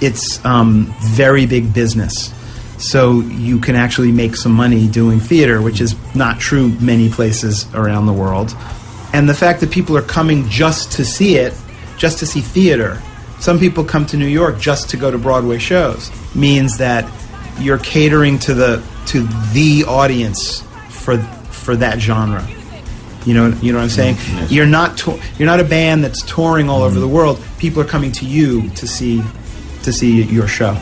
it's 0.01 0.43
um, 0.45 0.93
very 0.99 1.45
big 1.45 1.73
business. 1.73 2.33
So 2.77 3.21
you 3.21 3.59
can 3.59 3.75
actually 3.75 4.11
make 4.11 4.35
some 4.35 4.51
money 4.51 4.87
doing 4.87 5.19
theater, 5.19 5.61
which 5.61 5.81
is 5.81 5.95
not 6.15 6.39
true 6.39 6.69
many 6.79 7.09
places 7.09 7.67
around 7.73 8.05
the 8.05 8.13
world. 8.13 8.55
And 9.13 9.27
the 9.27 9.33
fact 9.33 9.59
that 9.61 9.71
people 9.71 9.97
are 9.97 10.03
coming 10.03 10.47
just 10.47 10.91
to 10.93 11.03
see 11.03 11.37
it, 11.37 11.53
just 11.97 12.19
to 12.19 12.25
see 12.25 12.41
theater. 12.41 13.01
Some 13.39 13.59
people 13.59 13.83
come 13.83 14.05
to 14.07 14.17
New 14.17 14.27
York 14.27 14.59
just 14.59 14.89
to 14.91 14.97
go 14.97 15.09
to 15.09 15.17
Broadway 15.17 15.57
shows. 15.57 16.11
Means 16.35 16.77
that 16.77 17.11
you're 17.59 17.79
catering 17.79 18.37
to 18.39 18.53
the 18.53 18.83
to 19.07 19.23
the 19.53 19.85
audience 19.87 20.66
for 21.07 21.17
for 21.51 21.77
that 21.77 21.99
genre. 21.99 22.43
You 23.25 23.33
know, 23.33 23.47
you 23.61 23.71
know 23.71 23.79
what 23.79 23.85
I'm 23.85 23.89
saying. 23.89 24.17
You're 24.49 24.69
not 24.69 24.97
to- 25.03 25.19
you're 25.37 25.49
not 25.53 25.59
a 25.59 25.67
band 25.77 26.03
that's 26.03 26.21
touring 26.23 26.69
all 26.69 26.81
over 26.83 26.99
the 26.99 27.07
world. 27.07 27.37
People 27.59 27.81
are 27.81 27.89
coming 27.89 28.11
to 28.19 28.25
you 28.25 28.69
to 28.75 28.85
see 28.87 29.21
to 29.83 29.91
see 29.93 30.23
your 30.37 30.47
show. 30.49 30.75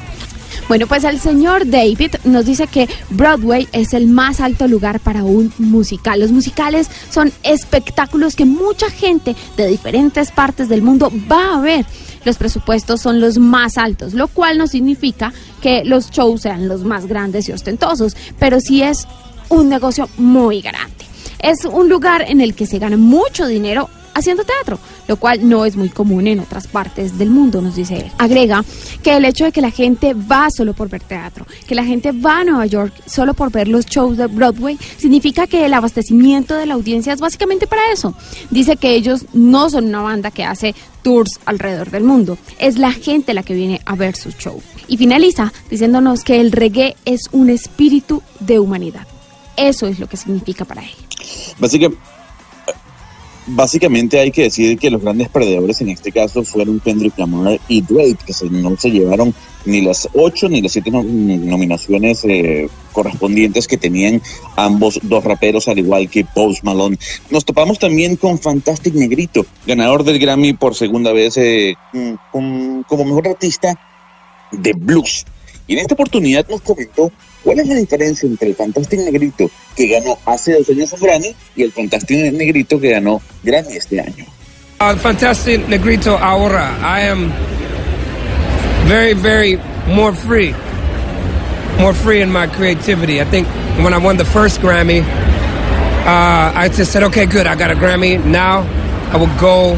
Bueno, 0.68 0.88
pues 0.88 1.04
el 1.04 1.20
señor 1.20 1.70
David 1.70 2.16
nos 2.24 2.46
dice 2.46 2.66
que 2.66 2.88
Broadway 3.12 3.68
es 3.72 3.94
el 3.94 4.08
más 4.08 4.40
alto 4.40 4.68
lugar 4.68 5.00
para 5.00 5.24
un 5.24 5.52
musical. 5.60 6.20
Los 6.20 6.32
musicales 6.32 6.90
son 7.12 7.32
espectáculos 7.44 8.36
que 8.36 8.46
mucha 8.46 8.90
gente 8.90 9.36
de 9.58 9.68
diferentes 9.68 10.32
partes 10.32 10.68
del 10.68 10.82
mundo 10.82 11.12
va 11.32 11.58
a 11.58 11.62
ver. 11.62 11.86
Los 12.26 12.38
presupuestos 12.38 13.00
son 13.02 13.22
los 13.22 13.38
más 13.38 13.78
altos, 13.78 14.16
lo 14.16 14.28
cual 14.28 14.58
no 14.58 14.66
significa 14.66 15.32
que 15.62 15.84
los 15.86 16.10
shows 16.10 16.42
sean 16.42 16.68
los 16.68 16.84
más 16.84 17.06
grandes 17.06 17.48
y 17.48 17.52
ostentosos, 17.52 18.18
pero 18.40 18.60
sí 18.60 18.82
es 18.82 19.06
un 19.50 19.70
negocio 19.70 20.10
muy 20.18 20.62
grande. 20.62 21.06
Es 21.40 21.66
un 21.66 21.90
lugar 21.90 22.26
en 22.28 22.42
el 22.42 22.56
que 22.56 22.66
se 22.66 22.80
gana 22.80 22.98
mucho 22.98 23.46
dinero 23.46 23.90
haciendo 24.16 24.46
teatro, 24.46 24.80
lo 25.08 25.18
cual 25.18 25.48
no 25.48 25.66
es 25.66 25.76
muy 25.76 25.90
común 25.90 26.26
en 26.26 26.40
otras 26.40 26.68
partes 26.68 27.18
del 27.18 27.30
mundo, 27.30 27.62
nos 27.62 27.76
dice 27.76 27.98
él. 27.98 28.12
Agrega 28.18 28.64
que 29.04 29.18
el 29.18 29.26
hecho 29.26 29.44
de 29.44 29.52
que 29.52 29.62
la 29.62 29.72
gente 29.72 30.14
va 30.14 30.50
solo 30.50 30.74
por 30.74 30.90
ver 30.90 31.04
teatro, 31.04 31.46
que 31.68 31.76
la 31.76 31.84
gente 31.84 32.12
va 32.14 32.40
a 32.40 32.44
Nueva 32.46 32.66
York 32.66 32.94
solo 33.06 33.34
por 33.34 33.52
ver 33.52 33.68
los 33.68 33.86
shows 33.86 34.18
de 34.18 34.28
Broadway, 34.28 34.80
significa 34.98 35.48
que 35.48 35.66
el 35.66 35.74
abastecimiento 35.74 36.56
de 36.56 36.66
la 36.66 36.76
audiencia 36.76 37.14
es 37.14 37.20
básicamente 37.20 37.68
para 37.68 37.92
eso. 37.92 38.16
Dice 38.50 38.78
que 38.78 38.96
ellos 38.96 39.26
no 39.34 39.70
son 39.70 39.86
una 39.86 40.02
banda 40.02 40.32
que 40.32 40.46
hace 40.46 40.74
tours 41.04 41.40
alrededor 41.46 41.92
del 41.92 42.04
mundo, 42.04 42.38
es 42.58 42.78
la 42.78 42.94
gente 42.94 43.34
la 43.34 43.44
que 43.44 43.54
viene 43.54 43.82
a 43.86 43.96
ver 43.96 44.16
sus 44.16 44.36
shows. 44.38 44.64
Y 44.88 44.98
finaliza 44.98 45.52
diciéndonos 45.70 46.24
que 46.24 46.40
el 46.40 46.54
reggae 46.54 46.96
es 47.04 47.28
un 47.34 47.50
espíritu 47.50 48.24
de 48.40 48.60
humanidad. 48.60 49.06
Eso 49.58 49.88
es 49.88 50.00
lo 50.00 50.08
que 50.08 50.18
significa 50.18 50.66
para 50.66 50.82
él. 50.84 50.90
Básicamente, 53.48 54.20
hay 54.20 54.32
que 54.32 54.42
decir 54.44 54.76
que 54.80 54.90
los 54.90 55.04
grandes 55.04 55.30
perdedores 55.30 55.80
en 55.80 55.90
este 55.90 56.12
caso 56.12 56.44
fueron 56.44 56.80
Kendrick 56.80 57.16
Lamar 57.20 57.60
y 57.68 57.82
Drake, 57.82 58.18
que 58.26 58.34
no 58.50 58.76
se 58.76 58.90
llevaron 58.90 59.36
ni 59.66 59.82
las 59.82 60.10
ocho 60.16 60.50
ni 60.50 60.64
las 60.64 60.72
siete 60.72 60.90
no- 60.90 61.04
nominaciones 61.04 62.26
eh, 62.26 62.68
correspondientes 62.92 63.68
que 63.68 63.78
tenían 63.78 64.20
ambos 64.56 65.00
dos 65.04 65.24
raperos, 65.24 65.68
al 65.68 65.78
igual 65.78 66.10
que 66.10 66.26
Post 66.26 66.64
Malone. 66.64 66.98
Nos 67.30 67.46
topamos 67.46 67.78
también 67.78 68.16
con 68.16 68.40
Fantastic 68.40 68.96
Negrito, 68.96 69.46
ganador 69.68 70.04
del 70.04 70.18
Grammy 70.18 70.54
por 70.54 70.74
segunda 70.74 71.14
vez 71.14 71.38
eh, 71.38 71.76
con- 72.32 72.84
como 72.90 73.06
mejor 73.06 73.28
artista 73.28 73.80
de 74.54 74.74
blues. 74.74 75.24
Y 75.68 75.74
en 75.74 75.80
esta 75.80 75.94
oportunidad 75.94 76.48
nos 76.50 76.62
comentó 76.62 77.12
cuál 77.46 77.60
es 77.60 77.68
la 77.68 77.76
diferencia 77.76 78.28
entre 78.28 78.50
el 78.50 78.56
Fantastic 78.56 79.00
Negrito 79.02 79.50
que 79.76 79.88
ganó 79.88 80.18
hace 80.26 80.54
dos 80.54 80.68
años 80.68 80.92
un 80.92 81.00
Grammy 81.00 81.36
y 81.56 81.64
el 81.64 81.72
Fantastic 81.72 82.34
Negrito 82.34 82.82
que 82.82 82.90
ganó 82.90 83.22
Grammy 83.44 83.78
este 83.78 84.02
año. 84.02 84.26
Uh, 84.82 84.98
Fantastic 84.98 85.68
Negrito 85.70 86.18
ahora. 86.18 86.76
I 86.82 87.08
am 87.08 87.32
very, 88.88 89.14
very 89.14 89.58
more 89.88 90.14
free. 90.14 90.54
More 91.80 91.94
free 91.94 92.22
in 92.22 92.32
my 92.32 92.48
creativity. 92.48 93.22
I 93.22 93.26
think 93.26 93.48
when 93.78 93.94
I 93.94 94.00
won 94.00 94.18
the 94.18 94.26
first 94.26 94.60
Grammy, 94.60 95.02
uh, 95.02 96.52
I 96.56 96.68
just 96.76 96.92
said, 96.92 97.04
okay, 97.04 97.26
good, 97.26 97.48
I 97.48 97.56
got 97.56 97.70
a 97.70 97.76
Grammy. 97.76 98.24
Now 98.26 98.66
I 99.12 99.18
will 99.18 99.34
go 99.40 99.76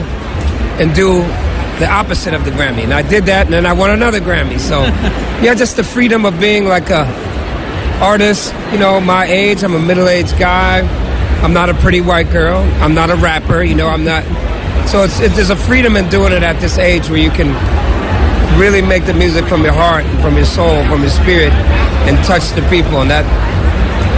and 0.79 0.95
do 0.95 1.19
the 1.79 1.87
opposite 1.89 2.33
of 2.33 2.45
the 2.45 2.51
Grammy. 2.51 2.83
And 2.83 2.93
I 2.93 3.01
did 3.01 3.25
that, 3.25 3.45
and 3.45 3.53
then 3.53 3.65
I 3.65 3.73
won 3.73 3.91
another 3.91 4.19
Grammy. 4.19 4.59
So, 4.59 4.81
yeah, 5.43 5.53
just 5.53 5.75
the 5.75 5.83
freedom 5.83 6.25
of 6.25 6.39
being 6.39 6.65
like 6.65 6.89
a 6.89 7.05
artist, 8.01 8.53
you 8.71 8.77
know, 8.77 8.99
my 9.01 9.25
age. 9.25 9.63
I'm 9.63 9.75
a 9.75 9.79
middle 9.79 10.07
aged 10.07 10.37
guy. 10.37 10.81
I'm 11.43 11.53
not 11.53 11.69
a 11.69 11.73
pretty 11.75 12.01
white 12.01 12.31
girl. 12.31 12.59
I'm 12.81 12.93
not 12.93 13.09
a 13.09 13.15
rapper, 13.15 13.63
you 13.63 13.75
know, 13.75 13.87
I'm 13.87 14.03
not. 14.03 14.23
So 14.87 15.03
it's, 15.03 15.19
it, 15.19 15.31
there's 15.33 15.49
a 15.49 15.55
freedom 15.55 15.95
in 15.95 16.09
doing 16.09 16.33
it 16.33 16.43
at 16.43 16.59
this 16.59 16.77
age 16.77 17.09
where 17.09 17.19
you 17.19 17.29
can 17.29 17.49
really 18.59 18.81
make 18.81 19.05
the 19.05 19.13
music 19.13 19.45
from 19.45 19.63
your 19.63 19.73
heart, 19.73 20.05
from 20.21 20.35
your 20.35 20.45
soul, 20.45 20.83
from 20.85 21.01
your 21.01 21.11
spirit, 21.11 21.51
and 22.09 22.17
touch 22.25 22.49
the 22.51 22.61
people. 22.69 23.01
And 23.01 23.11
that, 23.11 23.25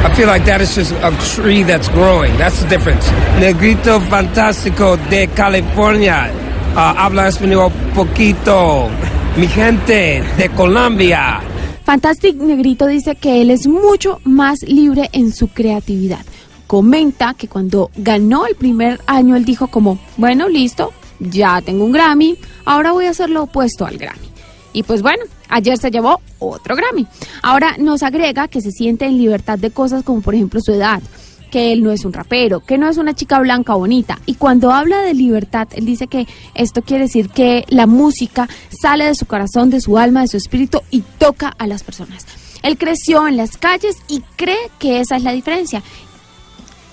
I 0.05 0.15
feel 0.15 0.27
like 0.27 0.45
that 0.45 0.61
is 0.61 0.75
just 0.75 0.93
a 0.93 1.11
tree 1.35 1.63
that's 1.63 1.89
growing. 1.89 2.35
That's 2.37 2.61
the 2.61 2.69
difference. 2.69 3.09
Negrito 3.39 3.99
Fantástico 3.99 4.95
de 5.09 5.27
California. 5.27 6.31
Uh, 6.75 6.93
habla 6.95 7.27
español 7.27 7.71
poquito. 7.93 8.89
Mi 9.35 9.47
gente 9.47 10.23
de 10.37 10.49
Colombia. 10.55 11.48
Fantastic 11.89 12.35
Negrito 12.35 12.85
dice 12.85 13.15
que 13.15 13.41
él 13.41 13.49
es 13.49 13.65
mucho 13.65 14.19
más 14.23 14.61
libre 14.61 15.09
en 15.11 15.33
su 15.33 15.47
creatividad. 15.47 16.23
Comenta 16.67 17.33
que 17.33 17.47
cuando 17.47 17.89
ganó 17.95 18.45
el 18.45 18.53
primer 18.53 19.01
año 19.07 19.35
él 19.35 19.43
dijo 19.43 19.69
como, 19.69 19.97
bueno, 20.15 20.47
listo, 20.49 20.93
ya 21.19 21.59
tengo 21.61 21.85
un 21.85 21.91
Grammy, 21.91 22.37
ahora 22.63 22.91
voy 22.91 23.07
a 23.07 23.09
hacer 23.09 23.31
lo 23.31 23.41
opuesto 23.41 23.87
al 23.87 23.97
Grammy. 23.97 24.27
Y 24.71 24.83
pues 24.83 25.01
bueno, 25.01 25.23
ayer 25.47 25.79
se 25.79 25.89
llevó 25.89 26.21
otro 26.37 26.75
Grammy. 26.75 27.07
Ahora 27.41 27.75
nos 27.79 28.03
agrega 28.03 28.47
que 28.47 28.61
se 28.61 28.69
siente 28.69 29.07
en 29.07 29.17
libertad 29.17 29.57
de 29.57 29.71
cosas 29.71 30.03
como 30.03 30.21
por 30.21 30.35
ejemplo 30.35 30.61
su 30.61 30.73
edad, 30.73 31.01
que 31.49 31.71
él 31.71 31.83
no 31.83 31.91
es 31.91 32.05
un 32.05 32.13
rapero, 32.13 32.61
que 32.61 32.77
no 32.77 32.87
es 32.87 32.97
una 32.97 33.13
chica 33.13 33.39
blanca 33.39 33.73
bonita. 33.73 34.19
Y 34.25 34.35
cuando 34.35 34.71
habla 34.71 35.01
de 35.01 35.13
libertad, 35.13 35.67
él 35.73 35.85
dice 35.85 36.07
que 36.07 36.27
esto 36.53 36.81
quiere 36.81 37.05
decir 37.05 37.29
que 37.29 37.65
la 37.69 37.87
música 37.87 38.47
sale 38.69 39.05
de 39.05 39.15
su 39.15 39.25
corazón, 39.25 39.69
de 39.69 39.81
su 39.81 39.97
alma, 39.97 40.21
de 40.21 40.27
su 40.27 40.37
espíritu 40.37 40.81
y 40.91 41.01
toca 41.17 41.49
a 41.57 41.67
las 41.67 41.83
personas. 41.83 42.25
Él 42.61 42.77
creció 42.77 43.27
en 43.27 43.37
las 43.37 43.57
calles 43.57 43.97
y 44.07 44.21
cree 44.35 44.71
que 44.79 44.99
esa 44.99 45.15
es 45.15 45.23
la 45.23 45.31
diferencia. 45.31 45.81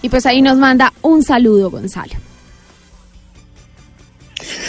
Y 0.03 0.09
pues 0.09 0.27
ahí 0.27 0.43
nos 0.43 0.59
manda 0.59 0.93
un 1.03 1.23
saludo, 1.23 1.70
Gonzalo. 1.70 2.26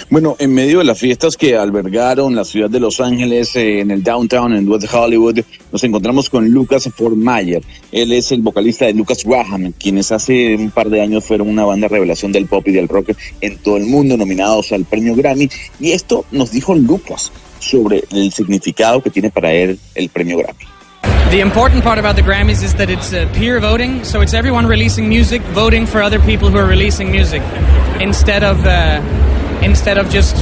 Bueno, 0.10 0.38
en 0.40 0.54
medio 0.54 0.78
de 0.78 0.86
las 0.86 0.98
fiestas 0.98 1.36
que 1.36 1.58
albergaron 1.58 2.34
la 2.34 2.46
ciudad 2.46 2.70
de 2.70 2.80
Los 2.80 3.02
Ángeles, 3.02 3.54
eh, 3.58 3.82
en 3.82 3.92
el 3.92 4.04
downtown, 4.04 4.54
en 4.54 4.66
West 4.70 4.88
Hollywood, 4.94 5.42
nos 5.70 5.84
encontramos 5.84 6.30
con 6.30 6.50
Lucas 6.50 6.90
Formayer. 6.96 7.62
Él 7.92 8.14
es 8.14 8.32
el 8.32 8.42
vocalista 8.42 8.86
de 8.86 8.94
Lucas 8.94 9.26
Graham, 9.26 9.74
quienes 9.78 10.14
hace 10.14 10.56
un 10.56 10.72
par 10.72 10.90
de 10.90 11.02
años 11.02 11.26
fueron 11.26 11.50
una 11.50 11.66
banda 11.66 11.90
revelación 11.90 12.32
del 12.32 12.46
pop 12.46 12.66
y 12.70 12.72
del 12.72 12.88
rock 12.88 13.10
en 13.42 13.58
todo 13.58 13.76
el 13.76 13.84
mundo, 13.84 14.16
nominados 14.16 14.72
al 14.72 14.86
premio 14.86 15.14
Grammy. 15.14 15.50
Y 15.78 15.92
esto 15.92 16.24
nos 16.32 16.52
dijo 16.52 16.74
Lucas 16.74 17.34
sobre 17.60 18.06
el 18.10 18.32
significado 18.32 19.02
que 19.02 19.10
tiene 19.10 19.30
para 19.30 19.52
él 19.52 19.78
el 19.94 20.08
premio 20.08 20.38
Grammy. 20.38 20.64
The 21.32 21.42
important 21.42 21.84
part 21.84 22.00
about 22.00 22.16
the 22.16 22.22
Grammys 22.22 22.64
is 22.64 22.74
that 22.76 22.90
it's 22.90 23.12
uh, 23.12 23.28
peer 23.34 23.60
voting, 23.60 24.06
so 24.06 24.22
it's 24.22 24.34
everyone 24.34 24.66
releasing 24.66 25.10
music 25.10 25.42
voting 25.54 25.86
for 25.86 26.02
other 26.02 26.20
people 26.22 26.50
who 26.50 26.58
are 26.58 26.66
releasing 26.66 27.12
music, 27.12 27.42
instead 28.00 28.44
of 28.44 28.66
uh, 28.66 29.02
instead 29.62 29.98
of 29.98 30.10
just 30.10 30.36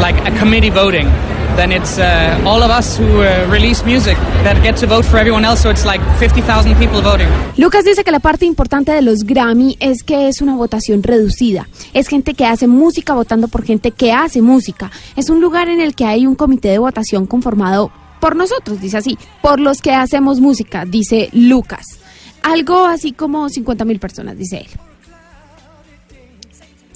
like 0.00 0.16
a 0.26 0.38
committee 0.38 0.70
voting. 0.70 1.08
Then 1.56 1.70
it's 1.70 1.98
uh, 1.98 2.42
all 2.44 2.62
of 2.64 2.70
us 2.70 2.98
who 2.98 3.22
uh, 3.22 3.46
release 3.48 3.84
music 3.84 4.16
that 4.42 4.60
get 4.64 4.76
to 4.78 4.88
vote 4.88 5.04
for 5.04 5.18
everyone 5.18 5.44
else. 5.44 5.62
So 5.62 5.70
it's 5.70 5.84
like 5.84 6.00
50,000 6.18 6.74
people 6.76 7.00
voting. 7.00 7.28
Lucas 7.56 7.84
dice 7.84 8.02
que 8.02 8.10
la 8.10 8.18
parte 8.18 8.44
importante 8.44 8.90
de 8.90 9.02
los 9.02 9.22
Grammy 9.22 9.76
es 9.78 10.02
que 10.02 10.26
es 10.26 10.42
una 10.42 10.56
votación 10.56 11.04
reducida. 11.04 11.68
Es 11.92 12.08
gente 12.08 12.34
que 12.34 12.44
hace 12.44 12.66
música 12.66 13.14
votando 13.14 13.46
por 13.46 13.64
gente 13.64 13.92
que 13.92 14.12
hace 14.12 14.42
música. 14.42 14.90
Es 15.14 15.30
un 15.30 15.40
lugar 15.40 15.68
en 15.68 15.80
el 15.80 15.94
que 15.94 16.06
hay 16.06 16.26
un 16.26 16.34
comité 16.34 16.70
de 16.70 16.78
votación 16.78 17.26
conformado 17.26 17.92
por 18.18 18.34
nosotros, 18.34 18.80
dice 18.80 18.96
así, 18.96 19.18
por 19.40 19.60
los 19.60 19.80
que 19.80 19.92
hacemos 19.92 20.40
música, 20.40 20.84
dice 20.84 21.28
Lucas. 21.32 22.00
Algo 22.42 22.84
así 22.84 23.12
como 23.12 23.48
50 23.48 23.84
mil 23.84 24.00
personas, 24.00 24.36
dice 24.36 24.58
él. 24.58 24.80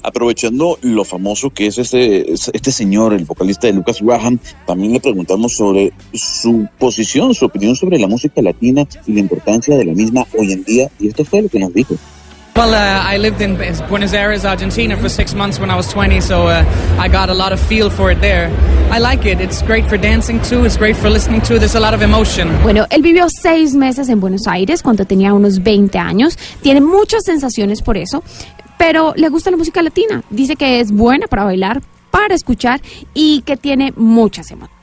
Aprovechando 0.03 0.77
lo 0.81 1.03
famoso 1.03 1.49
que 1.49 1.67
es 1.67 1.77
este, 1.77 2.31
este 2.31 2.71
señor, 2.71 3.13
el 3.13 3.25
vocalista 3.25 3.67
de 3.67 3.73
Lucas 3.73 4.01
Graham, 4.01 4.39
también 4.65 4.93
le 4.93 4.99
preguntamos 4.99 5.55
sobre 5.55 5.91
su 6.13 6.67
posición, 6.77 7.33
su 7.33 7.45
opinión 7.45 7.75
sobre 7.75 7.99
la 7.99 8.07
música 8.07 8.41
latina 8.41 8.87
y 9.05 9.13
la 9.13 9.19
importancia 9.19 9.75
de 9.75 9.85
la 9.85 9.93
misma 9.93 10.25
hoy 10.37 10.53
en 10.53 10.63
día, 10.63 10.89
y 10.99 11.09
esto 11.09 11.25
fue 11.25 11.41
lo 11.41 11.49
que 11.49 11.59
nos 11.59 11.73
dijo. 11.73 11.95
Well, 12.59 12.73
uh, 12.73 13.01
I 13.01 13.17
lived 13.17 13.41
in 13.41 13.55
Buenos 13.87 14.13
Aires, 14.13 14.43
Argentina 14.43 14.97
for 14.97 15.07
six 15.07 15.33
months 15.33 15.61
when 15.61 15.71
I 15.71 15.77
was 15.77 15.87
20, 15.93 16.19
so 16.19 16.47
uh, 16.47 16.65
I 16.99 17.07
got 17.07 17.29
a 17.29 17.33
lot 17.33 17.53
of 17.53 17.59
feel 17.59 17.89
for 17.89 18.11
it 18.11 18.19
there. 18.19 18.49
I 18.91 18.99
like 18.99 19.25
it. 19.25 19.39
It's 19.39 19.61
great 19.61 19.85
for 19.85 19.97
dancing 19.97 20.41
too. 20.41 20.65
It's 20.65 20.75
great 20.75 20.97
for 20.97 21.09
listening 21.09 21.41
to. 21.43 21.57
There's 21.57 21.75
a 21.75 21.79
lot 21.79 21.93
of 21.93 22.01
emotion. 22.01 22.49
Bueno, 22.61 22.85
él 22.89 23.01
vivió 23.01 23.27
seis 23.29 23.75
meses 23.75 24.09
en 24.09 24.19
Buenos 24.19 24.45
Aires 24.45 24.81
cuando 24.83 25.05
tenía 25.05 25.33
unos 25.33 25.63
20 25.63 25.97
años. 25.99 26.37
Tiene 26.61 26.81
muchas 26.81 27.23
sensaciones 27.23 27.81
por 27.81 27.97
eso, 27.97 28.23
pero 28.79 29.13
le 29.17 29.27
gusta 29.27 29.51
la 29.51 29.57
música 29.57 29.83
latina. 29.83 30.23
Dice 30.29 30.55
que 30.55 30.79
es 30.79 30.93
buena 30.93 31.27
para 31.27 31.43
bailar, 31.43 31.81
para 32.09 32.33
escuchar 32.33 32.81
y 33.13 33.41
que 33.41 33.57
tiene 33.57 33.91
muchas 33.97 34.49
emociones. 34.51 34.79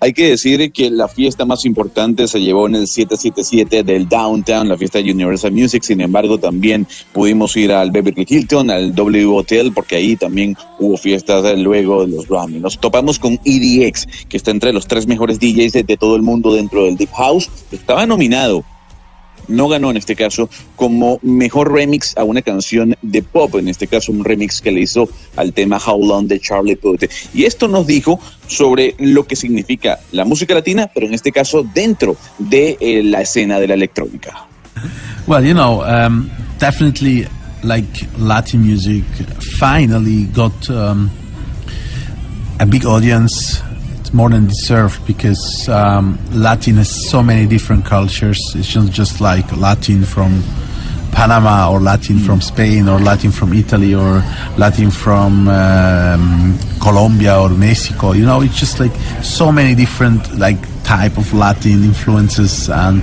Hay 0.00 0.14
que 0.14 0.30
decir 0.30 0.72
que 0.72 0.90
la 0.90 1.06
fiesta 1.06 1.44
más 1.44 1.64
importante 1.64 2.26
se 2.26 2.40
llevó 2.40 2.66
en 2.66 2.74
el 2.74 2.88
777 2.88 3.84
del 3.84 4.08
Downtown, 4.08 4.68
la 4.68 4.76
fiesta 4.76 5.00
de 5.00 5.12
Universal 5.12 5.52
Music. 5.52 5.84
Sin 5.84 6.00
embargo, 6.00 6.38
también 6.38 6.88
pudimos 7.12 7.56
ir 7.56 7.70
al 7.70 7.92
Beverly 7.92 8.26
Hilton, 8.28 8.70
al 8.70 8.96
W 8.96 9.26
Hotel, 9.26 9.70
porque 9.72 9.96
ahí 9.96 10.16
también 10.16 10.56
hubo 10.80 10.96
fiestas 10.96 11.56
luego 11.56 12.04
de 12.04 12.16
los 12.16 12.26
Grammy. 12.26 12.58
Nos 12.58 12.80
topamos 12.80 13.20
con 13.20 13.38
EDX, 13.44 14.08
que 14.28 14.38
está 14.38 14.50
entre 14.50 14.72
los 14.72 14.88
tres 14.88 15.06
mejores 15.06 15.38
DJs 15.38 15.72
de, 15.72 15.82
de 15.84 15.96
todo 15.96 16.16
el 16.16 16.22
mundo 16.22 16.52
dentro 16.52 16.84
del 16.84 16.96
Deep 16.96 17.12
House. 17.12 17.48
Estaba 17.70 18.04
nominado 18.04 18.64
no 19.48 19.68
ganó 19.68 19.90
en 19.90 19.96
este 19.96 20.16
caso 20.16 20.48
como 20.76 21.18
mejor 21.22 21.72
remix 21.72 22.16
a 22.16 22.24
una 22.24 22.42
canción 22.42 22.96
de 23.02 23.22
pop, 23.22 23.54
en 23.56 23.68
este 23.68 23.86
caso 23.86 24.12
un 24.12 24.24
remix 24.24 24.60
que 24.60 24.72
le 24.72 24.82
hizo 24.82 25.08
al 25.36 25.52
tema 25.52 25.80
How 25.84 26.04
Long 26.04 26.26
de 26.26 26.40
Charlie 26.40 26.76
Puth. 26.76 27.04
Y 27.34 27.44
esto 27.44 27.68
nos 27.68 27.86
dijo 27.86 28.20
sobre 28.46 28.94
lo 28.98 29.26
que 29.26 29.36
significa 29.36 30.00
la 30.12 30.24
música 30.24 30.54
latina, 30.54 30.90
pero 30.92 31.06
en 31.06 31.14
este 31.14 31.32
caso 31.32 31.66
dentro 31.74 32.16
de 32.38 32.76
eh, 32.80 33.02
la 33.02 33.22
escena 33.22 33.58
de 33.58 33.68
la 33.68 33.74
electrónica. 33.74 34.46
Well, 35.26 35.44
you 35.44 35.54
know, 35.54 35.82
um, 35.82 36.30
definitely 36.58 37.26
like 37.62 38.08
Latin 38.18 38.62
music 38.62 39.04
finally 39.58 40.24
got 40.24 40.68
um, 40.70 41.10
a 42.58 42.66
big 42.66 42.84
audience. 42.84 43.62
More 44.12 44.28
than 44.28 44.46
deserved 44.46 45.06
because 45.06 45.68
um, 45.68 46.18
Latin 46.32 46.76
has 46.76 47.10
so 47.10 47.22
many 47.22 47.46
different 47.46 47.84
cultures. 47.84 48.40
It's 48.54 48.74
not 48.74 48.90
just 48.90 49.20
like 49.20 49.50
Latin 49.56 50.04
from 50.04 50.42
Panama 51.12 51.70
or 51.70 51.80
Latin 51.80 52.18
from 52.18 52.40
Spain 52.40 52.88
or 52.88 52.98
Latin 52.98 53.30
from 53.30 53.52
Italy 53.52 53.94
or 53.94 54.22
Latin 54.56 54.90
from 54.90 55.48
um, 55.48 56.58
Colombia 56.80 57.38
or 57.38 57.50
Mexico. 57.50 58.12
You 58.12 58.24
know, 58.24 58.40
it's 58.40 58.58
just 58.58 58.80
like 58.80 58.92
so 59.22 59.52
many 59.52 59.74
different 59.74 60.38
like 60.38 60.58
type 60.84 61.16
of 61.18 61.32
Latin 61.32 61.84
influences. 61.84 62.68
And 62.68 63.02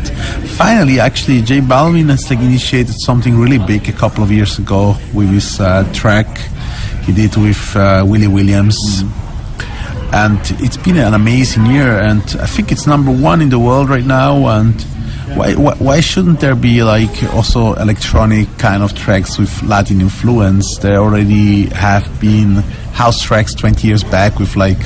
finally, 0.58 1.00
actually, 1.00 1.42
Jay 1.42 1.60
Balvin 1.60 2.10
has 2.10 2.30
like 2.30 2.40
initiated 2.40 2.96
something 3.00 3.38
really 3.38 3.60
big 3.60 3.88
a 3.88 3.94
couple 3.94 4.24
of 4.24 4.32
years 4.32 4.60
ago 4.60 4.96
with 5.14 5.30
his 5.30 5.60
uh, 5.60 5.90
track 5.94 6.28
he 7.04 7.14
did 7.14 7.36
with 7.38 7.76
uh, 7.76 8.04
Willie 8.06 8.28
Williams. 8.28 8.78
Mm-hmm 9.04 9.29
and 10.12 10.40
it's 10.60 10.78
been 10.78 10.98
an 10.98 11.14
amazing 11.14 11.66
year 11.66 12.00
and 12.00 12.22
i 12.40 12.46
think 12.46 12.72
it's 12.72 12.88
number 12.88 13.12
one 13.12 13.42
in 13.42 13.50
the 13.50 13.60
world 13.60 13.90
right 13.90 14.06
now 14.06 14.48
and 14.60 14.86
why, 15.36 15.54
why, 15.54 15.76
why 15.76 16.00
shouldn't 16.00 16.40
there 16.40 16.56
be 16.56 16.84
like 16.84 17.24
also 17.36 17.74
electronic 17.76 18.48
kind 18.58 18.82
of 18.82 18.96
tracks 18.96 19.38
with 19.38 19.62
latin 19.62 20.02
influence? 20.02 20.80
There 20.80 20.98
already 20.98 21.68
have 21.68 22.20
been 22.20 22.56
house 22.94 23.22
tracks 23.22 23.54
20 23.54 23.88
years 23.88 24.04
back 24.04 24.40
with 24.40 24.56
like 24.56 24.80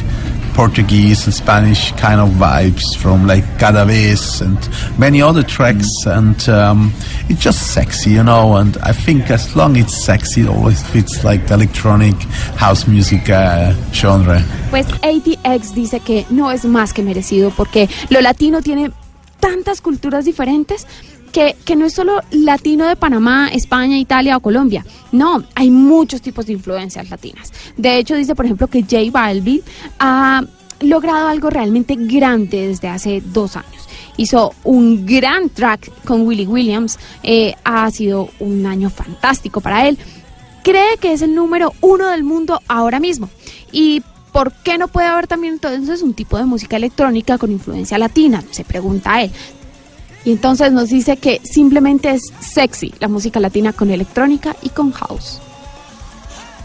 Portuguese 0.54 1.26
and 1.26 1.34
Spanish 1.34 1.92
kind 1.94 2.20
of 2.20 2.30
vibes 2.30 2.96
from 2.98 3.28
like 3.28 3.44
Cada 3.60 3.86
Vez 3.86 4.42
and 4.42 4.58
many 4.98 5.22
other 5.22 5.44
tracks, 5.44 5.88
and 6.06 6.48
um, 6.50 6.94
it's 7.30 7.42
just 7.42 7.74
sexy, 7.74 8.12
you 8.12 8.24
know. 8.24 8.56
And 8.56 8.78
I 8.78 8.94
think 8.94 9.30
as 9.30 9.56
long 9.56 9.78
as 9.78 9.86
it's 9.86 10.04
sexy, 10.04 10.42
it 10.42 10.50
always 10.50 10.82
fits 10.84 11.24
like 11.24 11.48
the 11.48 11.56
electronic 11.56 12.16
house 12.58 12.88
music 12.88 13.30
uh, 13.30 13.74
genre. 13.92 14.42
Pues 14.70 14.88
ATX 15.02 15.76
dice 15.76 16.00
que 16.00 16.26
no 16.30 16.52
es 16.52 16.66
más 16.66 16.94
que 16.94 17.04
merecido 17.04 17.52
porque 17.52 17.90
lo 18.10 18.22
latino 18.22 18.62
tiene 18.62 18.92
tantas 19.40 19.82
culturas 19.82 20.26
diferentes 20.26 20.88
que, 21.34 21.76
no 21.76 21.86
es 21.86 21.94
solo 21.94 22.22
latino 22.32 22.86
de 22.86 22.96
Panamá, 22.96 23.50
España, 23.50 23.98
Italia 23.98 24.38
o 24.38 24.40
Colombia. 24.40 24.86
No, 25.12 25.44
hay 25.56 25.72
muchos 25.72 26.22
tipos 26.22 26.46
de 26.46 26.54
influencias 26.54 27.10
latinas. 27.10 27.52
De 27.76 27.98
hecho, 27.98 28.16
dice, 28.16 28.36
por 28.36 28.46
ejemplo, 28.46 28.68
que 28.68 28.84
J 28.84 29.12
Balvin 29.12 29.62
ha 30.00 30.44
logrado 30.80 31.28
algo 31.28 31.50
realmente 31.50 31.96
grande 31.98 32.68
desde 32.68 32.88
hace 32.88 33.22
dos 33.26 33.58
años. 33.58 33.90
Hizo 34.16 34.54
un 34.64 35.06
gran 35.06 35.50
track 35.50 35.92
con 36.06 36.22
Willie 36.22 36.48
Williams. 36.48 37.00
Eh, 37.24 37.56
ha 37.64 37.90
sido 37.90 38.30
un 38.40 38.66
año 38.66 38.90
fantástico 38.90 39.60
para 39.60 39.88
él. 39.88 39.98
Cree 40.64 40.98
que 41.02 41.14
es 41.14 41.24
el 41.24 41.34
número 41.34 41.74
uno 41.82 42.10
del 42.10 42.24
mundo 42.24 42.62
ahora 42.68 43.00
mismo. 43.00 43.30
Y 43.72 44.04
¿Por 44.32 44.52
qué 44.52 44.80
no 44.80 44.88
puede 44.88 45.06
haber 45.06 45.28
también 45.28 45.54
entonces 45.54 46.02
un 46.02 46.16
tipo 46.16 46.40
de 46.40 46.46
música 46.46 46.76
electrónica 46.76 47.38
con 47.38 47.52
influencia 47.52 48.00
latina? 48.00 48.44
Se 48.50 48.66
pregunta 48.66 49.22
él. 49.22 49.32
Y 50.26 50.32
entonces 50.32 50.72
nos 50.72 50.90
dice 50.90 51.18
que 51.18 51.42
simplemente 51.44 52.12
es 52.12 52.32
sexy 52.40 52.94
la 53.00 53.08
música 53.08 53.40
latina 53.40 53.74
con 53.74 53.92
electrónica 53.92 54.56
y 54.62 54.70
con 54.70 54.92
house. 54.92 55.40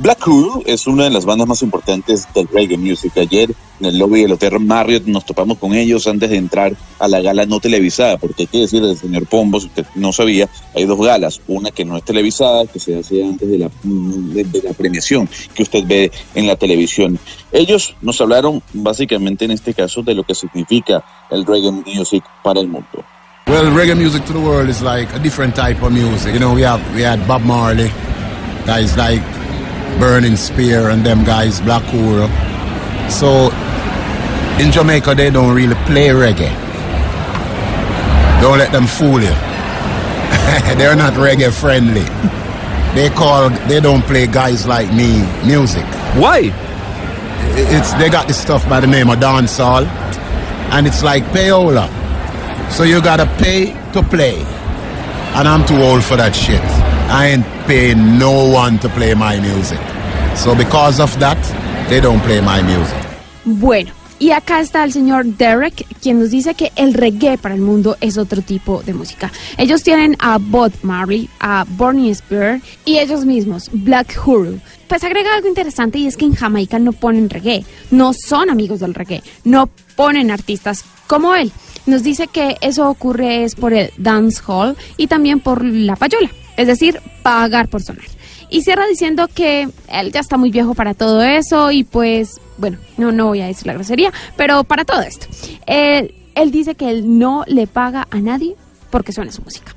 Black 0.00 0.28
Hole 0.28 0.62
es 0.66 0.86
una 0.86 1.04
de 1.04 1.10
las 1.10 1.24
bandas 1.24 1.48
más 1.48 1.60
importantes 1.62 2.28
del 2.32 2.46
reggae 2.46 2.76
music. 2.76 3.16
Ayer 3.16 3.50
en 3.80 3.86
el 3.86 3.98
lobby 3.98 4.22
del 4.22 4.30
Hotel 4.30 4.60
Marriott 4.60 5.06
nos 5.06 5.26
topamos 5.26 5.58
con 5.58 5.74
ellos 5.74 6.06
antes 6.06 6.30
de 6.30 6.36
entrar 6.36 6.76
a 7.00 7.08
la 7.08 7.20
gala 7.20 7.46
no 7.46 7.58
televisada, 7.58 8.16
porque 8.16 8.44
hay 8.44 8.46
que 8.46 8.58
decir 8.58 8.80
del 8.80 8.96
señor 8.96 9.26
Pombo, 9.26 9.58
si 9.58 9.66
usted 9.66 9.86
no 9.96 10.12
sabía, 10.12 10.48
hay 10.76 10.84
dos 10.84 11.04
galas, 11.04 11.40
una 11.48 11.72
que 11.72 11.84
no 11.84 11.96
es 11.96 12.04
televisada, 12.04 12.66
que 12.66 12.78
se 12.78 12.96
hace 12.96 13.24
antes 13.24 13.50
de 13.50 13.58
la, 13.58 13.70
de 13.82 14.62
la 14.62 14.72
premiación 14.72 15.28
que 15.52 15.64
usted 15.64 15.84
ve 15.84 16.12
en 16.36 16.46
la 16.46 16.54
televisión. 16.54 17.18
Ellos 17.50 17.96
nos 18.00 18.20
hablaron 18.20 18.62
básicamente 18.72 19.46
en 19.46 19.50
este 19.50 19.74
caso 19.74 20.04
de 20.04 20.14
lo 20.14 20.22
que 20.22 20.36
significa 20.36 21.04
el 21.28 21.44
reggae 21.44 21.72
music 21.72 22.22
para 22.44 22.60
el 22.60 22.68
mundo. 22.68 23.04
Well, 23.48 23.64
reggae 23.72 23.96
music 23.96 24.26
to 24.26 24.34
the 24.34 24.40
world 24.40 24.68
is 24.68 24.82
like 24.82 25.10
a 25.14 25.18
different 25.18 25.56
type 25.56 25.82
of 25.82 25.90
music. 25.90 26.34
You 26.34 26.38
know, 26.38 26.52
we 26.52 26.60
have 26.60 26.82
we 26.94 27.00
had 27.00 27.26
Bob 27.26 27.40
Marley, 27.40 27.88
guys 28.66 28.94
like 28.98 29.22
Burning 29.98 30.36
Spear 30.36 30.90
and 30.90 31.04
them 31.04 31.24
guys, 31.24 31.58
Black 31.62 31.82
Uhura. 31.84 32.28
So 33.10 33.48
in 34.62 34.70
Jamaica 34.70 35.14
they 35.14 35.30
don't 35.30 35.54
really 35.54 35.74
play 35.86 36.08
reggae. 36.08 36.52
Don't 38.42 38.58
let 38.58 38.70
them 38.70 38.86
fool 38.86 39.18
you. 39.18 39.32
They're 40.76 40.94
not 40.94 41.14
reggae 41.14 41.50
friendly. 41.50 42.04
They 42.94 43.08
call 43.08 43.48
they 43.66 43.80
don't 43.80 44.02
play 44.02 44.26
guys 44.26 44.66
like 44.66 44.92
me 44.92 45.24
music. 45.46 45.86
Why? 46.20 46.52
It's 47.56 47.94
they 47.94 48.10
got 48.10 48.28
this 48.28 48.38
stuff 48.38 48.68
by 48.68 48.80
the 48.80 48.86
name 48.86 49.08
of 49.08 49.18
dancehall, 49.20 49.86
and 50.70 50.86
it's 50.86 51.02
like 51.02 51.24
payola. 51.32 51.88
So 52.70 52.84
you 52.84 53.00
gotta 53.00 53.26
pay 53.38 53.74
to 53.92 54.02
play. 54.02 54.36
And 55.34 55.46
I'm 55.46 55.64
too 55.64 55.80
old 55.82 56.02
for 56.02 56.16
that 56.16 56.34
shit. 56.34 56.62
I 57.10 57.28
ain't 57.28 57.46
paying 57.66 58.18
no 58.18 58.50
one 58.52 58.78
to 58.80 58.88
play 58.88 59.14
my 59.14 59.40
music. 59.40 59.80
So 60.36 60.54
because 60.54 61.00
of 61.00 61.16
that, 61.20 61.38
they 61.88 62.00
don't 62.00 62.20
play 62.20 62.40
my 62.40 62.62
music. 62.62 62.96
Bueno, 63.44 63.92
y 64.18 64.32
acá 64.32 64.60
está 64.60 64.82
el 64.82 64.92
señor 64.92 65.24
Derek, 65.24 65.86
quien 66.02 66.18
nos 66.18 66.30
dice 66.30 66.54
que 66.54 66.72
el 66.76 66.92
reggae 66.94 67.38
para 67.38 67.54
el 67.54 67.60
mundo 67.60 67.96
es 68.00 68.18
otro 68.18 68.42
tipo 68.42 68.82
de 68.82 68.92
música. 68.92 69.30
Ellos 69.56 69.82
tienen 69.82 70.16
a 70.18 70.38
Bob 70.38 70.72
Marley, 70.82 71.28
a 71.38 71.64
Bernie 71.68 72.14
Spear 72.14 72.60
y 72.84 72.98
ellos 72.98 73.24
mismos, 73.24 73.70
Black 73.72 74.20
Huru. 74.26 74.60
Pues 74.88 75.04
agrega 75.04 75.34
algo 75.34 75.48
interesante 75.48 75.98
y 75.98 76.06
es 76.06 76.16
que 76.16 76.24
en 76.24 76.34
Jamaica 76.34 76.78
no 76.78 76.92
ponen 76.92 77.30
reggae, 77.30 77.64
no 77.90 78.12
son 78.12 78.50
amigos 78.50 78.80
del 78.80 78.94
reggae, 78.94 79.22
no 79.44 79.68
ponen 79.94 80.30
artistas 80.30 80.84
como 81.06 81.34
él. 81.34 81.52
Nos 81.88 82.02
dice 82.02 82.26
que 82.26 82.58
eso 82.60 82.86
ocurre 82.86 83.44
es 83.44 83.54
por 83.54 83.72
el 83.72 83.90
dance 83.96 84.42
hall 84.46 84.76
y 84.98 85.06
también 85.06 85.40
por 85.40 85.64
la 85.64 85.96
payola, 85.96 86.30
es 86.58 86.66
decir, 86.66 87.00
pagar 87.22 87.68
por 87.68 87.82
sonar. 87.82 88.04
Y 88.50 88.60
cierra 88.60 88.86
diciendo 88.86 89.26
que 89.26 89.70
él 89.88 90.12
ya 90.12 90.20
está 90.20 90.36
muy 90.36 90.50
viejo 90.50 90.74
para 90.74 90.92
todo 90.92 91.22
eso 91.22 91.70
y 91.72 91.84
pues, 91.84 92.42
bueno, 92.58 92.76
no, 92.98 93.10
no 93.10 93.28
voy 93.28 93.40
a 93.40 93.46
decir 93.46 93.66
la 93.66 93.72
grosería, 93.72 94.12
pero 94.36 94.64
para 94.64 94.84
todo 94.84 95.00
esto. 95.00 95.28
Él, 95.64 96.14
él 96.34 96.50
dice 96.50 96.74
que 96.74 96.90
él 96.90 97.18
no 97.18 97.44
le 97.46 97.66
paga 97.66 98.06
a 98.10 98.18
nadie 98.18 98.54
porque 98.90 99.12
suena 99.12 99.32
su 99.32 99.40
música. 99.40 99.74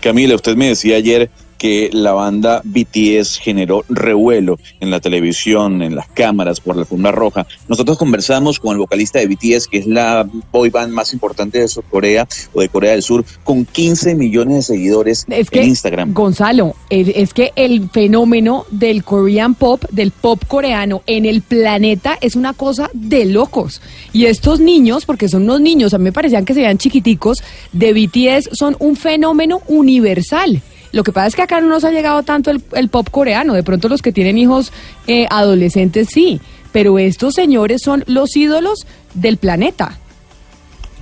Camila, 0.00 0.34
usted 0.34 0.56
me 0.56 0.68
decía 0.68 0.96
ayer 0.96 1.30
que 1.62 1.90
la 1.92 2.10
banda 2.10 2.60
BTS 2.64 3.38
generó 3.38 3.84
revuelo 3.88 4.58
en 4.80 4.90
la 4.90 4.98
televisión, 4.98 5.80
en 5.80 5.94
las 5.94 6.08
cámaras, 6.08 6.58
por 6.58 6.74
la 6.74 6.82
alfombra 6.82 7.12
roja. 7.12 7.46
Nosotros 7.68 7.98
conversamos 7.98 8.58
con 8.58 8.72
el 8.72 8.78
vocalista 8.78 9.20
de 9.20 9.28
BTS, 9.28 9.68
que 9.68 9.78
es 9.78 9.86
la 9.86 10.28
boy 10.50 10.70
band 10.70 10.92
más 10.92 11.12
importante 11.12 11.60
de 11.60 11.68
Corea 11.88 12.26
o 12.52 12.62
de 12.62 12.68
Corea 12.68 12.90
del 12.90 13.04
Sur, 13.04 13.24
con 13.44 13.64
15 13.64 14.16
millones 14.16 14.56
de 14.56 14.62
seguidores 14.74 15.24
Es 15.28 15.50
que, 15.50 15.60
en 15.60 15.68
Instagram. 15.68 16.12
Gonzalo, 16.14 16.74
es, 16.90 17.06
es 17.14 17.32
que 17.32 17.52
el 17.54 17.88
fenómeno 17.90 18.66
del 18.72 19.04
Korean 19.04 19.54
pop, 19.54 19.84
del 19.92 20.10
pop 20.10 20.42
coreano 20.48 21.02
en 21.06 21.26
el 21.26 21.42
planeta 21.42 22.18
es 22.20 22.34
una 22.34 22.54
cosa 22.54 22.90
de 22.92 23.24
locos. 23.24 23.80
Y 24.12 24.24
estos 24.24 24.58
niños, 24.58 25.06
porque 25.06 25.28
son 25.28 25.44
unos 25.44 25.60
niños, 25.60 25.94
a 25.94 25.98
mí 25.98 26.04
me 26.04 26.12
parecían 26.12 26.44
que 26.44 26.54
se 26.54 26.60
veían 26.60 26.78
chiquiticos, 26.78 27.40
de 27.70 27.92
BTS 27.92 28.58
son 28.58 28.74
un 28.80 28.96
fenómeno 28.96 29.62
universal. 29.68 30.60
Lo 30.92 31.02
que 31.02 31.12
pasa 31.12 31.26
es 31.26 31.36
que 31.36 31.42
acá 31.42 31.60
no 31.60 31.68
nos 31.68 31.84
ha 31.84 31.90
llegado 31.90 32.22
tanto 32.22 32.50
el, 32.50 32.62
el 32.72 32.88
pop 32.88 33.08
coreano. 33.10 33.54
De 33.54 33.62
pronto 33.62 33.88
los 33.88 34.02
que 34.02 34.12
tienen 34.12 34.38
hijos 34.38 34.72
eh, 35.06 35.26
adolescentes 35.30 36.08
sí. 36.12 36.40
Pero 36.70 36.98
estos 36.98 37.34
señores 37.34 37.82
son 37.82 38.04
los 38.06 38.36
ídolos 38.36 38.86
del 39.14 39.38
planeta. 39.38 39.98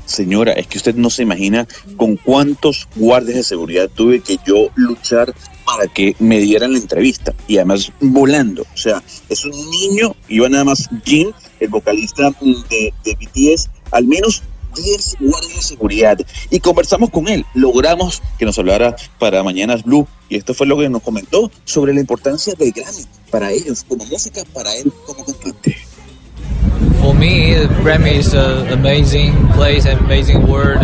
Señora, 0.05 0.53
es 0.53 0.67
que 0.67 0.79
usted 0.79 0.97
no 0.97 1.09
se 1.09 1.23
imagina 1.23 1.69
con 1.97 2.17
cuántos 2.17 2.89
guardias 2.97 3.37
de 3.37 3.43
seguridad 3.45 3.89
tuve 3.95 4.21
que 4.21 4.39
yo 4.45 4.69
luchar 4.75 5.33
para 5.65 5.87
que 5.87 6.17
me 6.19 6.41
dieran 6.41 6.73
la 6.73 6.79
entrevista. 6.79 7.33
Y 7.47 7.59
además 7.59 7.93
volando. 8.01 8.63
O 8.63 8.77
sea, 8.77 9.03
es 9.29 9.45
un 9.45 9.53
niño, 9.71 10.17
iba 10.29 10.49
nada 10.49 10.65
más 10.65 10.89
Jin, 11.05 11.31
el 11.61 11.69
vocalista 11.69 12.33
de, 12.41 12.93
de 13.05 13.15
BTS, 13.15 13.71
al 13.93 14.07
menos 14.07 14.43
10 14.75 15.17
guardias 15.21 15.57
de 15.57 15.63
seguridad. 15.63 16.19
Y 16.51 16.61
conversamos 16.61 17.11
con 17.11 17.29
él. 17.29 17.45
Logramos 17.55 18.23
que 18.39 18.45
nos 18.45 18.59
hablara 18.59 18.97
para 19.19 19.43
Mañanas 19.43 19.83
Blue. 19.85 20.07
Y 20.29 20.37
esto 20.37 20.55
fue 20.55 20.67
lo 20.67 20.79
que 20.79 20.89
nos 20.89 21.03
comentó 21.03 21.51
sobre 21.65 21.95
la 21.95 22.01
importancia 22.01 22.55
del 22.55 22.73
Grammy 22.73 23.05
para 23.31 23.51
ellos 23.51 23.85
como 23.89 24.05
música, 24.07 24.43
para 24.53 24.75
él 24.75 24.93
como 25.07 25.25
cantante. 25.25 25.77
For 27.01 27.15
me, 27.15 27.55
the 27.55 27.69
Grammy 27.83 28.19
is 28.19 28.35
an 28.35 28.69
amazing 28.73 29.35
place, 29.55 29.87
an 29.87 29.99
amazing 29.99 30.47
word. 30.47 30.81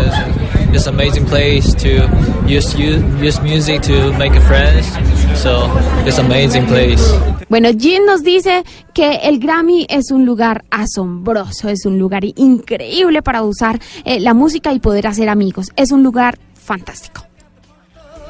It's, 0.69 0.75
it's 0.75 0.87
amazing 0.87 1.27
place 1.27 1.75
to 1.75 2.09
use, 2.47 2.75
use 2.75 3.03
use 3.21 3.41
music 3.43 3.83
to 3.83 4.13
make 4.19 4.33
friends. 4.43 4.87
So 5.41 5.71
it's 6.07 6.19
amazing 6.19 6.67
place. 6.67 7.03
Bueno, 7.49 7.71
Jin 7.73 8.07
nos 8.07 8.23
dice 8.23 8.65
que 8.93 9.17
el 9.23 9.39
Grammy 9.39 9.87
es 9.89 10.11
un 10.11 10.25
lugar 10.25 10.65
asombroso, 10.71 11.69
es 11.69 11.87
un 11.87 11.99
lugar 11.99 12.25
increíble 12.25 13.23
para 13.23 13.43
usar 13.43 13.81
eh, 14.05 14.21
la 14.21 14.35
música 14.35 14.73
y 14.73 14.81
poder 14.81 15.07
hacer 15.07 15.29
amigos. 15.29 15.69
Es 15.77 15.93
un 15.93 16.03
lugar 16.03 16.39
fantástico. 16.55 17.23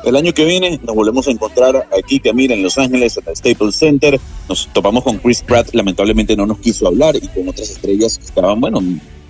El 0.04 0.14
año 0.14 0.32
que 0.32 0.44
viene 0.44 0.78
nos 0.84 0.94
volvemos 0.94 1.26
a 1.26 1.30
encontrar 1.32 1.88
aquí, 1.98 2.20
Camila, 2.20 2.54
en 2.54 2.62
Los 2.62 2.78
Ángeles, 2.78 3.16
en 3.16 3.24
el 3.26 3.36
Staples 3.36 3.74
Center. 3.74 4.20
Nos 4.48 4.68
topamos 4.68 5.02
con 5.02 5.18
Chris 5.18 5.42
Pratt, 5.42 5.74
lamentablemente 5.74 6.36
no 6.36 6.46
nos 6.46 6.58
quiso 6.58 6.86
hablar, 6.86 7.16
y 7.16 7.26
con 7.26 7.48
otras 7.48 7.70
estrellas 7.70 8.18
que 8.18 8.24
estaban, 8.24 8.60
bueno, 8.60 8.80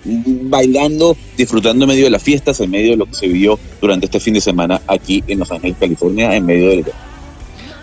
bailando, 0.06 1.16
disfrutando 1.36 1.84
en 1.84 1.88
medio 1.90 2.04
de 2.04 2.10
las 2.10 2.22
fiestas, 2.22 2.60
en 2.60 2.70
medio 2.70 2.92
de 2.92 2.96
lo 2.96 3.06
que 3.06 3.14
se 3.14 3.26
vivió 3.26 3.58
durante 3.80 4.06
este 4.06 4.20
fin 4.20 4.34
de 4.34 4.40
semana 4.40 4.80
aquí 4.86 5.22
en 5.26 5.38
Los 5.38 5.50
Ángeles, 5.50 5.76
California, 5.78 6.34
en 6.34 6.46
medio 6.46 6.70
del... 6.70 6.84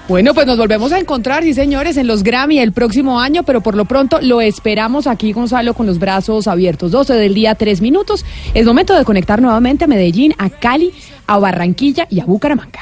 Bueno, 0.07 0.33
pues 0.33 0.45
nos 0.45 0.57
volvemos 0.57 0.91
a 0.91 0.99
encontrar, 0.99 1.43
sí 1.43 1.53
señores, 1.53 1.95
en 1.95 2.07
los 2.07 2.23
Grammy 2.23 2.59
el 2.59 2.73
próximo 2.73 3.21
año, 3.21 3.43
pero 3.43 3.61
por 3.61 3.75
lo 3.75 3.85
pronto 3.85 4.19
lo 4.21 4.41
esperamos 4.41 5.07
aquí, 5.07 5.31
Gonzalo, 5.31 5.73
con 5.73 5.85
los 5.85 5.97
brazos 5.97 6.47
abiertos. 6.47 6.91
12 6.91 7.13
del 7.13 7.33
día, 7.33 7.55
3 7.55 7.79
minutos. 7.79 8.25
Es 8.53 8.65
momento 8.65 8.93
de 8.97 9.05
conectar 9.05 9.41
nuevamente 9.41 9.85
a 9.85 9.87
Medellín, 9.87 10.33
a 10.37 10.49
Cali, 10.49 10.91
a 11.25 11.37
Barranquilla 11.37 12.05
y 12.09 12.19
a 12.19 12.25
Bucaramanga. 12.25 12.81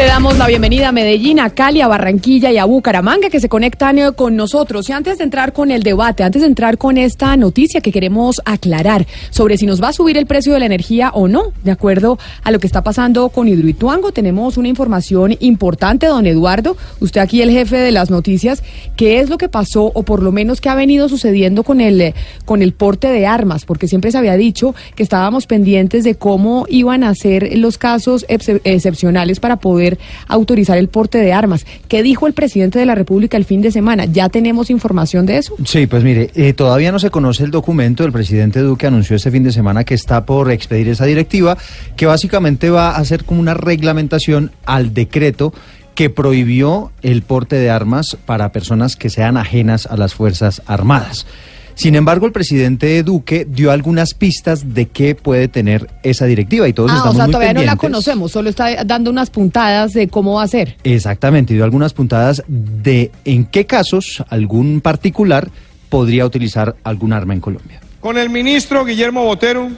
Le 0.00 0.06
damos 0.06 0.38
la 0.38 0.46
bienvenida 0.46 0.88
a 0.88 0.92
Medellín, 0.92 1.40
a 1.40 1.50
Cali, 1.50 1.82
a 1.82 1.86
Barranquilla 1.86 2.50
y 2.50 2.56
a 2.56 2.64
Bucaramanga 2.64 3.28
que 3.28 3.38
se 3.38 3.50
conectan 3.50 3.98
eh, 3.98 4.12
con 4.16 4.34
nosotros. 4.34 4.88
Y 4.88 4.92
antes 4.92 5.18
de 5.18 5.24
entrar 5.24 5.52
con 5.52 5.70
el 5.70 5.82
debate, 5.82 6.22
antes 6.22 6.40
de 6.40 6.48
entrar 6.48 6.78
con 6.78 6.96
esta 6.96 7.36
noticia 7.36 7.82
que 7.82 7.92
queremos 7.92 8.40
aclarar 8.46 9.06
sobre 9.28 9.58
si 9.58 9.66
nos 9.66 9.82
va 9.82 9.88
a 9.88 9.92
subir 9.92 10.16
el 10.16 10.24
precio 10.24 10.54
de 10.54 10.60
la 10.60 10.64
energía 10.64 11.10
o 11.10 11.28
no, 11.28 11.52
de 11.64 11.70
acuerdo 11.70 12.18
a 12.42 12.50
lo 12.50 12.58
que 12.60 12.66
está 12.66 12.82
pasando 12.82 13.28
con 13.28 13.46
Hidroituango, 13.46 14.10
tenemos 14.10 14.56
una 14.56 14.68
información 14.68 15.36
importante, 15.38 16.06
don 16.06 16.26
Eduardo, 16.26 16.78
usted 17.00 17.20
aquí 17.20 17.42
el 17.42 17.50
jefe 17.50 17.76
de 17.76 17.92
las 17.92 18.08
noticias, 18.08 18.62
¿qué 18.96 19.20
es 19.20 19.28
lo 19.28 19.36
que 19.36 19.50
pasó 19.50 19.92
o 19.94 20.02
por 20.02 20.22
lo 20.22 20.32
menos 20.32 20.62
qué 20.62 20.70
ha 20.70 20.74
venido 20.74 21.10
sucediendo 21.10 21.62
con 21.62 21.82
el, 21.82 22.00
eh, 22.00 22.14
con 22.46 22.62
el 22.62 22.72
porte 22.72 23.08
de 23.08 23.26
armas? 23.26 23.66
Porque 23.66 23.86
siempre 23.86 24.10
se 24.10 24.16
había 24.16 24.38
dicho 24.38 24.74
que 24.94 25.02
estábamos 25.02 25.46
pendientes 25.46 26.04
de 26.04 26.14
cómo 26.14 26.64
iban 26.70 27.04
a 27.04 27.14
ser 27.14 27.58
los 27.58 27.76
casos 27.76 28.26
excep- 28.28 28.62
excepcionales 28.64 29.40
para 29.40 29.56
poder 29.56 29.89
autorizar 30.28 30.78
el 30.78 30.88
porte 30.88 31.18
de 31.18 31.32
armas. 31.32 31.66
¿Qué 31.88 32.02
dijo 32.02 32.26
el 32.26 32.32
presidente 32.32 32.78
de 32.78 32.86
la 32.86 32.94
República 32.94 33.36
el 33.36 33.44
fin 33.44 33.62
de 33.62 33.70
semana? 33.70 34.04
¿Ya 34.04 34.28
tenemos 34.28 34.70
información 34.70 35.26
de 35.26 35.38
eso? 35.38 35.54
Sí, 35.64 35.86
pues 35.86 36.04
mire, 36.04 36.30
eh, 36.34 36.52
todavía 36.52 36.92
no 36.92 36.98
se 36.98 37.10
conoce 37.10 37.44
el 37.44 37.50
documento. 37.50 38.04
El 38.04 38.12
presidente 38.12 38.60
Duque 38.60 38.86
anunció 38.86 39.16
este 39.16 39.30
fin 39.30 39.42
de 39.42 39.52
semana 39.52 39.84
que 39.84 39.94
está 39.94 40.24
por 40.24 40.50
expedir 40.50 40.88
esa 40.88 41.04
directiva, 41.04 41.56
que 41.96 42.06
básicamente 42.06 42.70
va 42.70 42.90
a 42.90 42.96
hacer 42.96 43.24
como 43.24 43.40
una 43.40 43.54
reglamentación 43.54 44.52
al 44.64 44.94
decreto 44.94 45.52
que 45.94 46.08
prohibió 46.08 46.92
el 47.02 47.22
porte 47.22 47.56
de 47.56 47.70
armas 47.70 48.16
para 48.24 48.52
personas 48.52 48.96
que 48.96 49.10
sean 49.10 49.36
ajenas 49.36 49.86
a 49.86 49.96
las 49.96 50.14
Fuerzas 50.14 50.62
Armadas. 50.66 51.26
Sin 51.74 51.94
embargo, 51.94 52.26
el 52.26 52.32
presidente 52.32 53.02
Duque 53.02 53.46
dio 53.48 53.70
algunas 53.70 54.14
pistas 54.14 54.74
de 54.74 54.86
qué 54.86 55.14
puede 55.14 55.48
tener 55.48 55.88
esa 56.02 56.26
directiva 56.26 56.68
y 56.68 56.72
todos 56.72 56.90
Ah, 56.90 56.94
o 56.94 56.96
estamos 56.98 57.16
sea, 57.16 57.24
muy 57.26 57.32
todavía 57.32 57.52
no 57.54 57.62
la 57.62 57.76
conocemos, 57.76 58.32
solo 58.32 58.50
está 58.50 58.84
dando 58.84 59.10
unas 59.10 59.30
puntadas 59.30 59.92
de 59.92 60.08
cómo 60.08 60.34
va 60.34 60.42
a 60.42 60.48
ser. 60.48 60.76
Exactamente, 60.84 61.54
dio 61.54 61.64
algunas 61.64 61.92
puntadas 61.92 62.42
de 62.46 63.10
en 63.24 63.44
qué 63.46 63.66
casos 63.66 64.22
algún 64.28 64.80
particular 64.80 65.50
podría 65.88 66.24
utilizar 66.26 66.76
algún 66.84 67.12
arma 67.12 67.34
en 67.34 67.40
Colombia. 67.40 67.80
Con 68.00 68.16
el 68.16 68.30
ministro 68.30 68.84
Guillermo 68.84 69.24
Botero 69.24 69.68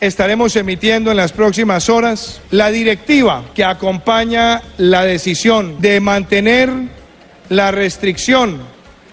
estaremos 0.00 0.56
emitiendo 0.56 1.10
en 1.10 1.16
las 1.16 1.32
próximas 1.32 1.88
horas 1.88 2.40
la 2.50 2.70
directiva 2.70 3.44
que 3.54 3.64
acompaña 3.64 4.62
la 4.78 5.04
decisión 5.04 5.80
de 5.80 6.00
mantener 6.00 6.70
la 7.48 7.70
restricción, 7.70 8.58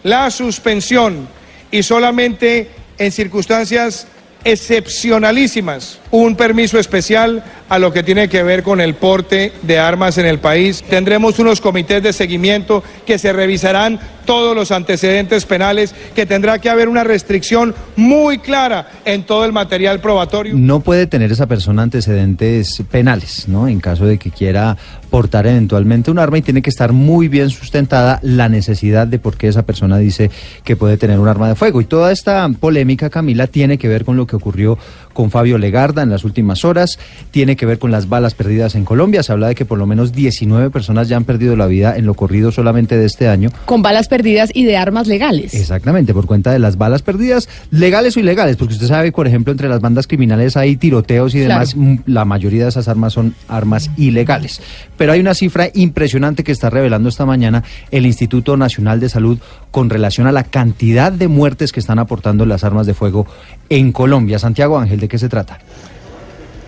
la 0.04 0.32
suspensión 0.32 1.28
y 1.72 1.84
solamente 1.84 2.70
en 2.98 3.12
circunstancias 3.12 4.08
excepcionalísimas 4.44 6.00
un 6.12 6.36
permiso 6.36 6.80
especial 6.80 7.44
a 7.68 7.80
lo 7.80 7.92
que 7.92 8.04
tiene 8.04 8.30
que 8.30 8.44
ver 8.44 8.64
con 8.64 8.80
el 8.80 8.96
porte 8.96 9.52
de 9.64 9.80
armas 9.80 10.18
en 10.18 10.26
el 10.26 10.40
país. 10.40 10.84
Tendremos 10.90 11.40
unos 11.40 11.60
comités 11.60 12.02
de 12.02 12.14
seguimiento 12.14 12.84
que 13.06 13.20
se 13.20 13.34
revisarán 13.34 14.00
todos 14.28 14.56
los 14.56 14.72
antecedentes 14.72 15.46
penales, 15.46 15.96
que 16.14 16.28
tendrá 16.28 16.60
que 16.60 16.70
haber 16.70 16.88
una 16.90 17.04
restricción 17.04 17.74
muy 17.96 18.38
clara 18.38 18.92
en 19.06 19.24
todo 19.24 19.46
el 19.46 19.54
material 19.54 20.00
probatorio. 20.00 20.54
No 20.56 20.82
puede 20.82 21.08
tener 21.08 21.32
esa 21.32 21.48
persona 21.48 21.82
antecedentes 21.82 22.84
penales, 22.92 23.48
¿no? 23.48 23.68
En 23.68 23.80
caso 23.80 24.06
de 24.06 24.20
que 24.20 24.30
quiera 24.30 24.78
portar 25.10 25.48
eventualmente 25.48 26.12
un 26.12 26.20
arma 26.20 26.38
y 26.38 26.42
tiene 26.42 26.62
que 26.62 26.70
estar 26.70 26.92
muy 26.92 27.30
bien 27.30 27.50
sustentada 27.50 28.20
la 28.22 28.50
necesidad 28.50 29.08
de 29.08 29.20
por 29.20 29.38
qué 29.38 29.48
esa 29.48 29.64
persona 29.64 29.98
dice 29.98 30.30
que 30.64 30.76
puede 30.76 30.98
tener 30.98 31.20
un 31.20 31.28
arma 31.28 31.48
de 31.48 31.56
fuego. 31.56 31.82
Y 31.82 31.86
toda 31.86 32.12
esta 32.12 32.48
polémica, 32.60 33.10
Camila, 33.10 33.48
tiene 33.48 33.78
que 33.78 33.88
ver 33.88 34.04
con 34.04 34.18
lo 34.18 34.28
que 34.28 34.36
ocurrió 34.36 34.78
con 35.18 35.32
Fabio 35.32 35.58
Legarda 35.58 36.04
en 36.04 36.12
las 36.12 36.24
últimas 36.26 36.64
horas. 36.64 37.00
Tiene 37.32 37.56
que 37.56 37.66
ver 37.66 37.80
con 37.80 37.90
las 37.90 38.08
balas 38.08 38.36
perdidas 38.36 38.76
en 38.76 38.86
Colombia. 38.86 39.24
Se 39.24 39.32
habla 39.32 39.48
de 39.48 39.56
que 39.56 39.66
por 39.66 39.80
lo 39.80 39.88
menos 39.88 40.14
19 40.14 40.70
personas 40.70 41.10
ya 41.10 41.18
han 41.18 41.24
perdido 41.24 41.56
la 41.56 41.66
vida 41.66 41.98
en 41.98 42.06
lo 42.06 42.14
corrido 42.14 42.52
solamente 42.52 43.00
de 43.00 43.06
este 43.08 43.28
año. 43.28 43.50
Con 43.66 43.82
balas 43.82 44.10
perdidas 44.10 44.52
y 44.54 44.66
de 44.66 44.78
armas 44.78 45.08
legales. 45.08 45.56
Exactamente, 45.56 46.14
por 46.14 46.28
cuenta 46.28 46.52
de 46.52 46.60
las 46.60 46.78
balas 46.78 47.02
perdidas, 47.02 47.50
legales 47.72 48.16
o 48.16 48.20
ilegales, 48.20 48.58
porque 48.58 48.76
usted 48.76 48.86
sabe, 48.86 49.12
por 49.12 49.26
ejemplo, 49.26 49.52
entre 49.52 49.68
las 49.70 49.82
bandas 49.82 50.06
criminales 50.06 50.56
hay 50.56 50.76
tiroteos 50.76 51.34
y 51.34 51.40
demás, 51.40 51.74
Claro. 51.74 51.90
mm, 51.94 52.00
la 52.06 52.24
mayoría 52.24 52.64
de 52.66 52.70
esas 52.70 52.88
armas 52.88 53.14
son 53.14 53.34
armas 53.48 53.90
ilegales. 53.98 54.62
Pero 54.98 55.14
hay 55.14 55.20
una 55.20 55.34
cifra 55.34 55.70
impresionante 55.74 56.44
que 56.44 56.52
está 56.52 56.70
revelando 56.70 57.10
esta 57.10 57.26
mañana 57.26 57.64
el 57.90 58.06
Instituto 58.06 58.56
Nacional 58.56 59.00
de 59.00 59.10
Salud 59.10 59.40
con 59.72 59.90
relación 59.90 60.28
a 60.28 60.32
la 60.32 60.44
cantidad 60.44 61.12
de 61.12 61.28
muertes 61.28 61.72
que 61.72 61.80
están 61.80 61.98
aportando 61.98 62.46
las 62.46 62.64
armas 62.64 62.86
de 62.86 62.94
fuego 62.94 63.26
en 63.70 63.92
Colombia. 63.92 64.38
Santiago 64.38 64.78
Ángel, 64.78 65.00
¿de 65.00 65.07
qué 65.08 65.18
se 65.18 65.30
trata? 65.30 65.60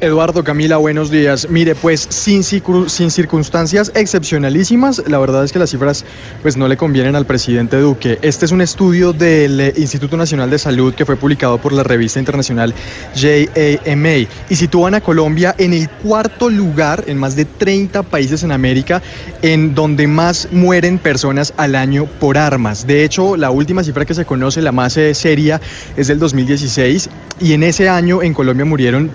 Eduardo 0.01 0.45
Camila, 0.45 0.77
buenos 0.77 1.11
días. 1.11 1.47
Mire, 1.49 1.75
pues 1.75 2.07
sin, 2.09 2.41
circun- 2.43 2.87
sin 2.87 3.11
circunstancias 3.11 3.91
excepcionalísimas, 3.95 5.03
la 5.07 5.19
verdad 5.19 5.43
es 5.43 5.51
que 5.51 5.59
las 5.59 5.71
cifras 5.71 6.05
pues 6.41 6.55
no 6.55 6.69
le 6.69 6.77
convienen 6.77 7.17
al 7.17 7.25
presidente 7.25 7.75
Duque. 7.77 8.17
Este 8.21 8.45
es 8.45 8.53
un 8.53 8.61
estudio 8.61 9.11
del 9.11 9.59
eh, 9.59 9.73
Instituto 9.75 10.15
Nacional 10.15 10.49
de 10.49 10.57
Salud 10.57 10.93
que 10.93 11.05
fue 11.05 11.17
publicado 11.17 11.57
por 11.57 11.73
la 11.73 11.83
revista 11.83 12.17
internacional 12.17 12.73
JAMA 13.13 14.25
y 14.49 14.55
sitúan 14.55 14.93
a 14.95 15.01
Colombia 15.01 15.53
en 15.57 15.73
el 15.73 15.89
cuarto 15.89 16.49
lugar 16.49 17.03
en 17.07 17.17
más 17.17 17.35
de 17.35 17.43
30 17.43 18.03
países 18.03 18.43
en 18.43 18.53
América 18.53 19.01
en 19.41 19.75
donde 19.75 20.07
más 20.07 20.47
mueren 20.53 20.97
personas 20.99 21.53
al 21.57 21.75
año 21.75 22.05
por 22.21 22.37
armas. 22.37 22.87
De 22.87 23.03
hecho, 23.03 23.35
la 23.35 23.51
última 23.51 23.83
cifra 23.83 24.05
que 24.05 24.13
se 24.13 24.23
conoce, 24.23 24.61
la 24.61 24.71
más 24.71 24.95
eh, 24.95 25.13
seria, 25.13 25.59
es 25.97 26.07
del 26.07 26.19
2016 26.19 27.09
y 27.41 27.51
en 27.51 27.63
ese 27.63 27.89
año 27.89 28.21
en 28.23 28.33
Colombia 28.33 28.63
murieron 28.63 29.09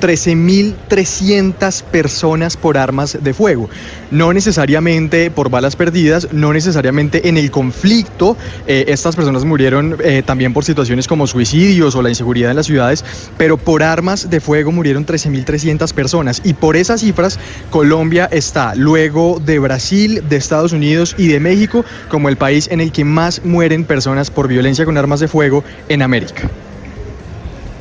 13.300 0.88 1.82
personas 1.84 2.56
por 2.56 2.78
armas 2.78 3.18
de 3.20 3.34
fuego. 3.34 3.68
No 4.10 4.32
necesariamente 4.32 5.30
por 5.30 5.50
balas 5.50 5.76
perdidas, 5.76 6.28
no 6.32 6.52
necesariamente 6.52 7.28
en 7.28 7.36
el 7.36 7.50
conflicto. 7.50 8.36
eh, 8.66 8.84
estas 8.88 9.16
personas 9.16 9.44
murieron 9.44 9.96
eh, 10.02 10.22
también 10.24 10.52
por 10.52 10.64
situaciones 10.64 11.08
como 11.08 11.26
suicidios 11.26 11.94
o 11.94 12.02
la 12.02 12.08
inseguridad 12.08 12.50
en 12.50 12.56
las 12.56 12.66
ciudades, 12.66 13.04
pero 13.36 13.56
por 13.56 13.82
armas 13.82 14.30
de 14.30 14.40
fuego 14.40 14.72
murieron 14.72 15.06
13.300 15.06 15.92
personas. 15.92 16.40
Y 16.44 16.54
por 16.54 16.76
esas 16.76 17.00
cifras, 17.00 17.38
Colombia 17.70 18.28
está 18.30 18.74
luego 18.74 19.40
de 19.44 19.58
Brasil, 19.58 20.22
de 20.28 20.36
Estados 20.36 20.72
Unidos 20.72 21.14
y 21.18 21.28
de 21.28 21.40
México 21.40 21.84
como 22.08 22.28
el 22.28 22.36
país 22.36 22.68
en 22.70 22.80
el 22.80 22.92
que 22.92 23.04
más 23.04 23.44
mueren 23.44 23.84
personas 23.84 24.30
por 24.30 24.48
violencia 24.48 24.84
con 24.84 24.98
armas 24.98 25.20
de 25.20 25.28
fuego 25.28 25.64
en 25.88 26.02
América. 26.02 26.48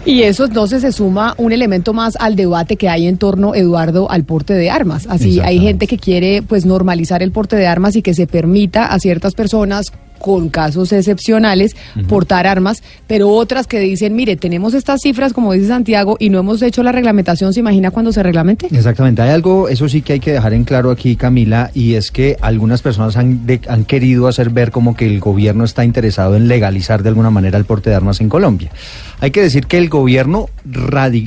Y 0.06 0.24
eso 0.24 0.46
entonces 0.46 0.82
se 0.82 0.92
suma 0.92 1.34
un 1.38 1.54
elemento 1.54 1.94
más 1.94 2.18
al 2.20 2.36
debate 2.36 2.76
que 2.76 2.90
hay 2.90 3.08
en 3.08 3.18
torno, 3.18 3.56
Eduardo, 3.56 4.12
al 4.12 4.26
porte 4.26 4.54
de 4.54 4.70
armas. 4.70 5.08
Así 5.10 5.40
hay 5.40 5.60
gente 5.60 5.88
que 5.88 5.98
quiere 5.98 6.42
pues 6.42 6.66
normalizar 6.66 7.24
el 7.24 7.32
porte 7.32 7.56
de 7.56 7.68
armas 7.68 7.96
y 7.96 8.02
que 8.02 8.14
se 8.14 8.28
permita 8.28 8.88
a 8.88 9.00
ciertas 9.00 9.34
personas 9.34 9.94
con 10.24 10.48
casos 10.48 10.94
excepcionales 10.94 11.76
portar 12.08 12.48
armas, 12.48 12.82
pero 13.08 13.28
otras 13.28 13.68
que 13.68 13.80
dicen, 13.80 14.16
mire, 14.16 14.38
tenemos 14.38 14.74
estas 14.74 15.02
cifras, 15.02 15.34
como 15.34 15.52
dice 15.52 15.68
Santiago, 15.68 16.16
y 16.18 16.30
no 16.30 16.40
hemos 16.40 16.62
hecho 16.62 16.82
la 16.82 16.94
reglamentación, 16.94 17.54
¿se 17.54 17.60
imagina 17.60 17.92
cuando 17.92 18.14
se 18.14 18.24
reglamente? 18.24 18.68
Exactamente, 18.72 19.22
hay 19.22 19.32
algo, 19.32 19.68
eso 19.68 19.90
sí 19.90 20.02
que 20.02 20.14
hay 20.14 20.20
que 20.22 20.32
dejar 20.32 20.54
en 20.54 20.64
claro 20.64 20.92
aquí, 20.92 21.18
Camila, 21.18 21.72
y 21.74 21.96
es 21.96 22.10
que 22.10 22.38
algunas 22.40 22.82
personas 22.82 23.18
han, 23.18 23.46
de- 23.46 23.60
han 23.68 23.84
querido 23.84 24.30
hacer 24.30 24.50
ver 24.50 24.72
como 24.72 24.96
que 24.96 25.06
el 25.06 25.20
gobierno 25.20 25.66
está 25.66 25.84
interesado 25.84 26.38
en 26.38 26.48
legalizar 26.48 27.04
de 27.04 27.10
alguna 27.10 27.30
manera 27.30 27.58
el 27.58 27.66
porte 27.66 27.90
de 27.90 27.98
armas 27.98 28.22
en 28.22 28.30
Colombia. 28.30 28.72
Hay 29.20 29.32
que 29.32 29.42
decir 29.42 29.66
que 29.68 29.78
el 29.78 29.90
gobierno 29.90 30.48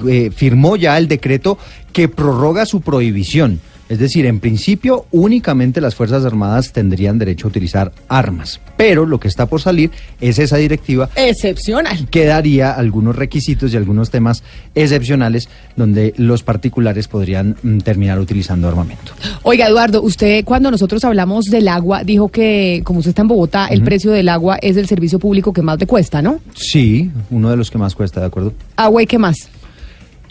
eh, 0.09 0.31
firmó 0.35 0.77
ya 0.77 0.97
el 0.97 1.07
decreto 1.07 1.59
que 1.93 2.09
prorroga 2.09 2.65
su 2.65 2.81
prohibición. 2.81 3.61
Es 3.89 3.99
decir, 3.99 4.27
en 4.27 4.41
principio 4.41 5.07
únicamente 5.13 5.81
las 5.81 5.95
Fuerzas 5.95 6.25
Armadas 6.25 6.73
tendrían 6.73 7.19
derecho 7.19 7.47
a 7.47 7.51
utilizar 7.51 7.93
armas. 8.09 8.61
Pero 8.77 9.07
lo 9.07 9.21
que 9.21 9.29
está 9.29 9.47
por 9.47 9.61
salir 9.61 9.91
es 10.21 10.39
esa 10.39 10.57
directiva 10.57 11.09
Excepcional. 11.15 12.09
que 12.11 12.25
daría 12.27 12.73
algunos 12.73 13.17
requisitos 13.17 13.73
y 13.73 13.77
algunos 13.77 14.11
temas 14.11 14.43
excepcionales 14.75 15.49
donde 15.77 16.15
los 16.17 16.43
particulares 16.43 17.09
podrían 17.09 17.57
mm, 17.63 17.79
terminar 17.79 18.19
utilizando 18.19 18.69
armamento. 18.69 19.13
Oiga, 19.43 19.67
Eduardo, 19.69 20.03
usted 20.03 20.45
cuando 20.45 20.71
nosotros 20.71 21.05
hablamos 21.05 21.47
del 21.47 21.69
agua, 21.69 22.03
dijo 22.05 22.29
que 22.29 22.83
como 22.85 22.99
usted 22.99 23.11
está 23.11 23.23
en 23.23 23.29
Bogotá, 23.29 23.67
el 23.69 23.83
precio 23.83 24.11
del 24.11 24.29
agua 24.29 24.59
es 24.61 24.77
el 24.77 24.87
servicio 24.87 25.19
público 25.19 25.53
que 25.53 25.63
más 25.63 25.79
le 25.79 25.87
cuesta, 25.87 26.21
¿no? 26.23 26.41
Sí, 26.55 27.11
uno 27.31 27.51
de 27.51 27.57
los 27.57 27.71
que 27.71 27.79
más 27.79 27.95
cuesta, 27.95 28.21
¿de 28.21 28.27
acuerdo? 28.27 28.53
Agua 28.77 29.03
y 29.03 29.07
qué 29.07 29.19
más. 29.19 29.49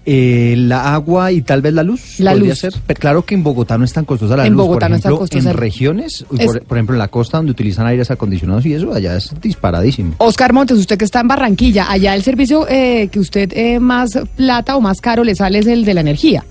Eh, 0.08 0.54
la 0.58 0.94
agua 0.94 1.32
y 1.32 1.42
tal 1.42 1.62
vez 1.62 1.74
la 1.74 1.82
luz. 1.84 2.20
La 2.20 2.32
podría 2.34 2.50
luz. 2.50 2.60
ser. 2.60 2.74
Pero 2.86 3.00
claro 3.00 3.26
que 3.26 3.34
en 3.34 3.44
Bogotá 3.44 3.78
no 3.78 3.86
es 3.86 3.92
tan 3.94 4.06
costosa 4.06 4.38
la 4.38 4.46
En 4.46 4.54
luz. 4.54 4.62
Bogotá 4.68 4.86
por 4.86 4.90
no 4.92 4.96
es 4.98 5.02
tan 5.02 5.16
costosa. 5.18 5.50
En 5.50 5.58
regiones, 5.58 6.26
Es- 6.38 6.46
por, 6.46 6.62
por 6.64 6.78
ejemplo 6.78 6.96
en 6.96 7.00
la 7.00 7.08
costa 7.08 7.38
donde 7.38 7.52
utilizan 7.52 7.88
aires 7.88 8.12
acondicionados 8.12 8.66
y 8.66 8.74
eso, 8.74 8.94
allá 8.94 9.16
es 9.18 9.34
disparadísimo. 9.42 10.14
Oscar 10.20 10.54
Montes, 10.54 10.78
usted 10.78 10.98
que 10.98 11.06
está 11.06 11.22
en 11.22 11.28
Barranquilla, 11.28 11.90
allá 11.92 12.14
el 12.16 12.22
servicio 12.22 12.68
eh, 12.70 13.10
que 13.12 13.20
usted 13.20 13.52
eh, 13.56 13.80
más 13.80 14.18
plata 14.36 14.76
o 14.76 14.82
más 14.82 15.02
caro 15.02 15.24
le 15.24 15.34
sale 15.36 15.60
es 15.60 15.68
el 15.68 15.86
de 15.86 15.94
la 15.96 16.02
energía. 16.02 16.46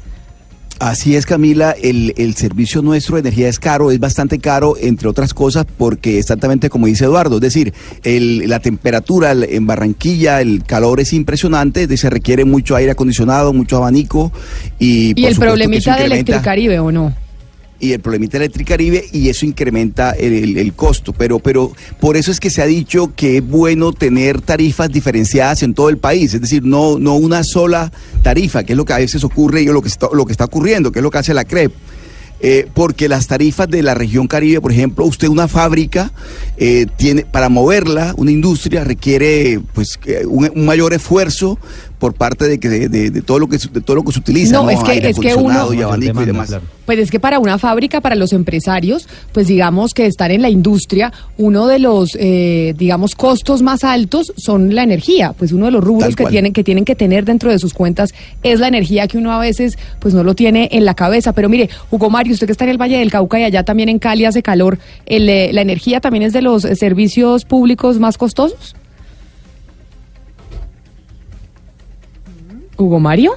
Así 0.81 1.15
es, 1.15 1.25
Camila, 1.25 1.71
el, 1.81 2.15
el 2.17 2.35
servicio 2.35 2.83
nuestro 2.83 3.15
de 3.15 3.21
energía 3.21 3.49
es 3.49 3.59
caro, 3.61 3.91
es 3.93 4.01
bastante 4.01 4.39
caro, 4.41 4.75
entre 4.79 5.09
otras 5.09 5.33
cosas, 5.33 5.67
porque 5.79 6.19
exactamente 6.19 6.69
como 6.69 6.87
dice 6.87 7.05
Eduardo, 7.05 7.37
es 7.37 7.43
decir, 7.43 7.73
el- 8.03 8.49
la 8.49 8.59
temperatura 8.59 9.33
en 9.33 9.67
Barranquilla, 9.67 10.41
el 10.41 10.65
calor 10.65 11.01
es 11.01 11.13
impresionante, 11.13 11.95
se 11.97 12.11
requiere 12.11 12.45
mucho 12.45 12.75
aire 12.75 12.91
acondicionado, 12.91 13.53
mucho 13.53 13.77
abanico 13.77 14.33
y... 14.79 15.11
Y 15.11 15.15
por 15.15 15.31
el 15.31 15.37
problemita 15.39 15.97
de 15.97 16.05
Electricaribe, 16.07 16.79
¿o 16.81 16.91
no? 16.93 17.15
Y 17.85 17.93
el 17.93 18.01
problemita 18.01 18.39
de 18.39 18.45
Electricaribe 18.47 19.05
y 19.13 19.29
eso 19.29 19.47
incrementa 19.47 20.13
el, 20.13 20.57
el- 20.57 20.73
costo. 20.75 21.13
Pero, 21.13 21.39
pero 21.39 21.73
por 22.01 22.17
eso 22.17 22.31
es 22.31 22.41
que 22.41 22.51
se 22.51 22.63
ha 22.63 22.67
dicho 22.67 23.13
que 23.15 23.37
es 23.39 23.47
bueno 23.47 23.93
tener 23.93 24.41
tarifas 24.41 24.91
diferenciadas 24.91 25.63
en 25.63 25.75
todo 25.75 25.89
el 25.89 25.99
país, 25.99 26.35
es 26.35 26.41
decir, 26.41 26.65
no, 26.65 26.99
no 26.99 27.15
una 27.17 27.45
sola 27.45 27.93
tarifa, 28.23 28.65
que 28.65 28.73
es 28.73 28.77
lo 28.77 28.85
que 28.85 28.93
a 28.95 28.99
veces 28.99 29.23
ocurre 29.25 29.63
y 29.63 29.67
lo 29.67 29.83
que 29.83 29.89
está, 29.89 30.09
lo 30.13 30.25
que 30.27 30.33
está 30.33 30.45
ocurriendo, 30.47 30.91
que 30.91 30.99
es 31.01 31.03
lo 31.03 31.11
que 31.11 31.19
hace 31.19 31.35
la 31.35 31.45
CREP. 31.45 31.73
Eh, 32.41 32.67
porque 32.75 33.09
las 33.09 33.27
tarifas 33.27 33.69
de 33.71 33.83
la 33.83 33.95
región 33.95 34.27
Caribe, 34.27 34.61
por 34.61 34.71
ejemplo, 34.73 35.05
usted 35.07 35.29
una 35.29 35.49
fábrica 35.49 36.13
eh, 36.59 36.87
tiene 36.99 37.25
para 37.25 37.49
moverla, 37.49 38.13
una 38.19 38.33
industria 38.33 38.85
requiere 38.85 39.61
pues 39.73 39.99
un, 40.29 40.51
un 40.55 40.67
mayor 40.67 40.93
esfuerzo 40.93 41.59
por 42.05 42.13
parte 42.13 42.47
de 42.47 42.61
que 42.61 42.69
de, 42.69 42.89
de- 42.91 43.11
de 43.11 43.23
todo 43.23 43.39
lo 43.39 43.49
que 43.49 43.59
se- 43.59 43.71
de 43.71 43.81
todo 43.81 43.97
lo 43.97 44.03
que 44.03 44.13
se 44.13 44.19
utiliza, 44.19 44.53
No, 44.57 44.65
¿no? 44.65 44.71
es 44.71 44.83
que- 44.85 44.91
Aire 44.91 45.09
es 45.09 45.19
que 45.19 45.31
acondicionado 45.31 45.71
uno- 45.71 45.81
y 45.81 45.83
abanico 45.83 46.21
y 46.21 46.27
demás. 46.27 46.55
Pues 46.85 46.99
es 46.99 47.11
que 47.11 47.19
para 47.19 47.39
una 47.39 47.57
fábrica, 47.57 48.03
para 48.03 48.15
los 48.15 48.35
empresarios, 48.35 49.09
pues 49.33 49.47
digamos 49.47 49.95
que 49.95 50.05
estar 50.05 50.31
en 50.31 50.43
la 50.43 50.51
industria, 50.51 51.15
uno 51.39 51.67
de 51.67 51.79
los, 51.79 52.11
eh, 52.21 52.75
digamos, 52.77 53.15
costos 53.15 53.63
más 53.63 53.85
altos 53.85 54.35
son 54.37 54.75
la 54.75 54.83
energía. 54.83 55.33
Pues 55.33 55.53
uno 55.53 55.65
de 55.65 55.71
los 55.71 55.83
rubros 55.83 56.09
Tal 56.11 56.15
que 56.17 56.25
cual. 56.25 56.33
tienen, 56.33 56.53
que 56.53 56.63
tienen 56.63 56.85
que 56.85 56.95
tener 56.95 57.25
dentro 57.25 57.51
de 57.51 57.59
sus 57.59 57.73
cuentas 57.73 58.13
es 58.43 58.61
la 58.61 58.69
energía 58.69 59.09
que 59.09 59.17
uno 59.17 59.33
a 59.33 59.39
veces 59.39 59.79
pues 59.99 60.13
no 60.13 60.23
lo 60.25 60.35
tiene 60.35 60.69
en 60.73 60.85
la 60.85 60.93
cabeza. 60.93 61.33
Pero 61.33 61.49
mire, 61.49 61.71
Hugo 61.91 62.11
Mario, 62.11 62.35
usted 62.35 62.45
que 62.45 62.53
está 62.53 62.65
en 62.65 62.71
el 62.73 62.79
Valle 62.79 62.99
del 62.99 63.11
Cauca 63.11 63.41
y 63.41 63.45
allá 63.45 63.63
también 63.63 63.89
en 63.89 63.99
Cali 63.99 64.27
hace 64.27 64.43
calor, 64.43 64.79
el, 65.07 65.27
eh, 65.31 65.55
¿la 65.55 65.63
energía 65.63 66.01
también 66.03 66.23
es 66.25 66.35
de 66.35 66.43
los 66.43 66.67
eh, 66.67 66.77
servicios 66.77 67.47
públicos 67.47 67.99
más 67.99 68.19
costosos? 68.19 68.77
Hugo 72.77 73.01
Mario. 73.01 73.33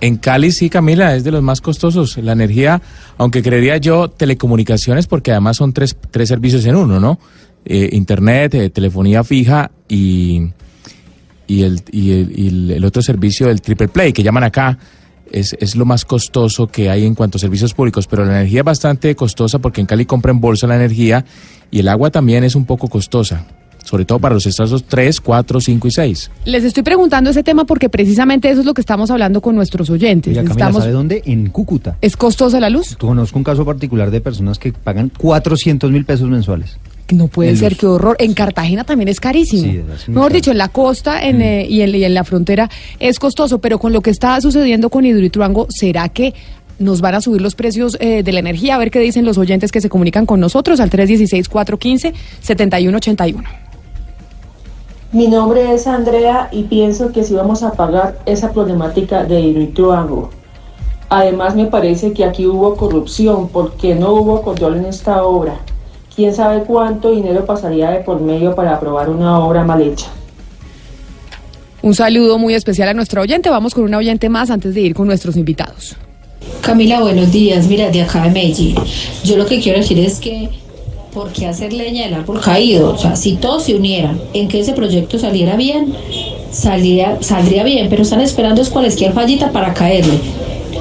En 0.00 0.16
Cali 0.18 0.52
sí, 0.52 0.68
Camila, 0.68 1.16
es 1.16 1.24
de 1.24 1.30
los 1.32 1.42
más 1.42 1.60
costosos. 1.62 2.18
La 2.18 2.32
energía, 2.32 2.82
aunque 3.16 3.42
creería 3.42 3.78
yo, 3.78 4.08
telecomunicaciones, 4.10 5.06
porque 5.06 5.30
además 5.30 5.56
son 5.56 5.72
tres, 5.72 5.96
tres 6.10 6.28
servicios 6.28 6.64
en 6.66 6.76
uno, 6.76 7.00
¿no? 7.00 7.18
Eh, 7.64 7.88
internet, 7.92 8.54
eh, 8.54 8.70
telefonía 8.70 9.24
fija 9.24 9.70
y, 9.88 10.50
y, 11.46 11.62
el, 11.62 11.82
y, 11.90 12.10
el, 12.12 12.38
y 12.38 12.72
el- 12.74 12.84
otro 12.84 13.00
servicio, 13.02 13.48
el 13.48 13.62
Triple 13.62 13.88
Play, 13.88 14.12
que 14.12 14.22
llaman 14.22 14.44
acá, 14.44 14.78
es, 15.32 15.56
es 15.58 15.74
lo 15.74 15.84
más 15.86 16.04
costoso 16.04 16.66
que 16.68 16.90
hay 16.90 17.04
en 17.06 17.14
cuanto 17.14 17.38
a 17.38 17.40
servicios 17.40 17.72
públicos. 17.74 18.06
Pero 18.06 18.24
la 18.26 18.32
energía 18.38 18.60
es 18.60 18.64
bastante 18.66 19.16
costosa 19.16 19.58
porque 19.60 19.80
en 19.80 19.86
Cali 19.86 20.04
compra 20.04 20.30
en 20.30 20.40
bolsa 20.40 20.66
la 20.66 20.76
energía 20.76 21.24
y 21.70 21.80
el 21.80 21.88
agua 21.88 22.10
también 22.10 22.44
es 22.44 22.54
un 22.54 22.66
poco 22.66 22.88
costosa, 22.88 23.46
sobre 23.86 24.04
todo 24.04 24.18
para 24.18 24.34
los 24.34 24.44
estados 24.46 24.84
3, 24.84 25.20
4, 25.20 25.60
5 25.60 25.88
y 25.88 25.90
6. 25.90 26.30
Les 26.44 26.64
estoy 26.64 26.82
preguntando 26.82 27.30
ese 27.30 27.42
tema 27.42 27.64
porque 27.64 27.88
precisamente 27.88 28.50
eso 28.50 28.60
es 28.60 28.66
lo 28.66 28.74
que 28.74 28.80
estamos 28.82 29.10
hablando 29.10 29.40
con 29.40 29.54
nuestros 29.54 29.88
oyentes. 29.90 30.32
Oiga, 30.32 30.42
Camila, 30.42 30.54
Estamos- 30.66 30.82
¿sabe 30.82 30.92
dónde? 30.92 31.22
En 31.24 31.48
Cúcuta. 31.50 31.96
¿Es 32.00 32.16
costosa 32.16 32.58
la 32.60 32.68
luz? 32.68 32.96
Conozco 32.96 33.38
un 33.38 33.44
caso 33.44 33.64
particular 33.64 34.10
de 34.10 34.20
personas 34.20 34.58
que 34.58 34.72
pagan 34.72 35.10
400 35.16 35.90
mil 35.92 36.04
pesos 36.04 36.28
mensuales. 36.28 36.76
No 37.12 37.28
puede 37.28 37.50
En 37.50 37.56
ser, 37.56 37.72
luz. 37.72 37.78
qué 37.80 37.86
horror. 37.86 38.16
En 38.18 38.34
Cartagena 38.34 38.82
también 38.82 39.06
es 39.08 39.20
carísimo. 39.20 39.62
Sí, 39.62 39.80
es 39.94 40.08
Mejor 40.08 40.24
caro. 40.24 40.34
dicho, 40.34 40.50
en 40.50 40.58
la 40.58 40.68
costa 40.68 41.22
en, 41.22 41.40
eh, 41.40 41.64
y, 41.70 41.82
en, 41.82 41.94
y 41.94 42.02
en 42.02 42.14
la 42.14 42.24
frontera 42.24 42.68
es 42.98 43.20
costoso, 43.20 43.60
pero 43.60 43.78
con 43.78 43.92
lo 43.92 44.00
que 44.00 44.10
está 44.10 44.40
sucediendo 44.40 44.90
con 44.90 45.06
Hidroituango, 45.06 45.68
¿será 45.70 46.08
que 46.08 46.34
nos 46.80 47.00
van 47.00 47.14
a 47.14 47.20
subir 47.20 47.40
los 47.40 47.54
precios 47.54 47.96
eh, 48.00 48.24
de 48.24 48.32
la 48.32 48.40
energía? 48.40 48.74
A 48.74 48.78
ver 48.78 48.90
qué 48.90 48.98
dicen 48.98 49.24
los 49.24 49.38
oyentes 49.38 49.70
que 49.70 49.80
se 49.80 49.88
comunican 49.88 50.26
con 50.26 50.40
nosotros 50.40 50.80
al 50.80 50.90
316-415-7181. 50.90 53.44
Mi 55.12 55.28
nombre 55.28 55.72
es 55.72 55.86
Andrea 55.86 56.48
y 56.50 56.64
pienso 56.64 57.12
que 57.12 57.22
si 57.22 57.34
vamos 57.34 57.62
a 57.62 57.72
pagar 57.72 58.18
esa 58.26 58.52
problemática 58.52 59.24
de 59.24 59.40
Hidroituango. 59.40 60.30
Además 61.08 61.54
me 61.54 61.66
parece 61.66 62.12
que 62.12 62.24
aquí 62.24 62.46
hubo 62.46 62.76
corrupción 62.76 63.48
porque 63.48 63.94
no 63.94 64.12
hubo 64.12 64.42
control 64.42 64.78
en 64.78 64.86
esta 64.86 65.24
obra. 65.24 65.60
¿Quién 66.14 66.34
sabe 66.34 66.64
cuánto 66.64 67.12
dinero 67.12 67.44
pasaría 67.44 67.90
de 67.90 68.00
por 68.00 68.20
medio 68.20 68.54
para 68.54 68.74
aprobar 68.74 69.08
una 69.08 69.38
obra 69.38 69.64
mal 69.64 69.80
hecha? 69.80 70.08
Un 71.82 71.94
saludo 71.94 72.38
muy 72.38 72.54
especial 72.54 72.88
a 72.88 72.94
nuestro 72.94 73.22
oyente. 73.22 73.48
Vamos 73.48 73.74
con 73.74 73.84
un 73.84 73.94
oyente 73.94 74.28
más 74.28 74.50
antes 74.50 74.74
de 74.74 74.80
ir 74.80 74.94
con 74.94 75.06
nuestros 75.06 75.36
invitados. 75.36 75.94
Camila, 76.62 77.00
buenos 77.00 77.30
días. 77.30 77.68
Mira, 77.68 77.90
de 77.90 78.02
acá 78.02 78.24
de 78.24 78.30
Medellín. 78.30 78.74
Yo 79.22 79.36
lo 79.36 79.46
que 79.46 79.60
quiero 79.60 79.78
decir 79.78 80.00
es 80.00 80.18
que, 80.18 80.50
¿por 81.16 81.32
qué 81.32 81.46
hacer 81.46 81.72
leña 81.72 82.04
del 82.04 82.12
árbol 82.12 82.42
caído? 82.42 82.92
O 82.92 82.98
sea, 82.98 83.16
si 83.16 83.36
todos 83.36 83.64
se 83.64 83.74
unieran 83.74 84.20
en 84.34 84.48
que 84.48 84.60
ese 84.60 84.74
proyecto 84.74 85.18
saliera 85.18 85.56
bien, 85.56 85.94
saldría, 86.50 87.16
saldría 87.22 87.64
bien, 87.64 87.88
pero 87.88 88.02
están 88.02 88.20
esperando 88.20 88.60
es 88.60 88.68
cualquier 88.68 89.14
fallita 89.14 89.50
para 89.50 89.72
caerle. 89.72 90.20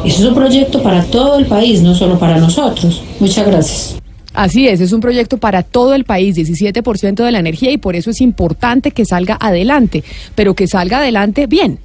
Eso 0.03 0.23
es 0.23 0.25
un 0.25 0.35
proyecto 0.35 0.83
para 0.83 1.05
todo 1.05 1.39
el 1.39 1.45
país, 1.45 1.81
no 1.81 1.95
solo 1.95 2.19
para 2.19 2.37
nosotros. 2.37 3.01
Muchas 3.21 3.47
gracias. 3.47 3.95
Así 4.33 4.67
es, 4.67 4.81
es 4.81 4.91
un 4.91 4.99
proyecto 4.99 5.37
para 5.37 5.63
todo 5.63 5.93
el 5.95 6.03
país, 6.03 6.35
17% 6.35 7.23
de 7.23 7.31
la 7.31 7.39
energía 7.39 7.71
y 7.71 7.77
por 7.77 7.95
eso 7.95 8.09
es 8.09 8.19
importante 8.19 8.91
que 8.91 9.05
salga 9.05 9.37
adelante, 9.39 10.03
pero 10.35 10.53
que 10.53 10.67
salga 10.67 10.97
adelante 10.97 11.47
bien. 11.47 11.79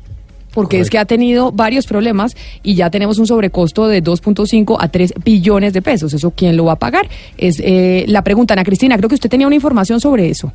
Porque 0.52 0.80
es 0.80 0.90
que 0.90 0.98
ha 0.98 1.04
tenido 1.04 1.52
varios 1.52 1.86
problemas 1.86 2.36
y 2.62 2.74
ya 2.74 2.90
tenemos 2.90 3.18
un 3.18 3.26
sobrecosto 3.26 3.86
de 3.86 4.02
2.5 4.02 4.76
a 4.78 4.88
3 4.88 5.14
billones 5.24 5.72
de 5.72 5.82
pesos. 5.82 6.12
¿Eso 6.12 6.32
quién 6.32 6.56
lo 6.56 6.64
va 6.64 6.72
a 6.72 6.78
pagar? 6.78 7.08
Es 7.36 7.60
eh, 7.60 8.04
la 8.08 8.22
pregunta, 8.22 8.54
Ana 8.54 8.64
Cristina. 8.64 8.96
Creo 8.96 9.08
que 9.08 9.14
usted 9.14 9.30
tenía 9.30 9.46
una 9.46 9.56
información 9.56 10.00
sobre 10.00 10.28
eso. 10.28 10.52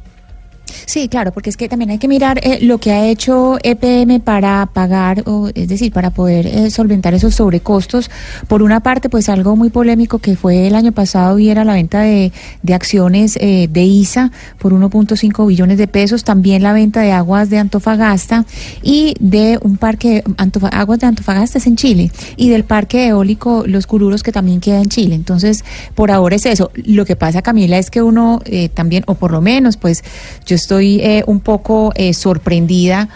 Sí, 0.85 1.07
claro, 1.09 1.31
porque 1.31 1.49
es 1.49 1.57
que 1.57 1.69
también 1.69 1.91
hay 1.91 1.97
que 1.99 2.07
mirar 2.07 2.39
eh, 2.43 2.59
lo 2.61 2.79
que 2.79 2.91
ha 2.91 3.05
hecho 3.07 3.57
EPM 3.63 4.19
para 4.19 4.65
pagar, 4.67 5.23
o, 5.25 5.49
es 5.53 5.67
decir, 5.67 5.91
para 5.91 6.09
poder 6.09 6.47
eh, 6.47 6.69
solventar 6.69 7.13
esos 7.13 7.35
sobrecostos. 7.35 8.09
Por 8.47 8.61
una 8.63 8.79
parte, 8.81 9.09
pues 9.09 9.29
algo 9.29 9.55
muy 9.55 9.69
polémico 9.69 10.19
que 10.19 10.35
fue 10.35 10.67
el 10.67 10.75
año 10.75 10.91
pasado 10.91 11.37
y 11.39 11.49
era 11.49 11.63
la 11.65 11.73
venta 11.73 12.01
de, 12.01 12.31
de 12.63 12.73
acciones 12.73 13.37
eh, 13.41 13.67
de 13.71 13.83
ISA 13.83 14.31
por 14.57 14.73
1.5 14.73 15.47
billones 15.47 15.77
de 15.77 15.87
pesos, 15.87 16.23
también 16.23 16.63
la 16.63 16.73
venta 16.73 17.01
de 17.01 17.11
aguas 17.11 17.49
de 17.49 17.59
Antofagasta 17.59 18.45
y 18.81 19.13
de 19.19 19.59
un 19.61 19.77
parque, 19.77 20.23
Antofa- 20.37 20.69
aguas 20.73 20.99
de 20.99 21.07
Antofagasta 21.07 21.57
es 21.59 21.67
en 21.67 21.75
Chile, 21.75 22.11
y 22.37 22.49
del 22.49 22.63
parque 22.63 23.07
eólico 23.07 23.63
Los 23.67 23.87
Cururos 23.87 24.23
que 24.23 24.31
también 24.31 24.59
queda 24.61 24.79
en 24.79 24.89
Chile. 24.89 25.15
Entonces, 25.15 25.63
por 25.95 26.11
ahora 26.11 26.35
es 26.35 26.45
eso. 26.45 26.71
Lo 26.75 27.05
que 27.05 27.15
pasa, 27.15 27.41
Camila, 27.41 27.77
es 27.77 27.89
que 27.91 28.01
uno 28.01 28.41
eh, 28.45 28.69
también, 28.69 29.03
o 29.07 29.15
por 29.15 29.31
lo 29.31 29.41
menos, 29.41 29.77
pues 29.77 30.03
yo 30.45 30.54
estoy 30.55 30.99
eh, 31.01 31.23
un 31.27 31.39
poco 31.39 31.91
eh, 31.95 32.13
sorprendida 32.13 33.09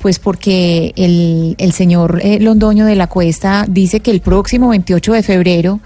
pues 0.00 0.18
porque 0.18 0.92
el, 0.96 1.56
el 1.58 1.72
señor 1.72 2.20
eh, 2.22 2.38
Londoño 2.38 2.86
de 2.86 2.94
la 2.94 3.06
Cuesta 3.06 3.64
dice 3.68 4.00
que 4.00 4.10
el 4.10 4.20
próximo 4.20 4.68
28 4.68 5.12
de 5.12 5.22
febrero 5.22 5.80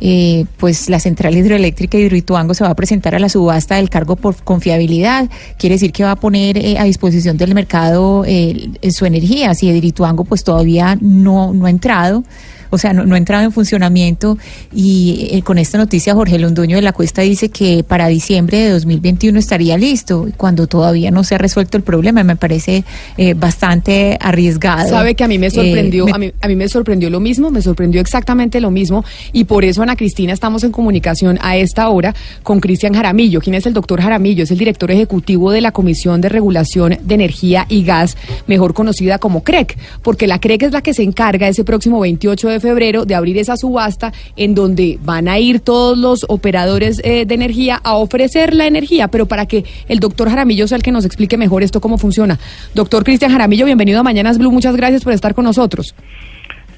eh, 0.00 0.46
pues 0.58 0.88
la 0.88 1.00
central 1.00 1.36
hidroeléctrica 1.36 1.98
de 1.98 2.04
Hidroituango 2.04 2.54
se 2.54 2.62
va 2.62 2.70
a 2.70 2.74
presentar 2.76 3.16
a 3.16 3.18
la 3.18 3.28
subasta 3.28 3.76
del 3.76 3.90
cargo 3.90 4.14
por 4.14 4.36
confiabilidad. 4.36 5.28
Quiere 5.58 5.74
decir 5.74 5.92
que 5.92 6.04
va 6.04 6.12
a 6.12 6.16
poner 6.16 6.56
eh, 6.56 6.78
a 6.78 6.84
disposición 6.84 7.36
del 7.36 7.52
mercado 7.54 8.24
eh, 8.24 8.70
su 8.92 9.06
energía. 9.06 9.54
Si 9.54 9.66
Hidroituango 9.68 10.24
pues 10.24 10.44
todavía 10.44 10.96
no, 11.00 11.52
no 11.52 11.66
ha 11.66 11.70
entrado, 11.70 12.22
o 12.70 12.78
sea, 12.78 12.92
no, 12.92 13.04
no 13.06 13.14
ha 13.14 13.18
entrado 13.18 13.44
en 13.44 13.52
funcionamiento 13.52 14.38
y 14.74 15.28
eh, 15.32 15.42
con 15.42 15.58
esta 15.58 15.78
noticia 15.78 16.14
Jorge 16.14 16.38
Londoño 16.38 16.76
de 16.76 16.82
la 16.82 16.92
Cuesta 16.92 17.22
dice 17.22 17.48
que 17.48 17.84
para 17.84 18.08
diciembre 18.08 18.58
de 18.58 18.70
2021 18.70 19.38
estaría 19.38 19.76
listo, 19.78 20.28
cuando 20.36 20.66
todavía 20.66 21.10
no 21.10 21.24
se 21.24 21.34
ha 21.34 21.38
resuelto 21.38 21.76
el 21.76 21.82
problema. 21.82 22.22
Me 22.24 22.36
parece 22.36 22.84
eh, 23.16 23.34
bastante 23.34 24.16
arriesgado. 24.20 24.88
Sabe 24.88 25.14
que 25.14 25.24
a 25.24 25.28
mí 25.28 25.38
me 25.38 25.46
Eh, 25.46 25.50
sorprendió, 25.50 26.06
me- 26.06 26.12
a, 26.12 26.18
mí, 26.18 26.32
a 26.40 26.48
mí 26.48 26.56
me 26.56 26.68
sorprendió 26.68 27.10
lo 27.10 27.20
mismo, 27.20 27.50
me 27.50 27.62
sorprendió 27.62 28.00
exactamente 28.00 28.60
lo 28.60 28.70
mismo 28.70 29.04
y 29.32 29.44
por 29.44 29.64
eso 29.64 29.82
Ana 29.82 29.96
Cristina 29.96 30.32
estamos 30.32 30.64
en 30.64 30.72
comunicación 30.72 31.38
a 31.42 31.56
esta 31.56 31.88
hora 31.88 32.14
con 32.42 32.60
Cristian 32.60 32.94
Jaramillo. 32.94 33.40
¿Quién 33.40 33.54
es 33.54 33.66
el 33.66 33.72
doctor 33.74 34.00
Jaramillo? 34.00 34.44
Es 34.44 34.50
el 34.50 34.58
director 34.58 34.90
ejecutivo 34.90 35.50
de 35.50 35.60
la 35.60 35.72
Comisión 35.72 36.20
de 36.20 36.28
Regulación 36.28 36.98
de 37.02 37.14
Energía 37.14 37.66
y 37.68 37.82
Gas, 37.84 38.16
mejor 38.46 38.74
conocida 38.74 39.18
como 39.18 39.42
CREC, 39.42 39.76
porque 40.02 40.26
la 40.26 40.38
CREC 40.38 40.64
es 40.64 40.72
la 40.72 40.82
que 40.82 40.94
se 40.94 41.02
encarga 41.02 41.48
ese 41.48 41.64
próximo 41.64 42.00
28 42.00 42.48
de 42.48 42.57
febrero 42.60 43.04
de 43.04 43.14
abrir 43.14 43.38
esa 43.38 43.56
subasta 43.56 44.12
en 44.36 44.54
donde 44.54 44.98
van 45.02 45.28
a 45.28 45.38
ir 45.38 45.60
todos 45.60 45.96
los 45.96 46.24
operadores 46.28 47.00
eh, 47.04 47.24
de 47.26 47.34
energía 47.34 47.80
a 47.82 47.94
ofrecer 47.94 48.54
la 48.54 48.66
energía, 48.66 49.08
pero 49.08 49.26
para 49.26 49.46
que 49.46 49.64
el 49.88 50.00
doctor 50.00 50.28
Jaramillo 50.28 50.68
sea 50.68 50.76
el 50.76 50.82
que 50.82 50.92
nos 50.92 51.04
explique 51.04 51.36
mejor 51.36 51.62
esto 51.62 51.80
cómo 51.80 51.98
funciona. 51.98 52.38
Doctor 52.74 53.04
Cristian 53.04 53.32
Jaramillo, 53.32 53.66
bienvenido 53.66 54.00
a 54.00 54.02
Mañanas 54.02 54.38
Blue, 54.38 54.50
muchas 54.50 54.76
gracias 54.76 55.04
por 55.04 55.12
estar 55.12 55.34
con 55.34 55.44
nosotros. 55.44 55.94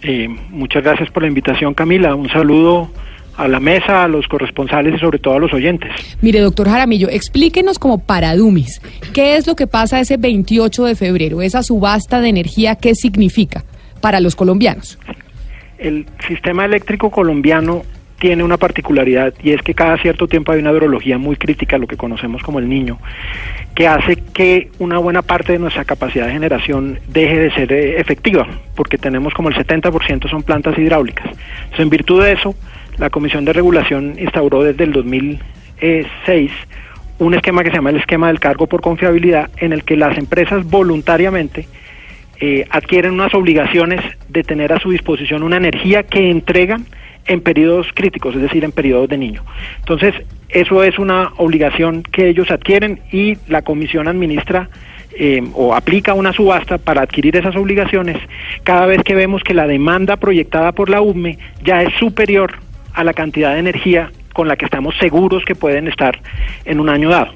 Eh, 0.02 0.28
muchas 0.51 0.82
gracias 0.82 1.11
por 1.11 1.23
la 1.23 1.28
invitación, 1.28 1.74
Camila. 1.74 2.15
Un 2.15 2.28
saludo 2.31 2.90
a 3.36 3.48
la 3.48 3.61
mesa, 3.61 4.05
a 4.05 4.09
los 4.09 4.27
corresponsales 4.28 4.94
y 4.97 4.98
sobre 4.98 5.19
todo 5.19 5.35
a 5.35 5.39
los 5.39 5.52
oyentes. 5.52 5.90
Mire, 6.20 6.40
doctor 6.40 6.69
Jaramillo, 6.69 7.09
explíquenos 7.09 7.78
como 7.78 7.98
para 7.98 8.36
Dumis, 8.36 8.82
¿qué 9.12 9.36
es 9.36 9.47
lo 9.47 9.57
que 9.57 9.66
pasa 9.66 10.01
ese 10.01 10.19
28 10.19 10.85
de 10.85 10.94
febrero, 10.94 11.40
esa 11.40 11.62
subasta 11.62 12.20
de 12.20 12.28
energía, 12.28 12.77
qué 12.77 12.94
significa 12.94 13.65
para 14.01 14.20
los 14.20 14.36
colombianos? 14.36 14.98
El 15.81 16.07
sistema 16.28 16.66
eléctrico 16.66 17.11
colombiano 17.11 17.82
tiene 18.19 18.44
una 18.44 18.59
particularidad 18.59 19.32
y 19.43 19.52
es 19.52 19.62
que 19.62 19.73
cada 19.73 19.97
cierto 19.97 20.28
tiempo 20.28 20.52
hay 20.52 20.61
una 20.61 20.73
hidrología 20.73 21.16
muy 21.16 21.36
crítica, 21.36 21.78
lo 21.78 21.86
que 21.86 21.97
conocemos 21.97 22.43
como 22.43 22.59
el 22.59 22.69
niño, 22.69 22.98
que 23.74 23.89
hace 23.89 24.16
que 24.16 24.70
una 24.78 24.98
buena 24.98 25.23
parte 25.23 25.52
de 25.52 25.59
nuestra 25.59 25.86
capacidad 25.86 26.27
de 26.27 26.32
generación 26.32 27.01
deje 27.09 27.39
de 27.39 27.51
ser 27.52 27.73
eh, 27.73 27.98
efectiva, 27.98 28.47
porque 28.77 28.98
tenemos 28.98 29.32
como 29.32 29.48
el 29.48 29.55
70% 29.55 30.28
son 30.28 30.43
plantas 30.43 30.78
hidráulicas. 30.78 31.27
Entonces, 31.27 31.81
en 31.81 31.90
virtud 31.90 32.23
de 32.23 32.32
eso, 32.32 32.55
la 32.98 33.09
Comisión 33.09 33.47
de 33.47 33.55
Regulación 33.55 34.16
instauró 34.19 34.62
desde 34.62 34.85
el 34.85 34.93
2006 34.93 36.52
un 37.19 37.35
esquema 37.35 37.62
que 37.65 37.70
se 37.70 37.77
llama 37.77 37.90
el 37.90 37.97
esquema 37.97 38.28
del 38.28 38.39
cargo 38.39 38.66
por 38.66 38.82
confiabilidad, 38.82 39.51
en 39.57 39.73
el 39.73 39.85
que 39.85 39.97
las 39.97 40.19
empresas 40.19 40.65
voluntariamente 40.69 41.66
eh, 42.41 42.67
adquieren 42.71 43.12
unas 43.12 43.35
obligaciones 43.35 44.01
de 44.29 44.43
tener 44.43 44.73
a 44.73 44.81
su 44.81 44.91
disposición 44.91 45.43
una 45.43 45.59
energía 45.59 46.03
que 46.03 46.31
entregan 46.31 46.87
en 47.27 47.41
periodos 47.43 47.87
críticos, 47.95 48.35
es 48.35 48.43
decir, 48.43 48.65
en 48.65 48.73
periodos 48.73 49.09
de 49.09 49.19
niño. 49.19 49.45
Entonces, 49.79 50.15
eso 50.49 50.83
es 50.83 50.99
una 50.99 51.33
obligación 51.37 52.03
que 52.03 52.29
ellos 52.29 52.51
adquieren 52.51 53.01
y 53.12 53.37
la 53.47 53.62
comisión 53.62 54.09
administra 54.09 54.69
eh, 55.12 55.43
o 55.55 55.75
aplica 55.75 56.15
una 56.15 56.33
subasta 56.33 56.79
para 56.79 57.03
adquirir 57.03 57.37
esas 57.37 57.57
obligaciones 57.57 58.17
cada 58.65 58.87
vez 58.87 59.03
que 59.03 59.15
vemos 59.15 59.43
que 59.43 59.55
la 59.55 59.67
demanda 59.67 60.17
proyectada 60.17 60.73
por 60.73 60.89
la 60.89 61.03
UME 61.03 61.39
ya 61.62 61.83
es 61.83 61.93
superior 61.99 62.55
a 62.95 63.05
la 63.05 63.12
cantidad 63.12 63.53
de 63.53 63.61
energía 63.61 64.11
con 64.33 64.49
la 64.49 64.57
que 64.57 64.65
estamos 64.65 64.97
seguros 64.99 65.45
que 65.45 65.55
pueden 65.55 65.89
estar 65.89 66.19
en 66.65 66.81
un 66.81 66.89
año 66.89 67.11
dado. 67.11 67.33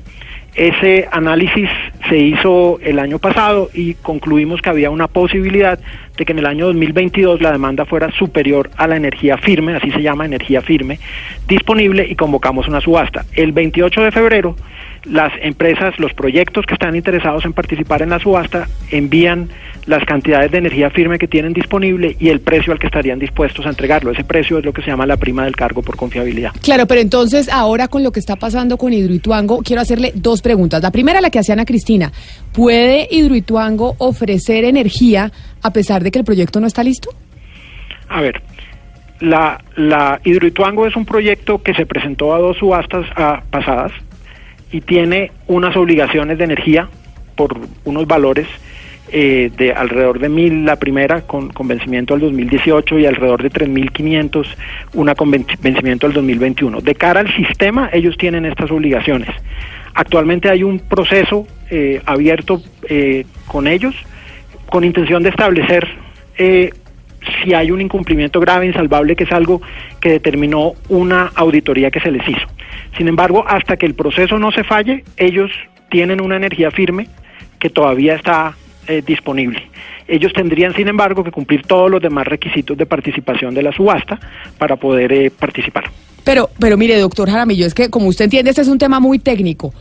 Ese 0.54 1.08
análisis 1.10 1.68
se 2.08 2.16
hizo 2.16 2.78
el 2.80 3.00
año 3.00 3.18
pasado 3.18 3.70
y 3.74 3.94
concluimos 3.94 4.62
que 4.62 4.70
había 4.70 4.90
una 4.90 5.08
posibilidad 5.08 5.80
de 6.16 6.24
que 6.24 6.32
en 6.32 6.38
el 6.38 6.46
año 6.46 6.66
2022 6.66 7.40
la 7.40 7.50
demanda 7.50 7.84
fuera 7.84 8.12
superior 8.12 8.70
a 8.76 8.86
la 8.86 8.96
energía 8.96 9.36
firme, 9.36 9.74
así 9.74 9.90
se 9.90 10.02
llama 10.02 10.24
energía 10.24 10.60
firme, 10.62 11.00
disponible 11.48 12.06
y 12.08 12.14
convocamos 12.14 12.68
una 12.68 12.80
subasta. 12.80 13.24
El 13.32 13.50
28 13.50 14.02
de 14.02 14.12
febrero 14.12 14.56
las 15.04 15.32
empresas, 15.42 15.98
los 15.98 16.12
proyectos 16.14 16.64
que 16.66 16.74
están 16.74 16.96
interesados 16.96 17.44
en 17.44 17.52
participar 17.52 18.02
en 18.02 18.10
la 18.10 18.18
subasta 18.18 18.68
envían 18.90 19.50
las 19.86 20.04
cantidades 20.04 20.50
de 20.50 20.58
energía 20.58 20.88
firme 20.90 21.18
que 21.18 21.28
tienen 21.28 21.52
disponible 21.52 22.16
y 22.18 22.30
el 22.30 22.40
precio 22.40 22.72
al 22.72 22.78
que 22.78 22.86
estarían 22.86 23.18
dispuestos 23.18 23.66
a 23.66 23.68
entregarlo. 23.68 24.10
Ese 24.12 24.24
precio 24.24 24.58
es 24.58 24.64
lo 24.64 24.72
que 24.72 24.82
se 24.82 24.88
llama 24.88 25.04
la 25.04 25.16
prima 25.16 25.44
del 25.44 25.54
cargo 25.56 25.82
por 25.82 25.96
confiabilidad. 25.96 26.52
Claro, 26.62 26.86
pero 26.86 27.00
entonces 27.00 27.48
ahora 27.50 27.88
con 27.88 28.02
lo 28.02 28.10
que 28.10 28.20
está 28.20 28.36
pasando 28.36 28.78
con 28.78 28.92
Hidroituango, 28.92 29.58
quiero 29.62 29.82
hacerle 29.82 30.12
dos 30.14 30.40
preguntas. 30.40 30.82
La 30.82 30.90
primera, 30.90 31.20
la 31.20 31.30
que 31.30 31.38
hacía 31.38 31.52
Ana 31.52 31.66
Cristina, 31.66 32.12
¿puede 32.52 33.06
Hidroituango 33.10 33.96
ofrecer 33.98 34.64
energía 34.64 35.30
a 35.62 35.70
pesar 35.72 36.02
de 36.02 36.10
que 36.10 36.18
el 36.18 36.24
proyecto 36.24 36.60
no 36.60 36.66
está 36.66 36.82
listo? 36.82 37.10
A 38.08 38.22
ver, 38.22 38.40
la, 39.20 39.62
la 39.76 40.20
Hidroituango 40.24 40.86
es 40.86 40.96
un 40.96 41.04
proyecto 41.04 41.62
que 41.62 41.74
se 41.74 41.84
presentó 41.84 42.34
a 42.34 42.38
dos 42.38 42.56
subastas 42.58 43.06
ah, 43.16 43.42
pasadas 43.50 43.92
y 44.74 44.80
tiene 44.80 45.30
unas 45.46 45.76
obligaciones 45.76 46.36
de 46.36 46.42
energía 46.42 46.88
por 47.36 47.56
unos 47.84 48.08
valores 48.08 48.48
eh, 49.12 49.52
de 49.56 49.72
alrededor 49.72 50.18
de 50.18 50.28
mil 50.28 50.64
la 50.64 50.74
primera 50.74 51.20
con, 51.20 51.50
con 51.50 51.68
vencimiento 51.68 52.12
al 52.12 52.18
2018 52.18 52.98
y 52.98 53.06
alrededor 53.06 53.40
de 53.40 53.52
3.500 53.52 54.44
una 54.94 55.14
con 55.14 55.30
venci- 55.30 55.56
vencimiento 55.60 56.08
al 56.08 56.12
2021. 56.12 56.80
De 56.80 56.96
cara 56.96 57.20
al 57.20 57.32
sistema, 57.36 57.88
ellos 57.92 58.16
tienen 58.18 58.46
estas 58.46 58.72
obligaciones. 58.72 59.28
Actualmente 59.94 60.50
hay 60.50 60.64
un 60.64 60.80
proceso 60.80 61.46
eh, 61.70 62.02
abierto 62.04 62.60
eh, 62.88 63.26
con 63.46 63.68
ellos 63.68 63.94
con 64.66 64.82
intención 64.82 65.22
de 65.22 65.28
establecer 65.28 65.86
eh, 66.36 66.72
si 67.42 67.54
hay 67.54 67.70
un 67.70 67.80
incumplimiento 67.80 68.40
grave, 68.40 68.66
insalvable, 68.66 69.16
que 69.16 69.24
es 69.24 69.32
algo 69.32 69.60
que 70.00 70.10
determinó 70.10 70.72
una 70.88 71.30
auditoría 71.34 71.90
que 71.90 72.00
se 72.00 72.10
les 72.10 72.26
hizo. 72.28 72.46
Sin 72.96 73.08
embargo, 73.08 73.44
hasta 73.46 73.76
que 73.76 73.86
el 73.86 73.94
proceso 73.94 74.38
no 74.38 74.52
se 74.52 74.64
falle, 74.64 75.04
ellos 75.16 75.50
tienen 75.90 76.20
una 76.20 76.36
energía 76.36 76.70
firme 76.70 77.08
que 77.58 77.70
todavía 77.70 78.14
está 78.16 78.56
eh, 78.86 79.02
disponible. 79.04 79.62
Ellos 80.06 80.32
tendrían, 80.34 80.74
sin 80.74 80.88
embargo, 80.88 81.24
que 81.24 81.30
cumplir 81.30 81.62
todos 81.62 81.90
los 81.90 82.02
demás 82.02 82.26
requisitos 82.26 82.76
de 82.76 82.84
participación 82.84 83.54
de 83.54 83.62
la 83.62 83.72
subasta 83.72 84.18
para 84.58 84.76
poder 84.76 85.12
eh, 85.12 85.30
participar. 85.30 85.84
Pero, 86.24 86.50
pero 86.58 86.76
mire, 86.76 86.98
doctor 86.98 87.30
Jaramillo, 87.30 87.66
es 87.66 87.74
que 87.74 87.88
como 87.90 88.08
usted 88.08 88.24
entiende, 88.24 88.50
este 88.50 88.62
es 88.62 88.68
un 88.68 88.78
tema 88.78 89.00
muy 89.00 89.18
técnico. 89.18 89.72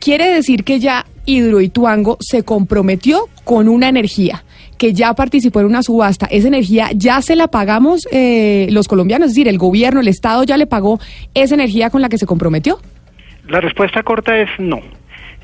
Quiere 0.00 0.32
decir 0.32 0.64
que 0.64 0.80
ya 0.80 1.06
Hidroituango 1.26 2.16
se 2.20 2.42
comprometió 2.42 3.28
con 3.44 3.68
una 3.68 3.88
energía 3.88 4.42
que 4.82 4.92
ya 4.92 5.14
participó 5.14 5.60
en 5.60 5.66
una 5.66 5.84
subasta, 5.84 6.26
esa 6.26 6.48
energía 6.48 6.90
ya 6.92 7.22
se 7.22 7.36
la 7.36 7.46
pagamos 7.46 8.08
eh, 8.10 8.66
los 8.72 8.88
colombianos, 8.88 9.28
es 9.28 9.34
decir, 9.36 9.46
el 9.46 9.56
gobierno, 9.56 10.00
el 10.00 10.08
Estado 10.08 10.42
ya 10.42 10.56
le 10.56 10.66
pagó 10.66 10.98
esa 11.34 11.54
energía 11.54 11.88
con 11.88 12.02
la 12.02 12.08
que 12.08 12.18
se 12.18 12.26
comprometió. 12.26 12.80
La 13.46 13.60
respuesta 13.60 14.02
corta 14.02 14.36
es 14.36 14.48
no. 14.58 14.80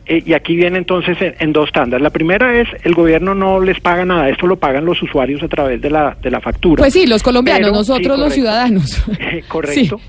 Eh, 0.06 0.24
y 0.26 0.32
aquí 0.32 0.56
viene 0.56 0.78
entonces 0.78 1.16
en, 1.22 1.36
en, 1.38 1.52
dos 1.52 1.70
tandas. 1.70 2.00
La 2.02 2.10
primera 2.10 2.60
es 2.60 2.66
el 2.82 2.94
gobierno 2.94 3.32
no 3.32 3.60
les 3.60 3.78
paga 3.78 4.04
nada, 4.04 4.28
esto 4.28 4.48
lo 4.48 4.56
pagan 4.56 4.84
los 4.84 5.00
usuarios 5.04 5.40
a 5.44 5.46
través 5.46 5.80
de 5.80 5.90
la, 5.90 6.16
de 6.20 6.32
la 6.32 6.40
factura. 6.40 6.82
Pues 6.82 6.92
sí, 6.92 7.06
los 7.06 7.22
colombianos, 7.22 7.68
Pero- 7.68 7.76
nosotros 7.76 8.16
sí, 8.16 8.20
los 8.20 8.34
ciudadanos. 8.34 9.04
Eh, 9.20 9.44
correcto. 9.46 10.00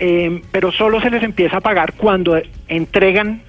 Eh, 0.00 0.42
pero 0.50 0.72
solo 0.72 1.00
se 1.00 1.08
les 1.08 1.22
empieza 1.22 1.58
a 1.58 1.60
pagar 1.60 1.92
cuando 1.92 2.36
entregan 2.66 3.42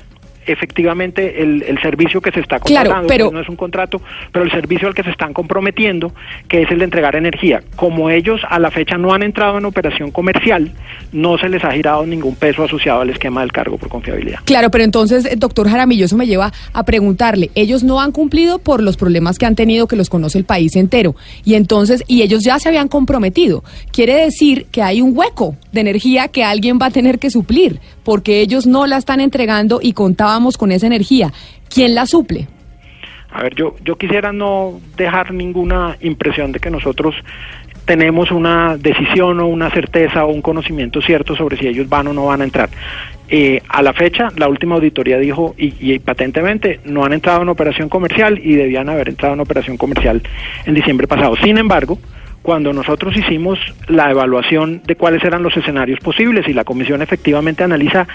efectivamente 0.47 1.41
el, 1.41 1.63
el 1.63 1.79
servicio 1.81 2.21
que 2.21 2.31
se 2.31 2.39
está 2.39 2.59
Claro, 2.59 2.89
contratando, 2.89 3.07
pero- 3.07 3.25
pues 3.25 3.33
no 3.33 3.41
es 3.41 3.49
un 3.49 3.55
contrato, 3.55 4.01
pero 4.31 4.45
el 4.45 4.51
servicio 4.51 4.87
al 4.87 4.93
que 4.93 5.03
se 5.03 5.09
están 5.11 5.33
comprometiendo, 5.33 6.13
que 6.47 6.61
es 6.63 6.71
el 6.71 6.79
de 6.79 6.85
entregar 6.85 7.15
energía. 7.15 7.61
Como 7.75 8.09
ellos 8.09 8.41
a 8.49 8.59
la 8.59 8.71
fecha 8.71 8.97
no 8.97 9.13
han 9.13 9.23
entrado 9.23 9.57
en 9.57 9.65
operación 9.65 10.11
comercial, 10.11 10.71
no 11.11 11.37
se 11.37 11.49
les 11.49 11.63
ha 11.63 11.71
girado 11.71 12.05
ningún 12.05 12.35
peso 12.35 12.63
asociado 12.63 13.01
al 13.01 13.09
esquema 13.09 13.41
del 13.41 13.51
cargo 13.51 13.77
por 13.77 13.89
confiabilidad. 13.89 14.39
Claro, 14.45 14.69
pero 14.71 14.83
entonces, 14.83 15.25
eh, 15.25 15.35
doctor 15.37 15.69
Jaramillo, 15.69 16.05
eso 16.05 16.17
me 16.17 16.27
lleva 16.27 16.51
a 16.73 16.83
preguntarle, 16.83 17.49
ellos 17.55 17.83
no 17.83 18.01
han 18.01 18.11
cumplido 18.11 18.59
por 18.59 18.81
los 18.81 18.97
problemas 18.97 19.37
que 19.37 19.45
han 19.45 19.55
tenido, 19.55 19.87
que 19.87 19.95
los 19.95 20.09
conoce 20.09 20.37
el 20.37 20.45
país 20.45 20.75
entero, 20.75 21.15
y 21.43 21.55
entonces, 21.55 22.03
y 22.07 22.21
ellos 22.21 22.43
ya 22.43 22.59
se 22.59 22.69
habían 22.69 22.87
comprometido. 22.87 23.63
Quiere 23.91 24.15
decir 24.15 24.65
que 24.71 24.81
hay 24.81 25.01
un 25.01 25.15
hueco 25.17 25.55
de 25.71 25.81
energía 25.81 26.27
que 26.27 26.43
alguien 26.43 26.79
va 26.81 26.87
a 26.87 26.91
tener 26.91 27.19
que 27.19 27.29
suplir, 27.29 27.79
porque 28.03 28.41
ellos 28.41 28.65
no 28.65 28.85
la 28.87 28.97
están 28.97 29.19
entregando 29.19 29.79
y 29.81 29.93
contábamos 29.93 30.57
con 30.57 30.71
esa 30.71 30.87
energía. 30.87 31.31
¿Quién 31.69 31.95
la 31.95 32.05
suple? 32.05 32.47
A 33.31 33.41
ver, 33.41 33.55
yo, 33.55 33.75
yo 33.83 33.95
quisiera 33.95 34.31
no 34.31 34.79
dejar 34.95 35.33
ninguna 35.33 35.97
impresión 36.01 36.51
de 36.51 36.59
que 36.59 36.69
nosotros 36.69 37.15
tenemos 37.85 38.31
una 38.31 38.77
decisión 38.77 39.39
o 39.39 39.47
una 39.47 39.69
certeza 39.69 40.25
o 40.25 40.31
un 40.31 40.41
conocimiento 40.41 41.01
cierto 41.01 41.35
sobre 41.35 41.57
si 41.57 41.67
ellos 41.67 41.89
van 41.89 42.07
o 42.07 42.13
no 42.13 42.27
van 42.27 42.41
a 42.41 42.43
entrar. 42.45 42.69
Eh, 43.27 43.61
a 43.67 43.81
la 43.81 43.93
fecha, 43.93 44.29
la 44.37 44.47
última 44.47 44.75
auditoría 44.75 45.17
dijo, 45.17 45.55
y, 45.57 45.73
y 45.79 45.99
patentemente, 45.99 46.79
no 46.85 47.03
han 47.03 47.13
entrado 47.13 47.41
en 47.41 47.49
operación 47.49 47.89
comercial 47.89 48.39
y 48.41 48.53
debían 48.53 48.89
haber 48.89 49.09
entrado 49.09 49.33
en 49.33 49.39
operación 49.39 49.77
comercial 49.77 50.21
en 50.65 50.73
diciembre 50.73 51.07
pasado. 51.07 51.35
Sin 51.37 51.57
embargo, 51.57 51.97
cuando 52.43 52.73
nosotros 52.73 53.15
hicimos 53.17 53.57
la 53.87 54.11
evaluación 54.11 54.81
de 54.85 54.95
cuáles 54.95 55.23
eran 55.23 55.41
los 55.41 55.57
escenarios 55.57 55.99
posibles 56.01 56.47
y 56.47 56.53
la 56.53 56.65
comisión 56.65 57.01
efectivamente 57.01 57.63
analiza 57.63 58.05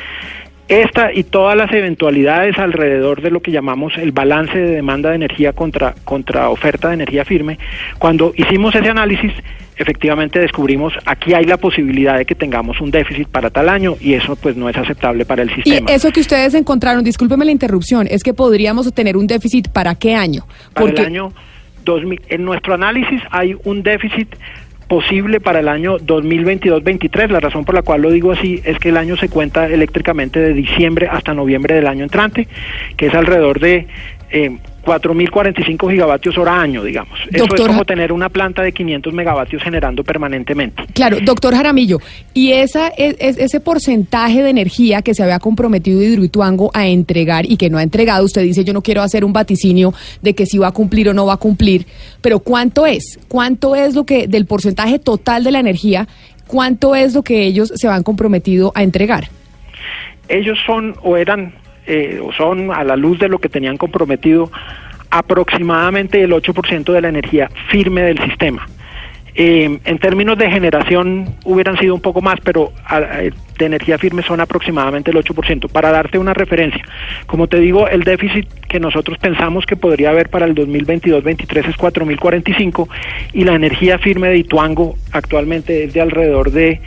esta 0.69 1.11
y 1.13 1.25
todas 1.25 1.57
las 1.57 1.73
eventualidades 1.73 2.59
alrededor 2.59 3.23
de 3.23 3.31
lo 3.31 3.41
que 3.41 3.51
llamamos 3.51 3.95
el 3.97 4.13
balance 4.13 4.57
de 4.57 4.77
demanda 4.77 5.09
de 5.09 5.17
energía 5.17 5.55
contra, 5.55 5.95
contra 6.05 6.51
oferta 6.51 6.89
de 6.89 6.95
energía 6.95 7.25
firme, 7.25 7.59
cuando 7.99 8.33
hicimos 8.37 8.75
ese 8.75 8.91
análisis, 8.91 9.33
efectivamente 9.77 10.39
descubrimos 10.39 10.93
aquí 11.07 11.33
hay 11.33 11.47
la 11.47 11.57
posibilidad 11.57 12.19
de 12.19 12.27
que 12.27 12.35
tengamos 12.35 12.83
un 12.83 12.91
déficit 12.91 13.29
para 13.29 13.49
tal 13.49 13.71
año 13.71 13.97
y 13.99 14.13
eso 14.13 14.37
pues 14.37 14.57
no 14.57 14.69
es 14.69 14.77
aceptable 14.77 15.25
para 15.25 15.43
el 15.43 15.51
Y 15.53 15.55
sistema. 15.55 15.91
eso 15.91 16.11
que 16.11 16.21
ustedes 16.21 16.53
encontraron, 16.53 17.03
discúlpeme 17.03 17.47
la 17.47 17.53
interrupción, 17.53 18.07
es 18.11 18.23
que 18.23 18.35
podríamos 18.35 18.93
tener 18.93 19.17
un 19.17 19.27
déficit 19.27 19.69
para 19.69 19.95
qué 19.95 20.15
año? 20.15 20.47
Para 20.75 20.91
el 20.91 20.99
año 20.99 21.33
2000, 21.89 22.21
en 22.29 22.45
nuestro 22.45 22.75
análisis 22.75 23.21
hay 23.31 23.57
un 23.65 23.83
déficit 23.83 24.37
posible 24.89 25.41
para 25.41 25.61
el 25.61 25.69
año 25.69 25.99
2022-23. 25.99 27.29
La 27.29 27.41
razón 27.41 27.65
por 27.65 27.75
la 27.75 27.83
cual 27.83 28.03
lo 28.03 28.11
digo 28.11 28.33
así 28.33 28.61
es 28.65 28.79
que 28.79 28.89
el 28.89 28.97
año 28.97 29.17
se 29.17 29.29
cuenta 29.29 29.67
eléctricamente 29.67 30.41
de 30.41 30.55
diciembre 30.55 31.09
hasta 31.11 31.35
noviembre 31.35 31.75
del 31.75 31.87
año 31.87 32.05
entrante, 32.05 32.49
que 32.97 33.07
es 33.07 33.15
alrededor 33.15 33.61
de 33.61 33.87
eh, 34.31 34.59
4.045 34.85 35.91
gigavatios 35.91 36.39
hora 36.39 36.61
año, 36.61 36.83
digamos. 36.83 37.19
Eso 37.31 37.45
es 37.45 37.61
como 37.67 37.85
tener 37.85 38.13
una 38.13 38.29
planta 38.29 38.63
de 38.63 38.73
500 38.73 39.13
megavatios 39.13 39.63
generando 39.63 40.03
permanentemente. 40.05 40.83
Claro, 40.95 41.19
doctor 41.23 41.55
Jaramillo, 41.55 41.99
y 42.33 42.53
esa, 42.53 42.89
es, 42.89 43.17
es- 43.19 43.39
ese 43.39 43.61
porcentaje 43.61 44.43
de 44.43 44.51
energía 44.51 45.03
que 45.03 45.15
se 45.15 45.23
había 45.23 45.39
comprometido 45.41 46.03
Hidroituango 46.03 46.71
a 46.75 46.87
entregar 46.87 47.45
y 47.51 47.57
que 47.57 47.69
no 47.71 47.79
ha 47.79 47.83
entregado, 47.83 48.25
usted 48.25 48.43
dice 48.43 48.65
yo 48.65 48.73
no 48.73 48.83
quiero 48.83 49.03
hacer 49.03 49.25
un 49.25 49.33
vaticinio 49.33 49.93
de 50.23 50.35
que 50.35 50.47
si 50.47 50.59
va 50.59 50.69
a 50.69 50.73
cumplir 50.73 51.09
o 51.09 51.15
no 51.15 51.27
va 51.27 51.35
a 51.35 51.39
cumplir, 51.39 51.87
pero 52.23 52.39
¿cuánto 52.39 52.87
es? 52.87 53.19
¿Cuánto 53.29 53.77
es 53.77 53.95
lo 53.95 54.05
que 54.05 54.27
del 54.27 54.47
porcentaje 54.47 54.99
total 54.99 55.45
de 55.45 55.51
la 55.53 55.61
energía, 55.61 56.09
cuánto 56.47 56.95
es 56.95 57.15
lo 57.15 57.23
que 57.23 57.43
ellos 57.45 57.73
se 57.75 57.89
han 57.89 58.03
comprometido 58.03 58.73
a 58.75 58.83
entregar? 58.83 59.29
ellos 60.31 60.59
son 60.67 60.95
o 61.03 61.17
eran 61.17 61.55
eh, 61.89 62.21
o 62.23 62.33
son 62.33 62.71
a 62.71 62.85
la 62.85 62.97
luz 62.97 63.19
de 63.19 63.29
lo 63.29 63.39
que 63.39 63.49
tenían 63.49 63.77
comprometido 63.77 64.51
aproximadamente 65.11 66.23
el 66.23 66.33
8% 66.33 66.93
de 66.93 67.01
la 67.01 67.09
energía 67.09 67.51
firme 67.71 68.03
del 68.03 68.19
sistema. 68.19 68.67
Eh, 69.41 69.79
en 69.85 69.99
términos 69.99 70.37
de 70.37 70.51
generación 70.51 71.37
hubieran 71.45 71.79
sido 71.79 71.95
un 71.95 72.01
poco 72.01 72.21
más, 72.21 72.41
pero 72.43 72.73
de 73.57 73.65
energía 73.65 73.97
firme 73.97 74.23
son 74.23 74.41
aproximadamente 74.41 75.13
el 75.13 75.17
8%. 75.17 75.69
Para 75.71 75.93
darte 75.93 76.19
una 76.19 76.35
referencia, 76.35 76.85
como 77.27 77.47
te 77.47 77.61
digo, 77.61 77.89
el 77.89 78.03
déficit 78.03 78.49
que 78.69 78.81
nosotros 78.81 79.17
pensamos 79.19 79.65
que 79.65 79.77
podría 79.77 80.11
haber 80.11 80.29
para 80.29 80.45
el 80.45 80.57
2022-23 80.57 81.69
es 81.69 81.77
4.045 81.77 82.89
y 83.33 83.45
la 83.45 83.55
energía 83.55 83.99
firme 83.99 84.29
de 84.29 84.39
Ituango 84.39 84.97
actualmente 85.13 85.85
es 85.85 85.95
de 85.95 86.01
alrededor 86.01 86.51
de 86.51 86.81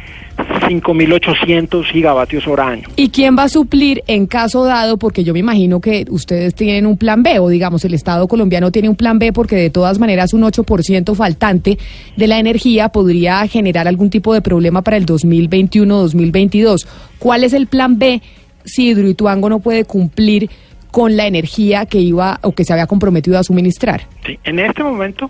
5.800 0.47 1.85
gigavatios 1.85 2.47
hora 2.47 2.67
año. 2.67 2.87
¿Y 2.95 3.09
quién 3.09 3.37
va 3.37 3.43
a 3.43 3.49
suplir 3.49 4.03
en 4.07 4.27
caso 4.27 4.63
dado? 4.65 4.97
Porque 4.97 5.23
yo 5.23 5.33
me 5.33 5.39
imagino 5.39 5.81
que 5.81 6.05
ustedes 6.09 6.55
tienen 6.55 6.85
un 6.85 6.97
plan 6.97 7.23
B, 7.23 7.39
o 7.39 7.49
digamos, 7.49 7.83
el 7.85 7.93
Estado 7.93 8.27
colombiano 8.27 8.71
tiene 8.71 8.89
un 8.89 8.95
plan 8.95 9.19
B, 9.19 9.33
porque 9.33 9.55
de 9.55 9.69
todas 9.69 9.99
maneras 9.99 10.33
un 10.33 10.43
8% 10.43 11.15
faltante 11.15 11.77
de 12.15 12.27
la 12.27 12.39
energía 12.39 12.89
podría 12.89 13.45
generar 13.47 13.87
algún 13.87 14.09
tipo 14.09 14.33
de 14.33 14.41
problema 14.41 14.81
para 14.81 14.97
el 14.97 15.05
2021-2022. 15.05 16.87
¿Cuál 17.19 17.43
es 17.43 17.53
el 17.53 17.67
plan 17.67 17.99
B 17.99 18.21
si 18.65 18.89
Hidroituango 18.89 19.49
no 19.49 19.59
puede 19.59 19.85
cumplir 19.85 20.49
con 20.91 21.15
la 21.15 21.25
energía 21.25 21.85
que 21.85 21.99
iba 21.99 22.39
o 22.43 22.51
que 22.51 22.65
se 22.65 22.73
había 22.73 22.87
comprometido 22.87 23.39
a 23.39 23.43
suministrar? 23.43 24.01
Sí, 24.25 24.37
en 24.43 24.59
este 24.59 24.83
momento 24.83 25.29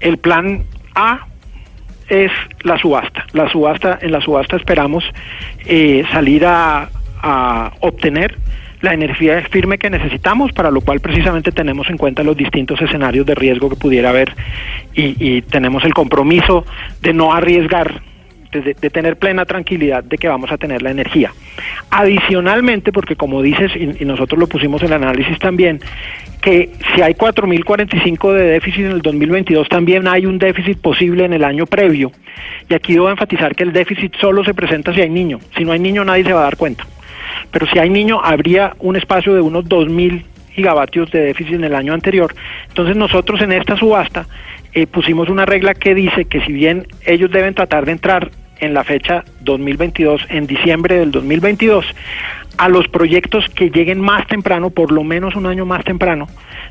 el 0.00 0.18
plan 0.18 0.64
A 0.94 1.26
es 2.08 2.30
la 2.62 2.78
subasta. 2.78 3.26
La 3.32 3.48
subasta, 3.48 3.98
en 4.00 4.12
la 4.12 4.20
subasta 4.20 4.56
esperamos 4.56 5.04
eh, 5.66 6.04
salir 6.12 6.44
a, 6.46 6.90
a 7.22 7.72
obtener 7.80 8.38
la 8.80 8.92
energía 8.92 9.42
firme 9.50 9.78
que 9.78 9.90
necesitamos, 9.90 10.52
para 10.52 10.70
lo 10.70 10.80
cual 10.80 11.00
precisamente 11.00 11.50
tenemos 11.50 11.88
en 11.88 11.96
cuenta 11.96 12.22
los 12.22 12.36
distintos 12.36 12.80
escenarios 12.80 13.26
de 13.26 13.34
riesgo 13.34 13.70
que 13.70 13.76
pudiera 13.76 14.10
haber 14.10 14.32
y, 14.94 15.16
y 15.18 15.42
tenemos 15.42 15.84
el 15.84 15.94
compromiso 15.94 16.64
de 17.00 17.12
no 17.12 17.32
arriesgar, 17.32 18.02
de, 18.62 18.74
tener 18.90 19.16
plena 19.16 19.44
tranquilidad 19.44 20.04
de 20.04 20.18
que 20.18 20.28
vamos 20.28 20.50
a 20.50 20.58
tener 20.58 20.82
la 20.82 20.90
energía. 20.90 21.32
Adicionalmente, 21.90 22.92
porque 22.92 23.16
como 23.16 23.42
dices, 23.42 23.72
y, 23.74 24.02
y 24.02 24.04
nosotros 24.04 24.38
lo 24.38 24.46
pusimos 24.46 24.82
en 24.82 24.88
el 24.88 24.94
análisis 24.94 25.38
también, 25.38 25.80
que 26.40 26.70
si 26.94 27.02
hay 27.02 27.14
4.045 27.14 28.32
de 28.32 28.44
déficit 28.44 28.84
en 28.84 28.92
el 28.92 29.02
2022, 29.02 29.68
también 29.68 30.06
hay 30.06 30.26
un 30.26 30.38
déficit 30.38 30.80
posible 30.80 31.24
en 31.24 31.32
el 31.32 31.44
año 31.44 31.66
previo. 31.66 32.12
Y 32.68 32.74
aquí 32.74 32.94
debo 32.94 33.10
enfatizar 33.10 33.54
que 33.54 33.64
el 33.64 33.72
déficit 33.72 34.14
solo 34.20 34.44
se 34.44 34.54
presenta 34.54 34.94
si 34.94 35.00
hay 35.00 35.10
niño. 35.10 35.40
Si 35.56 35.64
no 35.64 35.72
hay 35.72 35.80
niño, 35.80 36.04
nadie 36.04 36.24
se 36.24 36.32
va 36.32 36.40
a 36.40 36.44
dar 36.44 36.56
cuenta. 36.56 36.86
Pero 37.50 37.66
si 37.66 37.78
hay 37.78 37.90
niño, 37.90 38.20
habría 38.22 38.74
un 38.78 38.96
espacio 38.96 39.34
de 39.34 39.40
unos 39.40 39.64
2.000 39.64 40.24
gigavatios 40.52 41.10
de 41.10 41.20
déficit 41.20 41.54
en 41.54 41.64
el 41.64 41.74
año 41.74 41.92
anterior. 41.92 42.34
Entonces 42.68 42.96
nosotros 42.96 43.40
en 43.42 43.52
esta 43.52 43.76
subasta 43.76 44.26
eh, 44.72 44.86
pusimos 44.86 45.28
una 45.28 45.46
regla 45.46 45.74
que 45.74 45.94
dice 45.94 46.24
que 46.24 46.40
si 46.40 46.52
bien 46.52 46.86
ellos 47.04 47.30
deben 47.30 47.54
tratar 47.54 47.84
de 47.86 47.92
entrar 47.92 48.30
en 48.60 48.74
la 48.74 48.84
fecha 48.84 49.24
2022, 49.40 50.22
en 50.28 50.46
diciembre 50.46 50.98
del 50.98 51.10
2022, 51.10 51.86
a 52.58 52.68
los 52.68 52.88
proyectos 52.88 53.44
que 53.54 53.70
lleguen 53.70 54.00
más 54.00 54.26
temprano, 54.26 54.70
por 54.70 54.92
lo 54.92 55.04
menos 55.04 55.36
un 55.36 55.46
año 55.46 55.66
más 55.66 55.84
temprano, 55.84 56.26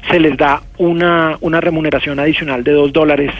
se 0.10 0.20
les 0.20 0.38
da 0.38 0.62
una, 0.78 1.38
una 1.42 1.62
remuneración 1.62 2.20
adicional 2.20 2.64
de 2.64 2.72
dos 2.72 2.92
dólares 2.92 3.32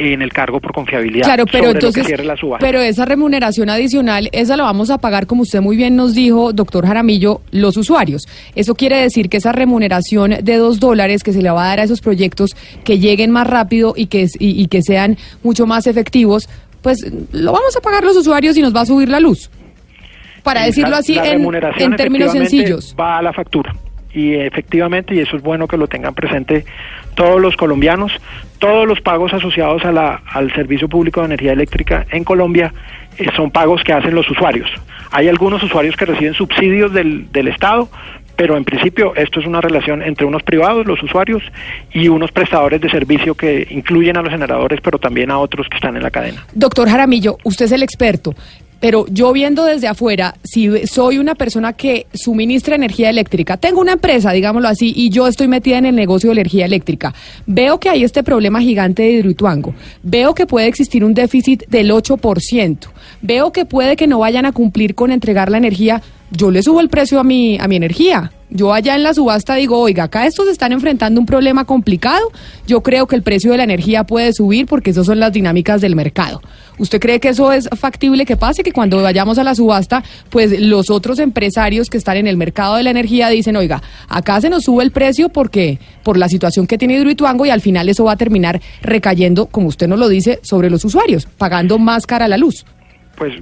en 0.00 0.22
el 0.22 0.32
cargo 0.32 0.60
por 0.60 0.72
confiabilidad. 0.72 1.26
Claro, 1.26 1.44
pero 1.50 1.70
entonces, 1.70 2.06
cierre 2.06 2.24
la 2.24 2.36
pero 2.58 2.80
esa 2.80 3.04
remuneración 3.04 3.68
adicional, 3.68 4.30
esa 4.32 4.56
la 4.56 4.62
vamos 4.62 4.88
a 4.88 4.98
pagar, 4.98 5.26
como 5.26 5.42
usted 5.42 5.60
muy 5.60 5.76
bien 5.76 5.94
nos 5.94 6.14
dijo, 6.14 6.52
doctor 6.52 6.86
Jaramillo, 6.86 7.42
los 7.50 7.76
usuarios. 7.76 8.26
Eso 8.54 8.74
quiere 8.74 8.96
decir 8.96 9.28
que 9.28 9.36
esa 9.36 9.52
remuneración 9.52 10.36
de 10.42 10.56
dos 10.56 10.80
dólares 10.80 11.22
que 11.22 11.32
se 11.32 11.42
le 11.42 11.50
va 11.50 11.64
a 11.64 11.68
dar 11.68 11.80
a 11.80 11.82
esos 11.82 12.00
proyectos 12.00 12.56
que 12.82 12.98
lleguen 12.98 13.30
más 13.30 13.46
rápido 13.46 13.92
y 13.94 14.06
que, 14.06 14.26
y, 14.38 14.62
y 14.62 14.66
que 14.68 14.82
sean 14.82 15.18
mucho 15.42 15.66
más 15.66 15.86
efectivos, 15.86 16.48
pues 16.82 17.04
lo 17.32 17.52
vamos 17.52 17.76
a 17.76 17.80
pagar 17.80 18.04
los 18.04 18.16
usuarios 18.16 18.56
y 18.56 18.62
nos 18.62 18.74
va 18.74 18.82
a 18.82 18.86
subir 18.86 19.08
la 19.08 19.20
luz. 19.20 19.50
Para 20.42 20.64
decirlo 20.64 20.96
así 20.96 21.14
la 21.14 21.26
en, 21.26 21.42
en 21.78 21.96
términos 21.96 22.32
sencillos. 22.32 22.94
Va 22.98 23.18
a 23.18 23.22
la 23.22 23.32
factura. 23.32 23.74
y 24.14 24.34
efectivamente, 24.34 25.14
y 25.14 25.20
eso 25.20 25.36
es 25.36 25.42
bueno 25.42 25.68
que 25.68 25.76
lo 25.76 25.86
tengan 25.86 26.14
presente 26.14 26.64
todos 27.14 27.40
los 27.40 27.56
colombianos, 27.56 28.12
todos 28.58 28.86
los 28.86 29.00
pagos 29.00 29.32
asociados 29.32 29.84
a 29.84 29.92
la, 29.92 30.22
al 30.32 30.52
servicio 30.54 30.88
público 30.88 31.20
de 31.20 31.26
energía 31.26 31.52
eléctrica 31.52 32.06
en 32.10 32.24
Colombia 32.24 32.72
eh, 33.18 33.26
son 33.36 33.50
pagos 33.50 33.82
que 33.84 33.92
hacen 33.92 34.14
los 34.14 34.28
usuarios. 34.30 34.70
Hay 35.10 35.28
algunos 35.28 35.62
usuarios 35.62 35.96
que 35.96 36.06
reciben 36.06 36.34
subsidios 36.34 36.92
del, 36.92 37.30
del 37.32 37.48
Estado, 37.48 37.88
pero 38.36 38.56
en 38.56 38.64
principio 38.64 39.14
esto 39.14 39.40
es 39.40 39.46
una 39.46 39.60
relación 39.60 40.02
entre 40.02 40.26
unos 40.26 40.42
privados, 40.42 40.86
los 40.86 41.02
usuarios, 41.02 41.42
y 41.92 42.08
unos 42.08 42.32
prestadores 42.32 42.80
de 42.80 42.90
servicio 42.90 43.34
que 43.34 43.66
incluyen 43.70 44.16
a 44.16 44.22
los 44.22 44.30
generadores, 44.30 44.80
pero 44.82 44.98
también 44.98 45.30
a 45.30 45.38
otros 45.38 45.68
que 45.68 45.76
están 45.76 45.96
en 45.96 46.02
la 46.02 46.10
cadena. 46.10 46.46
Doctor 46.54 46.88
Jaramillo, 46.88 47.38
usted 47.44 47.66
es 47.66 47.72
el 47.72 47.82
experto. 47.82 48.34
Pero 48.80 49.04
yo 49.10 49.30
viendo 49.34 49.64
desde 49.64 49.88
afuera, 49.88 50.34
si 50.42 50.86
soy 50.86 51.18
una 51.18 51.34
persona 51.34 51.74
que 51.74 52.06
suministra 52.14 52.74
energía 52.74 53.10
eléctrica, 53.10 53.58
tengo 53.58 53.78
una 53.78 53.92
empresa, 53.92 54.32
digámoslo 54.32 54.68
así, 54.68 54.94
y 54.96 55.10
yo 55.10 55.26
estoy 55.26 55.48
metida 55.48 55.76
en 55.76 55.84
el 55.84 55.94
negocio 55.94 56.30
de 56.30 56.40
energía 56.40 56.64
eléctrica, 56.64 57.14
veo 57.46 57.78
que 57.78 57.90
hay 57.90 58.04
este 58.04 58.22
problema 58.22 58.60
gigante 58.62 59.02
de 59.02 59.10
Hidroituango, 59.10 59.74
veo 60.02 60.34
que 60.34 60.46
puede 60.46 60.66
existir 60.66 61.04
un 61.04 61.12
déficit 61.12 61.66
del 61.68 61.90
8%, 61.90 62.78
veo 63.22 63.52
que 63.52 63.64
puede 63.64 63.96
que 63.96 64.06
no 64.06 64.18
vayan 64.18 64.46
a 64.46 64.52
cumplir 64.52 64.94
con 64.94 65.10
entregar 65.10 65.50
la 65.50 65.58
energía, 65.58 66.02
yo 66.30 66.50
le 66.50 66.62
subo 66.62 66.80
el 66.80 66.88
precio 66.88 67.18
a 67.18 67.24
mi, 67.24 67.58
a 67.58 67.66
mi 67.66 67.76
energía. 67.76 68.32
Yo 68.52 68.72
allá 68.72 68.96
en 68.96 69.04
la 69.04 69.14
subasta 69.14 69.54
digo, 69.54 69.78
oiga, 69.78 70.04
acá 70.04 70.26
estos 70.26 70.48
están 70.48 70.72
enfrentando 70.72 71.20
un 71.20 71.26
problema 71.26 71.64
complicado. 71.64 72.32
Yo 72.66 72.82
creo 72.82 73.06
que 73.06 73.14
el 73.14 73.22
precio 73.22 73.52
de 73.52 73.58
la 73.58 73.64
energía 73.64 74.04
puede 74.04 74.32
subir 74.32 74.66
porque 74.66 74.90
esas 74.90 75.06
son 75.06 75.20
las 75.20 75.32
dinámicas 75.32 75.80
del 75.80 75.94
mercado. 75.94 76.42
¿Usted 76.78 76.98
cree 76.98 77.20
que 77.20 77.28
eso 77.28 77.52
es 77.52 77.68
factible 77.76 78.26
que 78.26 78.36
pase? 78.36 78.64
Que 78.64 78.72
cuando 78.72 79.00
vayamos 79.02 79.38
a 79.38 79.44
la 79.44 79.54
subasta, 79.54 80.02
pues 80.30 80.58
los 80.60 80.90
otros 80.90 81.20
empresarios 81.20 81.88
que 81.90 81.98
están 81.98 82.16
en 82.16 82.26
el 82.26 82.36
mercado 82.36 82.76
de 82.76 82.82
la 82.82 82.90
energía 82.90 83.28
dicen, 83.28 83.56
oiga, 83.56 83.82
acá 84.08 84.40
se 84.40 84.50
nos 84.50 84.64
sube 84.64 84.82
el 84.82 84.90
precio 84.90 85.28
porque 85.28 85.78
por 86.02 86.16
la 86.16 86.28
situación 86.28 86.66
que 86.66 86.78
tiene 86.78 86.94
Hidroituango 86.94 87.46
y 87.46 87.50
al 87.50 87.60
final 87.60 87.88
eso 87.88 88.04
va 88.04 88.12
a 88.12 88.16
terminar 88.16 88.60
recayendo, 88.82 89.46
como 89.46 89.68
usted 89.68 89.86
nos 89.86 89.98
lo 89.98 90.08
dice, 90.08 90.40
sobre 90.42 90.70
los 90.70 90.84
usuarios, 90.84 91.26
pagando 91.38 91.78
más 91.78 92.06
cara 92.06 92.26
la 92.26 92.36
luz. 92.36 92.64
Pues 93.20 93.34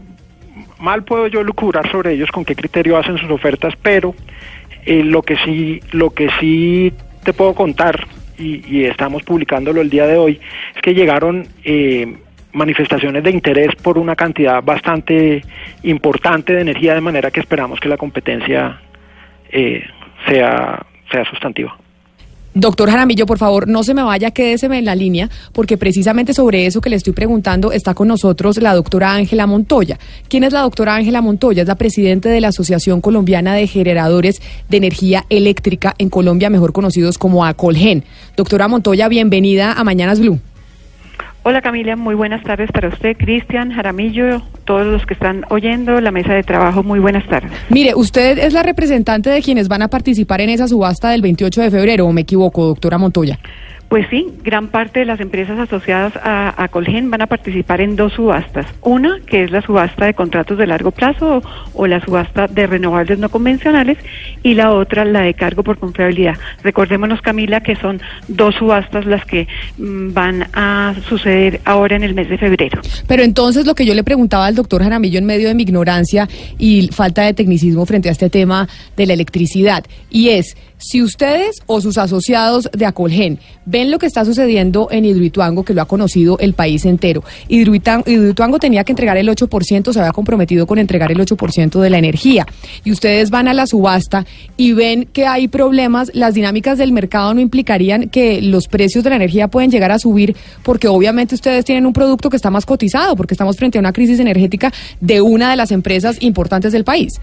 mal 0.81 1.05
puedo 1.05 1.29
yo 1.29 1.45
lucubrar 1.45 1.89
sobre 1.89 2.13
ellos 2.13 2.33
con 2.33 2.45
qué 2.45 2.57
criterio 2.57 2.97
hacen 2.97 3.17
sus 3.17 3.31
ofertas, 3.31 3.75
pero 3.81 4.13
eh, 4.85 5.05
lo 5.05 5.23
que 5.23 5.37
sí, 5.37 5.79
lo 5.93 6.11
que 6.11 6.29
sí 6.41 6.93
te 7.23 7.33
puedo 7.33 7.55
contar 7.55 8.09
y, 8.37 8.61
y, 8.67 8.87
estamos 8.87 9.23
publicándolo 9.23 9.81
el 9.81 9.89
día 9.89 10.09
de 10.09 10.17
hoy 10.17 10.41
es 10.75 10.83
que 10.83 10.95
llegaron 10.95 11.47
eh, 11.63 12.13
manifestaciones 12.53 13.23
de 13.23 13.31
interés 13.31 13.77
por 13.77 13.99
una 13.99 14.17
cantidad 14.17 14.65
bastante 14.65 15.43
importante 15.85 16.55
de 16.55 16.63
energía, 16.63 16.95
de 16.95 17.01
manera 17.01 17.31
que 17.31 17.39
esperamos 17.39 17.79
que 17.79 17.89
la 17.89 17.97
competencia 17.97 18.81
eh, 19.53 19.87
sea, 20.27 20.85
sea 21.13 21.25
sustantiva. 21.27 21.79
Doctor 22.55 22.91
Jaramillo, 22.91 23.27
por 23.27 23.39
favor, 23.39 23.69
no 23.69 23.85
se 23.85 23.95
me 23.95 24.03
vaya, 24.03 24.31
quédeseme 24.31 24.79
en 24.79 24.85
la 24.85 24.95
línea, 24.95 25.31
porque 25.53 25.77
precisamente 25.77 26.35
sobre 26.35 26.67
eso 26.67 26.81
que 26.81 26.91
le 26.91 26.97
estoy 26.97 27.13
preguntando 27.13 27.73
está 27.73 27.95
con 27.95 28.09
nosotros 28.09 28.57
la 28.61 28.75
doctora 28.75 29.13
Ángela 29.13 29.47
Montoya. 29.47 29.99
¿Quién 30.29 30.45
es 30.45 30.53
la 30.53 30.63
doctora 30.63 30.97
Ángela 30.97 31.21
Montoya? 31.21 31.63
Es 31.63 31.69
la 31.69 31.77
presidenta 31.77 32.29
de 32.31 32.41
la 32.41 32.49
Asociación 32.49 33.01
Colombiana 33.01 33.55
de 33.55 33.67
Generadores 33.67 34.41
de 34.69 34.77
Energía 34.77 35.25
Eléctrica 35.29 35.95
en 35.99 36.09
Colombia, 36.11 36.51
mejor 36.51 36.73
conocidos 36.73 37.19
como 37.19 37.45
ACOLGEN. 37.45 38.05
Doctora 38.37 38.67
Montoya, 38.67 39.09
bienvenida 39.09 39.73
a 39.73 39.85
Mañanas 39.85 40.19
Blue. 40.19 40.41
Hola 41.49 41.63
Camila, 41.63 41.97
muy 41.97 42.15
buenas 42.15 42.43
tardes 42.43 42.71
para 42.71 42.89
usted, 42.89 43.17
Cristian, 43.17 43.73
Jaramillo, 43.73 44.43
todos 44.67 44.87
los 44.87 45.07
que 45.07 45.15
están 45.15 45.47
oyendo 45.49 45.99
la 45.99 46.11
mesa 46.11 46.35
de 46.35 46.43
trabajo, 46.43 46.83
muy 46.83 46.99
buenas 46.99 47.27
tardes. 47.27 47.51
Mire, 47.71 47.95
usted 47.95 48.37
es 48.37 48.53
la 48.53 48.63
representante 48.63 49.31
de 49.31 49.41
quienes 49.41 49.67
van 49.67 49.81
a 49.81 49.89
participar 49.89 50.43
en 50.43 50.51
esa 50.51 50.69
subasta 50.69 51.09
del 51.09 51.23
28 51.23 51.63
de 51.63 51.71
febrero, 51.71 52.05
¿o 52.05 52.13
me 52.13 52.21
equivoco, 52.21 52.67
doctora 52.67 52.99
Montoya? 52.99 53.39
Pues 53.89 54.07
sí, 54.11 54.27
gran 54.45 54.69
parte 54.69 55.01
de 55.01 55.07
las 55.07 55.19
empresas 55.19 55.59
asociadas 55.59 56.13
a, 56.23 56.69
Colgen 56.71 57.11
van 57.11 57.23
a 57.23 57.27
participar 57.27 57.81
en 57.81 57.97
dos 57.97 58.13
subastas. 58.13 58.67
Una, 58.83 59.19
que 59.27 59.45
es 59.45 59.51
la 59.51 59.63
subasta 59.63 60.05
de 60.05 60.13
contratos 60.13 60.59
de 60.59 60.67
largo 60.67 60.91
plazo 60.91 61.39
o, 61.39 61.43
o, 61.73 61.87
la 61.87 62.05
subasta 62.05 62.47
de 62.49 62.67
renovables 62.67 63.19
no 63.19 63.31
convencionales, 63.31 63.97
y 64.43 64.55
la 64.55 64.73
otra, 64.73 65.07
la 65.07 65.23
de 65.23 65.33
cargo 65.33 65.63
por 65.63 65.79
confiabilidad. 65.79 66.37
Recordémonos, 66.63 67.23
Camila, 67.23 67.63
que 67.63 67.77
son 67.77 68.01
dos 68.29 68.57
subastas 68.57 69.07
las 69.07 69.25
que 69.25 69.49
mmm, 69.79 70.13
van 70.13 70.47
a 70.53 70.95
suceder 71.09 71.61
ahora 71.65 71.97
en 71.97 72.03
el 72.03 72.15
mes 72.15 72.29
de 72.29 72.37
febrero. 72.37 72.83
Pero 73.07 73.23
entonces 73.23 73.65
lo 73.65 73.75
que 73.75 73.87
yo 73.87 73.95
le 73.95 74.05
preguntaba 74.05 74.47
al 74.47 74.55
doctor 74.55 74.83
Jaramillo 74.83 75.19
en 75.19 75.25
medio 75.25 75.49
de 75.49 75.55
mi 75.55 75.63
ignorancia 75.63 76.29
y 76.59 76.89
falta 76.93 77.23
de 77.23 77.33
tecnicismo 77.33 77.87
frente 77.87 78.11
a 78.11 78.13
este 78.13 78.29
tema 78.29 78.69
de 78.97 79.07
la 79.07 79.15
electricidad, 79.15 79.85
y 80.11 80.29
es, 80.29 80.57
si 80.79 81.03
ustedes 81.03 81.63
o 81.67 81.81
sus 81.81 81.99
asociados 81.99 82.71
de 82.73 82.87
Acolgen 82.87 83.39
ven 83.67 83.91
lo 83.91 83.99
que 83.99 84.07
está 84.07 84.25
sucediendo 84.25 84.89
en 84.91 85.05
Hidroituango, 85.05 85.65
que 85.65 85.75
lo 85.75 85.83
ha 85.83 85.87
conocido 85.87 86.39
el 86.39 86.55
país 86.55 86.85
entero, 86.85 87.23
Hidroituango, 87.49 88.59
tenía 88.59 88.85
que 88.85 88.93
entregar 88.93 89.17
el 89.17 89.29
8%, 89.29 89.93
se 89.93 89.99
había 89.99 90.13
comprometido 90.13 90.67
con 90.67 90.79
entregar 90.79 91.13
el 91.13 91.19
8% 91.19 91.81
de 91.81 91.91
la 91.91 91.99
energía, 91.99 92.47
y 92.85 92.93
ustedes 92.93 93.31
van 93.31 93.49
a 93.49 93.55
la 93.55 93.67
subasta 93.67 94.25
y 94.57 94.73
ven 94.73 95.09
que 95.13 95.27
hay 95.27 95.49
problemas, 95.49 96.11
las 96.15 96.35
dinámicas 96.35 96.79
del 96.79 96.93
mercado 96.93 97.35
no 97.35 97.41
implicarían 97.41 98.09
que 98.09 98.41
los 98.41 98.69
precios 98.69 99.05
de 99.05 99.11
la 99.11 99.17
energía 99.17 99.49
pueden 99.49 99.71
llegar 99.71 99.93
a 99.93 99.99
subir, 99.99 100.37
porque 100.63 100.89
obviamente 100.89 101.35
ustedes 101.35 101.65
tienen 101.65 101.87
un 101.87 101.93
producto 101.93 102.31
que 102.31 102.37
está 102.37 102.51
más 102.51 102.65
cotizado, 102.65 103.17
porque 103.17 103.35
estamos 103.35 103.57
frente 103.57 103.79
a 103.79 103.81
una 103.81 103.93
crisis 103.93 104.21
energética 104.21 104.73
de 105.01 105.21
una 105.21 105.51
de 105.51 105.57
las 105.57 105.73
empresas 105.73 106.17
importantes 106.21 106.73
del 106.73 106.85
país. 106.85 107.21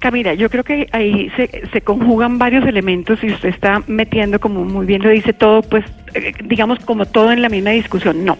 Camila, 0.00 0.32
yo 0.32 0.48
creo 0.48 0.64
que 0.64 0.88
ahí 0.92 1.30
se, 1.36 1.68
se, 1.70 1.82
conjugan 1.82 2.38
varios 2.38 2.66
elementos 2.66 3.22
y 3.22 3.30
usted 3.32 3.50
está 3.50 3.82
metiendo, 3.86 4.40
como 4.40 4.64
muy 4.64 4.86
bien 4.86 5.02
lo 5.02 5.10
dice, 5.10 5.34
todo, 5.34 5.60
pues, 5.60 5.84
eh, 6.14 6.32
digamos, 6.42 6.78
como 6.80 7.04
todo 7.04 7.30
en 7.32 7.42
la 7.42 7.50
misma 7.50 7.70
discusión. 7.70 8.24
No. 8.24 8.38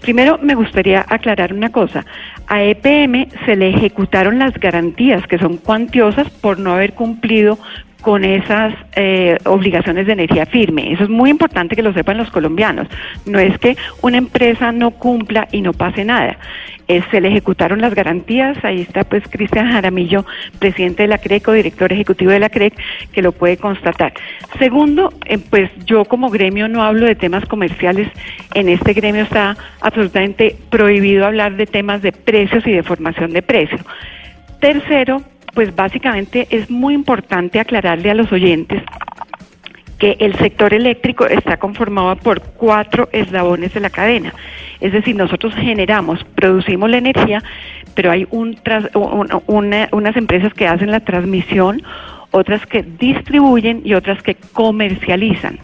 Primero, 0.00 0.38
me 0.42 0.54
gustaría 0.54 1.04
aclarar 1.06 1.52
una 1.52 1.70
cosa. 1.70 2.06
A 2.46 2.62
EPM 2.62 3.28
se 3.44 3.56
le 3.56 3.68
ejecutaron 3.68 4.38
las 4.38 4.54
garantías, 4.54 5.26
que 5.26 5.38
son 5.38 5.58
cuantiosas, 5.58 6.30
por 6.30 6.58
no 6.58 6.72
haber 6.72 6.94
cumplido 6.94 7.58
con 8.02 8.24
esas 8.24 8.74
eh, 8.96 9.38
obligaciones 9.44 10.06
de 10.06 10.12
energía 10.12 10.44
firme. 10.44 10.92
Eso 10.92 11.04
es 11.04 11.08
muy 11.08 11.30
importante 11.30 11.74
que 11.76 11.82
lo 11.82 11.94
sepan 11.94 12.18
los 12.18 12.30
colombianos. 12.30 12.88
No 13.24 13.38
es 13.38 13.56
que 13.58 13.76
una 14.02 14.18
empresa 14.18 14.72
no 14.72 14.90
cumpla 14.90 15.48
y 15.52 15.62
no 15.62 15.72
pase 15.72 16.04
nada. 16.04 16.36
Eh, 16.88 17.02
se 17.10 17.20
le 17.20 17.28
ejecutaron 17.28 17.80
las 17.80 17.94
garantías. 17.94 18.62
Ahí 18.64 18.82
está 18.82 19.04
pues 19.04 19.22
Cristian 19.30 19.70
Jaramillo, 19.70 20.26
presidente 20.58 21.04
de 21.04 21.08
la 21.08 21.18
CREC 21.18 21.48
o 21.48 21.52
director 21.52 21.92
ejecutivo 21.92 22.32
de 22.32 22.40
la 22.40 22.50
CREC, 22.50 22.74
que 23.12 23.22
lo 23.22 23.32
puede 23.32 23.56
constatar. 23.56 24.12
Segundo, 24.58 25.12
eh, 25.24 25.38
pues 25.38 25.70
yo 25.86 26.04
como 26.04 26.28
gremio 26.28 26.68
no 26.68 26.82
hablo 26.82 27.06
de 27.06 27.14
temas 27.14 27.46
comerciales. 27.46 28.08
En 28.54 28.68
este 28.68 28.92
gremio 28.94 29.22
está 29.22 29.56
absolutamente 29.80 30.56
prohibido 30.70 31.24
hablar 31.24 31.56
de 31.56 31.66
temas 31.66 32.02
de 32.02 32.12
precios 32.12 32.66
y 32.66 32.72
de 32.72 32.82
formación 32.82 33.32
de 33.32 33.42
precios. 33.42 33.80
Tercero, 34.60 35.22
pues 35.54 35.74
básicamente 35.74 36.46
es 36.50 36.70
muy 36.70 36.94
importante 36.94 37.60
aclararle 37.60 38.10
a 38.10 38.14
los 38.14 38.30
oyentes 38.32 38.82
que 39.98 40.16
el 40.18 40.34
sector 40.38 40.74
eléctrico 40.74 41.26
está 41.26 41.58
conformado 41.58 42.16
por 42.16 42.40
cuatro 42.42 43.08
eslabones 43.12 43.72
de 43.72 43.78
la 43.78 43.88
cadena. 43.88 44.34
Es 44.80 44.92
decir, 44.92 45.14
nosotros 45.14 45.54
generamos, 45.54 46.24
producimos 46.34 46.90
la 46.90 46.96
energía, 46.96 47.40
pero 47.94 48.10
hay 48.10 48.26
un 48.30 48.58
una, 49.46 49.88
unas 49.92 50.16
empresas 50.16 50.52
que 50.54 50.66
hacen 50.66 50.90
la 50.90 50.98
transmisión, 50.98 51.82
otras 52.32 52.66
que 52.66 52.82
distribuyen 52.82 53.82
y 53.84 53.94
otras 53.94 54.20
que 54.24 54.34
comercializan. 54.34 55.60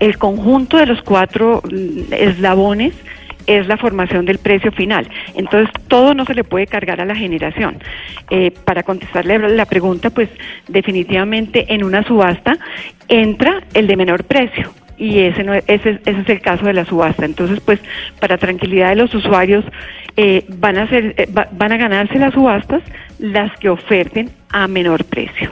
El 0.00 0.18
conjunto 0.18 0.76
de 0.76 0.86
los 0.86 1.00
cuatro 1.02 1.62
eslabones 2.10 2.92
es 3.48 3.66
la 3.66 3.76
formación 3.76 4.26
del 4.26 4.38
precio 4.38 4.70
final. 4.70 5.08
Entonces, 5.34 5.72
todo 5.88 6.14
no 6.14 6.24
se 6.24 6.34
le 6.34 6.44
puede 6.44 6.66
cargar 6.66 7.00
a 7.00 7.04
la 7.04 7.16
generación. 7.16 7.78
Eh, 8.30 8.52
para 8.64 8.82
contestarle 8.82 9.38
la 9.38 9.66
pregunta, 9.66 10.10
pues 10.10 10.28
definitivamente 10.68 11.66
en 11.72 11.82
una 11.82 12.04
subasta 12.04 12.58
entra 13.08 13.62
el 13.74 13.86
de 13.86 13.96
menor 13.96 14.24
precio 14.24 14.70
y 14.98 15.20
ese, 15.20 15.44
no, 15.44 15.54
ese, 15.54 15.64
ese, 15.66 16.00
es 16.04 16.28
el 16.28 16.40
caso 16.40 16.66
de 16.66 16.74
la 16.74 16.84
subasta. 16.84 17.24
Entonces, 17.24 17.60
pues, 17.60 17.80
para 18.20 18.36
tranquilidad 18.36 18.90
de 18.90 18.96
los 18.96 19.14
usuarios, 19.14 19.64
eh, 20.16 20.44
van, 20.48 20.76
a 20.76 20.88
ser, 20.88 21.14
eh, 21.16 21.28
va, 21.36 21.48
van 21.52 21.72
a 21.72 21.76
ganarse 21.76 22.18
las 22.18 22.34
subastas 22.34 22.82
las 23.18 23.56
que 23.58 23.68
oferten 23.68 24.30
a 24.50 24.68
menor 24.68 25.04
precio. 25.04 25.50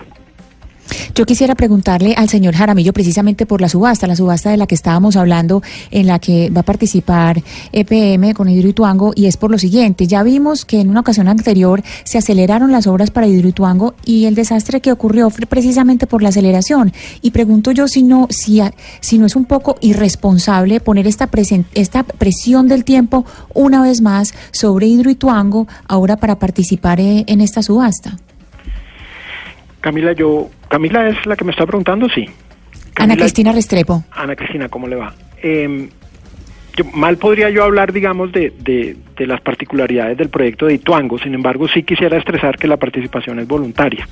Yo 1.15 1.25
quisiera 1.25 1.55
preguntarle 1.55 2.15
al 2.17 2.29
señor 2.29 2.55
Jaramillo 2.55 2.93
precisamente 2.93 3.47
por 3.47 3.61
la 3.61 3.69
subasta, 3.69 4.07
la 4.07 4.17
subasta 4.17 4.51
de 4.51 4.57
la 4.57 4.67
que 4.67 4.75
estábamos 4.75 5.17
hablando, 5.17 5.63
en 5.91 6.07
la 6.07 6.19
que 6.19 6.51
va 6.51 6.61
a 6.61 6.65
participar 6.65 7.43
EPM 7.73 8.35
con 8.35 8.49
Hidroituango, 8.49 9.13
y 9.15 9.27
es 9.27 9.37
por 9.37 9.51
lo 9.51 9.59
siguiente. 9.59 10.07
Ya 10.07 10.23
vimos 10.23 10.65
que 10.65 10.81
en 10.81 10.91
una 10.91 11.01
ocasión 11.01 11.29
anterior 11.29 11.83
se 12.05 12.19
aceleraron 12.19 12.73
las 12.73 12.87
obras 12.87 13.11
para 13.11 13.27
Hidroituango 13.27 13.95
y 14.05 14.27
el 14.27 14.35
desastre 14.35 14.81
que 14.81 14.93
ocurrió 14.93 15.31
fue 15.31 15.47
precisamente 15.47 16.07
por 16.07 16.23
la 16.23 16.29
aceleración. 16.29 16.93
Y 17.23 17.31
pregunto 17.31 17.73
yo 17.73 17.89
si 17.89 18.03
no, 18.03 18.27
si, 18.31 18.61
si 19.01 19.19
no 19.19 19.27
es 19.27 19.37
un 19.37 19.45
poco 19.45 19.77
irresponsable 19.81 20.81
poner 20.81 21.07
esta, 21.07 21.29
esta 21.75 22.03
presión 22.03 22.69
del 22.69 22.85
tiempo 22.85 23.25
una 23.55 23.83
vez 23.83 24.01
más 24.01 24.35
sobre 24.53 24.87
Hidroituango 24.87 25.67
ahora 25.89 26.17
para 26.17 26.39
participar 26.39 27.01
en 27.01 27.41
esta 27.41 27.63
subasta. 27.63 28.17
Camila, 29.81 30.13
yo, 30.13 30.51
Camila 30.69 31.09
es 31.09 31.25
la 31.27 31.37
que 31.37 31.45
me 31.45 31.53
está 31.53 31.67
preguntando, 31.67 32.09
sí. 32.09 32.27
Ana 32.97 33.17
Cristina 33.17 33.53
Restrepo. 33.53 34.05
Ana 34.11 34.35
Cristina, 34.37 34.69
¿cómo 34.69 34.87
le 34.89 34.97
va? 34.97 35.15
Eh, 35.43 35.89
yo- 36.77 36.85
mal 36.95 37.17
podría 37.19 37.51
yo 37.51 37.63
hablar, 37.65 37.93
digamos, 37.93 38.33
de, 38.33 38.53
de- 38.59 38.97
de 39.17 39.27
las 39.27 39.41
particularidades 39.41 40.17
del 40.19 40.29
proyecto 40.31 40.67
de 40.67 40.75
Ituango, 40.75 41.19
sin 41.19 41.35
embargo, 41.35 41.69
sí 41.69 41.83
quisiera 41.83 42.17
estresar 42.19 42.57
que 42.59 42.69
la 42.69 42.77
participación 42.77 43.39
es 43.39 43.47
voluntaria. 43.47 44.07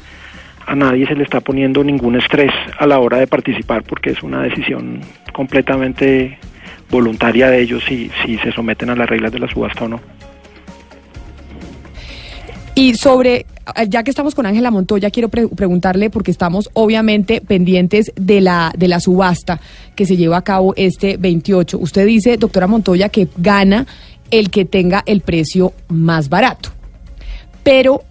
A 0.66 0.74
nadie 0.74 1.06
se 1.06 1.14
le 1.14 1.24
está 1.24 1.40
poniendo 1.40 1.84
ningún 1.84 2.16
estrés 2.16 2.50
a 2.78 2.86
la 2.86 2.98
hora 2.98 3.18
de 3.18 3.26
participar 3.26 3.82
porque 3.82 4.10
es 4.10 4.22
una 4.22 4.42
decisión 4.42 5.00
completamente 5.32 6.38
voluntaria 6.90 7.50
de 7.50 7.60
ellos 7.60 7.84
si, 7.86 8.10
si 8.24 8.38
se 8.38 8.50
someten 8.52 8.88
a 8.90 8.96
las 8.96 9.08
reglas 9.08 9.30
de 9.32 9.40
la 9.40 9.48
subasta 9.48 9.84
o 9.84 9.88
no. 9.88 10.00
Y 12.76 12.94
sobre, 12.94 13.46
ya 13.88 14.02
que 14.02 14.10
estamos 14.10 14.34
con 14.34 14.46
Ángela 14.46 14.70
Montoya, 14.72 15.10
quiero 15.10 15.28
pre- 15.28 15.46
preguntarle, 15.48 16.10
porque 16.10 16.32
estamos 16.32 16.70
obviamente 16.72 17.40
pendientes 17.40 18.12
de 18.16 18.40
la, 18.40 18.72
de 18.76 18.88
la 18.88 18.98
subasta 18.98 19.60
que 19.94 20.06
se 20.06 20.16
lleva 20.16 20.38
a 20.38 20.42
cabo 20.42 20.74
este 20.76 21.16
28. 21.16 21.78
Usted 21.78 22.04
dice, 22.06 22.36
doctora 22.36 22.66
Montoya, 22.66 23.10
que 23.10 23.28
gana 23.36 23.86
el 24.32 24.50
que 24.50 24.64
tenga 24.64 25.04
el 25.06 25.20
precio 25.20 25.72
más 25.88 26.28
barato. 26.28 26.70
Pero 27.62 28.02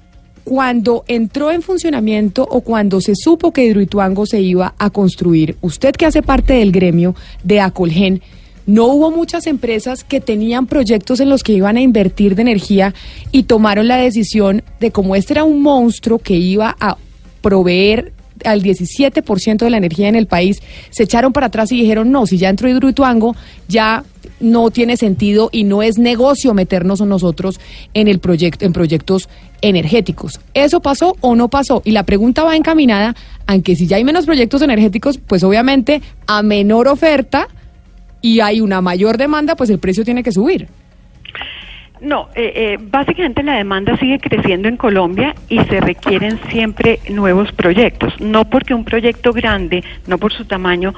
cuando 0.46 1.04
entró 1.08 1.52
en 1.52 1.62
funcionamiento 1.62 2.48
o 2.50 2.62
cuando 2.62 3.02
se 3.02 3.16
supo 3.16 3.52
que 3.52 3.66
Hidroituango 3.66 4.26
se 4.26 4.40
iba 4.42 4.76
a 4.78 4.90
construir, 4.92 5.58
usted 5.62 5.92
que 5.94 6.06
hace 6.06 6.22
parte 6.22 6.54
del 6.54 6.72
gremio 6.72 7.16
de 7.44 7.60
Acolgen, 7.60 8.22
no 8.66 8.86
hubo 8.88 9.12
muchas 9.12 9.48
empresas 9.48 10.04
que 10.04 10.22
tenían 10.22 10.68
proyectos 10.68 11.20
en 11.20 11.30
los 11.30 11.44
que 11.44 11.54
iban 11.54 11.78
a 11.78 11.82
invertir 11.82 12.36
de 12.36 12.42
energía 12.44 12.94
y 13.32 13.44
tomaron 13.44 13.88
la 13.88 13.98
decisión 13.98 14.64
de 14.80 14.92
como 14.92 15.16
este 15.16 15.34
era 15.34 15.44
un 15.44 15.62
monstruo 15.62 16.20
que 16.20 16.36
iba 16.36 16.76
a 16.80 16.98
proveer 17.42 18.14
al 18.46 18.62
17% 18.62 19.58
de 19.58 19.70
la 19.70 19.78
energía 19.78 20.10
en 20.10 20.16
el 20.16 20.28
país, 20.28 20.62
se 20.90 21.04
echaron 21.04 21.34
para 21.34 21.48
atrás 21.48 21.72
y 21.72 21.80
dijeron, 21.80 22.12
no, 22.12 22.26
si 22.26 22.38
ya 22.38 22.50
entró 22.50 22.70
Hidroituango, 22.70 23.36
ya 23.68 24.04
no 24.40 24.72
tiene 24.72 24.98
sentido 24.98 25.50
y 25.52 25.64
no 25.64 25.82
es 25.82 25.98
negocio 25.98 26.54
meternos 26.54 27.02
nosotros 27.02 27.60
en 27.94 28.08
el 28.08 28.20
proyecto 28.20 28.66
en 28.66 28.74
proyectos 28.74 29.30
energéticos. 29.62 30.42
¿Eso 30.54 30.82
pasó 30.82 31.16
o 31.22 31.36
no 31.36 31.48
pasó? 31.48 31.82
Y 31.86 31.92
la 31.92 32.04
pregunta 32.04 32.44
va 32.44 32.56
encaminada 32.56 33.16
a 33.46 33.60
que 33.60 33.76
si 33.76 33.88
ya 33.88 33.98
hay 33.98 34.04
menos 34.04 34.26
proyectos 34.26 34.62
energéticos, 34.62 35.18
pues 35.18 35.44
obviamente 35.44 36.02
a 36.28 36.44
menor 36.44 36.88
oferta 36.88 37.48
y 38.24 38.40
hay 38.40 38.62
una 38.62 38.82
mayor 38.82 39.18
demanda, 39.18 39.56
pues 39.56 39.70
el 39.70 39.80
precio 39.80 40.04
tiene 40.04 40.24
que 40.24 40.32
subir. 40.32 40.68
No, 42.00 42.30
eh, 42.36 42.54
eh, 42.56 42.78
básicamente 42.82 43.44
la 43.44 43.56
demanda 43.56 43.96
sigue 43.98 44.20
creciendo 44.20 44.68
en 44.68 44.78
Colombia 44.78 45.36
y 45.50 45.60
se 45.60 45.80
requieren 45.80 46.40
siempre 46.50 47.00
nuevos 47.10 47.52
proyectos. 47.52 48.14
No 48.20 48.46
porque 48.50 48.74
un 48.74 48.86
proyecto 48.86 49.34
grande, 49.34 49.84
no 50.08 50.18
por 50.18 50.34
su 50.34 50.46
tamaño, 50.46 50.94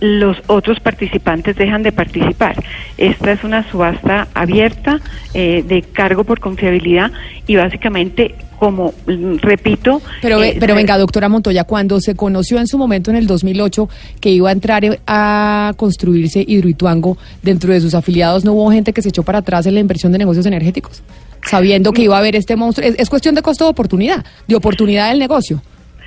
los 0.00 0.36
otros 0.46 0.80
participantes 0.80 1.56
dejan 1.56 1.82
de 1.82 1.92
participar. 1.92 2.62
Esta 2.98 3.32
es 3.32 3.44
una 3.44 3.68
subasta 3.70 4.28
abierta 4.34 5.00
eh, 5.32 5.64
de 5.66 5.82
cargo 5.82 6.24
por 6.24 6.40
confiabilidad 6.40 7.10
y 7.46 7.56
básicamente, 7.56 8.34
como 8.58 8.94
mm, 9.06 9.36
repito, 9.38 10.02
Pero, 10.22 10.42
eh, 10.42 10.56
pero 10.58 10.74
venga, 10.74 10.98
doctora 10.98 11.28
Montoya, 11.28 11.64
cuando 11.64 12.00
se 12.00 12.14
conoció 12.14 12.58
en 12.58 12.66
su 12.66 12.78
momento 12.78 13.10
en 13.10 13.16
el 13.16 13.26
2008 13.26 13.88
que 14.20 14.30
iba 14.30 14.48
a 14.48 14.52
entrar 14.52 14.84
eh, 14.84 15.00
a 15.06 15.72
construirse 15.76 16.44
Hidroituango, 16.46 17.16
dentro 17.42 17.72
de 17.72 17.80
sus 17.80 17.94
afiliados 17.94 18.44
no 18.44 18.52
hubo 18.52 18.70
gente 18.70 18.92
que 18.92 19.02
se 19.02 19.08
echó 19.08 19.22
para 19.22 19.38
atrás 19.38 19.66
en 19.66 19.74
la 19.74 19.80
inversión 19.80 20.12
de 20.12 20.18
negocios 20.18 20.46
energéticos, 20.46 21.02
sabiendo 21.46 21.92
que 21.92 22.02
iba 22.02 22.16
a 22.16 22.18
haber 22.18 22.36
este 22.36 22.56
monstruo. 22.56 22.86
Es, 22.86 22.94
es 22.98 23.10
cuestión 23.10 23.34
de 23.34 23.42
costo 23.42 23.64
de 23.64 23.70
oportunidad, 23.70 24.24
de 24.46 24.56
oportunidad 24.56 25.10
del 25.10 25.18
negocio. 25.18 25.62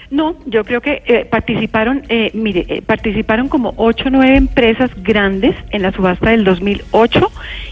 No, 0.10 0.36
yo 0.46 0.64
creo 0.64 0.80
que 0.80 1.02
eh, 1.06 1.26
participaron, 1.30 2.04
eh, 2.08 2.32
mire, 2.34 2.66
eh, 2.70 2.82
participaron 2.82 3.50
como 3.50 3.74
ocho 3.76 4.06
o 4.08 4.10
nueve 4.10 4.38
empresas 4.38 4.90
grandes 5.04 5.54
en 5.72 5.82
la 5.82 5.92
subasta 5.92 6.30
del 6.30 6.46
2008 6.46 7.30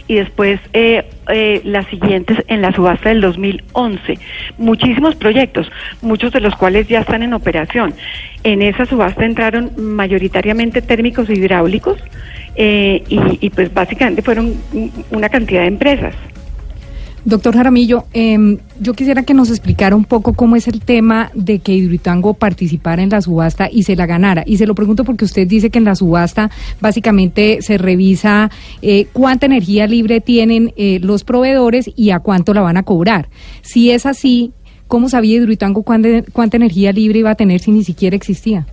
y 0.09 0.15
después 0.15 0.59
eh, 0.73 1.05
eh, 1.29 1.61
las 1.63 1.85
siguientes 1.87 2.37
en 2.49 2.61
la 2.61 2.73
subasta 2.73 3.07
del 3.07 3.21
2011. 3.21 4.19
Muchísimos 4.57 5.15
proyectos, 5.15 5.71
muchos 6.01 6.33
de 6.33 6.41
los 6.41 6.53
cuales 6.57 6.89
ya 6.89 6.99
están 6.99 7.23
en 7.23 7.33
operación. 7.33 7.93
En 8.43 8.61
esa 8.61 8.85
subasta 8.85 9.23
entraron 9.23 9.71
mayoritariamente 9.77 10.81
térmicos 10.81 11.29
e 11.29 11.35
hidráulicos 11.35 11.97
y, 12.57 13.01
y 13.39 13.49
pues 13.49 13.73
básicamente 13.73 14.21
fueron 14.21 14.53
un- 14.73 14.91
una 15.11 15.29
cantidad 15.29 15.61
de 15.61 15.67
empresas. 15.67 16.13
Doctor 17.25 17.55
Jaramillo, 17.55 18.05
em, 18.13 18.59
yo 18.79 18.93
quisiera 18.93 19.23
que 19.23 19.33
nos 19.33 19.49
explicara 19.49 19.95
un 19.95 20.05
poco 20.05 20.33
cómo 20.33 20.55
es 20.55 20.67
el 20.67 20.79
tema 20.79 21.31
de 21.33 21.57
que 21.57 21.73
Hidroituango 21.73 22.35
participara 22.35 23.01
en 23.01 23.09
la 23.09 23.19
subasta 23.19 23.67
y 23.71 23.81
se 23.81 23.95
la 23.95 24.05
ganara. 24.05 24.43
Y 24.45 24.57
se 24.57 24.67
lo 24.67 24.75
pregunto 24.75 25.03
porque 25.03 25.25
usted 25.25 25.47
dice 25.47 25.71
que 25.71 25.79
en 25.79 25.85
la 25.85 25.95
subasta 25.95 26.51
básicamente 26.79 27.63
se 27.63 27.79
revisa 27.79 28.51
eh, 28.83 29.07
cuánta 29.11 29.47
energía 29.47 29.87
libre 29.87 30.21
tienen 30.21 30.71
eh, 30.77 30.99
los 31.01 31.23
proveedores 31.23 31.89
y 31.95 32.11
a 32.11 32.19
cuánto 32.19 32.53
la 32.53 32.61
van 32.61 32.77
a 32.77 32.83
cobrar. 32.83 33.27
Si 33.63 33.89
es 33.89 34.05
así, 34.05 34.53
¿cómo 34.87 35.09
sabía 35.09 35.37
Hidroituango 35.37 35.81
cuánta, 35.81 36.09
cuánta 36.31 36.57
energía 36.57 36.91
libre 36.91 37.19
iba 37.19 37.31
a 37.31 37.35
tener 37.35 37.59
si 37.59 37.71
ni 37.71 37.83
siquiera 37.83 38.15
existía? 38.15 38.67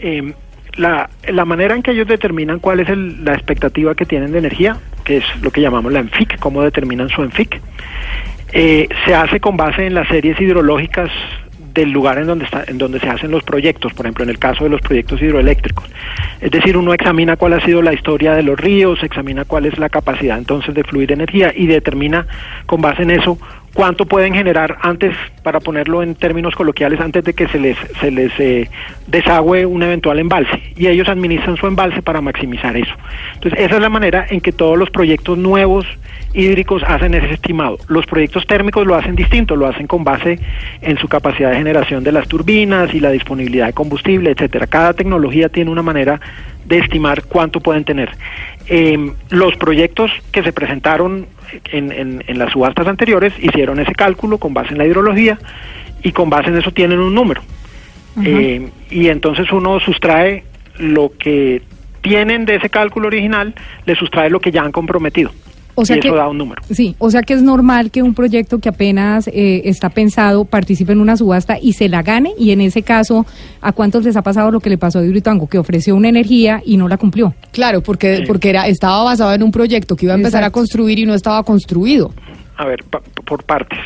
Eh, 0.00 0.34
la, 0.76 1.08
la 1.28 1.44
manera 1.44 1.76
en 1.76 1.84
que 1.84 1.92
ellos 1.92 2.08
determinan 2.08 2.58
cuál 2.58 2.80
es 2.80 2.88
la 3.20 3.34
expectativa 3.34 3.94
que 3.94 4.06
tienen 4.06 4.32
de 4.32 4.38
energía, 4.38 4.78
que 5.02 5.18
es 5.18 5.24
lo 5.40 5.50
que 5.50 5.60
llamamos 5.60 5.92
la 5.92 6.00
ENFIC, 6.00 6.38
cómo 6.38 6.62
determinan 6.62 7.08
su 7.08 7.22
ENFIC, 7.22 7.60
eh, 8.52 8.88
se 9.04 9.14
hace 9.14 9.40
con 9.40 9.56
base 9.56 9.86
en 9.86 9.94
las 9.94 10.08
series 10.08 10.40
hidrológicas 10.40 11.10
del 11.72 11.90
lugar 11.90 12.18
en 12.18 12.26
donde 12.26 12.44
está, 12.44 12.64
en 12.66 12.78
donde 12.78 13.00
se 13.00 13.08
hacen 13.08 13.30
los 13.30 13.42
proyectos, 13.42 13.94
por 13.94 14.06
ejemplo 14.06 14.24
en 14.24 14.30
el 14.30 14.38
caso 14.38 14.64
de 14.64 14.70
los 14.70 14.80
proyectos 14.80 15.20
hidroeléctricos. 15.22 15.84
Es 16.40 16.50
decir, 16.50 16.76
uno 16.76 16.92
examina 16.92 17.36
cuál 17.36 17.54
ha 17.54 17.60
sido 17.60 17.80
la 17.82 17.94
historia 17.94 18.34
de 18.34 18.42
los 18.42 18.58
ríos, 18.58 19.02
examina 19.02 19.44
cuál 19.44 19.66
es 19.66 19.78
la 19.78 19.88
capacidad 19.88 20.36
entonces 20.36 20.74
de 20.74 20.84
fluir 20.84 21.12
energía 21.12 21.52
y 21.54 21.66
determina 21.66 22.26
con 22.66 22.82
base 22.82 23.02
en 23.02 23.12
eso 23.12 23.38
cuánto 23.74 24.06
pueden 24.06 24.34
generar 24.34 24.78
antes, 24.82 25.14
para 25.42 25.60
ponerlo 25.60 26.02
en 26.02 26.14
términos 26.14 26.54
coloquiales, 26.54 27.00
antes 27.00 27.24
de 27.24 27.34
que 27.34 27.48
se 27.48 27.58
les, 27.58 27.76
se 28.00 28.10
les 28.10 28.32
eh, 28.38 28.68
desagüe 29.06 29.66
un 29.66 29.82
eventual 29.82 30.18
embalse. 30.18 30.62
Y 30.76 30.86
ellos 30.86 31.08
administran 31.08 31.56
su 31.56 31.66
embalse 31.66 32.02
para 32.02 32.20
maximizar 32.20 32.76
eso. 32.76 32.92
Entonces, 33.34 33.60
esa 33.60 33.76
es 33.76 33.80
la 33.80 33.88
manera 33.88 34.26
en 34.28 34.40
que 34.40 34.52
todos 34.52 34.78
los 34.78 34.90
proyectos 34.90 35.38
nuevos 35.38 35.86
hídricos 36.34 36.82
hacen 36.86 37.14
ese 37.14 37.34
estimado. 37.34 37.78
Los 37.88 38.06
proyectos 38.06 38.46
térmicos 38.46 38.86
lo 38.86 38.94
hacen 38.94 39.14
distinto, 39.14 39.56
lo 39.56 39.66
hacen 39.66 39.86
con 39.86 40.04
base 40.04 40.38
en 40.80 40.98
su 40.98 41.08
capacidad 41.08 41.50
de 41.50 41.56
generación 41.56 42.04
de 42.04 42.12
las 42.12 42.28
turbinas 42.28 42.94
y 42.94 43.00
la 43.00 43.10
disponibilidad 43.10 43.66
de 43.66 43.72
combustible, 43.72 44.30
etcétera. 44.30 44.66
Cada 44.66 44.94
tecnología 44.94 45.48
tiene 45.48 45.70
una 45.70 45.82
manera 45.82 46.20
de 46.64 46.78
estimar 46.78 47.24
cuánto 47.24 47.60
pueden 47.60 47.84
tener. 47.84 48.10
Eh, 48.68 49.12
los 49.30 49.56
proyectos 49.56 50.10
que 50.30 50.42
se 50.42 50.52
presentaron 50.52 51.26
en, 51.70 51.92
en- 51.92 52.24
en 52.26 52.38
las 52.38 52.52
subastas 52.52 52.86
anteriores 52.86 53.32
hicieron 53.40 53.78
ese 53.80 53.94
cálculo 53.94 54.38
con 54.38 54.54
base 54.54 54.72
en 54.72 54.78
la 54.78 54.86
hidrología 54.86 55.38
y 56.02 56.12
con 56.12 56.30
base 56.30 56.48
en 56.50 56.58
eso 56.58 56.70
tienen 56.72 56.98
un 57.00 57.14
número. 57.14 57.42
Eh, 58.24 58.68
y 58.90 59.08
entonces 59.08 59.50
uno 59.52 59.80
sustrae 59.80 60.44
lo 60.78 61.12
que 61.18 61.62
tienen 62.02 62.44
de 62.44 62.56
ese 62.56 62.68
cálculo 62.68 63.06
original, 63.06 63.54
le 63.86 63.94
sustrae 63.94 64.28
lo 64.30 64.40
que 64.40 64.50
ya 64.50 64.62
han 64.62 64.72
comprometido. 64.72 65.30
O 65.74 65.84
sea 65.86 65.96
y 65.96 66.00
eso 66.00 66.10
que- 66.10 66.16
da 66.18 66.28
un 66.28 66.36
número. 66.38 66.62
Sí, 66.70 66.94
o 66.98 67.10
sea 67.10 67.22
que 67.22 67.32
es 67.34 67.42
normal 67.42 67.90
que 67.90 68.02
un 68.02 68.14
proyecto 68.14 68.58
que 68.58 68.68
apenas 68.68 69.26
eh, 69.28 69.62
está 69.64 69.88
pensado 69.88 70.44
participe 70.44 70.92
en 70.92 71.00
una 71.00 71.16
subasta 71.16 71.58
y 71.60 71.72
se 71.72 71.88
la 71.88 72.02
gane 72.02 72.32
y 72.38 72.50
en 72.50 72.60
ese 72.60 72.82
caso, 72.82 73.24
¿a 73.60 73.72
cuántos 73.72 74.04
les 74.04 74.16
ha 74.16 74.22
pasado 74.22 74.50
lo 74.50 74.60
que 74.60 74.68
le 74.70 74.76
pasó 74.78 74.98
a 74.98 75.04
Hidroituango? 75.04 75.46
Que 75.48 75.56
ofreció 75.58 75.96
una 75.96 76.08
energía 76.10 76.60
y 76.64 76.76
no 76.76 76.88
la 76.88 76.98
cumplió. 76.98 77.34
Claro, 77.52 77.80
porque, 77.82 78.24
porque 78.26 78.50
era, 78.50 78.66
estaba 78.66 79.02
basado 79.02 79.32
en 79.32 79.42
un 79.42 79.50
proyecto 79.50 79.96
que 79.96 80.04
iba 80.06 80.12
a 80.14 80.16
empezar 80.18 80.44
a 80.44 80.50
construir 80.50 80.98
y 80.98 81.06
no 81.06 81.14
estaba 81.14 81.42
construido. 81.42 82.12
A 82.58 82.66
ver, 82.66 82.84
pa- 82.90 83.00
por 83.24 83.42
partes. 83.44 83.78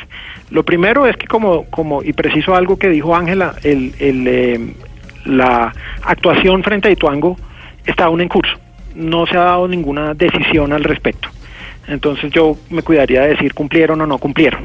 Lo 0.50 0.64
primero 0.64 1.06
es 1.06 1.16
que 1.16 1.26
como, 1.26 1.64
como 1.70 2.02
y 2.02 2.12
preciso 2.12 2.54
algo 2.56 2.76
que 2.78 2.88
dijo 2.88 3.14
Ángela, 3.14 3.54
el, 3.62 3.92
el, 4.00 4.26
eh, 4.26 4.74
la 5.24 5.72
actuación 6.02 6.62
frente 6.62 6.88
a 6.88 6.90
Ituango 6.92 7.36
está 7.84 8.04
aún 8.04 8.20
en 8.20 8.28
curso. 8.28 8.52
No 8.94 9.26
se 9.26 9.36
ha 9.36 9.42
dado 9.42 9.68
ninguna 9.68 10.14
decisión 10.14 10.72
al 10.72 10.84
respecto. 10.84 11.28
Entonces 11.88 12.30
yo 12.32 12.56
me 12.70 12.82
cuidaría 12.82 13.22
de 13.22 13.28
decir 13.28 13.54
cumplieron 13.54 14.00
o 14.00 14.06
no 14.06 14.18
cumplieron. 14.18 14.62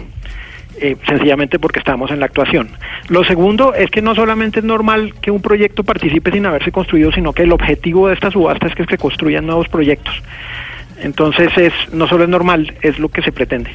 eh, 0.82 0.98
sencillamente 1.08 1.60
porque 1.60 1.80
estamos 1.80 2.10
en 2.12 2.20
la 2.20 2.26
actuación. 2.26 2.70
Lo 3.10 3.24
segundo 3.24 3.74
es 3.74 3.92
que 3.92 4.02
no 4.02 4.16
solamente 4.16 4.60
es 4.60 4.66
normal 4.66 5.14
que 5.22 5.30
un 5.30 5.42
proyecto 5.42 5.84
participe 5.84 6.32
sin 6.32 6.46
haberse 6.46 6.72
construido, 6.72 7.12
sino 7.12 7.34
que 7.34 7.44
el 7.44 7.52
objetivo 7.52 8.08
de 8.08 8.16
esta 8.16 8.32
subasta 8.32 8.68
es 8.68 8.76
que 8.76 8.86
se 8.86 8.98
construyan 8.98 9.46
nuevos 9.46 9.68
proyectos. 9.70 10.16
Entonces 11.02 11.50
es 11.58 11.74
no 11.94 12.08
solo 12.08 12.24
es 12.24 12.30
normal, 12.30 12.74
es 12.82 12.98
lo 13.00 13.10
que 13.10 13.22
se 13.22 13.32
pretende. 13.32 13.70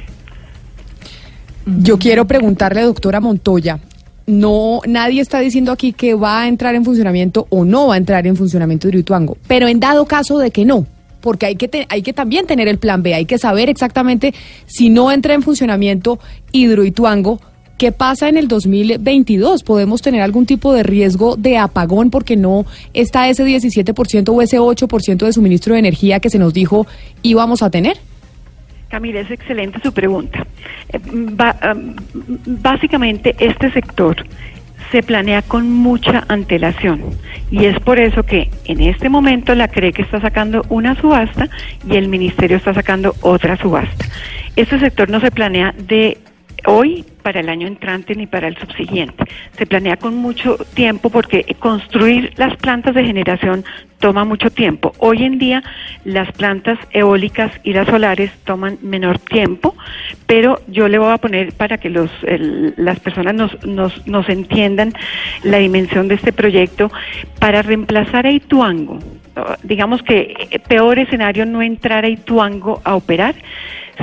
Yo 1.66 1.98
quiero 1.98 2.24
preguntarle, 2.24 2.82
doctora 2.82 3.20
Montoya, 3.20 3.78
no, 4.27 4.81
nadie 4.86 5.20
está 5.20 5.40
diciendo 5.40 5.73
aquí 5.73 5.93
que 5.93 6.14
va 6.14 6.43
a 6.43 6.48
entrar 6.48 6.74
en 6.74 6.85
funcionamiento 6.85 7.47
o 7.51 7.64
no 7.64 7.89
va 7.89 7.94
a 7.94 7.98
entrar 7.98 8.27
en 8.27 8.36
funcionamiento 8.36 8.89
Hidroituango, 8.89 9.36
pero 9.47 9.68
en 9.68 9.81
dado 9.81 10.06
caso 10.06 10.39
de 10.39 10.51
que 10.51 10.64
no, 10.64 10.86
porque 11.20 11.47
hay 11.47 11.56
que, 11.56 11.86
hay 11.88 12.02
que 12.02 12.12
también 12.12 12.47
tener 12.47 12.68
el 12.68 12.78
plan 12.78 13.02
B, 13.02 13.14
hay 13.14 13.24
que 13.24 13.38
saber 13.38 13.68
exactamente 13.68 14.34
si 14.66 14.90
no 14.90 15.10
entra 15.10 15.34
en 15.34 15.43
funcionamiento 15.43 16.18
Hidroituango, 16.52 17.40
¿Qué 17.78 17.93
pasa 17.93 18.30
en 18.30 18.38
el 18.38 18.48
2022? 18.48 19.62
¿Podemos 19.62 20.01
tener 20.01 20.22
algún 20.22 20.47
tipo 20.47 20.72
de 20.72 20.82
riesgo 20.82 21.36
de 21.36 21.59
apagón 21.59 22.09
porque 22.09 22.34
no 22.34 22.64
está 22.94 23.28
ese 23.28 23.44
17% 23.44 24.30
o 24.30 24.40
ese 24.40 24.59
8% 24.59 25.26
de 25.26 25.32
suministro 25.34 25.74
de 25.74 25.80
energía 25.80 26.18
que 26.18 26.30
se 26.30 26.38
nos 26.38 26.55
dijo 26.55 26.86
íbamos 27.20 27.62
a 27.62 27.68
tener? 27.68 27.98
Camila, 28.88 29.20
es 29.20 29.30
excelente 29.30 29.78
su 29.82 29.93
pregunta. 29.93 30.47
Eh, 30.90 30.98
am, 31.60 31.97
básicamente, 32.47 33.36
este 33.38 33.70
sector 33.70 34.24
se 34.90 35.02
planea 35.02 35.42
con 35.42 35.70
mucha 35.70 36.24
antelación 36.28 37.02
y 37.50 37.66
es 37.66 37.78
por 37.80 37.98
eso 37.98 38.22
que 38.22 38.50
en 38.64 38.80
este 38.80 39.08
momento 39.08 39.54
la 39.54 39.68
CRE 39.68 39.92
que 39.92 40.02
está 40.02 40.20
sacando 40.20 40.64
una 40.68 40.94
subasta 41.00 41.48
y 41.88 41.96
el 41.96 42.08
ministerio 42.08 42.56
está 42.56 42.74
sacando 42.74 43.14
otra 43.20 43.56
subasta. 43.56 44.06
Este 44.56 44.78
sector 44.78 45.10
no 45.10 45.20
se 45.20 45.30
planea 45.30 45.74
de 45.76 46.18
hoy 46.66 47.04
para 47.27 47.40
el 47.40 47.48
año 47.48 47.66
entrante 47.66 48.15
ni 48.15 48.28
para 48.28 48.47
el 48.47 48.57
subsiguiente. 48.57 49.24
Se 49.59 49.66
planea 49.66 49.97
con 49.97 50.15
mucho 50.15 50.57
tiempo 50.74 51.11
porque 51.11 51.44
construir 51.59 52.32
las 52.36 52.55
plantas 52.57 52.94
de 52.94 53.03
generación 53.05 53.65
toma 53.98 54.24
mucho 54.24 54.48
tiempo. 54.51 54.93
Hoy 54.98 55.24
en 55.24 55.36
día 55.40 55.65
las 56.05 56.31
plantas 56.31 56.78
eólicas 56.93 57.51
y 57.65 57.73
las 57.73 57.89
solares 57.89 58.31
toman 58.44 58.78
menor 58.81 59.19
tiempo, 59.19 59.74
pero 60.28 60.61
yo 60.69 60.86
le 60.86 60.98
voy 61.01 61.11
a 61.12 61.19
poner 61.19 61.53
para 61.53 61.78
que 61.78 61.90
los, 61.90 62.11
el- 62.23 62.74
las 62.77 63.01
personas 63.01 63.35
nos, 63.35 63.66
nos, 63.66 64.07
nos 64.07 64.28
entiendan 64.28 64.93
la 65.43 65.59
dimensión 65.59 66.07
de 66.07 66.15
este 66.15 66.32
proyecto, 66.32 66.93
para 67.40 67.62
reemplazar 67.62 68.24
a 68.27 68.31
Ituango, 68.31 69.01
digamos 69.65 70.01
que 70.05 70.35
eh, 70.51 70.61
peor 70.61 71.01
escenario 71.01 71.44
no 71.44 71.61
entrar 71.61 72.05
a 72.05 72.09
Ituango 72.09 72.81
a 72.85 72.94
operar, 72.94 73.35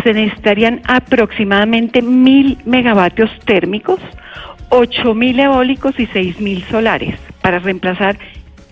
se 0.01 0.13
necesitarían 0.13 0.81
aproximadamente 0.85 2.01
mil 2.01 2.57
megavatios 2.65 3.29
térmicos, 3.45 3.99
ocho 4.69 5.13
mil 5.13 5.39
eólicos 5.39 5.99
y 5.99 6.07
seis 6.07 6.39
mil 6.39 6.63
solares 6.63 7.19
para 7.41 7.59
reemplazar 7.59 8.17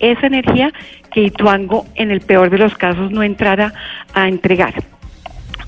esa 0.00 0.26
energía 0.26 0.72
que 1.12 1.22
Ituango 1.22 1.86
en 1.94 2.10
el 2.10 2.20
peor 2.20 2.50
de 2.50 2.58
los 2.58 2.74
casos 2.76 3.12
no 3.12 3.22
entrara 3.22 3.72
a 4.14 4.28
entregar. 4.28 4.74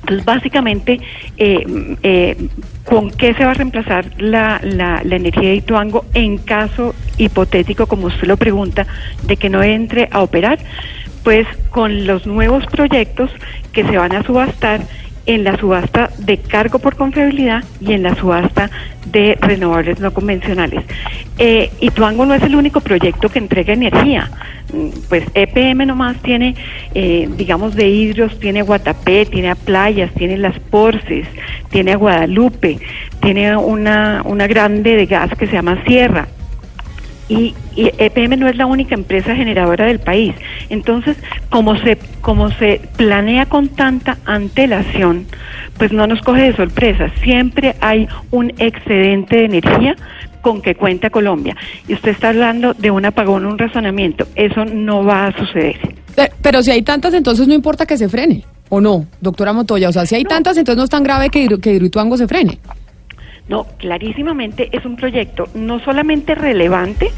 Entonces, 0.01 0.25
básicamente, 0.27 1.01
eh, 1.39 1.97
eh, 2.03 2.49
¿con 2.85 3.11
qué 3.11 3.33
se 3.35 3.45
va 3.45 3.53
a 3.53 3.55
reemplazar 3.55 4.07
la, 4.19 4.61
la, 4.63 5.01
la 5.03 5.17
energía 5.17 5.51
de 5.51 5.57
Ituango 5.57 6.05
en 6.13 6.37
caso 6.39 6.95
hipotético, 7.17 7.87
como 7.87 8.09
usted 8.09 8.27
lo 8.27 8.37
pregunta, 8.37 8.87
de 9.23 9.37
que 9.37 9.49
no 9.49 9.63
entre 9.63 10.09
a 10.11 10.23
operar? 10.23 10.59
Pues 11.23 11.47
con 11.71 12.07
los 12.07 12.27
nuevos 12.27 12.67
proyectos 12.67 13.31
que 13.73 13.85
se 13.85 13.97
van 13.97 14.15
a 14.15 14.23
subastar 14.25 14.83
en 15.27 15.45
la 15.45 15.57
subasta 15.57 16.11
de 16.19 16.39
cargo 16.39 16.79
por 16.79 16.97
confiabilidad 16.97 17.65
y 17.81 17.93
en 17.93 18.03
la 18.03 18.15
subasta 18.15 18.71
de 19.07 19.39
renovables 19.41 20.01
no 20.01 20.13
convencionales. 20.13 20.85
Eh, 21.39 21.71
Ituango 21.81 22.27
no 22.27 22.35
es 22.35 22.43
el 22.43 22.57
único 22.57 22.81
proyecto 22.81 23.29
que 23.29 23.39
entrega 23.39 23.73
energía. 23.73 24.31
Mm, 24.73 24.89
Pues 25.09 25.25
EPM 25.35 25.87
nomás 25.87 26.17
tiene, 26.23 26.55
eh, 26.95 27.29
digamos, 27.37 27.75
de 27.75 27.89
hidros, 27.89 28.39
tiene 28.39 28.63
Guatapé, 28.63 29.27
tiene 29.27 29.51
a 29.51 29.55
Playas, 29.55 30.13
tiene 30.15 30.37
Las 30.37 30.59
Porces, 30.59 31.27
tiene 31.71 31.93
a 31.93 31.97
Guadalupe, 31.97 32.79
tiene 33.21 33.57
una, 33.57 34.23
una 34.25 34.47
grande 34.47 34.97
de 34.97 35.07
gas 35.07 35.31
que 35.37 35.47
se 35.47 35.53
llama 35.53 35.83
Sierra 35.87 36.27
y, 37.29 37.55
y 37.75 37.91
EPM 37.99 38.39
no 38.39 38.49
es 38.49 38.57
la 38.57 38.67
única 38.67 38.95
empresa 38.95 39.35
generadora 39.35 39.87
del 39.87 39.99
país. 39.99 40.35
Entonces, 40.69 41.17
como 41.51 41.77
se, 41.79 41.99
como 42.21 42.51
se 42.51 42.81
planea 42.97 43.47
con 43.47 43.69
tanta 43.69 44.19
antelación, 44.27 45.27
pues 45.79 45.93
no 45.93 46.07
nos 46.07 46.21
coge 46.21 46.43
de 46.43 46.57
sorpresa. 46.57 47.11
Siempre 47.23 47.75
hay 47.81 48.07
un 48.31 48.53
excedente 48.59 49.37
de 49.37 49.45
energía 49.47 49.97
con 50.43 50.61
que 50.61 50.75
cuenta 50.75 51.09
Colombia. 51.11 51.57
Y 51.89 51.95
usted 51.95 52.11
está 52.11 52.29
hablando 52.29 52.75
de 52.75 52.91
un 52.91 53.05
apagón, 53.07 53.47
un 53.47 53.59
razonamiento. 53.59 54.27
Eso 54.35 54.65
no 54.67 55.03
va 55.05 55.27
a 55.29 55.39
suceder. 55.39 55.79
Pe- 56.15 56.31
Pero 56.43 56.63
si 56.63 56.71
hay 56.71 56.83
tantas, 56.83 57.15
entonces 57.15 57.49
no 57.49 57.55
importa 57.55 57.87
que 57.87 57.97
se 57.97 58.09
frene, 58.09 58.45
¿o 58.69 58.81
no, 58.81 59.07
doctora 59.21 59.53
Montoya? 59.53 59.89
O 59.89 59.93
sea, 59.93 60.05
si 60.07 60.15
hay 60.15 60.25
tantas, 60.25 60.57
entonces 60.59 60.77
no 60.77 60.85
es 60.85 60.91
tan 60.91 61.03
grave 61.03 61.31
que, 61.31 61.49
que 61.61 61.73
Hidroituango 61.73 62.17
se 62.19 62.29
frene. 62.29 62.59
No, 63.49 63.67
clarísimamente 63.79 64.71
es 64.73 64.85
un 64.85 64.97
proyecto 64.97 65.49
no 65.55 65.79
solamente 65.81 66.35
relevante, 66.35 67.11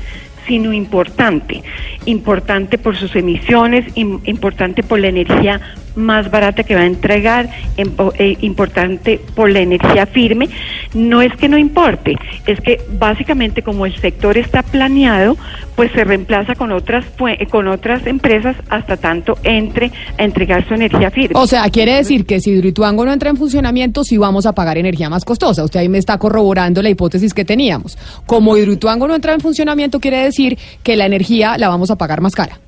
sino 0.47 0.73
importante. 0.73 1.63
Importante 2.07 2.79
por 2.79 2.97
sus 2.97 3.15
emisiones, 3.17 3.87
im- 3.97 4.21
importante 4.25 4.83
por 4.83 4.99
la 4.99 5.09
energía 5.09 5.61
más 5.97 6.31
barata 6.31 6.63
que 6.63 6.75
va 6.75 6.83
a 6.83 6.87
entregar, 6.87 7.49
empo- 7.77 8.13
eh, 8.19 8.37
importante 8.43 9.21
por 9.35 9.51
la 9.51 9.61
energía 9.61 10.07
firme. 10.07 10.49
No 10.95 11.23
es 11.23 11.35
que 11.37 11.49
no 11.49 11.59
importe, 11.59 12.17
es 12.47 12.61
que 12.61 12.81
básicamente 12.99 13.63
como 13.63 13.87
el 13.87 13.97
sector 13.97 14.39
está 14.39 14.63
planeado, 14.63 15.37
pues 15.75 15.91
se 15.93 16.05
reemplaza 16.05 16.55
con 16.55 16.73
otras 16.73 17.05
fue- 17.17 17.39
con 17.51 17.69
otras 17.69 18.07
empresas 18.07 18.57
hasta 18.71 18.97
tanto 18.97 19.37
entre 19.43 19.91
a 20.19 20.25
entregar 20.25 20.67
su 20.67 20.75
energía 20.75 21.11
firme. 21.11 21.39
O 21.39 21.47
sea, 21.47 21.69
quiere 21.71 21.95
decir 21.97 22.25
que 22.25 22.41
si 22.41 22.51
Hidroituango 22.51 23.05
no 23.05 23.13
entra 23.13 23.31
en 23.31 23.37
funcionamiento, 23.37 24.05
sí 24.05 24.17
vamos 24.17 24.47
a 24.47 24.53
pagar 24.55 24.79
energía 24.79 25.11
más 25.11 25.25
costosa. 25.25 25.65
Usted 25.65 25.81
ahí 25.81 25.89
me 25.89 25.99
está 25.99 26.17
corroborando 26.19 26.83
la 26.83 26.89
hipótesis 26.91 27.35
que 27.35 27.45
teníamos. 27.45 27.99
Como 28.27 28.57
Hidroituango 28.57 29.07
no 29.09 29.15
entra 29.15 29.35
en 29.35 29.41
funcionamiento, 29.41 30.01
quiere 30.01 30.19
decir 30.23 30.59
que 30.83 30.97
la 30.97 31.07
energía 31.07 31.59
la 31.59 31.69
vamos 31.69 31.91
a 31.91 31.97
pagar 31.97 32.21
más 32.21 32.35
cara. 32.35 32.59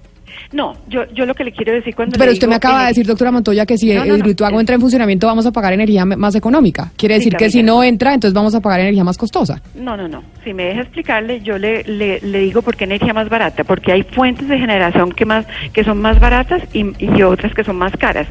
No, 0.53 0.75
yo, 0.89 1.05
yo 1.13 1.27
lo 1.27 1.35
que 1.35 1.45
le 1.45 1.53
quiero 1.53 1.73
decir 1.73 1.95
cuando 1.95 2.13
Pero 2.15 2.27
le 2.27 2.33
usted 2.33 2.47
digo 2.47 2.51
me 2.51 2.57
acaba 2.57 2.83
de 2.83 2.89
decir, 2.89 3.07
doctora 3.07 3.31
Montoya, 3.31 3.67
que 3.67 3.77
si 3.79 3.89
No, 3.93 4.01
no, 4.05 4.07
no. 4.07 4.17
Hidroituango 4.17 4.61
entra 4.61 4.75
en 4.75 4.81
funcionamiento, 4.81 5.27
vamos 5.27 5.47
a 5.47 5.53
pagar 5.53 5.73
energía 5.73 6.05
más 6.05 6.35
económica. 6.35 6.91
Quiere 6.97 7.17
Sí, 7.17 7.21
decir 7.21 7.37
que 7.37 7.51
si 7.51 7.63
no 7.63 7.83
entra, 7.83 8.15
entonces 8.15 8.35
vamos 8.35 8.55
a 8.55 8.61
pagar 8.61 8.81
energía 8.81 9.05
más 9.05 9.19
costosa. 9.19 9.61
No, 9.75 9.97
no, 9.97 10.09
no. 10.09 10.23
Si 10.45 10.55
me 10.55 10.65
deja 10.65 10.83
explicarle, 10.83 11.41
yo 11.41 11.59
le, 11.59 11.83
le, 11.85 12.21
le 12.21 12.39
digo 12.41 12.63
por 12.63 12.77
qué 12.77 12.85
energía 12.85 13.13
más 13.13 13.29
barata. 13.29 13.65
Porque 13.65 13.93
hay 13.93 14.03
fuentes 14.03 14.49
de 14.49 14.59
generación 14.59 15.13
que, 15.13 15.25
más, 15.27 15.47
que 15.73 15.85
son 15.85 16.01
más 16.01 16.19
baratas 16.21 16.63
y, 16.73 16.87
y 16.99 17.23
otras 17.23 17.55
que 17.55 17.65
son 17.65 17.77
más 17.77 17.93
caras. 17.97 18.27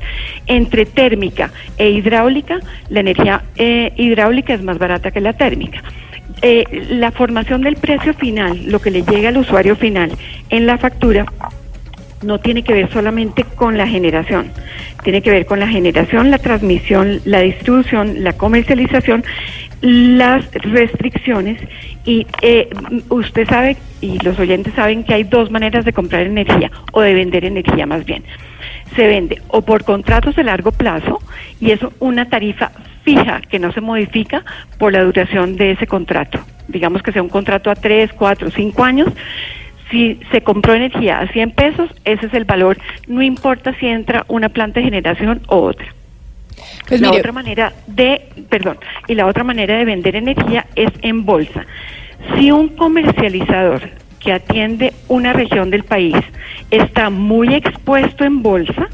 Entre 0.48 0.86
térmica 0.86 1.52
e 1.78 1.90
hidráulica, 1.92 2.60
la 2.90 3.02
energía 3.02 3.44
eh, 3.56 3.92
hidráulica 3.98 4.54
es 4.54 4.64
más 4.64 4.78
barata 4.78 5.12
que 5.12 5.22
la 5.22 5.34
térmica. 5.34 5.84
Eh, 6.42 6.64
la 6.92 7.12
formación 7.12 7.62
del 7.62 7.78
precio 7.78 8.14
final, 8.14 8.62
lo 8.68 8.80
que 8.80 8.92
le 8.92 9.02
llega 9.04 9.30
al 9.30 9.38
usuario 9.38 9.76
final 9.76 10.12
en 10.50 10.68
la 10.68 10.78
factura, 10.78 11.26
no 12.22 12.40
tiene 12.40 12.64
que 12.64 12.74
ver 12.74 12.92
solamente 12.92 13.44
con 13.44 13.78
la 13.78 13.88
generación, 13.88 14.52
tiene 15.04 15.22
que 15.22 15.32
ver 15.32 15.46
con 15.46 15.60
la 15.60 15.68
generación, 15.68 16.32
la 16.32 16.40
transmisión, 16.40 17.22
la 17.26 17.42
distribución, 17.42 18.24
la 18.24 18.34
comercialización, 18.34 19.24
las 19.82 20.52
restricciones 20.54 21.62
y 22.06 22.26
eh, 22.42 22.70
usted 23.10 23.48
sabe 23.48 23.78
y 24.02 24.18
los 24.20 24.40
oyentes 24.40 24.74
saben 24.74 25.04
que 25.04 25.14
hay 25.14 25.24
dos 25.24 25.52
maneras 25.52 25.86
de 25.86 25.94
comprar 25.94 26.26
energía 26.26 26.72
o 26.94 27.02
de 27.02 27.14
vender 27.14 27.46
energía 27.46 27.86
más 27.86 28.06
bien. 28.06 28.24
Se 28.96 29.08
vende 29.08 29.42
o 29.50 29.62
por 29.62 29.84
contratos 29.84 30.36
de 30.36 30.44
largo 30.44 30.72
plazo 30.72 31.20
y 31.60 31.72
es 31.72 31.80
una 32.00 32.28
tarifa 32.30 32.72
fija 33.04 33.42
que 33.42 33.60
no 33.60 33.72
se 33.72 33.82
modifica 33.82 34.44
por 34.78 34.94
la 34.94 35.04
duración 35.04 35.56
de 35.56 35.72
ese 35.72 35.86
contrato. 35.86 36.40
Digamos 36.68 37.04
que 37.04 37.12
sea 37.12 37.22
un 37.22 37.30
contrato 37.30 37.70
a 37.70 37.76
tres, 37.76 38.12
cuatro, 38.14 38.50
cinco 38.52 38.84
años 38.84 39.10
si 39.92 40.20
se 40.32 40.42
compró 40.42 40.74
energía 40.74 41.20
a 41.20 41.28
100 41.28 41.52
pesos, 41.52 41.90
ese 42.06 42.26
es 42.28 42.34
el 42.34 42.46
valor, 42.46 42.78
no 43.08 43.22
importa 43.22 43.74
si 43.80 43.88
entra 43.88 44.26
una 44.28 44.50
planta 44.50 44.80
de 44.80 44.86
generación 44.86 45.42
o 45.48 45.58
otra. 45.62 45.88
Pues 46.88 47.02
la 47.02 47.10
mire- 47.10 47.20
otra 47.20 47.32
manera 47.32 47.74
de, 47.88 48.22
perdón, 48.50 48.78
y 49.08 49.16
la 49.16 49.26
otra 49.28 49.44
manera 49.44 49.78
de 49.78 49.86
vender 49.86 50.16
energía 50.16 50.66
es 50.76 50.90
en 51.02 51.26
bolsa. 51.26 51.66
Si 52.36 52.52
un 52.52 52.70
comercializador 52.70 53.82
que 54.20 54.34
atiende 54.34 54.94
una 55.08 55.34
región 55.34 55.70
del 55.70 55.84
país 55.84 56.16
está 56.72 57.10
muy 57.10 57.54
expuesto 57.54 58.26
en 58.26 58.42
bolsa 58.42 58.88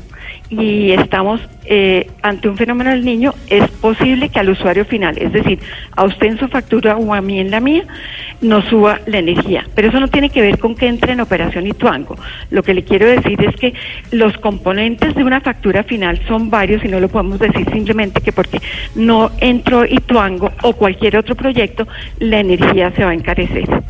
y 0.62 0.92
estamos 0.92 1.42
eh, 1.66 2.08
ante 2.22 2.50
un 2.50 2.58
fenómeno 2.58 2.90
del 2.90 3.06
niño, 3.06 3.34
es 3.50 3.70
posible 3.72 4.30
que 4.30 4.40
al 4.40 4.50
usuario 4.50 4.86
final, 4.86 5.18
es 5.18 5.32
decir, 5.32 5.60
a 5.96 6.04
usted 6.04 6.28
en 6.28 6.38
su 6.38 6.48
factura 6.48 6.98
o 6.98 7.14
a 7.14 7.22
mí 7.22 7.40
en 7.40 7.52
la 7.52 7.60
mía, 7.60 7.84
nos 8.42 8.66
suba 8.66 9.00
la 9.06 9.20
energía. 9.20 9.66
Pero 9.74 9.88
eso 9.88 10.00
no 10.00 10.08
tiene 10.10 10.30
que 10.30 10.42
ver 10.42 10.60
con 10.60 10.76
que 10.76 10.88
entre 10.88 11.14
en 11.14 11.22
operación 11.22 11.66
Ituango. 11.66 12.18
Lo 12.50 12.64
que 12.64 12.74
le 12.74 12.84
quiero 12.84 13.08
decir 13.08 13.42
es 13.44 13.56
que 13.56 13.74
los 14.12 14.38
componentes 14.38 15.16
de 15.16 15.24
una 15.24 15.42
factura 15.42 15.84
final 15.84 16.20
son 16.28 16.50
varios 16.50 16.84
y 16.84 16.90
no 16.90 17.00
lo 17.00 17.08
podemos 17.08 17.40
decir 17.40 17.66
simplemente 17.72 18.22
que 18.22 18.32
porque 18.32 18.60
no 18.96 19.32
entró 19.40 19.86
Ituango 19.86 20.52
o 20.64 20.74
cualquier 20.74 21.18
otro 21.18 21.36
proyecto, 21.36 21.88
la 22.20 22.40
energía 22.40 22.92
se 22.92 23.04
va 23.04 23.12
a 23.12 23.14
encarecer. 23.14 23.84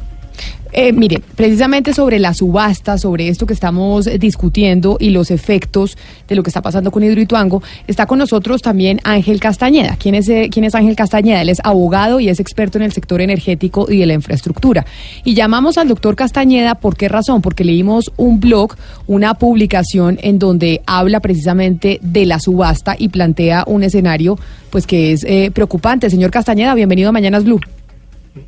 Eh, 0.75 0.91
mire, 0.91 1.21
precisamente 1.35 1.93
sobre 1.93 2.17
la 2.17 2.33
subasta, 2.33 2.97
sobre 2.97 3.27
esto 3.27 3.45
que 3.45 3.53
estamos 3.53 4.09
discutiendo 4.19 4.97
y 4.99 5.11
los 5.11 5.29
efectos 5.29 5.97
de 6.27 6.35
lo 6.35 6.41
que 6.41 6.49
está 6.49 6.63
pasando 6.63 6.89
con 6.89 7.03
Hidroituango, 7.03 7.61
está 7.87 8.07
con 8.07 8.17
nosotros 8.17 8.63
también 8.63 8.99
Ángel 9.03 9.39
Castañeda. 9.39 9.97
¿Quién 9.99 10.15
es, 10.15 10.27
eh, 10.29 10.49
¿Quién 10.51 10.65
es 10.65 10.73
Ángel 10.73 10.95
Castañeda? 10.95 11.41
Él 11.43 11.49
es 11.49 11.59
abogado 11.63 12.19
y 12.19 12.27
es 12.27 12.39
experto 12.39 12.79
en 12.79 12.85
el 12.85 12.91
sector 12.91 13.21
energético 13.21 13.85
y 13.87 13.99
de 13.99 14.07
la 14.07 14.13
infraestructura. 14.15 14.83
Y 15.23 15.35
llamamos 15.35 15.77
al 15.77 15.87
doctor 15.87 16.15
Castañeda, 16.15 16.75
¿por 16.75 16.97
qué 16.97 17.07
razón? 17.07 17.43
Porque 17.43 17.63
leímos 17.63 18.11
un 18.17 18.39
blog, 18.39 18.75
una 19.05 19.35
publicación 19.35 20.17
en 20.23 20.39
donde 20.39 20.81
habla 20.87 21.19
precisamente 21.19 21.99
de 22.01 22.25
la 22.25 22.39
subasta 22.39 22.95
y 22.97 23.09
plantea 23.09 23.63
un 23.67 23.83
escenario 23.83 24.39
pues 24.71 24.87
que 24.87 25.11
es 25.11 25.23
eh, 25.23 25.51
preocupante. 25.53 26.09
Señor 26.09 26.31
Castañeda, 26.31 26.73
bienvenido 26.73 27.09
a 27.09 27.11
Mañanas 27.11 27.43
Blue. 27.43 27.59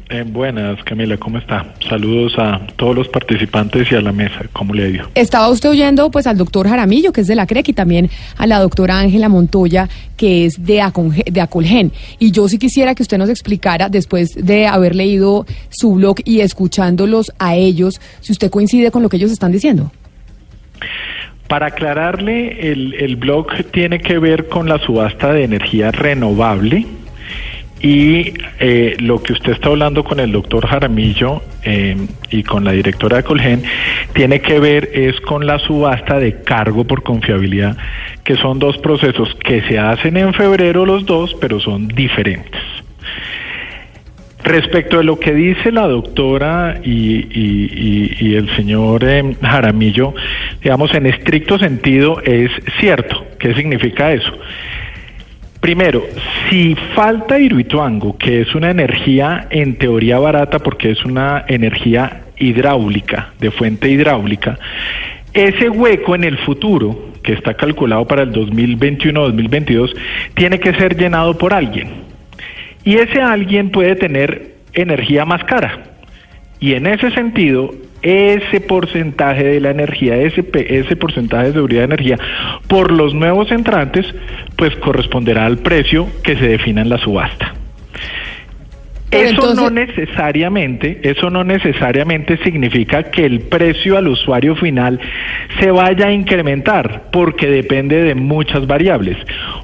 Eh, 0.09 0.23
buenas, 0.25 0.83
Camila, 0.83 1.15
¿cómo 1.17 1.37
está? 1.37 1.75
Saludos 1.87 2.33
a 2.39 2.59
todos 2.75 2.95
los 2.95 3.07
participantes 3.07 3.91
y 3.91 3.95
a 3.95 4.01
la 4.01 4.11
mesa, 4.11 4.45
¿cómo 4.51 4.73
le 4.73 4.83
ha 4.83 4.87
ido? 4.87 5.09
Estaba 5.13 5.47
usted 5.49 5.69
oyendo 5.69 6.09
pues 6.09 6.25
al 6.25 6.37
doctor 6.37 6.67
Jaramillo, 6.67 7.13
que 7.13 7.21
es 7.21 7.27
de 7.27 7.35
la 7.35 7.45
CREC, 7.45 7.69
y 7.69 7.73
también 7.73 8.09
a 8.37 8.47
la 8.47 8.57
doctora 8.59 8.97
Ángela 8.99 9.29
Montoya, 9.29 9.87
que 10.17 10.45
es 10.45 10.65
de, 10.65 10.79
Aconge- 10.81 11.29
de 11.31 11.39
Acolgen. 11.39 11.91
Y 12.17 12.31
yo 12.31 12.47
sí 12.49 12.57
quisiera 12.57 12.95
que 12.95 13.03
usted 13.03 13.19
nos 13.19 13.29
explicara, 13.29 13.87
después 13.87 14.33
de 14.33 14.65
haber 14.65 14.95
leído 14.95 15.45
su 15.69 15.93
blog 15.93 16.15
y 16.25 16.39
escuchándolos 16.39 17.31
a 17.37 17.53
ellos, 17.55 18.01
si 18.21 18.31
usted 18.31 18.49
coincide 18.49 18.89
con 18.89 19.03
lo 19.03 19.09
que 19.09 19.17
ellos 19.17 19.31
están 19.31 19.51
diciendo. 19.51 19.91
Para 21.47 21.67
aclararle, 21.67 22.71
el, 22.71 22.95
el 22.95 23.17
blog 23.17 23.47
tiene 23.71 23.99
que 23.99 24.17
ver 24.17 24.47
con 24.47 24.67
la 24.67 24.79
subasta 24.79 25.31
de 25.31 25.43
energía 25.43 25.91
renovable 25.91 26.87
y 27.81 28.33
eh, 28.59 28.95
lo 28.99 29.21
que 29.21 29.33
usted 29.33 29.51
está 29.51 29.69
hablando 29.69 30.03
con 30.03 30.19
el 30.19 30.31
doctor 30.31 30.65
Jaramillo 30.65 31.41
eh, 31.63 31.97
y 32.29 32.43
con 32.43 32.63
la 32.63 32.71
directora 32.71 33.17
de 33.17 33.23
Colgen 33.23 33.63
tiene 34.13 34.39
que 34.41 34.59
ver 34.59 34.89
es 34.93 35.19
con 35.21 35.45
la 35.45 35.59
subasta 35.59 36.19
de 36.19 36.41
cargo 36.41 36.85
por 36.85 37.03
confiabilidad, 37.03 37.77
que 38.23 38.37
son 38.37 38.59
dos 38.59 38.77
procesos 38.77 39.35
que 39.43 39.61
se 39.63 39.77
hacen 39.77 40.17
en 40.17 40.33
febrero 40.33 40.85
los 40.85 41.05
dos, 41.05 41.35
pero 41.39 41.59
son 41.59 41.87
diferentes. 41.89 42.61
Respecto 44.43 44.97
de 44.97 45.03
lo 45.03 45.19
que 45.19 45.33
dice 45.33 45.71
la 45.71 45.87
doctora 45.87 46.79
y, 46.83 48.35
el 48.35 48.47
señor 48.55 49.03
eh, 49.03 49.35
Jaramillo, 49.41 50.13
digamos, 50.61 50.93
en 50.93 51.07
estricto 51.07 51.57
sentido 51.57 52.21
es 52.21 52.51
cierto. 52.79 53.25
¿Qué 53.39 53.55
significa 53.55 54.13
eso? 54.13 54.31
Primero, 55.65 56.05
si 56.47 56.75
falta 56.93 57.39
Hidroituango, 57.39 58.19
que 58.19 58.41
es 58.41 58.53
una 58.53 58.69
energía 58.69 59.47
en 59.49 59.79
teoría 59.79 60.19
barata 60.19 60.59
porque 60.59 60.91
es 60.91 61.03
una 61.03 61.43
energía 61.47 62.21
hidráulica, 62.37 63.33
de 63.39 63.49
fuente 63.49 63.89
hidráulica, 63.89 64.59
ese 65.33 65.67
hueco 65.71 66.13
en 66.13 66.23
el 66.23 66.37
futuro, 66.37 67.13
que 67.23 67.33
está 67.33 67.55
calculado 67.55 68.05
para 68.05 68.21
el 68.21 68.31
2021-2022, 68.33 69.95
tiene 70.35 70.59
que 70.59 70.71
ser 70.75 70.95
llenado 70.95 71.35
por 71.35 71.51
alguien. 71.51 71.89
Y 72.83 72.97
ese 72.97 73.19
alguien 73.19 73.71
puede 73.71 73.95
tener 73.95 74.57
energía 74.71 75.25
más 75.25 75.45
cara. 75.45 75.79
Y 76.59 76.75
en 76.75 76.85
ese 76.85 77.09
sentido, 77.09 77.71
ese 78.05 78.61
porcentaje 78.61 79.43
de 79.43 79.59
la 79.59 79.71
energía, 79.71 80.15
ese, 80.15 80.45
ese 80.53 80.95
porcentaje 80.95 81.47
de 81.47 81.53
seguridad 81.53 81.81
de 81.81 81.85
energía 81.85 82.17
por 82.67 82.91
los 82.91 83.15
nuevos 83.15 83.51
entrantes, 83.51 84.05
pues 84.55 84.75
corresponderá 84.75 85.47
al 85.47 85.57
precio 85.57 86.07
que 86.23 86.35
se 86.35 86.47
defina 86.47 86.81
en 86.81 86.89
la 86.89 86.99
subasta. 86.99 87.55
Pero 89.09 89.29
Eso 89.29 89.55
no 89.55 89.69
necesariamente, 89.71 90.99
eso 91.03 91.29
no 91.31 91.43
necesariamente 91.43 92.37
significa 92.43 93.03
que 93.03 93.25
el 93.25 93.41
precio 93.41 93.97
al 93.97 94.07
usuario 94.07 94.55
final 94.55 94.99
se 95.59 95.71
vaya 95.71 96.07
a 96.07 96.11
incrementar, 96.11 97.05
porque 97.11 97.47
depende 97.47 98.03
de 98.03 98.13
muchas 98.13 98.67
variables. 98.67 99.17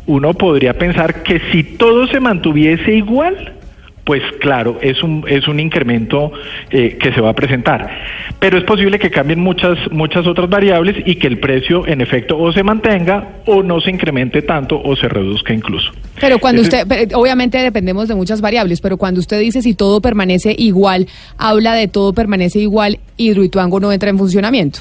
Uno 0.07 0.33
podría 0.33 0.73
pensar 0.73 1.21
que 1.21 1.41
si 1.51 1.63
todo 1.63 2.07
se 2.07 2.19
mantuviese 2.19 2.93
igual, 2.93 3.53
pues 4.03 4.21
claro, 4.39 4.77
es 4.81 5.01
un, 5.03 5.23
es 5.27 5.47
un 5.47 5.59
incremento 5.59 6.31
eh, 6.69 6.97
que 6.99 7.13
se 7.13 7.21
va 7.21 7.29
a 7.29 7.33
presentar. 7.33 7.87
Pero 8.39 8.57
es 8.57 8.63
posible 8.63 8.97
que 8.99 9.09
cambien 9.11 9.39
muchas, 9.39 9.77
muchas 9.91 10.25
otras 10.25 10.49
variables 10.49 10.95
y 11.05 11.15
que 11.15 11.27
el 11.27 11.39
precio 11.39 11.85
en 11.87 12.01
efecto 12.01 12.37
o 12.39 12.51
se 12.51 12.63
mantenga 12.63 13.41
o 13.45 13.61
no 13.63 13.79
se 13.79 13.91
incremente 13.91 14.41
tanto 14.41 14.81
o 14.83 14.95
se 14.95 15.07
reduzca 15.07 15.53
incluso. 15.53 15.91
Pero 16.19 16.39
cuando 16.39 16.61
Ese- 16.61 16.83
usted, 16.83 16.87
pe- 17.09 17.15
obviamente 17.15 17.57
dependemos 17.59 18.07
de 18.07 18.15
muchas 18.15 18.41
variables, 18.41 18.81
pero 18.81 18.97
cuando 18.97 19.19
usted 19.19 19.39
dice 19.39 19.61
si 19.61 19.75
todo 19.75 20.01
permanece 20.01 20.55
igual, 20.57 21.07
habla 21.37 21.73
de 21.75 21.87
todo 21.87 22.13
permanece 22.13 22.59
igual, 22.59 22.97
Hidroituango 23.17 23.79
no 23.79 23.91
entra 23.91 24.09
en 24.09 24.17
funcionamiento. 24.17 24.79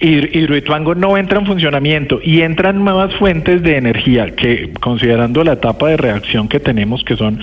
Hid- 0.00 0.34
Hidroituango 0.34 0.96
no 0.96 1.16
entra 1.16 1.38
en 1.38 1.46
funcionamiento 1.46 2.20
y 2.24 2.40
entran 2.40 2.84
nuevas 2.84 3.14
fuentes 3.14 3.62
de 3.62 3.76
energía 3.76 4.34
que, 4.34 4.72
considerando 4.80 5.44
la 5.44 5.52
etapa 5.52 5.90
de 5.90 5.96
reacción 5.96 6.48
que 6.48 6.58
tenemos, 6.58 7.04
que 7.04 7.16
son 7.16 7.38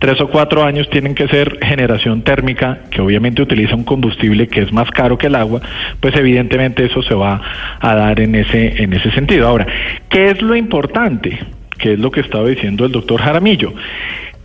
tres 0.00 0.20
o 0.20 0.28
cuatro 0.28 0.64
años, 0.64 0.90
tienen 0.90 1.14
que 1.14 1.28
ser 1.28 1.58
generación 1.62 2.22
térmica, 2.22 2.80
que 2.90 3.00
obviamente 3.00 3.40
utiliza 3.40 3.76
un 3.76 3.84
combustible 3.84 4.48
que 4.48 4.62
es 4.62 4.72
más 4.72 4.90
caro 4.90 5.16
que 5.16 5.28
el 5.28 5.36
agua, 5.36 5.60
pues 6.00 6.16
evidentemente 6.16 6.84
eso 6.84 7.02
se 7.02 7.14
va 7.14 7.40
a 7.78 7.94
dar 7.94 8.18
en 8.18 8.34
ese, 8.34 8.82
en 8.82 8.92
ese 8.94 9.12
sentido. 9.12 9.46
Ahora, 9.46 9.66
¿qué 10.08 10.30
es 10.30 10.42
lo 10.42 10.56
importante? 10.56 11.38
Que 11.78 11.92
es 11.92 11.98
lo 12.00 12.10
que 12.10 12.20
estaba 12.20 12.48
diciendo 12.48 12.84
el 12.84 12.90
doctor 12.90 13.20
Jaramillo, 13.20 13.74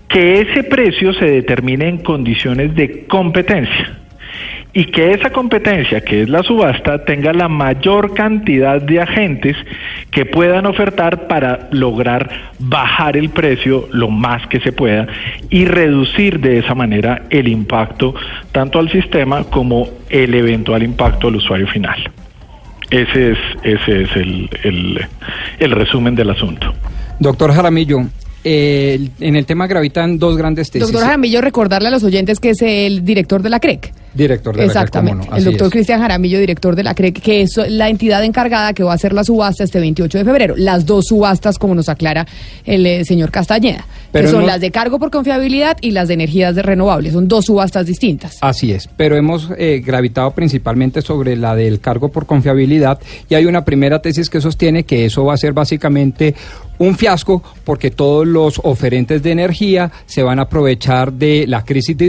que 0.08 0.42
ese 0.42 0.64
precio 0.64 1.12
se 1.14 1.26
determine 1.26 1.88
en 1.88 1.98
condiciones 1.98 2.76
de 2.76 3.06
competencia 3.08 3.98
y 4.80 4.86
que 4.86 5.12
esa 5.12 5.32
competencia, 5.32 6.02
que 6.02 6.22
es 6.22 6.30
la 6.30 6.44
subasta, 6.44 7.04
tenga 7.04 7.34
la 7.34 7.48
mayor 7.48 8.14
cantidad 8.14 8.80
de 8.80 9.02
agentes 9.02 9.58
que 10.12 10.24
puedan 10.26 10.68
ofertar 10.68 11.28
para 11.28 11.68
lograr 11.72 12.30
bajar 12.60 13.18
el 13.18 13.30
precio 13.30 13.88
lo 13.92 14.08
más 14.10 14.46
que 14.48 14.60
se 14.60 14.72
pueda 14.72 15.08
y 15.50 15.66
reducir 15.66 16.40
de 16.42 16.60
esa 16.60 16.76
manera 16.76 17.24
el 17.32 17.48
impacto 17.48 18.14
tanto 18.52 18.78
al 18.78 18.92
sistema 18.92 19.46
como 19.46 19.88
el 20.12 20.36
eventual 20.36 20.84
impacto 20.84 21.30
al 21.30 21.38
usuario 21.38 21.66
final. 21.68 21.98
Ese 22.92 23.32
es, 23.32 23.38
ese 23.64 24.02
es 24.04 24.16
el, 24.16 24.48
el- 24.64 25.06
el 25.58 25.72
resumen 25.72 26.14
del 26.14 26.30
asunto. 26.30 26.72
Doctor 27.20 27.52
Jaramillo, 27.52 28.02
eh, 28.50 29.10
en 29.20 29.36
el 29.36 29.46
tema 29.46 29.68
gravitan 29.68 30.18
dos 30.18 30.38
grandes 30.38 30.72
tesis. 30.72 30.88
Doctor 30.88 31.02
Jaramillo, 31.06 31.42
recordarle 31.42 31.90
a 31.90 31.92
los 31.92 32.04
oyentes 32.06 32.40
que 32.40 32.52
es 32.52 32.62
el 32.62 33.04
director 33.04 33.42
de 33.42 33.50
la 33.50 33.60
CREC. 33.60 33.94
Director 34.14 34.56
de 34.56 34.62
la 34.62 34.68
Exactamente. 34.68 35.20
Cómo 35.26 35.32
no, 35.32 35.38
el 35.38 35.44
doctor. 35.44 35.70
Cristian 35.70 36.00
Jaramillo, 36.00 36.40
director 36.40 36.76
de 36.76 36.84
la 36.84 36.96
CREC, 36.96 37.22
que 37.22 37.42
es 37.42 37.58
la 37.70 37.90
entidad 37.90 38.24
encargada 38.24 38.74
que 38.74 38.82
va 38.84 38.94
a 38.94 38.96
hacer 38.96 39.12
la 39.14 39.24
subasta 39.24 39.64
este 39.66 39.80
28 39.80 40.18
de 40.20 40.24
febrero. 40.26 40.56
Las 40.58 40.86
dos 40.86 41.08
subastas, 41.08 41.60
como 41.60 41.76
nos 41.76 41.90
aclara 41.90 42.26
el 42.66 42.86
eh, 42.86 43.04
señor 43.06 43.30
Castañeda, 43.32 43.86
Pero 44.12 44.26
que 44.26 44.32
son 44.32 44.40
hemos- 44.42 44.52
las 44.52 44.62
de 44.62 44.72
cargo 44.72 44.98
por 44.98 45.12
confiabilidad 45.12 45.78
y 45.82 45.92
las 45.92 46.08
de 46.08 46.14
energías 46.16 46.56
de 46.56 46.62
renovables. 46.64 47.14
Son 47.14 47.28
dos 47.28 47.46
subastas 47.46 47.86
distintas. 47.86 48.38
Así 48.42 48.72
es, 48.72 48.88
pero 48.96 49.18
hemos 49.18 49.50
eh, 49.58 49.84
gravitado 49.86 50.32
principalmente 50.32 51.02
sobre 51.02 51.36
la 51.36 51.56
del 51.56 51.80
cargo 51.80 52.10
por 52.10 52.26
confiabilidad 52.26 53.00
y 53.30 53.36
hay 53.36 53.46
una 53.46 53.66
primera 53.66 54.02
tesis 54.02 54.30
que 54.30 54.42
sostiene 54.42 54.84
que 54.84 55.06
eso 55.06 55.26
va 55.26 55.34
a 55.34 55.38
ser 55.38 55.54
básicamente 55.54 56.34
un 56.80 56.96
fiasco 56.96 57.44
porque 57.64 57.92
todos 57.92 58.26
los 58.26 58.60
oferentes 58.64 59.24
de 59.24 59.32
energía 59.32 59.92
se 60.06 60.24
van 60.24 60.40
a 60.40 60.44
aprovechar 60.44 61.14
de 61.14 61.46
la 61.48 61.64
crisis 61.64 61.98
de 61.98 62.08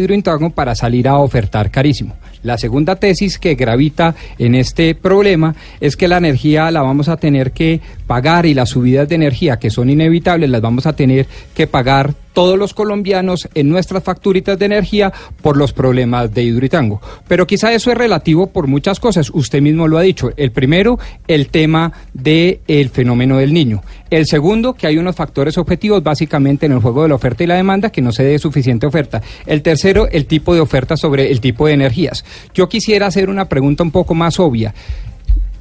para 0.55 0.75
salir 0.75 1.09
a 1.09 1.19
ofertar 1.19 1.71
carísimo. 1.71 2.15
La 2.43 2.57
segunda 2.57 2.97
tesis 2.97 3.39
que 3.39 3.55
gravita 3.55 4.15
en 4.39 4.55
este 4.55 4.95
problema 4.95 5.55
es 5.81 5.97
que 5.97 6.09
la 6.09 6.19
energía 6.19 6.71
la 6.71 6.83
vamos 6.83 7.09
a 7.09 7.17
tener 7.17 7.53
que 7.53 7.81
pagar 8.09 8.47
y 8.47 8.55
las 8.55 8.71
subidas 8.71 9.09
de 9.09 9.15
energía 9.15 9.59
que 9.59 9.71
son 9.71 9.91
inevitables 9.91 10.51
las 10.51 10.63
vamos 10.63 10.87
a 10.87 10.95
tener 10.95 11.29
que 11.55 11.69
pagar 11.69 12.15
todos 12.33 12.57
los 12.57 12.73
colombianos 12.73 13.49
en 13.55 13.69
nuestras 13.69 14.05
facturitas 14.05 14.59
de 14.59 14.67
energía 14.67 15.13
por 15.43 15.57
los 15.57 15.73
problemas 15.73 16.33
de 16.33 16.45
Hidroituango. 16.45 17.01
Pero 17.27 17.49
quizá 17.49 17.73
eso 17.73 17.91
es 17.91 17.99
relativo 17.99 18.47
por 18.47 18.69
muchas 18.69 19.01
cosas. 19.01 19.29
Usted 19.31 19.61
mismo 19.61 19.89
lo 19.89 19.99
ha 19.99 20.03
dicho. 20.03 20.31
El 20.37 20.53
primero, 20.53 21.01
el 21.27 21.49
tema 21.49 21.93
del 22.15 22.91
fenómeno 22.91 23.39
del 23.39 23.53
niño. 23.53 23.83
El 24.09 24.27
segundo, 24.27 24.75
que 24.75 24.87
hay 24.87 24.99
unos 24.99 25.17
factores 25.17 25.59
objetivos 25.59 26.03
básicamente 26.03 26.67
en 26.67 26.73
el 26.73 26.79
juego 26.79 27.03
de 27.03 27.09
la 27.09 27.17
oferta 27.17 27.43
y 27.43 27.49
la 27.49 27.57
demanda, 27.57 27.91
que 27.91 28.03
no 28.03 28.13
se 28.13 28.23
dé 28.23 28.39
suficiente 28.39 28.87
oferta. 28.87 29.21
El 29.45 29.63
tercero, 29.63 30.09
el 30.09 30.27
tipo 30.27 30.55
de 30.55 30.61
oferta 30.61 30.97
sobre 30.97 31.33
el 31.33 31.41
tipo 31.41 31.67
de 31.67 31.73
energías. 31.73 32.25
Yo 32.55 32.69
quisiera 32.69 33.09
hacer 33.09 33.31
una 33.31 33.49
pregunta 33.49 33.83
un 33.83 33.91
poco 33.91 34.15
más 34.15 34.39
obvia. 34.39 34.73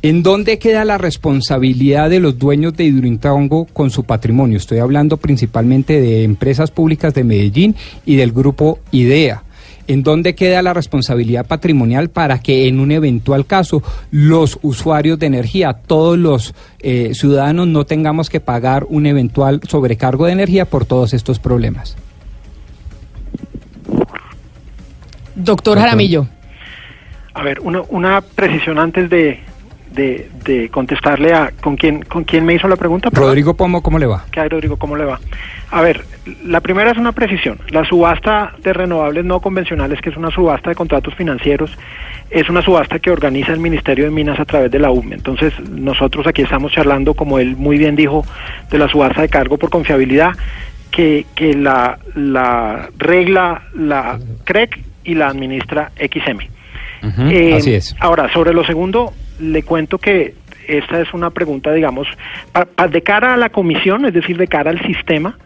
¿En 0.04 0.22
dónde 0.22 0.60
queda 0.60 0.86
la 0.86 1.00
responsabilidad 1.00 2.12
de 2.12 2.20
los 2.20 2.38
dueños 2.38 2.78
de 2.78 2.84
Hidroituango 2.84 3.66
con 3.66 3.90
su 3.90 4.04
patrimonio? 4.04 4.58
Estoy 4.58 4.78
hablando 4.78 5.18
principalmente 5.18 6.00
de 6.00 6.24
empresas 6.24 6.70
públicas 6.70 7.16
de 7.16 7.24
Medellín 7.24 7.76
y 8.06 8.16
del 8.16 8.32
grupo 8.32 8.80
IDEA. 8.92 9.44
¿En 9.88 10.04
dónde 10.04 10.36
queda 10.36 10.62
la 10.62 10.74
responsabilidad 10.74 11.48
patrimonial 11.48 12.10
para 12.10 12.40
que 12.40 12.68
en 12.68 12.80
un 12.80 12.92
eventual 12.92 13.48
caso 13.48 13.82
los 14.12 14.60
usuarios 14.62 15.18
de 15.18 15.28
energía, 15.28 15.74
todos 15.74 16.18
los 16.18 16.54
eh, 16.80 17.12
ciudadanos, 17.14 17.68
no 17.68 17.86
tengamos 17.86 18.30
que 18.30 18.40
pagar 18.40 18.86
un 18.90 19.08
eventual 19.08 19.62
sobrecargo 19.68 20.26
de 20.28 20.34
energía 20.34 20.66
por 20.66 20.86
todos 20.86 21.14
estos 21.14 21.40
problemas? 21.40 21.98
Doctor 25.36 25.80
Jaramillo. 25.80 26.28
A 27.34 27.44
ver, 27.44 27.62
una, 27.62 27.82
una 27.90 28.22
precisión 28.22 28.78
antes 28.80 29.10
de, 29.10 29.40
de, 29.98 30.30
de 30.46 30.70
contestarle 30.70 31.34
a 31.34 31.52
con 31.62 31.76
quién 31.76 32.04
con 32.04 32.24
quién 32.24 32.46
me 32.46 32.54
hizo 32.54 32.68
la 32.68 32.78
pregunta. 32.78 33.10
Rodrigo 33.12 33.56
Pomo, 33.56 33.82
¿cómo 33.82 34.00
le 34.00 34.06
va? 34.06 34.24
¿Qué 34.32 34.40
hay, 34.40 34.48
Rodrigo? 34.48 34.78
¿Cómo 34.78 34.96
le 34.96 35.04
va? 35.04 35.20
A 35.72 35.82
ver, 35.82 36.06
la 36.46 36.62
primera 36.62 36.92
es 36.92 36.98
una 36.98 37.12
precisión. 37.12 37.60
La 37.70 37.84
subasta 37.84 38.54
de 38.64 38.72
renovables 38.72 39.26
no 39.26 39.42
convencionales, 39.42 40.00
que 40.00 40.12
es 40.12 40.16
una 40.16 40.32
subasta 40.32 40.70
de 40.70 40.76
contratos 40.76 41.14
financieros, 41.16 41.72
es 42.30 42.50
una 42.50 42.62
subasta 42.62 43.00
que 43.00 43.12
organiza 43.12 43.52
el 43.52 43.60
Ministerio 43.60 44.06
de 44.06 44.12
Minas 44.12 44.40
a 44.40 44.46
través 44.46 44.72
de 44.72 44.80
la 44.80 44.92
UME. 44.92 45.16
Entonces, 45.16 45.54
nosotros 45.60 46.26
aquí 46.28 46.44
estamos 46.44 46.72
charlando, 46.72 47.16
como 47.16 47.40
él 47.40 47.58
muy 47.58 47.78
bien 47.78 47.96
dijo, 47.96 48.24
de 48.70 48.78
la 48.78 48.88
subasta 48.88 49.22
de 49.22 49.30
cargo 49.30 49.58
por 49.58 49.70
confiabilidad, 49.70 50.32
que, 50.92 51.26
que 51.36 51.54
la, 51.54 52.00
la 52.16 52.90
regla 52.98 53.64
la 53.74 54.20
CREC 54.46 54.80
y 55.04 55.16
la 55.16 55.28
administra 55.28 55.92
XM. 55.98 56.40
Eh, 57.30 57.56
así 57.56 57.74
es. 57.74 57.96
Ahora, 58.00 58.32
sobre 58.34 58.54
lo 58.54 58.66
segundo, 58.66 59.14
le 59.40 59.64
cuento 59.64 59.98
que 59.98 60.36
esta 60.68 61.00
es 61.00 61.14
una 61.14 61.30
pregunta, 61.30 61.72
digamos, 61.72 62.08
de 62.90 63.02
cara 63.02 63.34
a 63.34 63.38
la 63.38 63.50
comisión, 63.50 64.06
es 64.06 64.14
decir, 64.14 64.38
de 64.38 64.48
cara 64.48 64.72
al 64.72 64.82
sistema, 64.82 65.38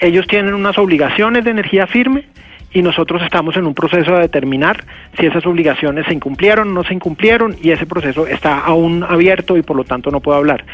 ellos 0.00 0.26
tienen 0.26 0.54
unas 0.54 0.78
obligaciones 0.78 1.44
de 1.44 1.50
energía 1.50 1.86
firme 1.86 2.24
y 2.72 2.82
nosotros 2.82 3.22
estamos 3.22 3.56
en 3.56 3.66
un 3.66 3.74
proceso 3.74 4.12
de 4.14 4.20
determinar 4.20 4.84
si 5.18 5.26
esas 5.26 5.46
obligaciones 5.46 6.06
se 6.06 6.12
incumplieron 6.12 6.68
o 6.68 6.72
no 6.72 6.84
se 6.84 6.94
incumplieron 6.94 7.56
y 7.62 7.70
ese 7.70 7.86
proceso 7.86 8.26
está 8.26 8.58
aún 8.60 9.02
abierto 9.02 9.56
y 9.56 9.62
por 9.62 9.76
lo 9.76 9.84
tanto 9.84 10.10
no 10.10 10.20
puedo 10.20 10.36
hablar. 10.36 10.64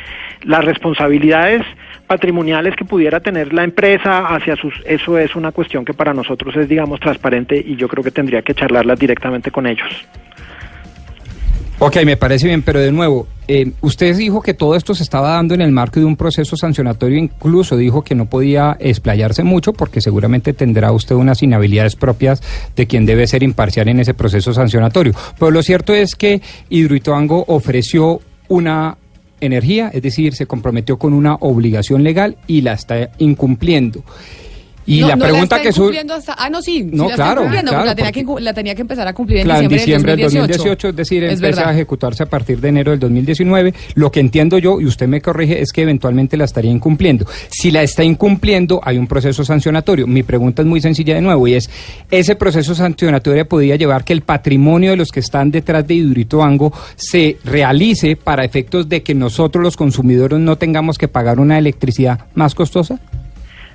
Las 0.43 0.64
responsabilidades 0.64 1.62
patrimoniales 2.06 2.74
que 2.76 2.85
pudiera 2.85 3.20
tener 3.20 3.52
la 3.52 3.64
empresa 3.64 4.26
hacia 4.26 4.56
sus 4.56 4.74
eso 4.85 5.18
es 5.18 5.36
una 5.36 5.52
cuestión 5.52 5.85
que 5.85 5.94
para 5.94 6.12
nosotros 6.12 6.56
es 6.56 6.68
digamos 6.68 7.01
transparente 7.01 7.62
y 7.64 7.76
yo 7.76 7.89
creo 7.89 8.02
que 8.02 8.10
tendría 8.10 8.43
que 8.43 8.55
charlarlas 8.55 8.98
directamente 8.98 9.51
con 9.51 9.66
ellos. 9.66 10.06
Ok, 11.80 11.96
me 12.05 12.16
parece 12.16 12.46
bien, 12.46 12.62
pero 12.62 12.80
de 12.80 12.92
nuevo, 12.92 13.26
eh, 13.48 13.72
usted 13.80 14.16
dijo 14.16 14.40
que 14.40 14.55
todo 14.55 14.76
esto 14.76 14.94
se 14.94 15.02
estaba 15.02 15.30
dando 15.30 15.55
en 15.55 15.60
el 15.60 15.72
marco 15.72 15.98
de 15.98 16.06
un 16.06 16.16
proceso 16.16 16.56
sancionatorio, 16.56 17.18
incluso 17.18 17.76
dijo 17.76 18.02
que 18.02 18.14
no 18.14 18.26
podía 18.26 18.76
explayarse 18.78 19.42
mucho 19.42 19.72
porque 19.72 20.01
seguramente 20.01 20.52
tendrá 20.52 20.92
usted 20.92 21.16
unas 21.16 21.42
inhabilidades 21.42 21.96
propias 21.96 22.42
de 22.76 22.86
quien 22.86 23.06
debe 23.06 23.26
ser 23.26 23.42
imparcial 23.42 23.88
en 23.88 24.01
ese 24.01 24.14
proceso 24.14 24.55
sancionatorio. 24.55 25.14
Pero 25.38 25.51
lo 25.51 25.62
cierto 25.62 25.92
es 25.94 26.14
que 26.14 26.40
Hidroituango 26.70 27.44
ofreció 27.48 28.20
una 28.48 28.96
energía, 29.40 29.90
es 29.92 30.02
decir, 30.02 30.34
se 30.34 30.46
comprometió 30.46 30.96
con 30.96 31.12
una 31.12 31.34
obligación 31.34 32.02
legal 32.05 32.36
y 32.46 32.62
la 32.62 32.74
está 32.74 33.10
incumpliendo. 33.18 34.05
Y 34.86 35.01
No, 35.01 35.09
la 35.09 35.16
no 35.16 35.24
pregunta 35.24 35.56
está 35.56 35.62
que 35.62 35.73
su... 35.73 35.81
incumpliendo 35.82 36.15
hasta- 36.15 36.35
ah, 36.39 36.51
no, 36.51 36.61
sí, 36.61 36.78
sí 36.81 36.90
No, 36.93 37.09
la 37.09 37.15
claro, 37.15 37.40
cumpliendo, 37.43 37.70
claro, 37.70 37.85
la 37.86 37.94
tenía, 37.94 38.12
porque- 38.12 38.27
que, 38.36 38.40
la 38.43 38.52
tenía 38.55 38.74
que 38.74 38.82
empezar 38.82 39.09
a 39.09 39.12
cumplir 39.15 39.39
en 39.39 39.44
Claro, 39.44 39.61
en 39.62 39.69
diciembre, 39.69 40.12
diciembre 40.12 40.12
del 40.12 40.23
2018. 40.24 40.59
2018, 40.59 40.89
es 40.89 40.97
decir, 40.97 41.24
Es 41.24 41.32
empieza 41.35 41.47
a 41.47 41.65
verdad. 41.65 41.74
ejecutarse 41.74 42.23
a 42.23 42.27
partir 42.27 42.61
de 42.61 42.69
enero 42.69 42.90
del 42.90 43.01
2019. 43.01 43.73
Lo 43.94 44.12
que 44.12 44.20
entiendo 44.20 44.59
yo, 44.59 44.81
y 44.81 44.86
usted 44.86 45.09
me 45.09 45.20
corrige, 45.23 45.62
es 45.62 45.73
que 45.73 45.82
eventualmente 45.82 46.36
la 46.36 46.44
estaría 46.44 46.70
incumpliendo. 46.70 47.27
Si 47.48 47.70
la 47.70 47.82
está 47.82 48.05
incumpliendo, 48.05 48.81
hay 48.85 48.98
un 48.98 49.06
proceso 49.06 49.43
sancionatorio. 49.44 50.06
Mi 50.06 50.23
pregunta 50.23 50.62
es 50.62 50.69
muy 50.69 50.81
sencilla 50.81 51.15
de 51.15 51.20
nuevo, 51.23 51.48
y 51.48 51.55
es, 51.55 51.70
¿ese 52.11 52.36
proceso 52.36 52.74
sancionatorio 52.74 53.48
podría 53.48 53.77
llevar 53.77 54.05
que 54.05 54.12
el 54.12 54.20
patrimonio 54.20 54.90
de 54.90 54.97
los 54.97 55.11
que 55.11 55.20
están 55.20 55.51
detrás 55.51 55.86
de 55.86 55.94
Hidroituango 55.94 56.73
se 56.97 57.39
realice 57.44 58.16
para 58.16 58.44
efectos 58.44 58.89
de 58.89 59.02
que 59.02 59.15
nosotros 59.15 59.62
los 59.65 59.77
consumidores 59.77 60.39
no 60.40 60.56
tengamos 60.56 60.98
que 60.98 61.09
pagar 61.09 61.40
una 61.40 61.59
electricidad 61.59 62.20
más 62.35 62.55
costosa? 62.55 62.98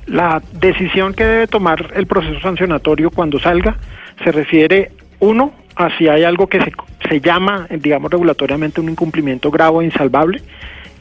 La 0.05 0.41
decisión 0.53 1.13
que 1.13 1.25
debe 1.25 1.47
tomar 1.47 1.91
el 1.95 2.07
proceso 2.07 2.39
sancionatorio 2.39 3.11
cuando 3.11 3.39
salga 3.39 3.77
se 4.23 4.31
refiere, 4.31 4.91
uno, 5.19 5.53
a 5.75 5.95
si 5.97 6.07
hay 6.07 6.23
algo 6.23 6.47
que 6.47 6.61
se, 6.61 6.73
se 7.07 7.21
llama, 7.21 7.67
digamos, 7.69 8.11
regulatoriamente 8.11 8.81
un 8.81 8.89
incumplimiento 8.89 9.49
grave 9.51 9.79
e 9.81 9.85
insalvable. 9.85 10.41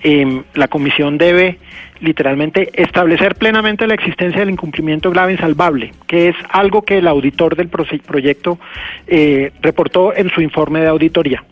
Em, 0.00 0.44
la 0.54 0.68
comisión 0.68 1.18
debe 1.18 1.58
literalmente 2.00 2.70
establecer 2.80 3.34
plenamente 3.34 3.88
la 3.88 3.94
existencia 3.94 4.38
del 4.38 4.50
incumplimiento 4.50 5.10
grave 5.10 5.32
e 5.32 5.34
insalvable, 5.34 5.92
que 6.06 6.28
es 6.28 6.36
algo 6.50 6.82
que 6.82 6.98
el 6.98 7.08
auditor 7.08 7.56
del 7.56 7.68
proyecto 7.68 8.58
eh, 9.08 9.52
reportó 9.60 10.14
en 10.14 10.30
su 10.30 10.40
informe 10.40 10.80
de 10.80 10.86
auditoría. 10.86 11.42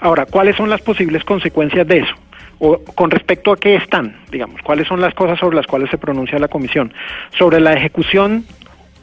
Ahora, 0.00 0.24
¿cuáles 0.24 0.56
son 0.56 0.70
las 0.70 0.80
posibles 0.80 1.24
consecuencias 1.24 1.86
de 1.86 1.98
eso? 1.98 2.14
O 2.60 2.78
con 2.94 3.10
respecto 3.10 3.50
a 3.50 3.56
qué 3.56 3.74
están, 3.74 4.16
digamos, 4.30 4.60
cuáles 4.62 4.86
son 4.86 5.00
las 5.00 5.14
cosas 5.14 5.38
sobre 5.38 5.56
las 5.56 5.66
cuales 5.66 5.90
se 5.90 5.98
pronuncia 5.98 6.38
la 6.38 6.48
comisión. 6.48 6.92
Sobre 7.36 7.58
la 7.58 7.72
ejecución 7.72 8.44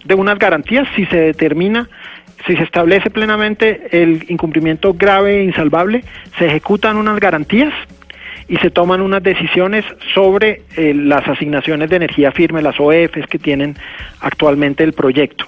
de 0.05 0.15
unas 0.15 0.39
garantías, 0.39 0.87
si 0.95 1.05
se 1.07 1.17
determina, 1.17 1.89
si 2.45 2.55
se 2.55 2.63
establece 2.63 3.09
plenamente 3.09 3.87
el 3.91 4.25
incumplimiento 4.29 4.93
grave 4.93 5.39
e 5.39 5.43
insalvable, 5.43 6.03
se 6.37 6.45
ejecutan 6.45 6.97
unas 6.97 7.19
garantías 7.19 7.73
y 8.47 8.57
se 8.57 8.69
toman 8.69 9.01
unas 9.01 9.23
decisiones 9.23 9.83
sobre 10.13 10.61
eh, 10.77 10.93
las 10.93 11.27
asignaciones 11.27 11.89
de 11.89 11.97
energía 11.97 12.31
firme, 12.31 12.61
las 12.61 12.79
OEFs 12.79 13.27
que 13.27 13.39
tienen 13.39 13.75
actualmente 14.21 14.83
el 14.83 14.93
proyecto. 14.93 15.45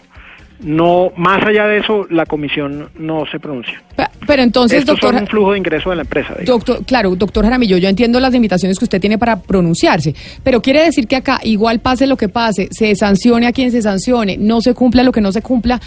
No, 0.61 1.11
más 1.15 1.41
allá 1.45 1.67
de 1.67 1.77
eso, 1.77 2.05
la 2.09 2.25
comisión 2.25 2.89
no 2.97 3.25
se 3.31 3.39
pronuncia. 3.39 3.81
Pero 4.27 4.43
entonces, 4.43 4.79
Estos 4.79 4.95
doctor, 4.95 5.13
son 5.13 5.23
un 5.23 5.27
flujo 5.27 5.53
de 5.53 5.57
ingreso 5.57 5.89
de 5.89 5.95
la 5.95 6.01
empresa. 6.01 6.35
digamos. 6.37 6.65
Doctor, 6.65 6.85
claro, 6.85 7.15
doctor 7.15 7.45
Jaramillo, 7.45 7.77
yo 7.77 7.87
entiendo 7.87 8.19
las 8.19 8.33
limitaciones 8.33 8.77
que 8.77 8.83
usted 8.85 8.99
tiene 8.99 9.17
para 9.17 9.39
pronunciarse, 9.39 10.13
pero 10.43 10.61
quiere 10.61 10.83
decir 10.83 11.07
que 11.07 11.15
acá, 11.15 11.39
igual 11.43 11.79
pase 11.79 12.07
lo 12.07 12.17
que 12.17 12.27
pase, 12.27 12.67
se 12.71 12.93
sancione 12.95 13.47
a 13.47 13.53
quien 13.53 13.71
se 13.71 13.81
sancione, 13.81 14.37
no 14.37 14.59
se 14.59 14.73
cumpla 14.73 15.03
lo 15.03 15.13
que 15.13 15.21
no 15.21 15.31
se 15.31 15.41
cumpla, 15.41 15.79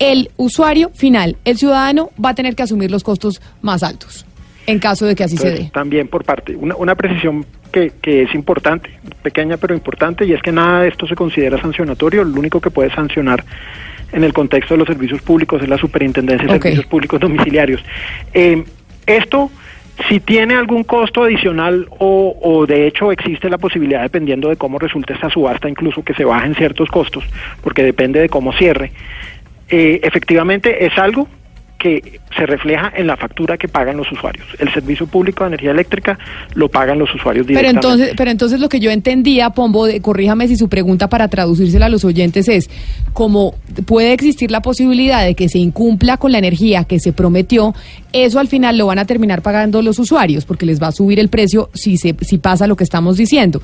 el 0.00 0.30
usuario 0.36 0.90
final, 0.94 1.36
el 1.44 1.56
ciudadano, 1.56 2.10
va 2.22 2.30
a 2.30 2.34
tener 2.34 2.56
que 2.56 2.64
asumir 2.64 2.90
los 2.90 3.04
costos 3.04 3.40
más 3.62 3.84
altos, 3.84 4.26
en 4.66 4.80
caso 4.80 5.06
de 5.06 5.14
que 5.14 5.22
así 5.22 5.36
se 5.36 5.46
Entonces, 5.46 5.66
dé. 5.66 5.72
También 5.72 6.08
por 6.08 6.24
parte, 6.24 6.56
una, 6.56 6.74
una 6.74 6.96
precisión 6.96 7.46
que, 7.74 7.92
que 8.00 8.22
es 8.22 8.34
importante, 8.36 8.88
pequeña 9.22 9.56
pero 9.56 9.74
importante, 9.74 10.24
y 10.24 10.32
es 10.32 10.40
que 10.40 10.52
nada 10.52 10.82
de 10.82 10.88
esto 10.88 11.08
se 11.08 11.16
considera 11.16 11.60
sancionatorio, 11.60 12.22
lo 12.22 12.38
único 12.38 12.60
que 12.60 12.70
puede 12.70 12.94
sancionar 12.94 13.44
en 14.12 14.22
el 14.22 14.32
contexto 14.32 14.74
de 14.74 14.78
los 14.78 14.86
servicios 14.86 15.20
públicos 15.22 15.60
es 15.60 15.68
la 15.68 15.76
Superintendencia 15.76 16.46
de. 16.46 16.60
Servicios 16.60 16.86
Públicos 16.86 17.18
Domiciliarios. 17.18 17.84
Eh, 18.32 18.62
esto, 19.06 19.50
si 20.08 20.20
tiene 20.20 20.54
algún 20.54 20.84
costo 20.84 21.24
adicional 21.24 21.88
o, 21.98 22.38
o 22.40 22.64
de 22.64 22.86
hecho 22.86 23.10
existe 23.10 23.50
la 23.50 23.58
posibilidad, 23.58 24.02
dependiendo 24.02 24.50
de 24.50 24.56
cómo 24.56 24.78
resulte 24.78 25.14
esta 25.14 25.28
subasta, 25.30 25.68
incluso 25.68 26.04
que 26.04 26.14
se 26.14 26.24
bajen 26.24 26.54
ciertos 26.54 26.88
costos, 26.90 27.24
porque 27.60 27.82
depende 27.82 28.20
de 28.20 28.28
cómo 28.28 28.52
cierre, 28.52 28.92
eh, 29.68 29.98
efectivamente 30.04 30.86
es 30.86 30.96
algo 30.96 31.26
que 31.84 32.18
se 32.34 32.46
refleja 32.46 32.90
en 32.96 33.06
la 33.06 33.16
factura 33.18 33.58
que 33.58 33.68
pagan 33.68 33.98
los 33.98 34.10
usuarios. 34.10 34.46
El 34.58 34.72
servicio 34.72 35.06
público 35.06 35.44
de 35.44 35.48
energía 35.48 35.70
eléctrica 35.72 36.18
lo 36.54 36.70
pagan 36.70 36.98
los 36.98 37.14
usuarios 37.14 37.46
Pero 37.46 37.58
directamente. 37.58 37.86
entonces, 37.88 38.14
pero 38.16 38.30
entonces 38.30 38.58
lo 38.58 38.70
que 38.70 38.80
yo 38.80 38.90
entendía, 38.90 39.50
Pombo, 39.50 39.84
de- 39.84 40.00
corríjame 40.00 40.48
si 40.48 40.56
su 40.56 40.70
pregunta 40.70 41.08
para 41.10 41.28
traducírsela 41.28 41.86
a 41.86 41.88
los 41.90 42.02
oyentes 42.06 42.48
es, 42.48 42.70
como 43.12 43.54
puede 43.84 44.14
existir 44.14 44.50
la 44.50 44.62
posibilidad 44.62 45.22
de 45.24 45.34
que 45.34 45.50
se 45.50 45.58
incumpla 45.58 46.16
con 46.16 46.32
la 46.32 46.38
energía 46.38 46.84
que 46.84 46.98
se 47.00 47.12
prometió, 47.12 47.74
eso 48.14 48.40
al 48.40 48.48
final 48.48 48.78
lo 48.78 48.86
van 48.86 48.98
a 48.98 49.04
terminar 49.04 49.42
pagando 49.42 49.82
los 49.82 49.98
usuarios, 49.98 50.46
porque 50.46 50.64
les 50.64 50.82
va 50.82 50.86
a 50.86 50.92
subir 50.92 51.20
el 51.20 51.28
precio 51.28 51.68
si, 51.74 51.98
se, 51.98 52.16
si 52.22 52.38
pasa 52.38 52.66
lo 52.66 52.76
que 52.76 52.84
estamos 52.84 53.18
diciendo. 53.18 53.60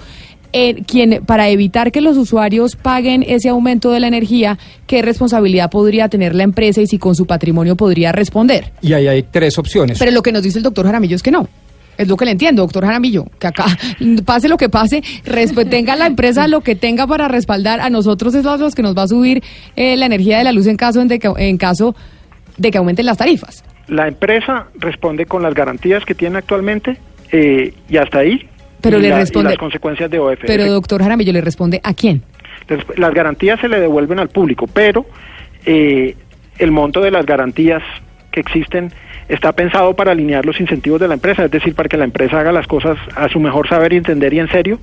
Eh, 0.53 0.83
quien, 0.85 1.25
para 1.25 1.49
evitar 1.49 1.93
que 1.93 2.01
los 2.01 2.17
usuarios 2.17 2.75
paguen 2.75 3.25
ese 3.27 3.49
aumento 3.49 3.91
de 3.93 4.01
la 4.01 4.09
energía, 4.09 4.59
¿qué 4.87 5.01
responsabilidad 5.03 5.71
podría 5.71 6.09
tener 6.09 6.35
la 6.35 6.43
empresa 6.43 6.81
y 6.81 6.87
si 6.87 6.99
con 6.99 7.15
su 7.15 7.27
patrimonio 7.27 7.77
podría 7.77 8.11
responder? 8.11 8.73
Y 8.83 8.93
ahí 8.93 9.07
hay 9.07 9.23
tres 9.23 9.59
opciones. 9.59 9.99
Pero 9.99 10.11
lo 10.11 10.23
que 10.23 10.33
nos 10.33 10.43
dice 10.43 10.59
el 10.59 10.65
doctor 10.65 10.87
Jaramillo 10.87 11.17
es 11.17 11.23
que 11.23 11.31
no. 11.31 11.49
Es 12.01 12.09
lo 12.09 12.17
que 12.17 12.25
le 12.25 12.31
entiendo, 12.31 12.63
doctor 12.63 12.85
Jaramillo, 12.85 13.27
que 13.39 13.47
acá 13.47 13.67
pase 14.25 14.49
lo 14.49 14.57
que 14.57 14.69
pase, 14.69 15.03
tenga 15.69 15.97
la 15.97 16.07
empresa 16.07 16.49
lo 16.49 16.63
que 16.63 16.75
tenga 16.75 17.07
para 17.07 17.29
respaldar 17.29 17.81
a 17.81 17.91
nosotros 17.91 18.35
es 18.35 18.43
los 18.43 18.75
que 18.75 18.83
nos 18.83 18.97
va 18.97 19.03
a 19.03 19.09
subir 19.09 19.43
eh, 19.77 19.97
la 19.97 20.07
energía 20.07 20.39
de 20.39 20.45
la 20.45 20.53
luz 20.53 20.67
en 20.67 20.77
caso, 20.77 21.05
de 21.05 21.19
que, 21.19 21.31
en 21.37 21.59
caso 21.59 21.95
de 22.57 22.71
que 22.71 22.79
aumenten 22.79 23.07
las 23.07 23.19
tarifas. 23.19 23.63
La 23.87 24.09
empresa 24.09 24.69
responde 24.79 25.27
con 25.27 25.43
las 25.43 25.53
garantías 25.53 26.05
que 26.05 26.15
tiene 26.15 26.39
actualmente 26.39 26.97
eh, 27.33 27.75
y 27.89 27.97
hasta 27.97 28.21
ahí. 28.21 28.49
Pero 28.81 28.99
y 28.99 29.03
le 29.03 29.09
la- 29.11 29.17
y 29.17 29.19
responde- 29.21 29.51
las 29.51 29.59
consecuencias 29.59 30.11
de 30.11 30.19
OF. 30.19 30.41
Pero 30.47 30.67
doctor 30.67 31.03
Jaramillo 31.03 31.33
le 31.33 31.41
responde 31.41 31.81
a 31.83 31.95
quién. 31.95 32.23
Las 32.97 33.13
garantías 33.15 33.59
se 33.61 33.69
le 33.69 33.81
devuelven 33.81 34.19
al 34.21 34.29
público, 34.29 34.67
pero 34.73 35.07
eh, 35.67 36.15
el 36.59 36.71
monto 36.71 37.01
de 37.01 37.11
las 37.11 37.27
garantías 37.27 37.83
que 38.31 38.41
existen 38.41 38.93
está 39.29 39.53
pensado 39.53 39.95
para 39.95 40.13
alinear 40.13 40.45
los 40.47 40.61
incentivos 40.61 41.01
de 41.01 41.09
la 41.09 41.15
empresa, 41.15 41.45
es 41.45 41.51
decir, 41.51 41.75
para 41.75 41.89
que 41.89 41.97
la 41.97 42.05
empresa 42.05 42.41
haga 42.41 42.53
las 42.53 42.67
cosas 42.67 42.97
a 43.17 43.29
su 43.29 43.41
mejor 43.41 43.69
saber 43.69 43.93
y 43.93 43.97
entender 43.97 44.33
y 44.35 44.39
en 44.41 44.49
serio, 44.51 44.79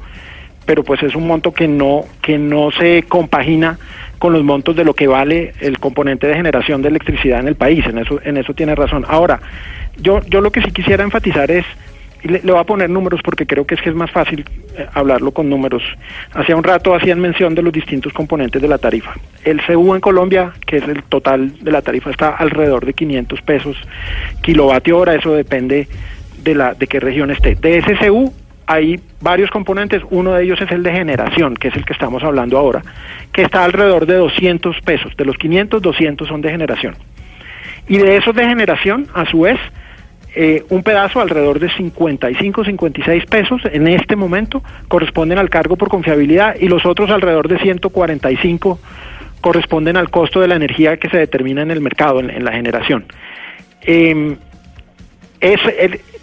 pero 0.65 0.83
pues 0.83 1.01
es 1.03 1.15
un 1.15 1.27
monto 1.27 1.53
que 1.53 1.67
no 1.67 2.01
que 2.21 2.37
no 2.37 2.71
se 2.71 3.03
compagina 3.03 3.77
con 4.19 4.33
los 4.33 4.43
montos 4.43 4.75
de 4.75 4.83
lo 4.83 4.93
que 4.93 5.07
vale 5.07 5.53
el 5.61 5.79
componente 5.79 6.27
de 6.27 6.33
generación 6.35 6.81
de 6.81 6.89
electricidad 6.89 7.39
en 7.39 7.47
el 7.47 7.55
país, 7.55 7.85
en 7.85 7.99
eso 7.99 8.19
en 8.23 8.35
eso 8.37 8.53
tiene 8.53 8.75
razón. 8.75 9.05
Ahora, 9.07 9.39
yo 9.97 10.19
yo 10.27 10.41
lo 10.41 10.51
que 10.51 10.61
sí 10.61 10.71
quisiera 10.71 11.03
enfatizar 11.03 11.51
es 11.51 11.65
le, 12.23 12.41
le 12.43 12.51
voy 12.51 12.61
a 12.61 12.63
poner 12.63 12.89
números 12.89 13.21
porque 13.23 13.45
creo 13.45 13.65
que 13.65 13.75
es 13.75 13.81
que 13.81 13.89
es 13.89 13.95
más 13.95 14.11
fácil 14.11 14.45
eh, 14.77 14.87
hablarlo 14.93 15.31
con 15.31 15.49
números. 15.49 15.83
Hacía 16.33 16.55
un 16.55 16.63
rato 16.63 16.93
hacían 16.93 17.19
mención 17.19 17.55
de 17.55 17.61
los 17.61 17.73
distintos 17.73 18.13
componentes 18.13 18.61
de 18.61 18.67
la 18.67 18.77
tarifa. 18.77 19.13
El 19.43 19.61
CU 19.65 19.95
en 19.95 20.01
Colombia, 20.01 20.53
que 20.65 20.77
es 20.77 20.83
el 20.83 21.03
total 21.03 21.57
de 21.63 21.71
la 21.71 21.81
tarifa, 21.81 22.11
está 22.11 22.29
alrededor 22.29 22.85
de 22.85 22.93
500 22.93 23.41
pesos 23.41 23.77
kilovatio 24.41 24.97
hora. 24.97 25.15
Eso 25.15 25.33
depende 25.33 25.87
de 26.43 26.55
la 26.55 26.73
de 26.73 26.87
qué 26.87 26.99
región 26.99 27.31
esté. 27.31 27.55
De 27.55 27.77
ese 27.77 27.95
CU 27.95 28.33
hay 28.67 28.99
varios 29.21 29.49
componentes. 29.49 30.03
Uno 30.11 30.33
de 30.33 30.43
ellos 30.43 30.61
es 30.61 30.71
el 30.71 30.83
de 30.83 30.91
generación, 30.91 31.55
que 31.55 31.69
es 31.69 31.75
el 31.75 31.85
que 31.85 31.93
estamos 31.93 32.23
hablando 32.23 32.57
ahora, 32.57 32.83
que 33.31 33.41
está 33.41 33.63
alrededor 33.63 34.05
de 34.05 34.15
200 34.15 34.79
pesos. 34.81 35.15
De 35.17 35.25
los 35.25 35.37
500, 35.37 35.81
200 35.81 36.27
son 36.27 36.41
de 36.41 36.51
generación. 36.51 36.95
Y 37.87 37.97
de 37.97 38.17
esos 38.17 38.35
de 38.35 38.45
generación, 38.45 39.07
a 39.13 39.25
su 39.25 39.41
vez, 39.41 39.57
eh, 40.39 40.63
un 40.69 40.83
pedazo 40.83 41.19
alrededor 41.19 41.57
de 41.59 41.67
55, 41.67 42.63
56 42.63 43.25
pesos 43.25 43.59
en 43.71 43.87
este 43.87 44.15
momento 44.15 44.61
corresponden 44.87 45.39
al 45.39 45.49
cargo 45.49 45.77
por 45.77 45.89
confiabilidad 45.89 46.57
y 46.59 46.67
los 46.67 46.85
otros 46.85 47.09
alrededor 47.09 47.47
de 47.47 47.57
145 47.57 48.79
corresponden 49.41 49.97
al 49.97 50.11
costo 50.11 50.39
de 50.39 50.47
la 50.47 50.55
energía 50.55 50.97
que 50.97 51.09
se 51.09 51.17
determina 51.17 51.63
en 51.63 51.71
el 51.71 51.81
mercado, 51.81 52.19
en, 52.19 52.45
la 52.45 52.51
generación. 52.51 53.05
Eh, 53.81 54.37
es 55.41 55.59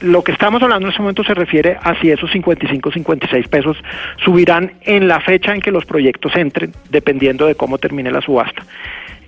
lo 0.00 0.22
que 0.22 0.30
estamos 0.30 0.62
hablando 0.62 0.86
en 0.86 0.90
este 0.90 1.02
momento 1.02 1.24
se 1.24 1.34
refiere 1.34 1.76
a 1.82 2.00
si 2.00 2.12
esos 2.12 2.30
55, 2.30 2.92
56 2.92 3.48
pesos 3.48 3.76
subirán 4.24 4.74
en 4.82 5.08
la 5.08 5.20
fecha 5.22 5.52
en 5.52 5.60
que 5.60 5.72
los 5.72 5.86
proyectos 5.86 6.36
entren, 6.36 6.72
dependiendo 6.88 7.46
de 7.46 7.56
cómo 7.56 7.78
termine 7.78 8.12
la 8.12 8.20
subasta. 8.20 8.62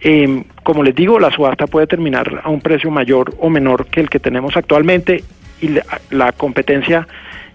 Eh, 0.00 0.44
como 0.62 0.82
les 0.82 0.94
digo, 0.94 1.18
la 1.18 1.30
subasta 1.30 1.66
puede 1.66 1.86
terminar 1.86 2.40
a 2.44 2.50
un 2.50 2.60
precio 2.60 2.90
mayor 2.90 3.34
o 3.38 3.48
menor 3.48 3.86
que 3.86 4.00
el 4.00 4.10
que 4.10 4.20
tenemos 4.20 4.56
actualmente 4.56 5.22
y 5.60 5.68
la, 5.68 5.84
la 6.10 6.32
competencia, 6.32 7.06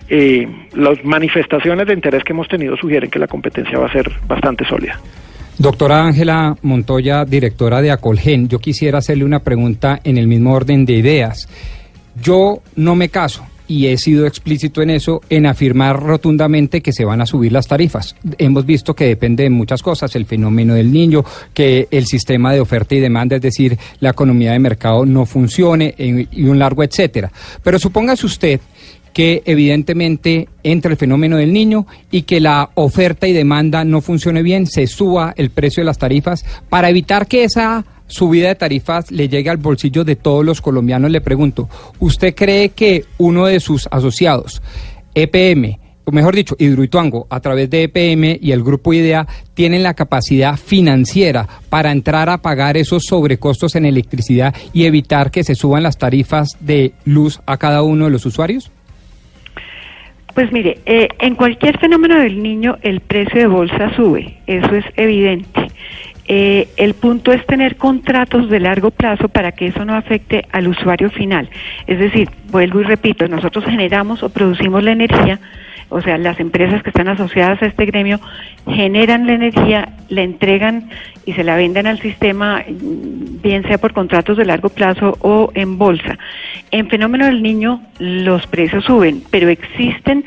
eh, 0.09 0.47
las 0.73 1.03
manifestaciones 1.03 1.87
de 1.87 1.93
interés 1.93 2.23
que 2.23 2.33
hemos 2.33 2.47
tenido 2.47 2.75
sugieren 2.77 3.09
que 3.09 3.19
la 3.19 3.27
competencia 3.27 3.77
va 3.77 3.87
a 3.87 3.91
ser 3.91 4.11
bastante 4.27 4.65
sólida. 4.65 4.99
Doctora 5.57 6.03
Ángela 6.03 6.55
Montoya, 6.63 7.23
directora 7.25 7.81
de 7.81 7.91
Acolgen, 7.91 8.47
yo 8.47 8.59
quisiera 8.59 8.97
hacerle 8.97 9.25
una 9.25 9.39
pregunta 9.41 9.99
en 10.03 10.17
el 10.17 10.27
mismo 10.27 10.53
orden 10.53 10.85
de 10.85 10.93
ideas. 10.93 11.47
Yo 12.19 12.61
no 12.75 12.95
me 12.95 13.09
caso 13.09 13.45
y 13.71 13.87
he 13.87 13.97
sido 13.97 14.27
explícito 14.27 14.81
en 14.81 14.89
eso, 14.89 15.21
en 15.29 15.45
afirmar 15.45 15.97
rotundamente 15.97 16.81
que 16.81 16.91
se 16.91 17.05
van 17.05 17.21
a 17.21 17.25
subir 17.25 17.53
las 17.53 17.67
tarifas. 17.67 18.17
Hemos 18.37 18.65
visto 18.65 18.93
que 18.93 19.05
depende 19.05 19.43
de 19.43 19.49
muchas 19.49 19.81
cosas, 19.81 20.13
el 20.17 20.25
fenómeno 20.25 20.73
del 20.73 20.91
niño, 20.91 21.23
que 21.53 21.87
el 21.89 22.05
sistema 22.05 22.51
de 22.51 22.59
oferta 22.59 22.95
y 22.95 22.99
demanda, 22.99 23.37
es 23.37 23.41
decir, 23.41 23.77
la 24.01 24.09
economía 24.09 24.51
de 24.51 24.59
mercado 24.59 25.05
no 25.05 25.25
funcione 25.25 25.95
eh, 25.97 26.27
y 26.29 26.43
un 26.43 26.59
largo 26.59 26.83
etcétera. 26.83 27.31
Pero 27.63 27.79
supóngase 27.79 28.25
usted 28.25 28.59
que 29.13 29.41
evidentemente 29.45 30.49
entre 30.63 30.91
el 30.91 30.97
fenómeno 30.97 31.37
del 31.37 31.53
niño 31.53 31.87
y 32.11 32.23
que 32.23 32.41
la 32.41 32.71
oferta 32.75 33.25
y 33.25 33.31
demanda 33.31 33.85
no 33.85 34.01
funcione 34.01 34.43
bien, 34.43 34.67
se 34.67 34.85
suba 34.85 35.33
el 35.37 35.49
precio 35.49 35.79
de 35.79 35.85
las 35.85 35.97
tarifas 35.97 36.43
para 36.67 36.89
evitar 36.89 37.25
que 37.27 37.45
esa 37.45 37.85
subida 38.11 38.49
de 38.49 38.55
tarifas 38.55 39.11
le 39.11 39.29
llegue 39.29 39.49
al 39.49 39.57
bolsillo 39.57 40.03
de 40.03 40.15
todos 40.15 40.45
los 40.45 40.61
colombianos. 40.61 41.11
Le 41.11 41.21
pregunto, 41.21 41.69
¿usted 41.99 42.35
cree 42.35 42.69
que 42.69 43.05
uno 43.17 43.45
de 43.45 43.59
sus 43.59 43.87
asociados, 43.91 44.61
EPM, 45.15 45.79
o 46.03 46.11
mejor 46.11 46.35
dicho, 46.35 46.55
Hidroituango, 46.57 47.27
a 47.29 47.39
través 47.39 47.69
de 47.69 47.83
EPM 47.83 48.37
y 48.41 48.51
el 48.51 48.63
grupo 48.63 48.93
IDEA, 48.93 49.27
tienen 49.53 49.83
la 49.83 49.93
capacidad 49.93 50.57
financiera 50.57 51.47
para 51.69 51.91
entrar 51.91 52.29
a 52.29 52.39
pagar 52.39 52.75
esos 52.77 53.03
sobrecostos 53.05 53.75
en 53.75 53.85
electricidad 53.85 54.53
y 54.73 54.85
evitar 54.85 55.31
que 55.31 55.43
se 55.43 55.55
suban 55.55 55.83
las 55.83 55.97
tarifas 55.97 56.57
de 56.59 56.93
luz 57.05 57.39
a 57.45 57.57
cada 57.57 57.83
uno 57.83 58.05
de 58.05 58.11
los 58.11 58.25
usuarios? 58.25 58.71
Pues 60.33 60.51
mire, 60.51 60.79
eh, 60.85 61.09
en 61.19 61.35
cualquier 61.35 61.77
fenómeno 61.79 62.17
del 62.17 62.41
niño 62.41 62.77
el 62.81 63.01
precio 63.01 63.41
de 63.41 63.47
bolsa 63.47 63.93
sube, 63.95 64.37
eso 64.47 64.75
es 64.75 64.85
evidente. 64.95 65.67
Eh, 66.33 66.69
el 66.77 66.93
punto 66.93 67.33
es 67.33 67.45
tener 67.45 67.75
contratos 67.75 68.49
de 68.49 68.61
largo 68.61 68.89
plazo 68.89 69.27
para 69.27 69.51
que 69.51 69.67
eso 69.67 69.83
no 69.83 69.95
afecte 69.95 70.45
al 70.53 70.69
usuario 70.69 71.09
final. 71.09 71.49
Es 71.87 71.99
decir, 71.99 72.29
vuelvo 72.49 72.79
y 72.79 72.85
repito, 72.85 73.27
nosotros 73.27 73.65
generamos 73.65 74.23
o 74.23 74.29
producimos 74.29 74.81
la 74.81 74.93
energía, 74.93 75.41
o 75.89 75.99
sea, 75.99 76.17
las 76.17 76.39
empresas 76.39 76.83
que 76.83 76.89
están 76.91 77.09
asociadas 77.09 77.61
a 77.61 77.65
este 77.65 77.85
gremio 77.85 78.21
generan 78.65 79.27
la 79.27 79.33
energía, 79.33 79.89
la 80.07 80.21
entregan 80.21 80.89
y 81.25 81.33
se 81.33 81.43
la 81.43 81.57
venden 81.57 81.85
al 81.85 81.99
sistema, 81.99 82.63
mm, 82.65 83.41
bien 83.41 83.63
sea 83.63 83.77
por 83.77 83.91
contratos 83.91 84.37
de 84.37 84.45
largo 84.45 84.69
plazo 84.69 85.17
o 85.19 85.51
en 85.53 85.77
bolsa. 85.77 86.17
En 86.71 86.87
fenómeno 86.87 87.25
del 87.25 87.43
niño 87.43 87.81
los 87.99 88.47
precios 88.47 88.85
suben, 88.85 89.21
pero 89.31 89.49
existen 89.49 90.23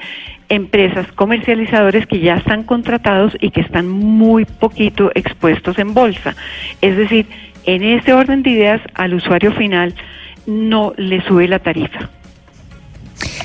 empresas 0.55 1.11
comercializadores 1.13 2.07
que 2.07 2.21
ya 2.21 2.37
están 2.37 2.63
contratados 2.63 3.37
y 3.41 3.51
que 3.51 3.61
están 3.61 3.89
muy 3.89 4.45
poquito 4.45 5.11
expuestos 5.15 5.79
en 5.79 5.95
bolsa. 5.95 6.35
Es 6.81 6.97
decir, 6.97 7.27
en 7.65 7.83
ese 7.83 8.13
orden 8.13 8.43
de 8.43 8.51
ideas 8.51 8.81
al 8.95 9.15
usuario 9.15 9.53
final 9.53 9.95
no 10.47 10.93
le 10.97 11.23
sube 11.23 11.49
la 11.49 11.59
tarifa. 11.59 12.11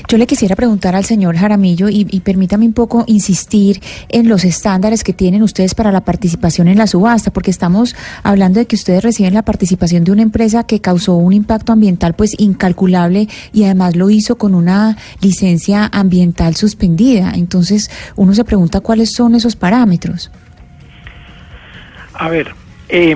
Yo 0.08 0.18
le 0.18 0.28
quisiera 0.28 0.56
preguntar 0.56 0.96
al 0.96 1.06
señor 1.06 1.36
Jaramillo 1.36 1.90
y, 1.90 2.06
permítame 2.22 2.66
un 2.66 2.74
poco 2.74 3.04
insistir 3.08 3.82
en 4.10 4.30
los 4.30 4.46
estándares 4.46 5.04
que 5.04 5.14
tienen 5.14 5.44
ustedes 5.44 5.76
para 5.76 5.92
la 5.92 6.02
participación 6.02 6.68
en 6.68 6.78
la 6.78 6.88
subasta, 6.88 7.32
porque 7.32 7.52
estamos 7.52 7.96
hablando 8.24 8.60
de 8.60 8.68
que 8.68 8.76
ustedes 8.76 9.04
reciben 9.04 9.34
la 9.34 9.44
participación 9.44 10.04
de 10.04 10.12
una 10.12 10.22
empresa 10.22 10.64
que 10.64 10.80
causó 10.80 11.16
un 11.16 11.34
impacto 11.34 11.74
ambiental 11.74 12.14
pues 12.14 12.36
incalculable 12.40 13.28
y 13.54 13.64
además 13.64 13.96
lo 13.96 14.10
hizo 14.10 14.38
con 14.38 14.56
una 14.56 14.98
licencia 15.22 15.90
ambiental 15.92 16.56
suspendida. 16.56 17.34
Entonces 17.36 17.90
uno 18.16 18.34
se 18.34 18.44
pregunta 18.44 18.80
cuáles 18.82 19.12
son 19.14 19.36
esos 19.36 19.56
parámetros. 19.56 20.32
A 22.14 22.30
ver, 22.30 22.54
eh, 22.90 23.16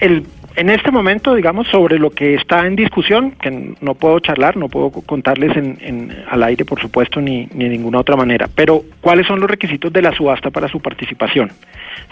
el, 0.00 0.26
en 0.56 0.70
este 0.70 0.90
momento, 0.90 1.34
digamos, 1.34 1.66
sobre 1.68 1.98
lo 1.98 2.10
que 2.10 2.34
está 2.34 2.66
en 2.66 2.76
discusión, 2.76 3.32
que 3.32 3.74
no 3.80 3.94
puedo 3.94 4.20
charlar, 4.20 4.56
no 4.56 4.68
puedo 4.68 4.90
contarles 4.90 5.56
en, 5.56 5.78
en- 5.80 6.16
al 6.30 6.42
aire, 6.44 6.64
por 6.64 6.80
supuesto, 6.80 7.20
ni, 7.20 7.48
ni 7.54 7.64
de 7.64 7.70
ninguna 7.70 7.98
otra 8.00 8.16
manera, 8.16 8.48
pero 8.54 8.82
¿cuáles 9.00 9.26
son 9.26 9.40
los 9.40 9.50
requisitos 9.50 9.92
de 9.92 10.02
la 10.02 10.12
subasta 10.12 10.50
para 10.50 10.68
su 10.68 10.80
participación? 10.80 11.50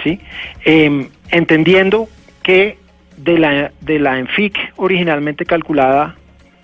¿Sí? 0.02 0.18
Eh, 0.64 1.06
entendiendo 1.30 2.08
que 2.42 2.78
de 3.16 3.38
la, 3.38 3.70
de 3.80 3.98
la 3.98 4.18
ENFIC 4.18 4.72
originalmente 4.76 5.44
calculada 5.44 6.16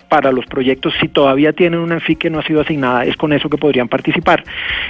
para 0.09 0.31
los 0.31 0.45
proyectos, 0.47 0.93
si 0.99 1.07
todavía 1.07 1.53
tienen 1.53 1.79
una 1.79 1.93
ENFIC 1.95 2.17
que 2.17 2.29
no 2.31 2.39
ha 2.39 2.43
sido 2.43 2.61
asignada, 2.61 3.05
es 3.05 3.15
con 3.15 3.31
eso 3.31 3.47
que 3.47 3.57
podrían 3.59 3.87
participar. 3.87 4.43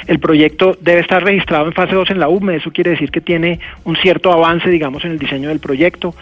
El 0.08 0.18
proyecto 0.20 0.78
debe 0.80 1.02
estar 1.02 1.22
registrado 1.24 1.66
en 1.68 1.74
fase 1.74 1.94
2 1.94 2.12
en 2.12 2.20
la 2.20 2.30
UME, 2.30 2.56
eso 2.56 2.72
quiere 2.72 2.92
decir 2.92 3.12
que 3.12 3.20
tiene 3.22 3.60
un 3.84 3.98
cierto 3.98 4.32
avance, 4.32 4.70
digamos, 4.70 5.04
en 5.04 5.12
el 5.12 5.20
diseño 5.20 5.50
del 5.50 5.60
proyecto, 5.60 6.16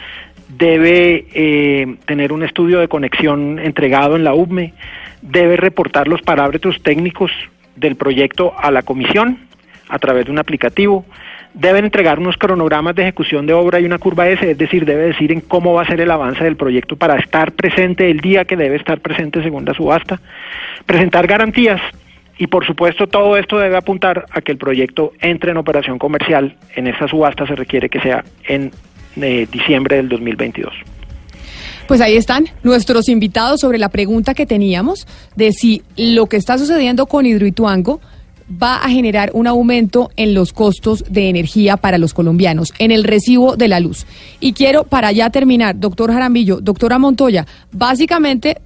debe 0.49 1.25
eh, 1.33 1.97
tener 2.05 2.31
un 2.31 2.43
estudio 2.43 2.79
de 2.79 2.87
conexión 2.87 3.59
entregado 3.59 4.15
en 4.15 4.23
la 4.23 4.33
UME, 4.33 4.73
debe 5.21 5.57
reportar 5.57 6.07
los 6.07 6.21
parámetros 6.21 6.81
técnicos 6.81 7.31
del 7.75 7.95
proyecto 7.95 8.53
a 8.57 8.71
la 8.71 8.83
comisión 8.83 9.39
a 9.89 9.99
través 9.99 10.25
de 10.25 10.31
un 10.31 10.39
aplicativo, 10.39 11.05
deben 11.53 11.85
entregar 11.85 12.19
unos 12.19 12.37
cronogramas 12.37 12.95
de 12.95 13.03
ejecución 13.03 13.45
de 13.45 13.53
obra 13.53 13.79
y 13.79 13.85
una 13.85 13.97
curva 13.97 14.27
S, 14.27 14.51
es 14.51 14.57
decir, 14.57 14.85
debe 14.85 15.03
decir 15.03 15.31
en 15.31 15.41
cómo 15.41 15.73
va 15.73 15.83
a 15.83 15.87
ser 15.87 16.01
el 16.01 16.11
avance 16.11 16.43
del 16.43 16.55
proyecto 16.55 16.95
para 16.95 17.17
estar 17.17 17.51
presente 17.53 18.11
el 18.11 18.19
día 18.19 18.45
que 18.45 18.57
debe 18.57 18.75
estar 18.75 18.99
presente 18.99 19.41
según 19.41 19.65
la 19.65 19.73
subasta, 19.73 20.19
presentar 20.85 21.25
garantías 21.25 21.81
y 22.37 22.47
por 22.47 22.65
supuesto 22.65 23.07
todo 23.07 23.37
esto 23.37 23.57
debe 23.57 23.77
apuntar 23.77 24.25
a 24.29 24.41
que 24.41 24.51
el 24.51 24.57
proyecto 24.57 25.13
entre 25.19 25.51
en 25.51 25.57
operación 25.57 25.97
comercial. 25.97 26.55
En 26.75 26.87
esta 26.87 27.07
subasta 27.07 27.47
se 27.47 27.55
requiere 27.55 27.89
que 27.89 27.99
sea 27.99 28.23
en 28.47 28.71
eh, 29.21 29.47
diciembre 29.51 29.97
del 29.97 30.09
2022. 30.09 30.73
Pues 31.87 32.01
ahí 32.01 32.17
están 32.17 32.45
nuestros 32.63 33.07
invitados 33.07 33.61
sobre 33.61 33.77
la 33.77 33.89
pregunta 33.89 34.33
que 34.33 34.45
teníamos 34.45 35.07
de 35.35 35.53
si 35.53 35.83
lo 35.95 36.27
que 36.27 36.35
está 36.35 36.57
sucediendo 36.57 37.05
con 37.05 37.25
Hidroituango 37.25 38.01
va 38.51 38.77
a 38.77 38.89
generar 38.89 39.31
un 39.33 39.47
aumento 39.47 40.09
en 40.15 40.33
los 40.33 40.53
costos 40.53 41.03
de 41.09 41.29
energía 41.29 41.77
para 41.77 41.97
los 41.97 42.13
colombianos, 42.13 42.73
en 42.79 42.91
el 42.91 43.03
recibo 43.03 43.55
de 43.55 43.67
la 43.67 43.79
luz. 43.79 44.05
Y 44.39 44.53
quiero, 44.53 44.83
para 44.83 45.11
ya 45.11 45.29
terminar, 45.29 45.79
doctor 45.79 46.11
Jaramillo, 46.11 46.59
doctora 46.61 46.97
Montoya, 46.97 47.45
básicamente, 47.71 48.57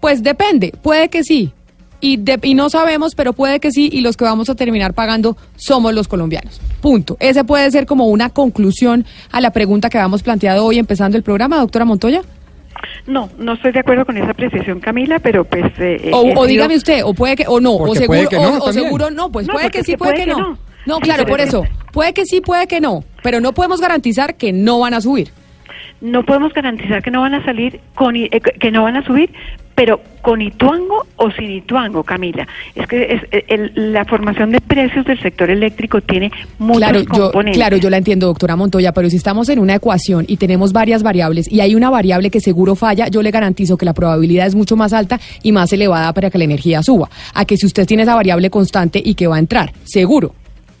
pues 0.00 0.22
depende, 0.22 0.72
puede 0.82 1.08
que 1.08 1.24
sí, 1.24 1.52
y, 2.00 2.16
de- 2.18 2.38
y 2.42 2.54
no 2.54 2.70
sabemos, 2.70 3.14
pero 3.14 3.32
puede 3.32 3.60
que 3.60 3.70
sí, 3.72 3.88
y 3.92 4.00
los 4.02 4.16
que 4.16 4.24
vamos 4.24 4.48
a 4.50 4.54
terminar 4.54 4.94
pagando 4.94 5.36
somos 5.56 5.92
los 5.94 6.06
colombianos. 6.08 6.60
Punto. 6.80 7.16
Ese 7.20 7.44
puede 7.44 7.70
ser 7.70 7.86
como 7.86 8.06
una 8.06 8.30
conclusión 8.30 9.04
a 9.32 9.40
la 9.40 9.50
pregunta 9.50 9.88
que 9.90 9.98
habíamos 9.98 10.22
planteado 10.22 10.64
hoy 10.64 10.78
empezando 10.78 11.16
el 11.16 11.22
programa, 11.22 11.56
doctora 11.58 11.84
Montoya. 11.84 12.22
No, 13.06 13.28
no 13.38 13.54
estoy 13.54 13.72
de 13.72 13.80
acuerdo 13.80 14.04
con 14.06 14.16
esa 14.16 14.30
apreciación, 14.30 14.78
Camila, 14.80 15.18
pero 15.18 15.44
pues... 15.44 15.64
eh, 15.78 16.10
O, 16.12 16.24
he 16.28 16.36
o 16.36 16.46
dígame 16.46 16.76
usted, 16.76 17.02
o 17.04 17.12
puede 17.14 17.34
que, 17.34 17.44
o 17.48 17.60
no, 17.60 17.74
o 17.74 17.94
seguro, 17.94 18.28
no, 18.30 18.58
o- 18.58 18.72
seguro 18.72 19.10
no, 19.10 19.32
pues 19.32 19.46
No, 19.48 19.54
puede 19.54 19.70
que 19.70 19.82
sí, 19.82 19.96
puede, 19.96 20.12
puede 20.12 20.24
que, 20.26 20.30
que 20.30 20.40
no. 20.40 20.50
no. 20.50 20.58
No, 20.86 20.96
Sí, 20.96 21.02
claro, 21.02 21.26
por 21.26 21.40
es- 21.40 21.48
eso, 21.48 21.64
puede 21.92 22.12
que 22.14 22.24
sí, 22.24 22.40
puede 22.40 22.66
que 22.68 22.80
no, 22.80 23.02
pero 23.22 23.40
no 23.40 23.52
podemos 23.52 23.80
garantizar 23.80 24.36
que 24.36 24.52
no 24.52 24.78
van 24.78 24.94
a 24.94 25.00
subir. 25.00 25.30
no 26.00 26.24
podemos 26.24 26.52
garantizar 26.54 27.02
que 27.02 27.10
no 27.10 27.20
van 27.22 27.34
a 27.34 27.44
salir 27.44 27.80
con 27.96 28.14
eh, 28.14 28.30
que 28.30 28.70
no 28.70 28.84
van 28.84 28.96
a 28.96 29.04
subir 29.04 29.32
pero 29.78 30.00
con 30.22 30.42
Ituango 30.42 31.06
o 31.16 31.30
sin 31.30 31.52
Ituango 31.52 32.02
Camila 32.02 32.46
es 32.74 32.84
que 32.88 33.14
es, 33.14 33.22
eh, 33.30 33.44
el- 33.46 33.92
la 33.92 34.04
formación 34.04 34.50
de 34.50 34.60
precios 34.60 35.04
del 35.06 35.20
sector 35.20 35.48
eléctrico 35.50 36.00
tiene 36.00 36.32
muchos 36.58 36.78
Claro, 36.78 37.00
yo, 37.00 37.06
componentes 37.06 37.56
claro, 37.56 37.76
yo 37.76 37.88
la 37.88 37.96
entiendo, 37.98 38.26
doctora 38.26 38.56
Montoya, 38.56 38.90
pero 38.92 39.08
si 39.08 39.16
estamos 39.16 39.48
en 39.48 39.60
una 39.60 39.76
ecuación 39.76 40.24
y 40.26 40.36
tenemos 40.36 40.72
varias 40.72 41.04
variables 41.04 41.50
y 41.50 41.60
hay 41.60 41.76
una 41.76 41.90
variable 41.90 42.30
que 42.30 42.40
seguro 42.40 42.74
falla, 42.74 43.06
yo 43.06 43.22
le 43.22 43.30
garantizo 43.30 43.76
que 43.76 43.86
la 43.86 43.94
probabilidad 43.94 44.48
es 44.48 44.56
mucho 44.56 44.76
más 44.76 44.92
alta 44.92 45.20
y 45.44 45.52
más 45.52 45.72
elevada 45.72 46.12
para 46.12 46.28
que 46.28 46.38
la 46.38 46.44
energía 46.44 46.82
suba. 46.82 47.08
A 47.34 47.44
que 47.44 47.56
si 47.56 47.64
usted 47.66 47.86
tiene 47.86 48.02
esa 48.02 48.16
variable 48.16 48.50
constante 48.50 49.00
y 49.02 49.14
que 49.14 49.28
va 49.28 49.36
a 49.36 49.38
entrar, 49.38 49.72
seguro. 49.84 50.34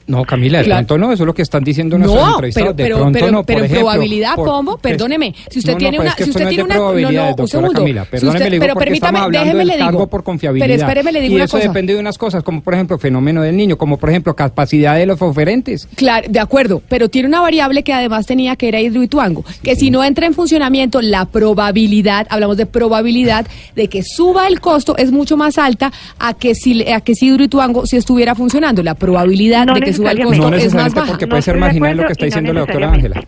No, 0.08 0.24
Camila, 0.24 0.58
de 0.58 0.64
Claro. 0.64 0.86
pronto 0.86 0.98
no, 1.06 1.12
eso 1.12 1.22
es 1.22 1.26
lo 1.26 1.34
que 1.34 1.42
están 1.42 1.62
diciendo 1.62 1.96
nuestros 1.98 2.20
No, 2.26 2.36
pero, 2.40 2.72
de 2.72 2.82
pero, 2.82 2.96
pronto 2.96 3.18
pero, 3.18 3.30
no, 3.30 3.44
pero 3.44 3.58
por 3.58 3.64
ejemplo, 3.66 3.86
probabilidad, 3.86 4.34
por- 4.34 4.48
¿cómo? 4.48 4.70
pues, 4.78 4.82
Perdóneme, 4.94 5.34
si 5.50 5.58
usted 5.60 5.72
no, 5.72 5.74
no, 5.74 5.78
tiene 5.78 5.90
pero 5.98 6.02
una, 6.02 6.10
es 6.10 6.16
que 6.16 6.24
si 6.24 6.30
usted 6.30 6.42
no 6.44 6.48
tiene 6.48 6.64
una, 6.64 6.74
no, 6.76 6.80
no, 6.82 6.88
un 6.90 7.14
doctora 7.14 7.46
segundo. 7.46 7.72
Camila, 7.74 8.04
Si 8.04 8.10
perdóneme, 8.10 8.32
usted- 8.38 8.44
le 8.44 8.50
digo 8.56 8.62
pero 8.62 8.74
permítame, 8.74 9.20
déjeme 9.30 9.64
le 9.64 9.76
digo. 9.76 10.06
por 10.08 10.24
confiabilidad. 10.24 10.66
Pero 10.66 10.82
espéreme, 10.82 11.12
le 11.12 11.20
digo 11.20 11.32
y 11.32 11.36
una 11.36 11.44
eso 11.44 11.56
cosa. 11.58 11.68
depende 11.68 11.92
de 11.94 12.00
unas 12.00 12.18
cosas, 12.18 12.42
como 12.42 12.62
por 12.62 12.74
ejemplo 12.74 12.98
fenómeno 12.98 13.42
del 13.42 13.56
niño, 13.56 13.76
como 13.76 13.98
por 13.98 14.08
ejemplo 14.10 14.34
capacidad 14.34 14.96
de 14.96 15.06
los 15.06 15.20
oferentes. 15.22 15.86
Claro, 15.94 16.26
de 16.28 16.40
acuerdo, 16.40 16.82
pero 16.88 17.08
tiene 17.10 17.28
una 17.28 17.40
variable 17.42 17.82
que 17.82 17.92
además 17.92 18.24
tenía 18.26 18.56
que 18.56 18.68
era 18.68 18.80
Hidroituango, 18.80 19.44
que 19.62 19.76
si 19.76 19.90
no 19.90 20.02
entra 20.02 20.26
en 20.26 20.32
funcionamiento, 20.32 21.02
la 21.02 21.26
probabilidad, 21.26 22.26
hablamos 22.30 22.56
de 22.56 22.64
probabilidad, 22.66 23.46
de 23.76 23.88
que 23.88 24.02
suba 24.02 24.46
el 24.48 24.60
costo 24.60 24.96
es 24.96 25.12
mucho 25.12 25.36
más 25.36 25.58
alta 25.58 25.92
a 26.18 26.32
que 26.34 26.54
si, 26.54 26.88
a 26.88 27.00
que 27.02 27.14
si 27.14 27.26
Hidroituango 27.26 27.84
si 27.84 27.96
estuviera 27.98 28.34
funcionando. 28.34 28.82
La 28.82 28.94
probabilidad 28.94 29.66
No 29.66 29.74
de 29.74 29.80
que 29.82 29.97
costo 30.04 30.50
No 30.50 30.56
es 30.56 30.74
más 30.74 30.94
baja. 30.94 31.08
porque 31.08 31.26
puede 31.26 31.42
ser 31.42 31.56
marginal 31.56 31.96
lo 31.96 32.06
que 32.06 32.12
está 32.12 32.24
diciendo 32.24 32.52
la 32.52 32.60
doctora 32.60 32.92
Ángela. 32.92 33.22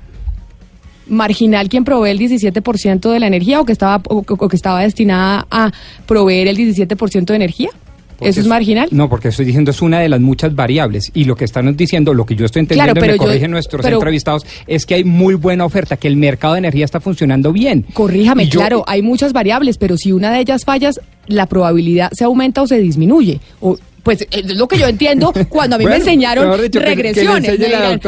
marginal 1.09 1.69
quien 1.69 1.85
provee 1.85 2.11
el 2.11 2.19
17% 2.19 3.11
de 3.11 3.21
la 3.21 3.27
energía 3.27 3.61
o 3.61 3.65
que 3.65 3.73
estaba 3.73 4.01
o, 4.09 4.25
o 4.27 4.49
que 4.49 4.57
estaba 4.57 4.81
destinada 4.83 5.47
a 5.51 5.73
proveer 6.07 6.47
el 6.49 6.57
17% 6.57 7.25
de 7.25 7.35
energía? 7.37 7.71
Porque 8.17 8.31
¿Eso 8.33 8.41
es 8.41 8.47
marginal? 8.47 8.87
No, 8.93 9.09
porque 9.09 9.29
estoy 9.29 9.47
diciendo 9.47 9.71
es 9.71 9.81
una 9.81 9.99
de 10.01 10.09
las 10.11 10.21
muchas 10.21 10.55
variables 10.55 11.11
y 11.15 11.25
lo 11.25 11.37
que 11.37 11.47
están 11.47 11.75
diciendo, 11.75 12.13
lo 12.13 12.27
que 12.27 12.37
yo 12.37 12.45
estoy 12.45 12.61
entendiendo 12.61 12.93
Claro, 12.93 12.99
y 12.99 13.01
me 13.01 13.13
pero 13.15 13.23
yo- 13.25 13.27
corrigen 13.29 13.51
nuestros 13.51 13.83
pero- 13.83 13.97
entrevistados, 13.97 14.45
es 14.67 14.85
que 14.85 14.95
hay 14.97 15.05
muy 15.05 15.35
buena 15.37 15.65
oferta, 15.65 15.97
que 15.97 16.07
el 16.07 16.17
mercado 16.17 16.53
de 16.53 16.59
energía 16.59 16.85
está 16.85 17.01
funcionando 17.01 17.51
bien. 17.51 17.87
Corríjame, 17.95 18.47
yo- 18.47 18.61
claro, 18.61 18.85
hay 18.87 19.01
muchas 19.01 19.33
variables, 19.33 19.79
pero 19.79 19.97
si 19.97 20.13
una 20.13 20.31
de 20.33 20.41
ellas 20.41 20.67
fallas, 20.67 21.01
la 21.29 21.47
probabilidad 21.47 22.11
se 22.13 22.25
aumenta 22.25 22.61
o 22.61 22.67
se 22.67 22.79
disminuye. 22.79 23.41
O, 23.61 23.79
pues 24.03 24.27
es 24.31 24.57
lo 24.57 24.67
que 24.69 24.79
yo 24.79 24.87
entiendo 24.87 25.33
cuando 25.49 25.77
a 25.77 25.79
mí 25.79 25.85
me 25.85 25.97
enseñaron 25.97 26.45
que- 26.61 26.71
que 26.71 26.87
regresiones. 26.97 27.51
me, 27.59 27.67
dirán, 27.67 28.01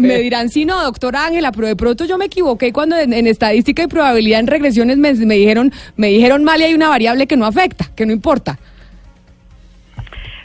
me, 0.00 0.18
dirán, 0.18 0.44
me 0.44 0.48
sí, 0.48 0.64
no, 0.64 0.82
doctora 0.82 1.26
Ángela, 1.26 1.52
pero 1.52 1.66
de 1.66 1.76
pronto 1.76 2.04
yo 2.04 2.18
me 2.18 2.26
equivoqué 2.26 2.72
cuando 2.72 2.96
en, 2.98 3.12
en 3.12 3.26
estadística 3.26 3.82
y 3.82 3.86
probabilidad 3.86 4.40
en 4.40 4.46
regresiones 4.46 4.96
me, 4.98 5.12
me 5.14 5.34
dijeron 5.36 5.72
me 5.96 6.08
dijeron 6.08 6.44
mal 6.44 6.60
y 6.60 6.64
hay 6.64 6.74
una 6.74 6.88
variable 6.88 7.26
que 7.26 7.36
no 7.36 7.46
afecta, 7.46 7.86
que 7.96 8.06
no 8.06 8.12
importa. 8.12 8.58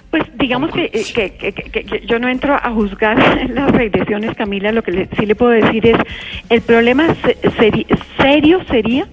Pues 0.09 0.23
digamos 0.37 0.69
que, 0.71 0.91
eh, 0.93 1.03
que, 1.15 1.31
que- 1.37 1.53
que- 1.53 1.83
que 1.85 2.05
yo 2.05 2.19
no 2.19 2.29
entro 2.29 2.53
a 2.53 2.69
juzgar 2.71 3.49
las 3.49 3.71
regresiones, 3.71 4.35
Camila, 4.35 4.71
lo 4.71 4.83
que 4.83 4.91
le- 4.91 5.09
sí 5.17 5.25
le 5.25 5.33
puedo 5.35 5.51
decir 5.51 5.87
es, 5.87 5.97
el 6.49 6.61
problema 6.61 7.15
se- 7.25 7.37
seri- 7.57 7.87
serio 8.17 8.59
sería 8.69 9.07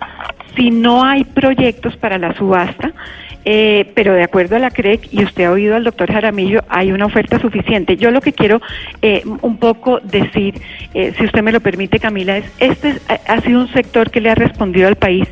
si 0.56 0.70
no 0.70 1.02
hay 1.02 1.24
proyectos 1.24 1.96
para 1.96 2.18
la 2.18 2.36
subasta, 2.36 2.92
eh, 3.44 3.90
pero 3.94 4.12
de 4.14 4.22
acuerdo 4.22 4.56
a 4.56 4.58
la 4.58 4.70
CREC, 4.70 5.08
y 5.12 5.24
usted 5.24 5.44
ha 5.44 5.52
oído 5.52 5.74
al 5.76 5.84
doctor 5.84 6.12
Jaramillo, 6.12 6.62
hay 6.68 6.92
una 6.92 7.06
oferta 7.06 7.38
suficiente. 7.40 7.96
Yo 7.96 8.10
lo 8.10 8.20
que 8.20 8.32
quiero 8.32 8.60
eh, 9.02 9.22
un 9.42 9.56
poco 9.58 9.98
decir, 10.00 10.60
eh, 10.94 11.12
si 11.16 11.24
usted 11.24 11.42
me 11.42 11.52
lo 11.52 11.60
permite, 11.60 11.98
Camila, 11.98 12.36
es, 12.38 12.44
este 12.58 12.90
es- 12.90 13.02
ha- 13.08 13.20
ha 13.34 13.40
sido 13.40 13.60
un 13.60 13.68
sector 13.72 14.10
que 14.10 14.20
le 14.20 14.30
ha 14.30 14.34
respondido 14.34 14.88
al 14.88 14.96
país. 14.96 15.26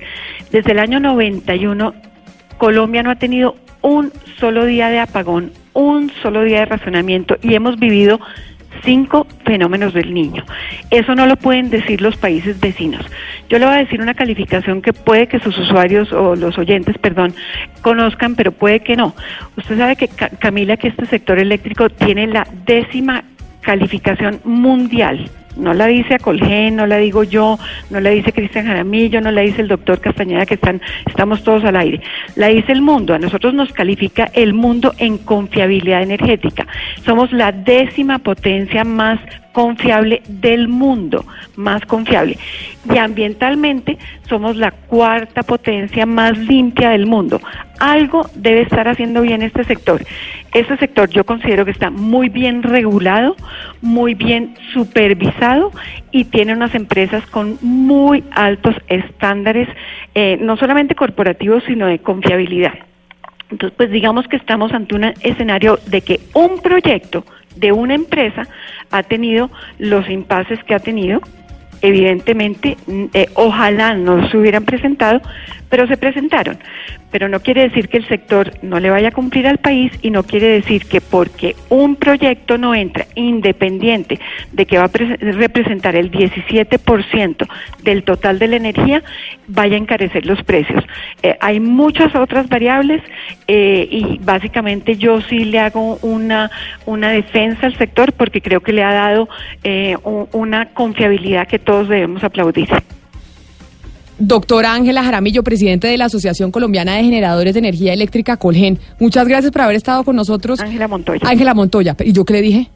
Desde 0.51 0.73
el 0.73 0.79
año 0.79 1.01
91 1.01 1.95
Colombia 2.57 3.03
no 3.03 3.11
ha 3.11 3.17
tenido 3.17 3.57
un 3.83 4.13
solo 4.41 4.65
día 4.65 4.89
de 4.89 4.99
apagón, 4.99 5.53
un 5.75 6.11
solo 6.23 6.43
día 6.43 6.61
de 6.61 6.65
razonamiento 6.67 7.37
y 7.43 7.55
hemos 7.55 7.79
vivido 7.79 8.19
cinco 8.85 9.27
fenómenos 9.45 9.93
del 9.95 10.13
niño. 10.15 10.45
Eso 10.91 11.15
no 11.15 11.27
lo 11.27 11.37
pueden 11.37 11.71
decir 11.71 12.01
los 12.01 12.17
países 12.17 12.59
vecinos. 12.61 13.05
Yo 13.49 13.59
le 13.59 13.67
voy 13.67 13.75
a 13.75 13.79
decir 13.79 14.01
una 14.01 14.15
calificación 14.15 14.83
que 14.83 14.93
puede 14.93 15.27
que 15.29 15.41
sus 15.41 15.57
usuarios 15.59 16.13
o 16.13 16.37
los 16.37 16.59
oyentes, 16.59 16.99
perdón, 16.99 17.35
conozcan, 17.83 18.35
pero 18.35 18.53
puede 18.53 18.81
que 18.81 18.97
no. 18.97 19.15
Usted 19.57 19.79
sabe 19.79 19.97
que, 19.97 20.09
Ca- 20.09 20.31
Camila, 20.39 20.77
que 20.77 20.89
este 20.89 21.07
sector 21.07 21.39
eléctrico 21.39 21.89
tiene 21.89 22.27
la 22.27 22.47
décima 22.67 23.25
calificación 23.61 24.41
mundial. 24.45 25.31
No 25.59 25.75
la 25.75 25.87
dice 25.87 26.15
Acolgen, 26.15 26.77
no 26.77 26.87
la 26.87 26.99
digo 26.99 27.25
yo, 27.25 27.59
no 27.91 28.01
la 28.01 28.11
dice 28.11 28.33
Cristian 28.33 28.67
Jaramillo, 28.67 29.21
no 29.21 29.31
la 29.33 29.41
dice 29.41 29.61
el 29.61 29.69
doctor 29.69 30.01
Castañeda, 30.01 30.47
que 30.47 30.55
están, 30.55 30.81
estamos 31.05 31.43
todos 31.43 31.65
al 31.65 31.77
aire. 31.77 32.01
La 32.37 32.47
dice 32.47 32.73
el 32.73 32.81
mundo. 32.81 33.13
A 33.13 33.19
nosotros 33.19 33.55
nos 33.55 33.73
califica 33.73 34.31
el 34.35 34.55
mundo 34.55 34.95
en 34.99 35.19
confiabilidad 35.19 36.03
energética. 36.03 36.67
Somos 37.05 37.33
la 37.33 37.51
décima 37.51 38.21
potencia 38.21 38.85
más 38.85 39.19
confiable 39.59 40.23
del 40.29 40.69
mundo, 40.69 41.25
más 41.57 41.85
confiable. 41.85 42.39
Y 42.89 42.97
ambientalmente 42.97 43.99
somos 44.29 44.55
la 44.55 44.71
cuarta 44.71 45.43
potencia 45.43 46.07
más 46.07 46.39
limpia 46.39 46.91
del 46.91 47.07
mundo. 47.07 47.41
Algo 47.81 48.31
debe 48.37 48.61
estar 48.61 48.87
haciendo 48.87 49.21
bien 49.21 49.43
este 49.43 49.65
sector. 49.65 50.05
Este 50.55 50.77
sector 50.77 51.11
yo 51.11 51.25
considero 51.25 51.65
que 51.65 51.73
está 51.73 51.91
muy 51.91 52.29
bien 52.29 52.63
regulado, 52.63 53.35
muy 53.83 54.15
bien 54.15 54.55
supervisado 54.73 55.73
y 56.13 56.27
tiene 56.27 56.53
unas 56.53 56.77
empresas 56.77 57.27
con 57.27 57.59
muy 57.61 58.23
altos 58.31 58.77
estándares, 58.87 59.69
eh, 60.15 60.39
no 60.41 60.57
solamente 60.57 60.95
corporativos, 60.95 61.65
sino 61.67 61.89
de 61.89 61.99
confiabilidad. 61.99 62.75
Entonces, 63.51 63.77
pues 63.77 63.91
digamos 63.91 64.29
que 64.29 64.37
estamos 64.37 64.73
ante 64.73 64.95
un 64.95 65.03
escenario 65.05 65.81
de 65.87 66.03
que 66.03 66.21
un 66.35 66.61
proyecto 66.61 67.25
de 67.59 67.73
una 67.73 67.95
empresa 67.95 68.47
ha 68.91 69.03
tenido 69.03 69.51
los 69.79 70.09
impases 70.09 70.63
que 70.65 70.75
ha 70.75 70.79
tenido. 70.79 71.21
Evidentemente, 71.81 72.77
mm, 72.87 73.05
eh, 73.15 73.29
ojalá 73.35 73.95
no 73.95 74.29
se 74.31 74.37
hubieran 74.37 74.65
presentado, 74.65 75.21
pero 75.69 75.87
se 75.87 75.97
presentaron. 75.97 76.59
Pero 77.11 77.29
no 77.29 77.41
quiere 77.41 77.63
decir 77.63 77.89
que 77.89 77.97
el 77.97 78.07
sector 78.07 78.53
no 78.63 78.81
le 78.81 78.91
vaya 78.91 79.09
a 79.09 79.13
cumplir 79.13 79.47
al 79.47 79.59
país 79.59 79.93
y 80.03 80.11
no 80.11 80.23
quiere 80.25 80.47
decir 80.49 80.85
que 80.85 81.01
porque 81.01 81.57
un 81.71 81.97
proyecto 81.97 82.59
no 82.59 82.75
entra 82.75 83.07
independiente 83.15 84.21
de 84.53 84.67
que 84.67 84.77
va 84.79 84.85
a 84.85 84.89
pre- 84.89 85.17
representar 85.17 85.97
el 85.97 86.11
17% 86.11 87.47
del 87.83 88.03
total 88.03 88.39
de 88.39 88.49
la 88.49 88.57
energía, 88.57 89.03
vaya 89.47 89.77
a 89.77 89.79
encarecer 89.79 90.27
los 90.27 90.43
precios. 90.43 90.85
Eh, 91.23 91.37
hay 91.41 91.61
muchas 91.61 92.15
otras 92.15 92.49
variables 92.49 93.03
eh, 93.47 93.89
y 93.91 94.19
básicamente 94.23 94.97
yo 94.97 95.21
sí 95.23 95.45
le 95.47 95.61
hago 95.61 95.99
una, 96.03 96.51
una 96.85 97.11
defensa 97.11 97.67
al 97.67 97.77
sector 97.79 98.13
porque 98.13 98.43
creo 98.43 98.61
que 98.61 98.73
le 98.73 98.83
ha 98.83 98.93
dado 98.93 99.29
eh, 99.65 99.97
una 100.33 100.67
confiabilidad 100.75 101.49
que 101.49 101.59
todos 101.59 101.89
debemos 101.89 102.23
aplaudir. 102.23 102.69
Doctora 104.19 104.75
Ángela 104.75 105.05
Jaramillo, 105.05 105.43
presidente 105.45 105.87
de 105.87 105.97
la 105.97 106.07
Asociación 106.07 106.51
Colombiana 106.51 106.97
de 106.97 107.05
Generadores 107.05 107.55
de 107.55 107.61
Energía 107.61 107.93
Eléctrica 107.93 108.37
Colgen. 108.37 108.79
Muchas 108.99 109.29
gracias 109.29 109.53
por 109.53 109.63
haber 109.63 109.77
estado 109.77 110.03
con 110.03 110.17
nosotros. 110.17 110.59
Ángela 110.61 110.89
Montoya. 110.89 111.21
Ángela 111.25 111.55
Montoya. 111.55 111.95
¿Y 112.05 112.13
yo 112.13 112.25
qué 112.25 112.33
le 112.35 112.43
dije? 112.43 112.69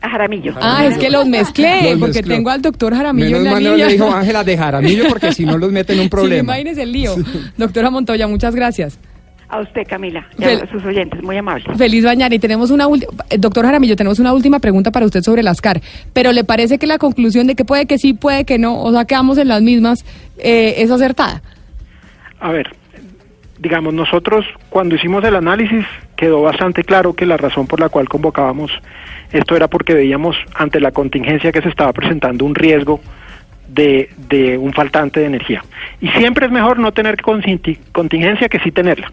Jaramillo. 0.00 0.54
Ah, 0.60 0.86
es 0.86 0.96
que 0.96 1.10
los 1.10 1.26
mezclé, 1.26 1.90
Los 1.90 1.98
porque 1.98 2.14
mezcló. 2.20 2.34
tengo 2.36 2.50
al 2.50 2.62
doctor 2.62 2.94
Jaramillo 2.94 3.26
Menos 3.26 3.38
en 3.40 3.44
la 3.44 3.50
mal 3.52 3.62
no 3.64 3.70
línea. 3.70 3.86
le 3.86 3.92
dijo 3.92 4.10
Ángela 4.10 4.44
de 4.44 4.56
Jaramillo 4.56 5.04
porque 5.08 5.32
si 5.32 5.44
no 5.44 5.58
los 5.58 5.70
mete 5.70 5.92
en 5.92 5.98
un 5.98 6.04
Sí, 6.06 6.10
problema. 6.10 6.54
imagínese 6.54 6.82
el 6.84 6.92
lío. 6.92 7.14
Doctora 7.58 7.90
Montoya, 7.90 8.26
muchas 8.26 8.54
gracias. 8.54 8.98
A 9.52 9.60
usted, 9.60 9.86
Camila, 9.86 10.26
y 10.38 10.42
Fel- 10.42 10.62
a 10.62 10.72
sus 10.72 10.82
oyentes, 10.82 11.22
muy 11.22 11.36
amables. 11.36 11.76
Feliz 11.76 12.02
mañana. 12.04 12.34
Y 12.34 12.38
tenemos 12.38 12.70
una 12.70 12.86
última, 12.86 13.12
doctor 13.38 13.66
Jaramillo, 13.66 13.96
tenemos 13.96 14.18
una 14.18 14.32
última 14.32 14.60
pregunta 14.60 14.90
para 14.90 15.04
usted 15.04 15.20
sobre 15.20 15.42
las 15.42 15.60
CAR. 15.60 15.82
Pero 16.14 16.32
¿le 16.32 16.42
parece 16.42 16.78
que 16.78 16.86
la 16.86 16.96
conclusión 16.96 17.46
de 17.46 17.54
que 17.54 17.66
puede 17.66 17.84
que 17.84 17.98
sí, 17.98 18.14
puede 18.14 18.46
que 18.46 18.58
no, 18.58 18.80
o 18.82 18.90
sea, 18.92 19.04
quedamos 19.04 19.36
en 19.36 19.48
las 19.48 19.60
mismas, 19.60 20.06
eh, 20.38 20.76
es 20.78 20.90
acertada? 20.90 21.42
A 22.40 22.50
ver, 22.50 22.74
digamos, 23.58 23.92
nosotros 23.92 24.46
cuando 24.70 24.94
hicimos 24.94 25.22
el 25.24 25.36
análisis 25.36 25.84
quedó 26.16 26.40
bastante 26.40 26.82
claro 26.82 27.12
que 27.12 27.26
la 27.26 27.36
razón 27.36 27.66
por 27.66 27.78
la 27.78 27.90
cual 27.90 28.08
convocábamos 28.08 28.70
esto 29.32 29.54
era 29.54 29.68
porque 29.68 29.92
veíamos 29.92 30.34
ante 30.54 30.80
la 30.80 30.92
contingencia 30.92 31.52
que 31.52 31.60
se 31.60 31.68
estaba 31.68 31.92
presentando 31.92 32.46
un 32.46 32.54
riesgo 32.54 33.00
de, 33.68 34.08
de 34.30 34.56
un 34.56 34.72
faltante 34.72 35.20
de 35.20 35.26
energía. 35.26 35.62
Y 36.00 36.08
siempre 36.08 36.46
es 36.46 36.52
mejor 36.52 36.78
no 36.78 36.92
tener 36.92 37.20
contingencia 37.20 38.48
que 38.48 38.58
sí 38.60 38.70
tenerla. 38.70 39.12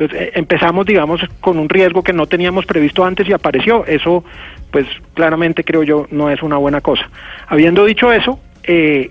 Entonces 0.00 0.28
eh, 0.28 0.32
empezamos, 0.34 0.86
digamos, 0.86 1.20
con 1.40 1.58
un 1.58 1.68
riesgo 1.68 2.02
que 2.02 2.14
no 2.14 2.26
teníamos 2.26 2.64
previsto 2.64 3.04
antes 3.04 3.28
y 3.28 3.32
apareció. 3.32 3.84
Eso, 3.84 4.24
pues 4.70 4.86
claramente 5.14 5.62
creo 5.62 5.82
yo, 5.82 6.06
no 6.10 6.30
es 6.30 6.42
una 6.42 6.56
buena 6.56 6.80
cosa. 6.80 7.08
Habiendo 7.46 7.84
dicho 7.84 8.10
eso, 8.10 8.40
eh, 8.64 9.10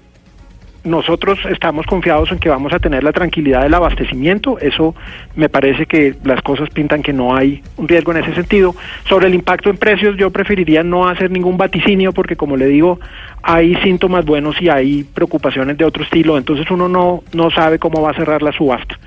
nosotros 0.84 1.39
estamos 1.49 1.85
confiados 1.85 2.31
en 2.31 2.39
que 2.39 2.49
vamos 2.49 2.73
a 2.73 2.80
tener 2.80 3.03
la 3.03 3.11
tranquilidad 3.11 3.64
del 3.64 3.73
abastecimiento. 3.73 4.60
Eso 4.60 4.95
me 5.35 5.49
parece 5.49 5.85
que 5.85 6.15
las 6.23 6.41
cosas 6.41 6.69
pintan 6.69 7.01
que 7.01 7.14
no 7.14 7.35
hay 7.35 7.61
un 7.77 7.88
riesgo 7.88 8.11
en 8.11 8.23
ese 8.23 8.34
sentido. 8.34 8.76
Sobre 9.07 9.27
el 9.27 9.35
impacto 9.35 9.69
en 9.69 9.77
precios, 9.77 10.18
yo 10.18 10.30
preferiría 10.31 10.84
no 10.84 11.07
hacer 11.07 11.31
ningún 11.31 11.57
vaticinio 11.57 12.14
porque, 12.14 12.35
como 12.35 12.57
le 12.57 12.68
digo, 12.68 12.99
hay 13.41 13.76
síntomas 13.77 14.26
buenos 14.26 14.61
y 14.61 14.69
hay 14.69 15.03
preocupaciones 15.03 15.77
de 15.77 15.85
otro 15.85 16.03
estilo. 16.03 16.38
Entonces 16.38 16.69
uno 16.72 16.88
no, 16.88 17.23
no 17.34 17.51
sabe 17.51 17.80
cómo 17.80 18.01
va 18.01 18.11
a 18.11 18.15
cerrar 18.15 18.41
la 18.41 18.51
subasta. 18.51 18.97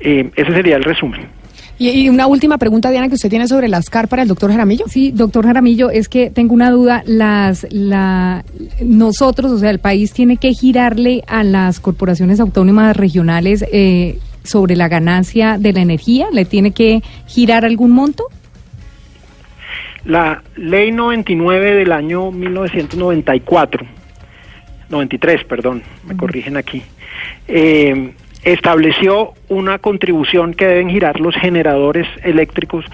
Eh, 0.00 0.30
ese 0.34 0.52
sería 0.52 0.76
el 0.76 0.84
resumen. 0.84 1.41
Y, 1.82 1.90
y 2.04 2.08
una 2.08 2.28
última 2.28 2.58
pregunta, 2.58 2.92
Diana, 2.92 3.08
que 3.08 3.16
usted 3.16 3.28
tiene 3.28 3.48
sobre 3.48 3.66
las 3.66 3.90
CAR 3.90 4.06
para 4.06 4.22
el 4.22 4.28
doctor 4.28 4.52
Jaramillo. 4.52 4.84
Sí, 4.86 5.10
doctor 5.10 5.44
Jaramillo, 5.44 5.90
es 5.90 6.08
que 6.08 6.30
tengo 6.30 6.54
una 6.54 6.70
duda. 6.70 7.02
Las, 7.06 7.66
la, 7.72 8.44
nosotros, 8.80 9.50
o 9.50 9.58
sea, 9.58 9.70
el 9.70 9.80
país 9.80 10.12
tiene 10.12 10.36
que 10.36 10.52
girarle 10.54 11.24
a 11.26 11.42
las 11.42 11.80
corporaciones 11.80 12.38
autónomas 12.38 12.96
regionales 12.96 13.64
eh, 13.72 14.20
sobre 14.44 14.76
la 14.76 14.86
ganancia 14.86 15.58
de 15.58 15.72
la 15.72 15.80
energía. 15.80 16.28
¿Le 16.32 16.44
tiene 16.44 16.70
que 16.70 17.02
girar 17.26 17.64
algún 17.64 17.90
monto? 17.90 18.26
La 20.04 20.40
ley 20.54 20.92
99 20.92 21.74
del 21.74 21.90
año 21.90 22.30
1994, 22.30 23.84
93, 24.88 25.44
perdón, 25.46 25.82
me 26.06 26.16
corrigen 26.16 26.56
aquí, 26.56 26.80
eh, 27.48 28.12
estableció 28.44 29.32
una 29.48 29.78
contribución 29.78 30.54
que 30.54 30.66
deben 30.66 30.90
girar 30.90 31.20
los 31.20 31.34
generadores 31.34 32.06
eléctricos 32.24 32.84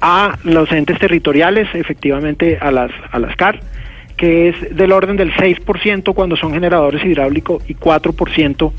a 0.00 0.38
los 0.44 0.70
entes 0.72 0.98
territoriales, 0.98 1.68
efectivamente 1.74 2.58
a 2.60 2.70
las, 2.70 2.90
a 3.10 3.18
las 3.18 3.36
CAR, 3.36 3.60
que 4.16 4.48
es 4.48 4.76
del 4.76 4.92
orden 4.92 5.16
del 5.16 5.32
6% 5.34 6.14
cuando 6.14 6.36
son 6.36 6.52
generadores 6.52 7.04
hidráulicos 7.04 7.62
y 7.68 7.74
4% 7.74 8.72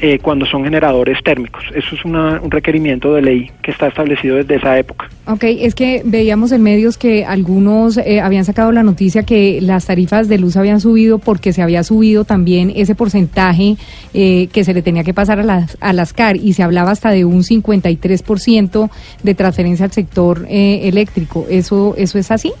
eh, 0.00 0.18
cuando 0.20 0.46
son 0.46 0.64
generadores 0.64 1.18
térmicos. 1.24 1.64
Eso 1.74 1.94
es 1.94 2.04
una- 2.04 2.40
un 2.40 2.50
requerimiento 2.50 3.14
de 3.14 3.22
ley 3.22 3.50
que 3.62 3.70
está 3.70 3.88
establecido 3.88 4.36
desde 4.36 4.56
esa 4.56 4.78
época. 4.78 5.08
Ok, 5.26 5.44
es 5.44 5.74
que 5.74 6.02
veíamos 6.04 6.52
en 6.52 6.62
medios 6.62 6.96
que 6.98 7.24
algunos 7.24 7.96
eh, 7.98 8.20
habían 8.20 8.44
sacado 8.44 8.72
la 8.72 8.82
noticia 8.82 9.24
que 9.24 9.60
las 9.60 9.86
tarifas 9.86 10.28
de 10.28 10.38
luz 10.38 10.56
habían 10.56 10.80
subido 10.80 11.18
porque 11.18 11.52
se 11.52 11.62
había 11.62 11.82
subido 11.84 12.24
también 12.24 12.72
ese 12.74 12.94
porcentaje 12.94 13.76
eh, 14.14 14.48
que 14.52 14.64
se 14.64 14.72
le 14.74 14.82
tenía 14.82 15.04
que 15.04 15.12
pasar 15.14 15.38
a 15.40 15.42
las, 15.42 15.76
a 15.80 15.92
las 15.92 16.12
CAR 16.12 16.36
y 16.36 16.52
se 16.54 16.62
hablaba 16.62 16.90
hasta 16.92 17.10
de 17.10 17.24
un 17.24 17.42
53% 17.42 18.90
de 19.22 19.34
transferencia 19.34 19.84
al 19.86 19.92
sector 19.92 20.46
eh, 20.48 20.80
eléctrico. 20.88 21.46
¿Eso, 21.50 21.94
¿Eso 21.96 22.18
es 22.18 22.30
así? 22.30 22.52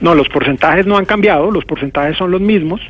No, 0.00 0.14
los 0.14 0.28
porcentajes 0.28 0.86
no 0.86 0.96
han 0.96 1.04
cambiado, 1.04 1.50
los 1.50 1.64
porcentajes 1.64 2.16
son 2.16 2.30
los 2.30 2.40
mismos. 2.40 2.80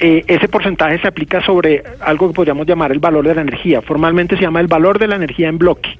Eh, 0.00 0.24
ese 0.26 0.48
porcentaje 0.48 0.98
se 1.00 1.08
aplica 1.08 1.44
sobre 1.44 1.82
algo 2.00 2.28
que 2.28 2.34
podríamos 2.34 2.66
llamar 2.66 2.92
el 2.92 3.00
valor 3.00 3.26
de 3.26 3.34
la 3.34 3.40
energía. 3.40 3.82
Formalmente 3.82 4.36
se 4.36 4.42
llama 4.42 4.60
el 4.60 4.68
valor 4.68 4.98
de 4.98 5.08
la 5.08 5.16
energía 5.16 5.48
en 5.48 5.58
bloque. 5.58 5.98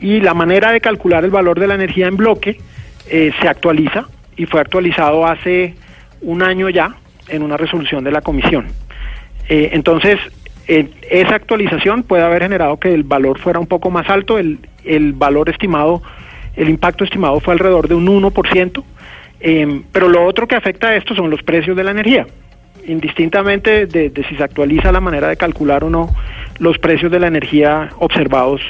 Y 0.00 0.20
la 0.20 0.32
manera 0.32 0.70
de 0.70 0.80
calcular 0.80 1.24
el 1.24 1.32
valor 1.32 1.58
de 1.58 1.66
la 1.66 1.74
energía 1.74 2.06
en 2.06 2.16
bloque 2.16 2.60
eh, 3.08 3.32
se 3.40 3.48
actualiza 3.48 4.04
y 4.36 4.46
fue 4.46 4.60
actualizado 4.60 5.26
hace 5.26 5.74
un 6.20 6.42
año 6.42 6.68
ya 6.68 6.94
en 7.28 7.42
una 7.42 7.56
resolución 7.56 8.04
de 8.04 8.12
la 8.12 8.20
comisión. 8.20 8.68
Eh, 9.48 9.70
entonces, 9.72 10.20
esa 10.68 11.34
actualización 11.34 12.04
puede 12.04 12.22
haber 12.22 12.42
generado 12.42 12.78
que 12.78 12.94
el 12.94 13.02
valor 13.02 13.40
fuera 13.40 13.58
un 13.58 13.66
poco 13.66 13.90
más 13.90 14.08
alto, 14.08 14.38
el, 14.38 14.60
el 14.84 15.14
valor 15.14 15.48
estimado, 15.48 16.00
el 16.56 16.68
impacto 16.68 17.04
estimado 17.04 17.40
fue 17.40 17.54
alrededor 17.54 17.88
de 17.88 17.94
un 17.94 18.06
1%, 18.06 18.84
eh, 19.40 19.82
pero 19.92 20.08
lo 20.08 20.24
otro 20.24 20.46
que 20.46 20.56
afecta 20.56 20.88
a 20.88 20.96
esto 20.96 21.14
son 21.14 21.30
los 21.30 21.42
precios 21.42 21.76
de 21.76 21.84
la 21.84 21.90
energía. 21.92 22.26
Indistintamente 22.90 23.86
de, 23.86 24.12
si 24.28 24.36
se 24.36 24.42
actualiza 24.42 24.90
la 24.90 25.00
manera 25.00 25.28
de 25.28 25.36
calcular 25.36 25.84
o 25.84 25.90
no, 25.90 26.14
los 26.58 26.78
precios 26.78 27.12
de 27.12 27.20
la 27.20 27.28
energía 27.28 27.90
observados 27.98 28.60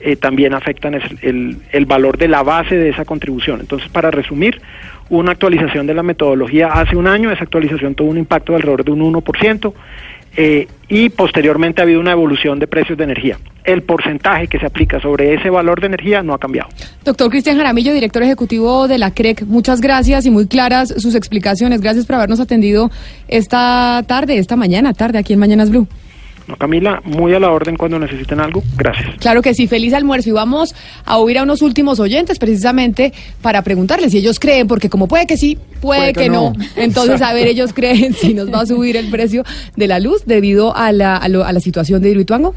eh, 0.00 0.16
también 0.16 0.54
afectan 0.54 0.94
el, 1.22 1.56
el 1.70 1.86
valor 1.86 2.18
de 2.18 2.26
la 2.26 2.42
base 2.42 2.76
de 2.76 2.88
esa 2.88 3.04
contribución. 3.04 3.60
Entonces, 3.60 3.88
para 3.90 4.10
resumir, 4.10 4.60
una 5.08 5.32
actualización 5.32 5.86
de 5.86 5.94
la 5.94 6.02
metodología 6.02 6.68
hace 6.68 6.96
un 6.96 7.06
año, 7.06 7.30
esa 7.30 7.44
actualización 7.44 7.94
tuvo 7.94 8.10
un 8.10 8.18
impacto 8.18 8.52
de 8.52 8.56
alrededor 8.56 8.84
de 8.84 8.92
un 8.92 9.12
1%, 9.12 9.72
eh, 10.36 10.68
y 10.88 11.08
posteriormente 11.08 11.80
ha 11.80 11.84
habido 11.84 12.00
una 12.00 12.12
evolución 12.12 12.58
de 12.58 12.66
precios 12.66 12.98
de 12.98 13.04
energía. 13.04 13.38
El 13.64 13.82
porcentaje 13.82 14.48
que 14.48 14.58
se 14.58 14.66
aplica 14.66 15.00
sobre 15.00 15.34
ese 15.34 15.50
valor 15.50 15.80
de 15.80 15.88
energía 15.88 16.22
no 16.22 16.34
ha 16.34 16.38
cambiado. 16.38 16.68
Doctor 17.04 17.30
Cristian 17.30 17.56
Jaramillo, 17.56 17.92
director 17.92 18.22
ejecutivo 18.22 18.88
de 18.88 18.98
la 18.98 19.12
CREC, 19.12 19.44
muchas 19.46 19.80
gracias 19.80 20.26
y 20.26 20.30
muy 20.30 20.46
claras 20.46 20.94
sus 20.96 21.14
explicaciones. 21.14 21.80
Gracias 21.80 22.06
por 22.06 22.16
habernos 22.16 22.40
atendido 22.40 22.90
esta 23.28 24.02
tarde, 24.06 24.38
esta 24.38 24.56
mañana, 24.56 24.94
tarde, 24.94 25.18
aquí 25.18 25.34
en 25.34 25.38
Mañanas 25.38 25.70
Blue. 25.70 25.86
No, 26.50 26.56
Camila, 26.56 27.00
muy 27.04 27.32
a 27.32 27.38
la 27.38 27.50
orden 27.52 27.76
cuando 27.76 27.98
necesiten 27.98 28.40
algo. 28.40 28.62
Gracias. 28.76 29.08
Claro 29.20 29.40
que 29.40 29.54
sí, 29.54 29.68
feliz 29.68 29.94
almuerzo 29.94 30.30
y 30.30 30.32
vamos 30.32 30.74
a 31.04 31.18
oír 31.18 31.38
a 31.38 31.44
unos 31.44 31.62
últimos 31.62 32.00
oyentes 32.00 32.38
precisamente 32.40 33.12
para 33.40 33.62
preguntarles 33.62 34.10
si 34.10 34.18
ellos 34.18 34.40
creen, 34.40 34.66
porque 34.66 34.90
como 34.90 35.06
puede 35.06 35.26
que 35.26 35.36
sí, 35.36 35.58
puede, 35.80 36.00
Puede 36.00 36.12
que, 36.12 36.20
que 36.22 36.28
no. 36.30 36.52
no. 36.56 36.64
Entonces, 36.76 37.22
a 37.22 37.32
ver, 37.32 37.46
ellos 37.46 37.72
creen 37.72 38.14
si 38.14 38.34
nos 38.34 38.52
va 38.52 38.62
a 38.62 38.66
subir 38.66 38.96
el 38.96 39.10
precio 39.10 39.44
de 39.76 39.86
la 39.86 40.00
luz 40.00 40.22
debido 40.26 40.76
a 40.76 40.90
la, 40.92 41.16
a 41.16 41.28
lo- 41.28 41.44
a 41.44 41.52
la 41.52 41.60
situación 41.60 42.02
de 42.02 42.10
Hidroituango. 42.10 42.54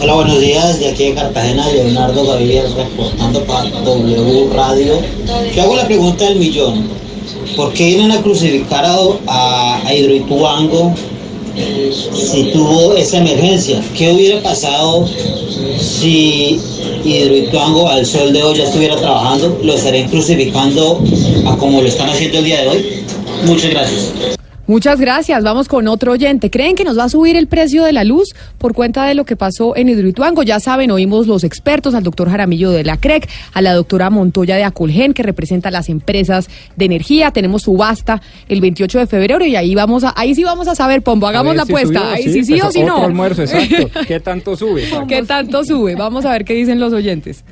Hola, 0.00 0.14
buenos 0.14 0.40
días. 0.40 0.78
De 0.78 0.88
aquí 0.90 1.08
de 1.08 1.14
Cartagena, 1.14 1.66
Leonardo 1.72 2.24
Gaviria 2.26 2.62
reportando 2.76 3.42
para 3.44 3.68
W 3.68 4.48
Radio. 4.54 4.94
Yo 5.54 5.62
hago 5.62 5.76
la 5.76 5.86
pregunta 5.86 6.24
del 6.24 6.38
millón. 6.38 6.86
¿Por 7.56 7.72
qué 7.72 7.86
vienen 7.86 8.12
a 8.12 8.22
crucificar 8.22 8.84
a, 8.84 8.96
a, 9.26 9.86
a 9.86 9.94
Hidroituango 9.94 10.94
si 12.12 12.44
tuvo 12.52 12.94
esa 12.94 13.18
emergencia? 13.18 13.82
¿Qué 13.96 14.12
hubiera 14.12 14.42
pasado 14.42 15.06
si 15.78 16.60
Hidroituango 17.04 17.88
al 17.88 18.04
sol 18.04 18.32
de 18.32 18.42
hoy 18.42 18.58
ya 18.58 18.64
estuviera 18.64 18.96
trabajando? 18.96 19.58
¿Lo 19.62 19.74
estarían 19.74 20.08
crucificando 20.08 21.02
a 21.46 21.56
como 21.56 21.80
lo 21.80 21.88
están 21.88 22.08
haciendo 22.08 22.38
el 22.38 22.44
día 22.44 22.62
de 22.62 22.68
hoy? 22.68 23.04
Muchas 23.44 23.70
gracias. 23.70 24.37
Muchas 24.68 25.00
gracias. 25.00 25.42
Vamos 25.42 25.66
con 25.66 25.88
otro 25.88 26.12
oyente. 26.12 26.50
¿Creen 26.50 26.76
que 26.76 26.84
nos 26.84 26.98
va 26.98 27.04
a 27.04 27.08
subir 27.08 27.36
el 27.36 27.46
precio 27.46 27.84
de 27.84 27.92
la 27.94 28.04
luz 28.04 28.34
por 28.58 28.74
cuenta 28.74 29.06
de 29.06 29.14
lo 29.14 29.24
que 29.24 29.34
pasó 29.34 29.74
en 29.74 29.88
Hidroituango? 29.88 30.42
Ya 30.42 30.60
saben, 30.60 30.90
oímos 30.90 31.26
los 31.26 31.42
expertos, 31.42 31.94
al 31.94 32.02
doctor 32.02 32.28
Jaramillo 32.28 32.70
de 32.70 32.84
la 32.84 32.98
CREC, 32.98 33.26
a 33.54 33.62
la 33.62 33.72
doctora 33.72 34.10
Montoya 34.10 34.56
de 34.56 34.64
Acolgen, 34.64 35.14
que 35.14 35.22
representa 35.22 35.70
las 35.70 35.88
empresas 35.88 36.50
de 36.76 36.84
energía. 36.84 37.30
Tenemos 37.30 37.62
subasta 37.62 38.20
el 38.46 38.60
28 38.60 38.98
de 38.98 39.06
febrero 39.06 39.46
y 39.46 39.56
ahí 39.56 39.74
vamos 39.74 40.04
a, 40.04 40.12
ahí 40.14 40.34
sí 40.34 40.44
vamos 40.44 40.68
a 40.68 40.74
saber, 40.74 41.00
Pombo, 41.00 41.26
hagamos 41.26 41.56
la 41.56 41.64
si 41.64 41.72
apuesta. 41.72 42.12
ahí 42.12 42.24
sí, 42.24 42.44
sí, 42.44 42.52
pues, 42.52 42.64
o 42.64 42.70
sí 42.70 42.82
no. 42.82 43.04
almuerzo, 43.04 43.44
exacto. 43.44 43.88
¿Qué 44.06 44.20
tanto 44.20 44.54
sube? 44.54 44.84
¿Qué 45.08 45.22
tanto 45.22 45.64
sube? 45.64 45.94
Vamos 45.94 46.26
a 46.26 46.32
ver 46.32 46.44
qué 46.44 46.52
dicen 46.52 46.78
los 46.78 46.92
oyentes. 46.92 47.42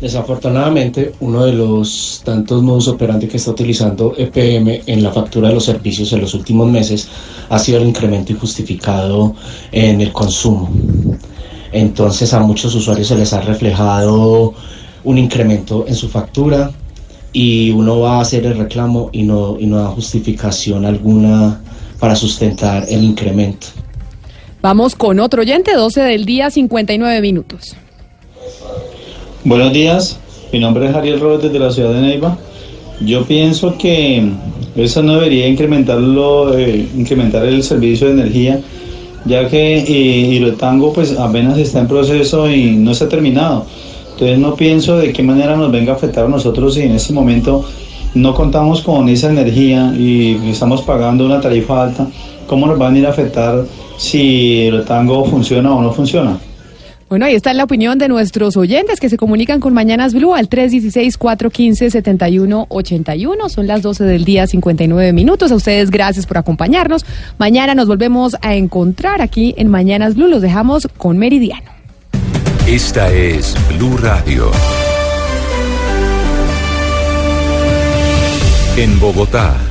Desafortunadamente, 0.00 1.12
uno 1.18 1.44
de 1.44 1.52
los 1.52 2.22
tantos 2.24 2.62
modus 2.62 2.86
operandi 2.86 3.26
que 3.26 3.36
está 3.36 3.50
utilizando 3.50 4.14
EPM 4.16 4.82
en 4.86 5.02
la 5.02 5.10
factura 5.10 5.48
de 5.48 5.54
los 5.54 5.64
servicios 5.64 6.12
en 6.12 6.20
los 6.20 6.34
últimos 6.34 6.70
meses 6.70 7.08
ha 7.48 7.58
sido 7.58 7.78
el 7.78 7.88
incremento 7.88 8.32
injustificado 8.32 9.34
en 9.72 10.00
el 10.00 10.12
consumo. 10.12 10.70
Entonces 11.72 12.32
a 12.32 12.38
muchos 12.38 12.74
usuarios 12.76 13.08
se 13.08 13.16
les 13.16 13.32
ha 13.32 13.40
reflejado 13.40 14.54
un 15.02 15.18
incremento 15.18 15.84
en 15.88 15.96
su 15.96 16.08
factura 16.08 16.70
y 17.32 17.72
uno 17.72 17.98
va 17.98 18.18
a 18.18 18.20
hacer 18.20 18.46
el 18.46 18.56
reclamo 18.56 19.10
y 19.12 19.24
no, 19.24 19.58
y 19.58 19.66
no 19.66 19.78
da 19.78 19.88
justificación 19.88 20.84
alguna 20.86 21.60
para 21.98 22.14
sustentar 22.14 22.86
el 22.88 23.02
incremento. 23.02 23.66
Vamos 24.62 24.94
con 24.94 25.18
otro 25.18 25.42
oyente, 25.42 25.74
12 25.74 26.00
del 26.02 26.24
día, 26.24 26.50
59 26.50 27.20
minutos. 27.20 27.76
Buenos 29.44 29.72
días, 29.72 30.18
mi 30.52 30.58
nombre 30.58 30.88
es 30.88 30.96
Ariel 30.96 31.20
Robles 31.20 31.44
desde 31.44 31.60
la 31.60 31.70
ciudad 31.70 31.92
de 31.92 32.00
Neiva. 32.00 32.36
Yo 33.00 33.24
pienso 33.24 33.78
que 33.78 34.28
eso 34.74 35.00
no 35.04 35.14
debería 35.14 35.46
incrementarlo, 35.46 36.58
eh, 36.58 36.88
incrementar 36.96 37.46
el 37.46 37.62
servicio 37.62 38.08
de 38.08 38.14
energía, 38.14 38.60
ya 39.26 39.48
que 39.48 39.78
eh, 39.78 40.34
Hidrotango 40.34 40.92
pues 40.92 41.16
apenas 41.16 41.56
está 41.56 41.78
en 41.78 41.86
proceso 41.86 42.50
y 42.50 42.72
no 42.72 42.94
se 42.94 43.04
ha 43.04 43.08
terminado. 43.08 43.64
Entonces 44.10 44.40
no 44.40 44.56
pienso 44.56 44.98
de 44.98 45.12
qué 45.12 45.22
manera 45.22 45.56
nos 45.56 45.70
venga 45.70 45.92
a 45.92 45.96
afectar 45.96 46.24
a 46.24 46.28
nosotros 46.28 46.74
si 46.74 46.82
en 46.82 46.92
este 46.92 47.12
momento 47.12 47.64
no 48.14 48.34
contamos 48.34 48.82
con 48.82 49.08
esa 49.08 49.30
energía 49.30 49.94
y 49.96 50.36
estamos 50.50 50.82
pagando 50.82 51.24
una 51.24 51.40
tarifa 51.40 51.84
alta, 51.84 52.08
¿cómo 52.48 52.66
nos 52.66 52.76
van 52.76 52.96
a 52.96 52.98
ir 52.98 53.06
a 53.06 53.10
afectar 53.10 53.64
si 53.98 54.66
Hidrotango 54.66 55.24
funciona 55.26 55.72
o 55.72 55.80
no 55.80 55.92
funciona? 55.92 56.40
Bueno, 57.08 57.24
ahí 57.24 57.34
está 57.34 57.54
la 57.54 57.64
opinión 57.64 57.98
de 57.98 58.06
nuestros 58.06 58.58
oyentes 58.58 59.00
que 59.00 59.08
se 59.08 59.16
comunican 59.16 59.60
con 59.60 59.72
Mañanas 59.72 60.12
Blue 60.12 60.34
al 60.34 60.50
316-415-7181. 60.50 63.48
Son 63.48 63.66
las 63.66 63.80
12 63.80 64.04
del 64.04 64.26
día, 64.26 64.46
59 64.46 65.14
minutos. 65.14 65.50
A 65.50 65.54
ustedes, 65.54 65.90
gracias 65.90 66.26
por 66.26 66.36
acompañarnos. 66.36 67.06
Mañana 67.38 67.74
nos 67.74 67.88
volvemos 67.88 68.36
a 68.42 68.56
encontrar 68.56 69.22
aquí 69.22 69.54
en 69.56 69.68
Mañanas 69.68 70.16
Blue. 70.16 70.28
Los 70.28 70.42
dejamos 70.42 70.86
con 70.98 71.16
Meridiano. 71.16 71.70
Esta 72.66 73.10
es 73.10 73.56
Blue 73.74 73.96
Radio. 73.96 74.50
En 78.76 79.00
Bogotá, 79.00 79.56